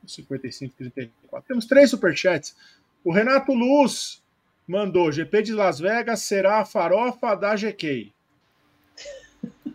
5534. 0.05 1.47
Temos 1.47 1.65
três 1.65 1.89
superchats. 1.89 2.55
O 3.03 3.11
Renato 3.11 3.53
Luz 3.53 4.23
mandou: 4.67 5.11
GP 5.11 5.43
de 5.43 5.53
Las 5.53 5.79
Vegas 5.79 6.21
será 6.21 6.59
a 6.59 6.65
farofa 6.65 7.35
da 7.35 7.55
GK. 7.55 8.13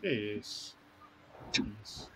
Isso. 0.03 0.77
Isso. 1.81 2.11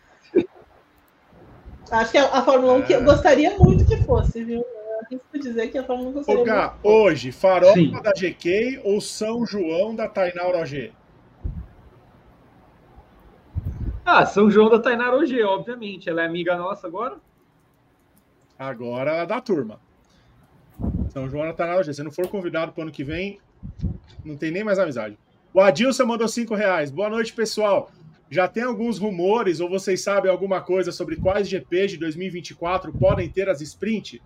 Acho 1.91 2.11
que 2.11 2.19
a, 2.19 2.27
a 2.27 2.43
Fórmula 2.43 2.75
1 2.75 2.83
que 2.83 2.93
eu 2.93 3.01
é. 3.01 3.05
gostaria 3.05 3.57
muito 3.59 3.87
que 3.87 3.97
fosse, 4.03 4.43
viu? 4.43 4.65
arrisco 5.07 5.39
dizer 5.39 5.69
que 5.69 5.79
a 5.79 5.85
Fórmula 5.85 6.11
1 6.11 6.13
gostaria 6.13 6.45
Gá, 6.45 6.71
muito. 6.71 6.89
Hoje, 6.89 7.33
farofa 7.33 7.75
Sim. 7.75 7.93
da 8.03 8.13
GK 8.13 8.81
ou 8.85 9.01
São 9.01 9.47
João 9.47 9.95
da 9.95 10.09
Tainara 10.09 10.59
OG? 10.59 10.93
Ah, 14.05 14.25
São 14.25 14.51
João 14.51 14.69
da 14.69 14.79
Tainara 14.79 15.17
OG, 15.17 15.43
obviamente. 15.43 16.09
Ela 16.09 16.23
é 16.23 16.27
amiga 16.27 16.57
nossa 16.57 16.87
agora. 16.87 17.17
Agora 18.59 19.11
ela 19.11 19.23
é 19.23 19.27
da 19.27 19.41
turma. 19.41 19.81
São 21.11 21.29
João 21.29 21.47
da 21.47 21.53
Tainara 21.53 21.81
OG. 21.81 21.95
Se 21.95 22.03
não 22.03 22.13
for 22.13 22.29
convidado 22.29 22.73
para 22.73 22.81
o 22.81 22.83
ano 22.85 22.93
que 22.93 23.05
vem, 23.05 23.41
não 24.25 24.37
tem 24.37 24.51
nem 24.51 24.65
mais 24.65 24.79
amizade. 24.79 25.19
O 25.53 25.61
Adilson 25.61 26.05
mandou 26.05 26.29
cinco 26.29 26.55
reais. 26.55 26.91
Boa 26.91 27.09
noite, 27.09 27.33
pessoal. 27.33 27.91
Já 28.29 28.49
tem 28.49 28.65
alguns 28.65 28.99
rumores 28.99 29.61
ou 29.61 29.69
vocês 29.69 30.03
sabem 30.03 30.31
alguma 30.31 30.61
coisa 30.61 30.91
sobre 30.91 31.17
quais 31.17 31.49
GPs 31.49 31.93
de 31.93 31.99
2024 31.99 32.93
podem 32.93 33.29
ter 33.29 33.49
as 33.49 33.61
sprint? 33.61 34.21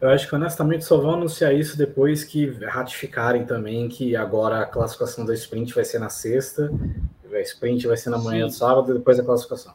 Eu 0.00 0.08
acho 0.08 0.28
que 0.28 0.34
honestamente 0.34 0.84
só 0.84 0.96
vão 0.96 1.14
anunciar 1.14 1.54
isso 1.54 1.78
depois 1.78 2.24
que 2.24 2.46
ratificarem 2.64 3.44
também 3.44 3.88
que 3.88 4.16
agora 4.16 4.62
a 4.62 4.66
classificação 4.66 5.24
da 5.24 5.32
sprint 5.34 5.72
vai 5.74 5.84
ser 5.84 6.00
na 6.00 6.08
sexta, 6.08 6.72
a 7.32 7.40
sprint 7.40 7.86
vai 7.86 7.96
ser 7.96 8.10
na 8.10 8.18
manhã 8.18 8.48
Sim. 8.48 8.52
do 8.52 8.58
sábado 8.58 8.90
e 8.90 8.94
depois 8.94 9.20
a 9.20 9.22
classificação. 9.22 9.74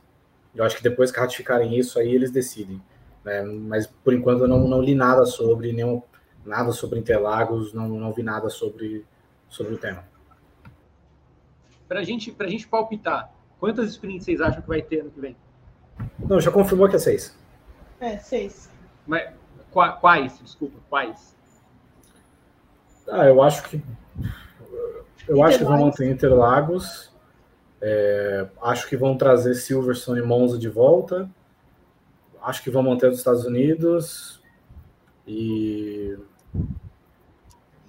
Eu 0.53 0.65
acho 0.65 0.75
que 0.75 0.83
depois 0.83 1.11
que 1.11 1.19
ratificarem 1.19 1.77
isso, 1.77 1.97
aí 1.97 2.13
eles 2.13 2.31
decidem. 2.31 2.81
Né? 3.23 3.41
Mas 3.43 3.87
por 3.87 4.13
enquanto 4.13 4.41
eu 4.41 4.47
não, 4.47 4.67
não 4.67 4.81
li 4.81 4.95
nada 4.95 5.25
sobre, 5.25 5.71
nenhum, 5.71 6.01
nada 6.45 6.71
sobre 6.71 6.99
Interlagos, 6.99 7.73
não, 7.73 7.87
não 7.87 8.11
vi 8.11 8.23
nada 8.23 8.49
sobre, 8.49 9.05
sobre 9.49 9.73
o 9.73 9.77
tema. 9.77 10.03
Para 11.87 12.03
gente, 12.03 12.35
a 12.37 12.47
gente 12.47 12.67
palpitar, 12.67 13.31
quantas 13.59 13.89
sprints 13.91 14.25
vocês 14.25 14.41
acham 14.41 14.61
que 14.61 14.67
vai 14.67 14.81
ter 14.81 15.01
ano 15.01 15.11
que 15.11 15.21
vem? 15.21 15.35
Não, 16.19 16.39
já 16.39 16.51
confirmou 16.51 16.89
que 16.89 16.95
é 16.95 16.99
seis. 16.99 17.37
É, 17.99 18.17
seis. 18.17 18.69
Mas 19.05 19.31
Quais? 19.99 20.39
Desculpa, 20.39 20.79
quais? 20.89 21.35
Ah, 23.09 23.25
eu 23.25 23.41
acho 23.41 23.63
que. 23.63 23.83
Eu 25.27 25.43
acho 25.43 25.59
que 25.59 25.63
vão 25.63 25.79
manter 25.79 26.09
Interlagos. 26.09 27.11
É, 27.79 28.47
acho 28.63 28.87
que 28.87 28.97
vão 28.97 29.15
trazer 29.15 29.53
Silverstone 29.53 30.19
e 30.19 30.23
Monza 30.23 30.57
de 30.57 30.67
volta. 30.67 31.29
Acho 32.41 32.63
que 32.63 32.71
vão 32.71 32.81
manter 32.81 33.09
os 33.09 33.17
Estados 33.17 33.45
Unidos. 33.45 34.41
E. 35.27 36.17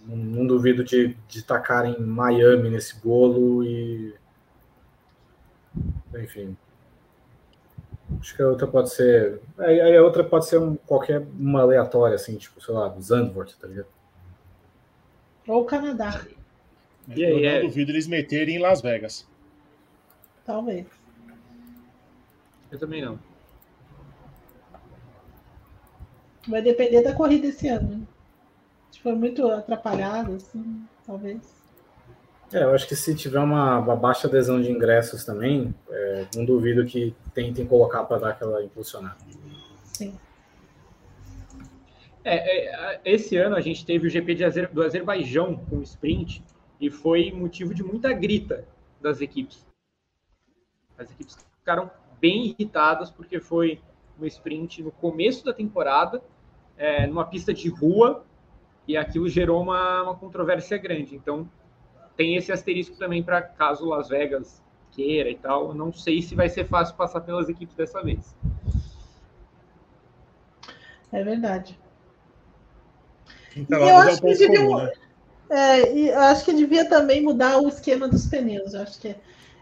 Não, 0.08 0.46
duvido 0.46 0.82
de, 0.82 1.14
de 1.28 1.44
tacarem 1.44 2.00
Miami 2.00 2.70
nesse 2.70 2.98
bolo 3.00 3.62
e. 3.62 4.14
Enfim, 6.14 6.56
Acho 8.20 8.34
que 8.34 8.42
a 8.42 8.48
outra 8.48 8.66
pode 8.66 8.90
ser. 8.90 9.40
Aí 9.58 9.96
a 9.96 10.02
outra 10.02 10.24
pode 10.24 10.46
ser 10.46 10.58
um, 10.58 10.76
qualquer 10.76 11.26
uma 11.38 11.60
aleatória, 11.60 12.14
assim, 12.14 12.36
tipo, 12.36 12.60
sei 12.60 12.72
lá, 12.72 12.88
Zandvoort, 12.98 13.54
tá 13.58 13.66
ligado? 13.68 13.88
Ou 15.46 15.62
o 15.62 15.64
Canadá. 15.64 16.24
E 17.08 17.24
aí, 17.24 17.32
eu 17.32 17.40
não 17.40 17.48
é... 17.48 17.60
duvido 17.60 17.90
eles 17.92 18.06
meterem 18.06 18.56
em 18.56 18.58
Las 18.58 18.80
Vegas. 18.80 19.28
Talvez. 20.44 20.86
Eu 22.70 22.78
também 22.78 23.02
não. 23.02 23.18
Vai 26.46 26.62
depender 26.62 27.02
da 27.02 27.14
corrida 27.14 27.48
esse 27.48 27.68
ano. 27.68 28.06
For 29.02 29.14
muito 29.14 29.48
atrapalhado, 29.48 30.34
assim, 30.34 30.82
talvez. 31.06 31.58
É, 32.52 32.62
eu 32.62 32.74
acho 32.74 32.88
que 32.88 32.96
se 32.96 33.14
tiver 33.14 33.38
uma, 33.38 33.78
uma 33.78 33.96
baixa 33.96 34.26
adesão 34.26 34.60
de 34.60 34.70
ingressos 34.70 35.24
também, 35.24 35.74
é, 35.90 36.26
não 36.34 36.44
duvido 36.44 36.84
que 36.84 37.14
tentem 37.34 37.66
colocar 37.66 38.04
para 38.04 38.18
dar 38.18 38.30
aquela 38.30 38.64
impulsionada. 38.64 39.18
Sim. 39.84 40.18
É, 42.24 42.94
é, 42.94 43.00
esse 43.04 43.36
ano 43.36 43.54
a 43.54 43.60
gente 43.60 43.84
teve 43.84 44.06
o 44.06 44.10
GP 44.10 44.44
Azer, 44.44 44.72
do 44.72 44.82
Azerbaijão 44.82 45.56
com 45.56 45.82
sprint 45.82 46.42
e 46.80 46.90
foi 46.90 47.30
motivo 47.32 47.74
de 47.74 47.82
muita 47.82 48.12
grita 48.12 48.64
das 49.00 49.20
equipes. 49.20 49.66
As 50.96 51.10
equipes 51.10 51.36
ficaram 51.58 51.90
bem 52.20 52.46
irritadas 52.46 53.10
porque 53.10 53.40
foi 53.40 53.80
um 54.20 54.24
sprint 54.26 54.82
no 54.82 54.90
começo 54.90 55.44
da 55.44 55.52
temporada, 55.52 56.22
é, 56.76 57.06
numa 57.06 57.24
pista 57.24 57.52
de 57.52 57.68
rua, 57.68 58.24
e 58.88 58.96
aquilo 58.96 59.28
gerou 59.28 59.60
uma, 59.60 60.02
uma 60.02 60.14
controvérsia 60.14 60.78
grande. 60.78 61.14
Então, 61.14 61.48
tem 62.16 62.36
esse 62.36 62.50
asterisco 62.50 62.96
também 62.96 63.22
para 63.22 63.42
caso 63.42 63.84
Las 63.84 64.08
Vegas 64.08 64.62
queira 64.90 65.28
e 65.28 65.36
tal. 65.36 65.74
Não 65.74 65.92
sei 65.92 66.22
se 66.22 66.34
vai 66.34 66.48
ser 66.48 66.64
fácil 66.64 66.96
passar 66.96 67.20
pelas 67.20 67.50
equipes 67.50 67.76
dessa 67.76 68.02
vez. 68.02 68.34
É 71.12 71.22
verdade. 71.22 71.78
Então, 73.54 73.78
eu 73.78 73.96
acho 73.96 74.20
que 74.22 74.34
devia, 74.34 74.58
comum, 74.58 74.78
né? 74.78 74.92
é, 75.50 76.10
eu 76.10 76.20
acho 76.20 76.44
que 76.44 76.52
devia 76.54 76.88
também 76.88 77.22
mudar 77.22 77.58
o 77.58 77.68
esquema 77.68 78.08
dos 78.08 78.26
pneus. 78.26 78.72
Eu 78.72 78.82
acho 78.82 78.98
que 79.00 79.14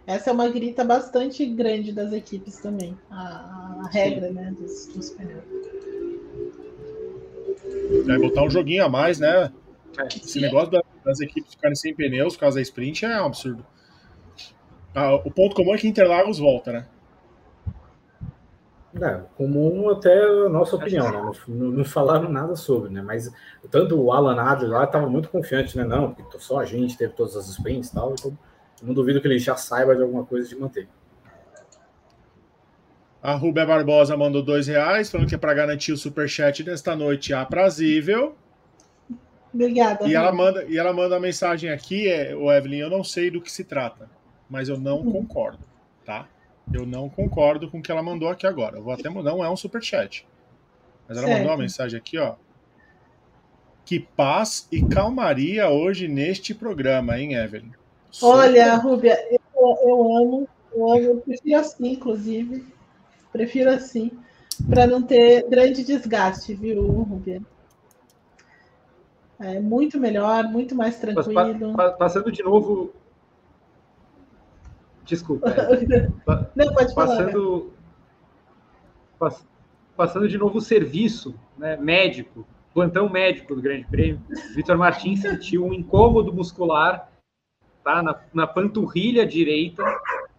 essa 0.06 0.30
é 0.30 0.32
uma 0.32 0.48
grita 0.48 0.84
bastante 0.84 1.44
grande 1.46 1.92
das 1.92 2.12
equipes 2.12 2.58
também. 2.58 2.96
A, 3.10 3.80
a 3.84 3.88
regra, 3.90 4.30
né, 4.30 4.54
dos, 4.56 4.86
dos 4.86 5.10
pneus. 5.10 5.42
É 8.08 8.18
botar 8.18 8.42
um 8.42 8.50
joguinho 8.50 8.84
a 8.84 8.88
mais, 8.88 9.18
né? 9.18 9.50
É. 9.98 10.06
Esse 10.06 10.40
negócio 10.40 10.70
das 11.04 11.20
equipes 11.20 11.54
ficarem 11.54 11.74
sem 11.74 11.94
pneus 11.94 12.34
por 12.34 12.40
causa 12.40 12.56
da 12.56 12.62
sprint 12.62 13.04
é 13.04 13.20
um 13.22 13.26
absurdo. 13.26 13.64
Ah, 14.94 15.14
o 15.14 15.30
ponto 15.30 15.54
comum 15.54 15.74
é 15.74 15.78
que 15.78 15.86
Interlagos 15.86 16.38
volta, 16.38 16.72
né? 16.72 16.86
É, 19.02 19.20
comum 19.36 19.90
até 19.90 20.24
a 20.24 20.48
nossa 20.48 20.76
opinião, 20.76 21.10
né? 21.10 21.32
Não, 21.46 21.70
não, 21.70 21.84
falaram 21.84 22.30
nada 22.30 22.56
sobre, 22.56 22.90
né? 22.90 23.02
Mas 23.02 23.30
tanto 23.70 24.00
o 24.00 24.10
Alan 24.10 24.40
Adler 24.40 24.70
lá 24.70 24.84
estava 24.84 25.06
muito 25.06 25.28
confiante, 25.28 25.76
né? 25.76 25.84
Não, 25.84 26.14
porque 26.14 26.38
só 26.38 26.60
a 26.60 26.64
gente 26.64 26.96
teve 26.96 27.12
todas 27.12 27.36
as 27.36 27.46
sprints 27.48 27.90
e 27.90 27.94
tal, 27.94 28.14
então 28.14 28.36
não 28.82 28.94
duvido 28.94 29.20
que 29.20 29.28
ele 29.28 29.38
já 29.38 29.54
saiba 29.54 29.94
de 29.94 30.02
alguma 30.02 30.24
coisa 30.24 30.48
de 30.48 30.56
manter. 30.56 30.88
A 33.26 33.34
Rubia 33.34 33.66
Barbosa 33.66 34.16
mandou 34.16 34.40
dois 34.40 34.68
reais, 34.68 35.10
falando 35.10 35.28
que 35.28 35.34
é 35.34 35.38
para 35.38 35.52
garantir 35.52 35.90
o 35.90 35.96
superchat 35.96 36.62
desta 36.62 36.94
noite 36.94 37.34
aprazível. 37.34 38.36
Obrigada. 39.52 40.06
E 40.06 40.14
ela 40.14 40.30
manda, 40.30 40.64
e 40.68 40.78
ela 40.78 40.92
manda 40.92 41.16
a 41.16 41.18
mensagem 41.18 41.68
aqui, 41.68 42.08
é, 42.08 42.36
o 42.36 42.52
Evelyn, 42.52 42.78
eu 42.78 42.88
não 42.88 43.02
sei 43.02 43.28
do 43.28 43.40
que 43.40 43.50
se 43.50 43.64
trata, 43.64 44.08
mas 44.48 44.68
eu 44.68 44.78
não 44.78 44.98
uhum. 44.98 45.10
concordo, 45.10 45.58
tá? 46.04 46.28
Eu 46.72 46.86
não 46.86 47.08
concordo 47.08 47.68
com 47.68 47.80
o 47.80 47.82
que 47.82 47.90
ela 47.90 48.00
mandou 48.00 48.28
aqui 48.28 48.46
agora. 48.46 48.76
Eu 48.76 48.84
vou 48.84 48.92
até 48.92 49.10
não 49.10 49.44
é 49.44 49.50
um 49.50 49.56
super 49.56 49.82
chat. 49.82 50.24
Mas 51.08 51.18
ela 51.18 51.26
certo. 51.26 51.38
mandou 51.40 51.52
uma 51.52 51.62
mensagem 51.62 51.98
aqui, 51.98 52.18
ó. 52.18 52.36
Que 53.84 53.98
paz 53.98 54.68
e 54.70 54.80
calmaria 54.86 55.68
hoje 55.68 56.06
neste 56.06 56.54
programa, 56.54 57.18
hein, 57.18 57.34
Evelyn? 57.34 57.72
Olha, 58.22 58.76
Rúbia, 58.76 59.18
eu, 59.32 59.40
eu 59.82 60.16
amo, 60.16 60.48
eu 60.72 60.90
amo, 60.92 61.00
eu 61.00 61.16
prefiro 61.16 61.58
assim, 61.58 61.90
inclusive. 61.90 62.75
Prefiro 63.36 63.68
assim, 63.68 64.10
para 64.66 64.86
não 64.86 65.02
ter 65.02 65.46
grande 65.46 65.84
desgaste, 65.84 66.54
viu, 66.54 66.80
Rúbia? 67.02 67.42
É 69.38 69.60
muito 69.60 70.00
melhor, 70.00 70.44
muito 70.44 70.74
mais 70.74 70.98
tranquilo. 70.98 71.76
passando 71.98 72.32
de 72.32 72.42
novo. 72.42 72.94
Desculpa. 75.04 75.50
É. 75.50 76.08
Não, 76.56 76.72
pode 76.72 76.94
passando, 76.94 77.74
falar. 79.18 79.36
Passando 79.94 80.28
de 80.28 80.38
novo 80.38 80.56
o 80.56 80.62
serviço 80.62 81.38
né, 81.58 81.76
médico, 81.76 82.46
plantão 82.72 83.10
médico 83.10 83.54
do 83.54 83.60
Grande 83.60 83.84
Prêmio. 83.84 84.22
Vitor 84.54 84.78
Martins 84.78 85.20
sentiu 85.20 85.66
um 85.66 85.74
incômodo 85.74 86.32
muscular 86.32 87.10
tá, 87.84 88.02
na, 88.02 88.18
na 88.32 88.46
panturrilha 88.46 89.26
direita, 89.26 89.82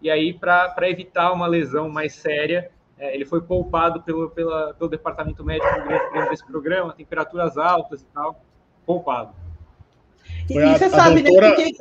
e 0.02 0.10
aí, 0.10 0.34
para 0.34 0.90
evitar 0.90 1.32
uma 1.32 1.48
lesão 1.48 1.90
mais 1.90 2.14
séria, 2.14 2.72
é, 2.99 3.14
ele 3.14 3.26
foi 3.26 3.41
poupado 3.41 4.02
pelo, 4.02 4.30
pela, 4.30 4.74
pelo 4.74 4.90
departamento 4.90 5.44
médico 5.44 5.74
do 5.80 5.86
Grande 5.88 6.10
Prêmio 6.10 6.30
desse 6.30 6.45
programa, 6.45 6.94
temperaturas 6.94 7.57
altas 7.57 8.02
e 8.02 8.06
tal 8.14 8.41
poupado. 8.88 9.36
E, 10.49 10.57
e, 10.57 10.78
você 10.78 10.90
sabe, 10.90 11.22
doutora... 11.22 11.49
né, 11.49 11.56
porque... 11.56 11.76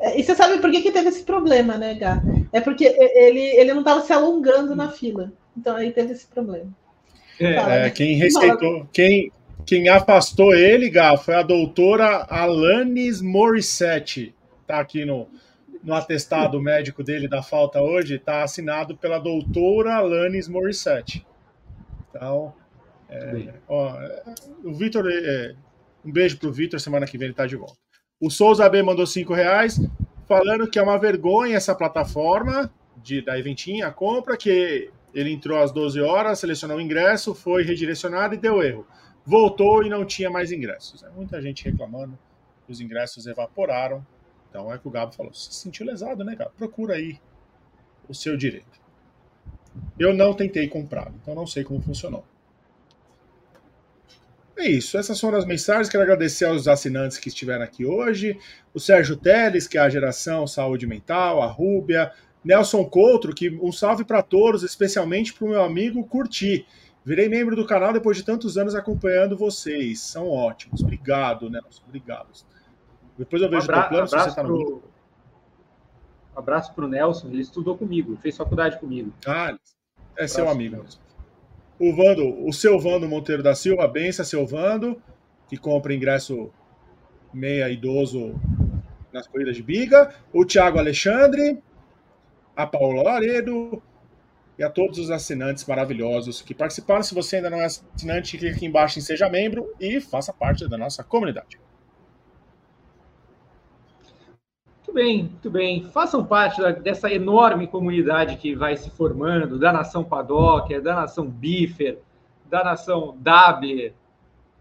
É, 0.00 0.20
e 0.20 0.22
você 0.22 0.34
sabe 0.36 0.58
por 0.58 0.70
que, 0.70 0.80
que 0.80 0.92
teve 0.92 1.08
esse 1.08 1.24
problema, 1.24 1.76
né, 1.76 1.94
Gá? 1.94 2.22
É 2.52 2.60
porque 2.60 2.84
ele, 2.84 3.40
ele 3.40 3.72
não 3.72 3.80
estava 3.80 4.00
se 4.00 4.12
alongando 4.12 4.76
na 4.76 4.90
fila. 4.90 5.32
Então 5.56 5.74
aí 5.74 5.90
teve 5.90 6.12
esse 6.12 6.26
problema. 6.26 6.70
É, 7.40 7.86
é 7.86 7.90
quem 7.90 8.14
receitou, 8.14 8.86
quem, 8.92 9.32
quem 9.66 9.88
afastou 9.88 10.54
ele, 10.54 10.88
Gá, 10.88 11.16
foi 11.16 11.34
a 11.34 11.42
doutora 11.42 12.26
Alanis 12.30 13.20
Morissette. 13.20 14.32
Tá 14.68 14.78
aqui 14.78 15.04
no, 15.04 15.26
no 15.82 15.94
atestado 15.94 16.60
médico 16.60 17.02
dele 17.02 17.28
da 17.28 17.42
falta 17.42 17.80
hoje, 17.80 18.16
está 18.16 18.42
assinado 18.42 18.96
pela 18.96 19.18
doutora 19.18 19.96
Alanis 19.96 20.48
Morissette. 20.48 21.26
Então, 22.10 22.54
é, 23.08 23.54
ó, 23.68 23.96
o 24.64 24.72
Vitor, 24.74 25.08
é, 25.10 25.54
um 26.04 26.12
beijo 26.12 26.38
pro 26.38 26.52
Vitor, 26.52 26.80
semana 26.80 27.06
que 27.06 27.16
vem 27.16 27.26
ele 27.26 27.32
está 27.32 27.46
de 27.46 27.56
volta. 27.56 27.76
O 28.20 28.30
Souza 28.30 28.68
B 28.68 28.82
mandou 28.82 29.06
cinco 29.06 29.32
reais, 29.32 29.80
falando 30.26 30.68
que 30.68 30.78
é 30.78 30.82
uma 30.82 30.98
vergonha 30.98 31.56
essa 31.56 31.74
plataforma 31.74 32.70
de, 32.96 33.22
da 33.22 33.38
Eventinha, 33.38 33.86
a 33.86 33.92
compra, 33.92 34.36
que 34.36 34.90
ele 35.14 35.32
entrou 35.32 35.62
às 35.62 35.72
12 35.72 36.00
horas, 36.00 36.38
selecionou 36.38 36.76
o 36.76 36.80
ingresso, 36.80 37.34
foi 37.34 37.62
redirecionado 37.62 38.34
e 38.34 38.38
deu 38.38 38.62
erro. 38.62 38.86
Voltou 39.24 39.82
e 39.82 39.88
não 39.88 40.04
tinha 40.04 40.30
mais 40.30 40.52
ingressos. 40.52 41.02
É 41.02 41.10
muita 41.10 41.40
gente 41.40 41.64
reclamando 41.64 42.18
os 42.68 42.80
ingressos 42.80 43.26
evaporaram. 43.26 44.06
Então 44.48 44.72
é 44.72 44.78
que 44.78 44.88
o 44.88 44.90
Gabo 44.90 45.12
falou: 45.12 45.32
se 45.32 45.52
sentiu 45.52 45.86
lesado, 45.86 46.24
né, 46.24 46.34
Gabo? 46.34 46.52
Procura 46.56 46.94
aí 46.94 47.20
o 48.08 48.14
seu 48.14 48.36
direito. 48.36 48.78
Eu 49.98 50.14
não 50.14 50.34
tentei 50.34 50.66
comprar, 50.68 51.12
então 51.22 51.34
não 51.34 51.46
sei 51.46 51.62
como 51.62 51.80
funcionou. 51.80 52.24
É 54.56 54.68
isso, 54.68 54.98
essas 54.98 55.20
foram 55.20 55.38
as 55.38 55.46
mensagens. 55.46 55.88
Quero 55.88 56.02
agradecer 56.02 56.44
aos 56.44 56.66
assinantes 56.66 57.16
que 57.16 57.28
estiveram 57.28 57.62
aqui 57.62 57.86
hoje. 57.86 58.36
O 58.74 58.80
Sérgio 58.80 59.16
Teles, 59.16 59.68
que 59.68 59.78
é 59.78 59.80
a 59.80 59.88
geração 59.88 60.48
Saúde 60.48 60.84
Mental, 60.84 61.40
a 61.40 61.46
Rúbia, 61.46 62.12
Nelson 62.44 62.84
Coutro, 62.84 63.32
que 63.32 63.50
um 63.50 63.70
salve 63.70 64.04
para 64.04 64.20
todos, 64.20 64.64
especialmente 64.64 65.32
para 65.32 65.44
o 65.44 65.50
meu 65.50 65.62
amigo 65.62 66.04
Curti. 66.04 66.66
Virei 67.04 67.28
membro 67.28 67.54
do 67.54 67.66
canal 67.66 67.92
depois 67.92 68.16
de 68.16 68.24
tantos 68.24 68.58
anos 68.58 68.74
acompanhando 68.74 69.36
vocês. 69.36 70.00
São 70.00 70.28
ótimos. 70.28 70.82
Obrigado, 70.82 71.48
Nelson. 71.48 71.82
Obrigado. 71.86 72.26
Depois 73.18 73.42
eu 73.42 73.50
vejo 73.50 73.68
um 73.68 73.74
abra, 73.74 73.86
o 73.86 73.88
plano, 73.88 74.08
se 74.08 74.16
você 74.16 74.28
está 74.28 74.42
no 74.42 74.48
pro... 74.48 74.82
Abraço 76.36 76.72
para 76.72 76.84
o 76.84 76.88
Nelson, 76.88 77.28
ele 77.28 77.42
estudou 77.42 77.76
comigo, 77.76 78.16
fez 78.22 78.36
faculdade 78.36 78.78
comigo. 78.78 79.12
Ah, 79.26 79.58
é 80.16 80.28
seu 80.28 80.48
amigo. 80.48 80.76
Nelson 80.76 81.08
o 81.78 81.94
Vando, 81.94 82.46
o 82.46 82.52
seu 82.52 82.78
Vando 82.78 83.08
Monteiro 83.08 83.42
da 83.42 83.54
Silva, 83.54 83.86
benção 83.86 84.24
seu 84.24 84.44
Vando, 84.44 85.00
que 85.48 85.56
compra 85.56 85.94
ingresso 85.94 86.50
meia 87.32 87.70
idoso 87.70 88.34
nas 89.12 89.26
corridas 89.26 89.56
de 89.56 89.62
biga, 89.62 90.12
o 90.32 90.44
Thiago 90.44 90.78
Alexandre, 90.78 91.62
a 92.56 92.66
Paula 92.66 93.02
Laredo 93.02 93.80
e 94.58 94.64
a 94.64 94.68
todos 94.68 94.98
os 94.98 95.10
assinantes 95.10 95.64
maravilhosos 95.64 96.42
que 96.42 96.52
participaram. 96.52 97.02
Se 97.02 97.14
você 97.14 97.36
ainda 97.36 97.48
não 97.48 97.60
é 97.60 97.66
assinante, 97.66 98.36
clique 98.36 98.56
aqui 98.56 98.66
embaixo 98.66 98.98
em 98.98 99.02
Seja 99.02 99.28
Membro 99.28 99.72
e 99.78 100.00
faça 100.00 100.32
parte 100.32 100.68
da 100.68 100.76
nossa 100.76 101.04
comunidade. 101.04 101.60
Muito 104.88 104.94
bem, 104.94 105.22
muito 105.24 105.50
bem. 105.50 105.84
Façam 105.90 106.24
parte 106.24 106.62
da, 106.62 106.70
dessa 106.70 107.12
enorme 107.12 107.66
comunidade 107.66 108.38
que 108.38 108.54
vai 108.54 108.74
se 108.74 108.88
formando, 108.88 109.58
da 109.58 109.70
nação 109.70 110.02
Paddock, 110.02 110.80
da 110.80 110.94
nação 110.94 111.28
Biffer, 111.28 111.98
da 112.46 112.64
nação 112.64 113.14
W, 113.20 113.92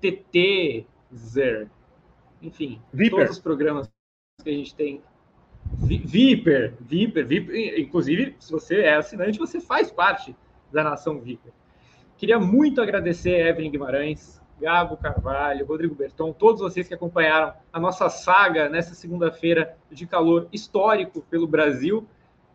TT, 0.01 0.85
Zer, 1.15 1.69
enfim, 2.41 2.81
Viper. 2.91 3.19
todos 3.19 3.37
os 3.37 3.39
programas 3.39 3.89
que 4.43 4.49
a 4.49 4.53
gente 4.53 4.75
tem. 4.75 5.01
Viper, 5.77 6.75
Viper, 6.81 7.25
Viper, 7.25 7.79
inclusive, 7.79 8.35
se 8.37 8.51
você 8.51 8.81
é 8.81 8.95
assinante, 8.95 9.39
você 9.39 9.61
faz 9.61 9.89
parte 9.89 10.35
da 10.73 10.83
nação 10.83 11.21
Viper. 11.21 11.53
Queria 12.17 12.37
muito 12.37 12.81
agradecer 12.81 13.33
a 13.35 13.49
Evelyn 13.49 13.71
Guimarães, 13.71 14.41
Gabo 14.59 14.97
Carvalho, 14.97 15.65
Rodrigo 15.65 15.93
Berton, 15.93 16.33
todos 16.33 16.61
vocês 16.61 16.87
que 16.87 16.93
acompanharam 16.93 17.53
a 17.71 17.79
nossa 17.79 18.09
saga 18.09 18.67
nessa 18.67 18.95
segunda-feira 18.95 19.77
de 19.91 20.07
calor 20.07 20.47
histórico 20.51 21.21
pelo 21.29 21.47
Brasil. 21.47 22.07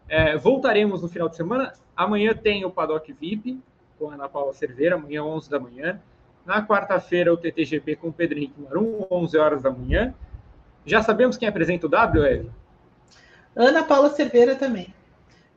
É, 0.08 0.36
voltaremos 0.36 1.00
no 1.00 1.08
final 1.08 1.28
de 1.28 1.36
semana. 1.36 1.72
Amanhã 1.96 2.34
tem 2.34 2.64
o 2.64 2.70
Paddock 2.70 3.12
VIP 3.12 3.60
com 3.98 4.10
a 4.10 4.14
Ana 4.14 4.28
Paula 4.28 4.52
Cerveira, 4.52 4.96
amanhã 4.96 5.22
11 5.22 5.48
da 5.48 5.60
manhã. 5.60 6.00
Na 6.44 6.66
quarta-feira, 6.66 7.32
o 7.32 7.36
TTGP 7.36 7.96
com 7.96 8.08
o 8.08 8.12
Pedro 8.12 8.36
Henrique 8.38 8.60
Marum, 8.60 9.06
11 9.08 9.38
horas 9.38 9.62
da 9.62 9.70
manhã. 9.70 10.12
Já 10.84 11.02
sabemos 11.02 11.36
quem 11.36 11.48
apresenta 11.48 11.86
o 11.86 11.88
W, 11.88 12.24
Eve? 12.24 12.50
Ana 13.54 13.84
Paula 13.84 14.10
Cerveira 14.10 14.56
também. 14.56 14.92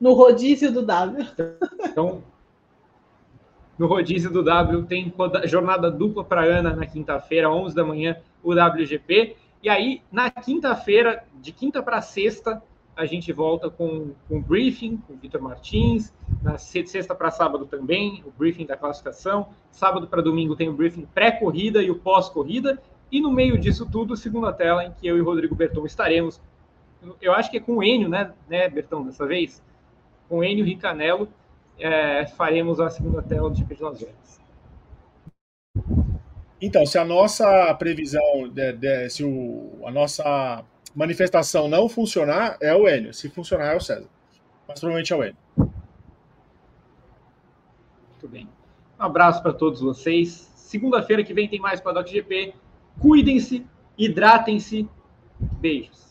No 0.00 0.12
rodízio 0.12 0.70
do 0.70 0.82
W. 0.82 1.26
Então, 1.84 2.22
no 3.78 3.86
rodízio 3.86 4.30
do 4.30 4.42
W 4.42 4.84
tem 4.84 5.12
jornada 5.44 5.90
dupla 5.90 6.24
para 6.24 6.44
Ana 6.44 6.74
na 6.74 6.86
quinta-feira, 6.86 7.50
11 7.50 7.74
da 7.74 7.84
manhã, 7.84 8.16
o 8.42 8.52
WGP. 8.52 9.36
E 9.62 9.68
aí, 9.68 10.02
na 10.10 10.30
quinta-feira, 10.30 11.24
de 11.34 11.52
quinta 11.52 11.82
para 11.82 12.00
sexta, 12.00 12.62
a 12.96 13.04
gente 13.04 13.30
volta 13.32 13.68
com, 13.68 14.12
com 14.26 14.38
o 14.38 14.40
briefing, 14.40 14.96
com 14.96 15.12
o 15.12 15.16
Vitor 15.16 15.42
Martins. 15.42 16.12
Na 16.42 16.56
sexta 16.56 17.14
para 17.14 17.30
sábado 17.30 17.66
também, 17.66 18.22
o 18.24 18.30
briefing 18.30 18.64
da 18.64 18.76
classificação. 18.76 19.48
Sábado 19.70 20.06
para 20.06 20.22
domingo 20.22 20.56
tem 20.56 20.68
o 20.68 20.72
briefing 20.72 21.06
pré-corrida 21.14 21.82
e 21.82 21.90
o 21.90 21.98
pós-corrida. 21.98 22.80
E 23.12 23.20
no 23.20 23.30
meio 23.30 23.58
disso 23.58 23.86
tudo, 23.90 24.16
segunda 24.16 24.52
tela, 24.52 24.84
em 24.84 24.92
que 24.92 25.06
eu 25.06 25.18
e 25.18 25.20
Rodrigo 25.20 25.54
Berton 25.54 25.84
estaremos. 25.84 26.40
Eu 27.20 27.34
acho 27.34 27.50
que 27.50 27.58
é 27.58 27.60
com 27.60 27.76
o 27.76 27.82
Enio, 27.82 28.08
né, 28.08 28.32
né 28.48 28.68
Bertão, 28.68 29.04
dessa 29.04 29.26
vez? 29.26 29.62
Com 30.28 30.38
o 30.38 30.44
Enio 30.44 30.64
Ricanello 30.64 31.28
é, 31.78 32.26
faremos 32.26 32.80
a 32.80 32.90
segunda 32.90 33.22
tela 33.22 33.48
do 33.50 33.56
GP 33.56 33.74
de 33.74 33.82
Las 33.82 34.00
Vegas. 34.00 34.40
Então, 36.60 36.84
se 36.86 36.98
a 36.98 37.04
nossa 37.04 37.74
previsão, 37.74 38.48
de, 38.48 38.72
de, 38.72 39.10
se 39.10 39.22
o, 39.22 39.78
a 39.84 39.90
nossa 39.90 40.64
manifestação 40.94 41.68
não 41.68 41.86
funcionar, 41.88 42.56
é 42.60 42.74
o 42.74 42.88
Enio. 42.88 43.12
Se 43.12 43.28
funcionar, 43.28 43.74
é 43.74 43.76
o 43.76 43.80
César. 43.80 44.08
Mas 44.66 44.80
provavelmente 44.80 45.12
é 45.12 45.16
o 45.16 45.22
Enio. 45.22 45.36
Muito 45.56 45.68
bem. 48.28 48.48
Um 48.98 49.02
abraço 49.02 49.42
para 49.42 49.52
todos 49.52 49.82
vocês. 49.82 50.50
Segunda-feira 50.56 51.22
que 51.22 51.34
vem 51.34 51.46
tem 51.46 51.60
mais 51.60 51.78
Paddock 51.80 52.10
GP. 52.10 52.54
Cuidem-se, 52.98 53.66
hidratem-se. 53.98 54.88
Beijos. 55.38 56.05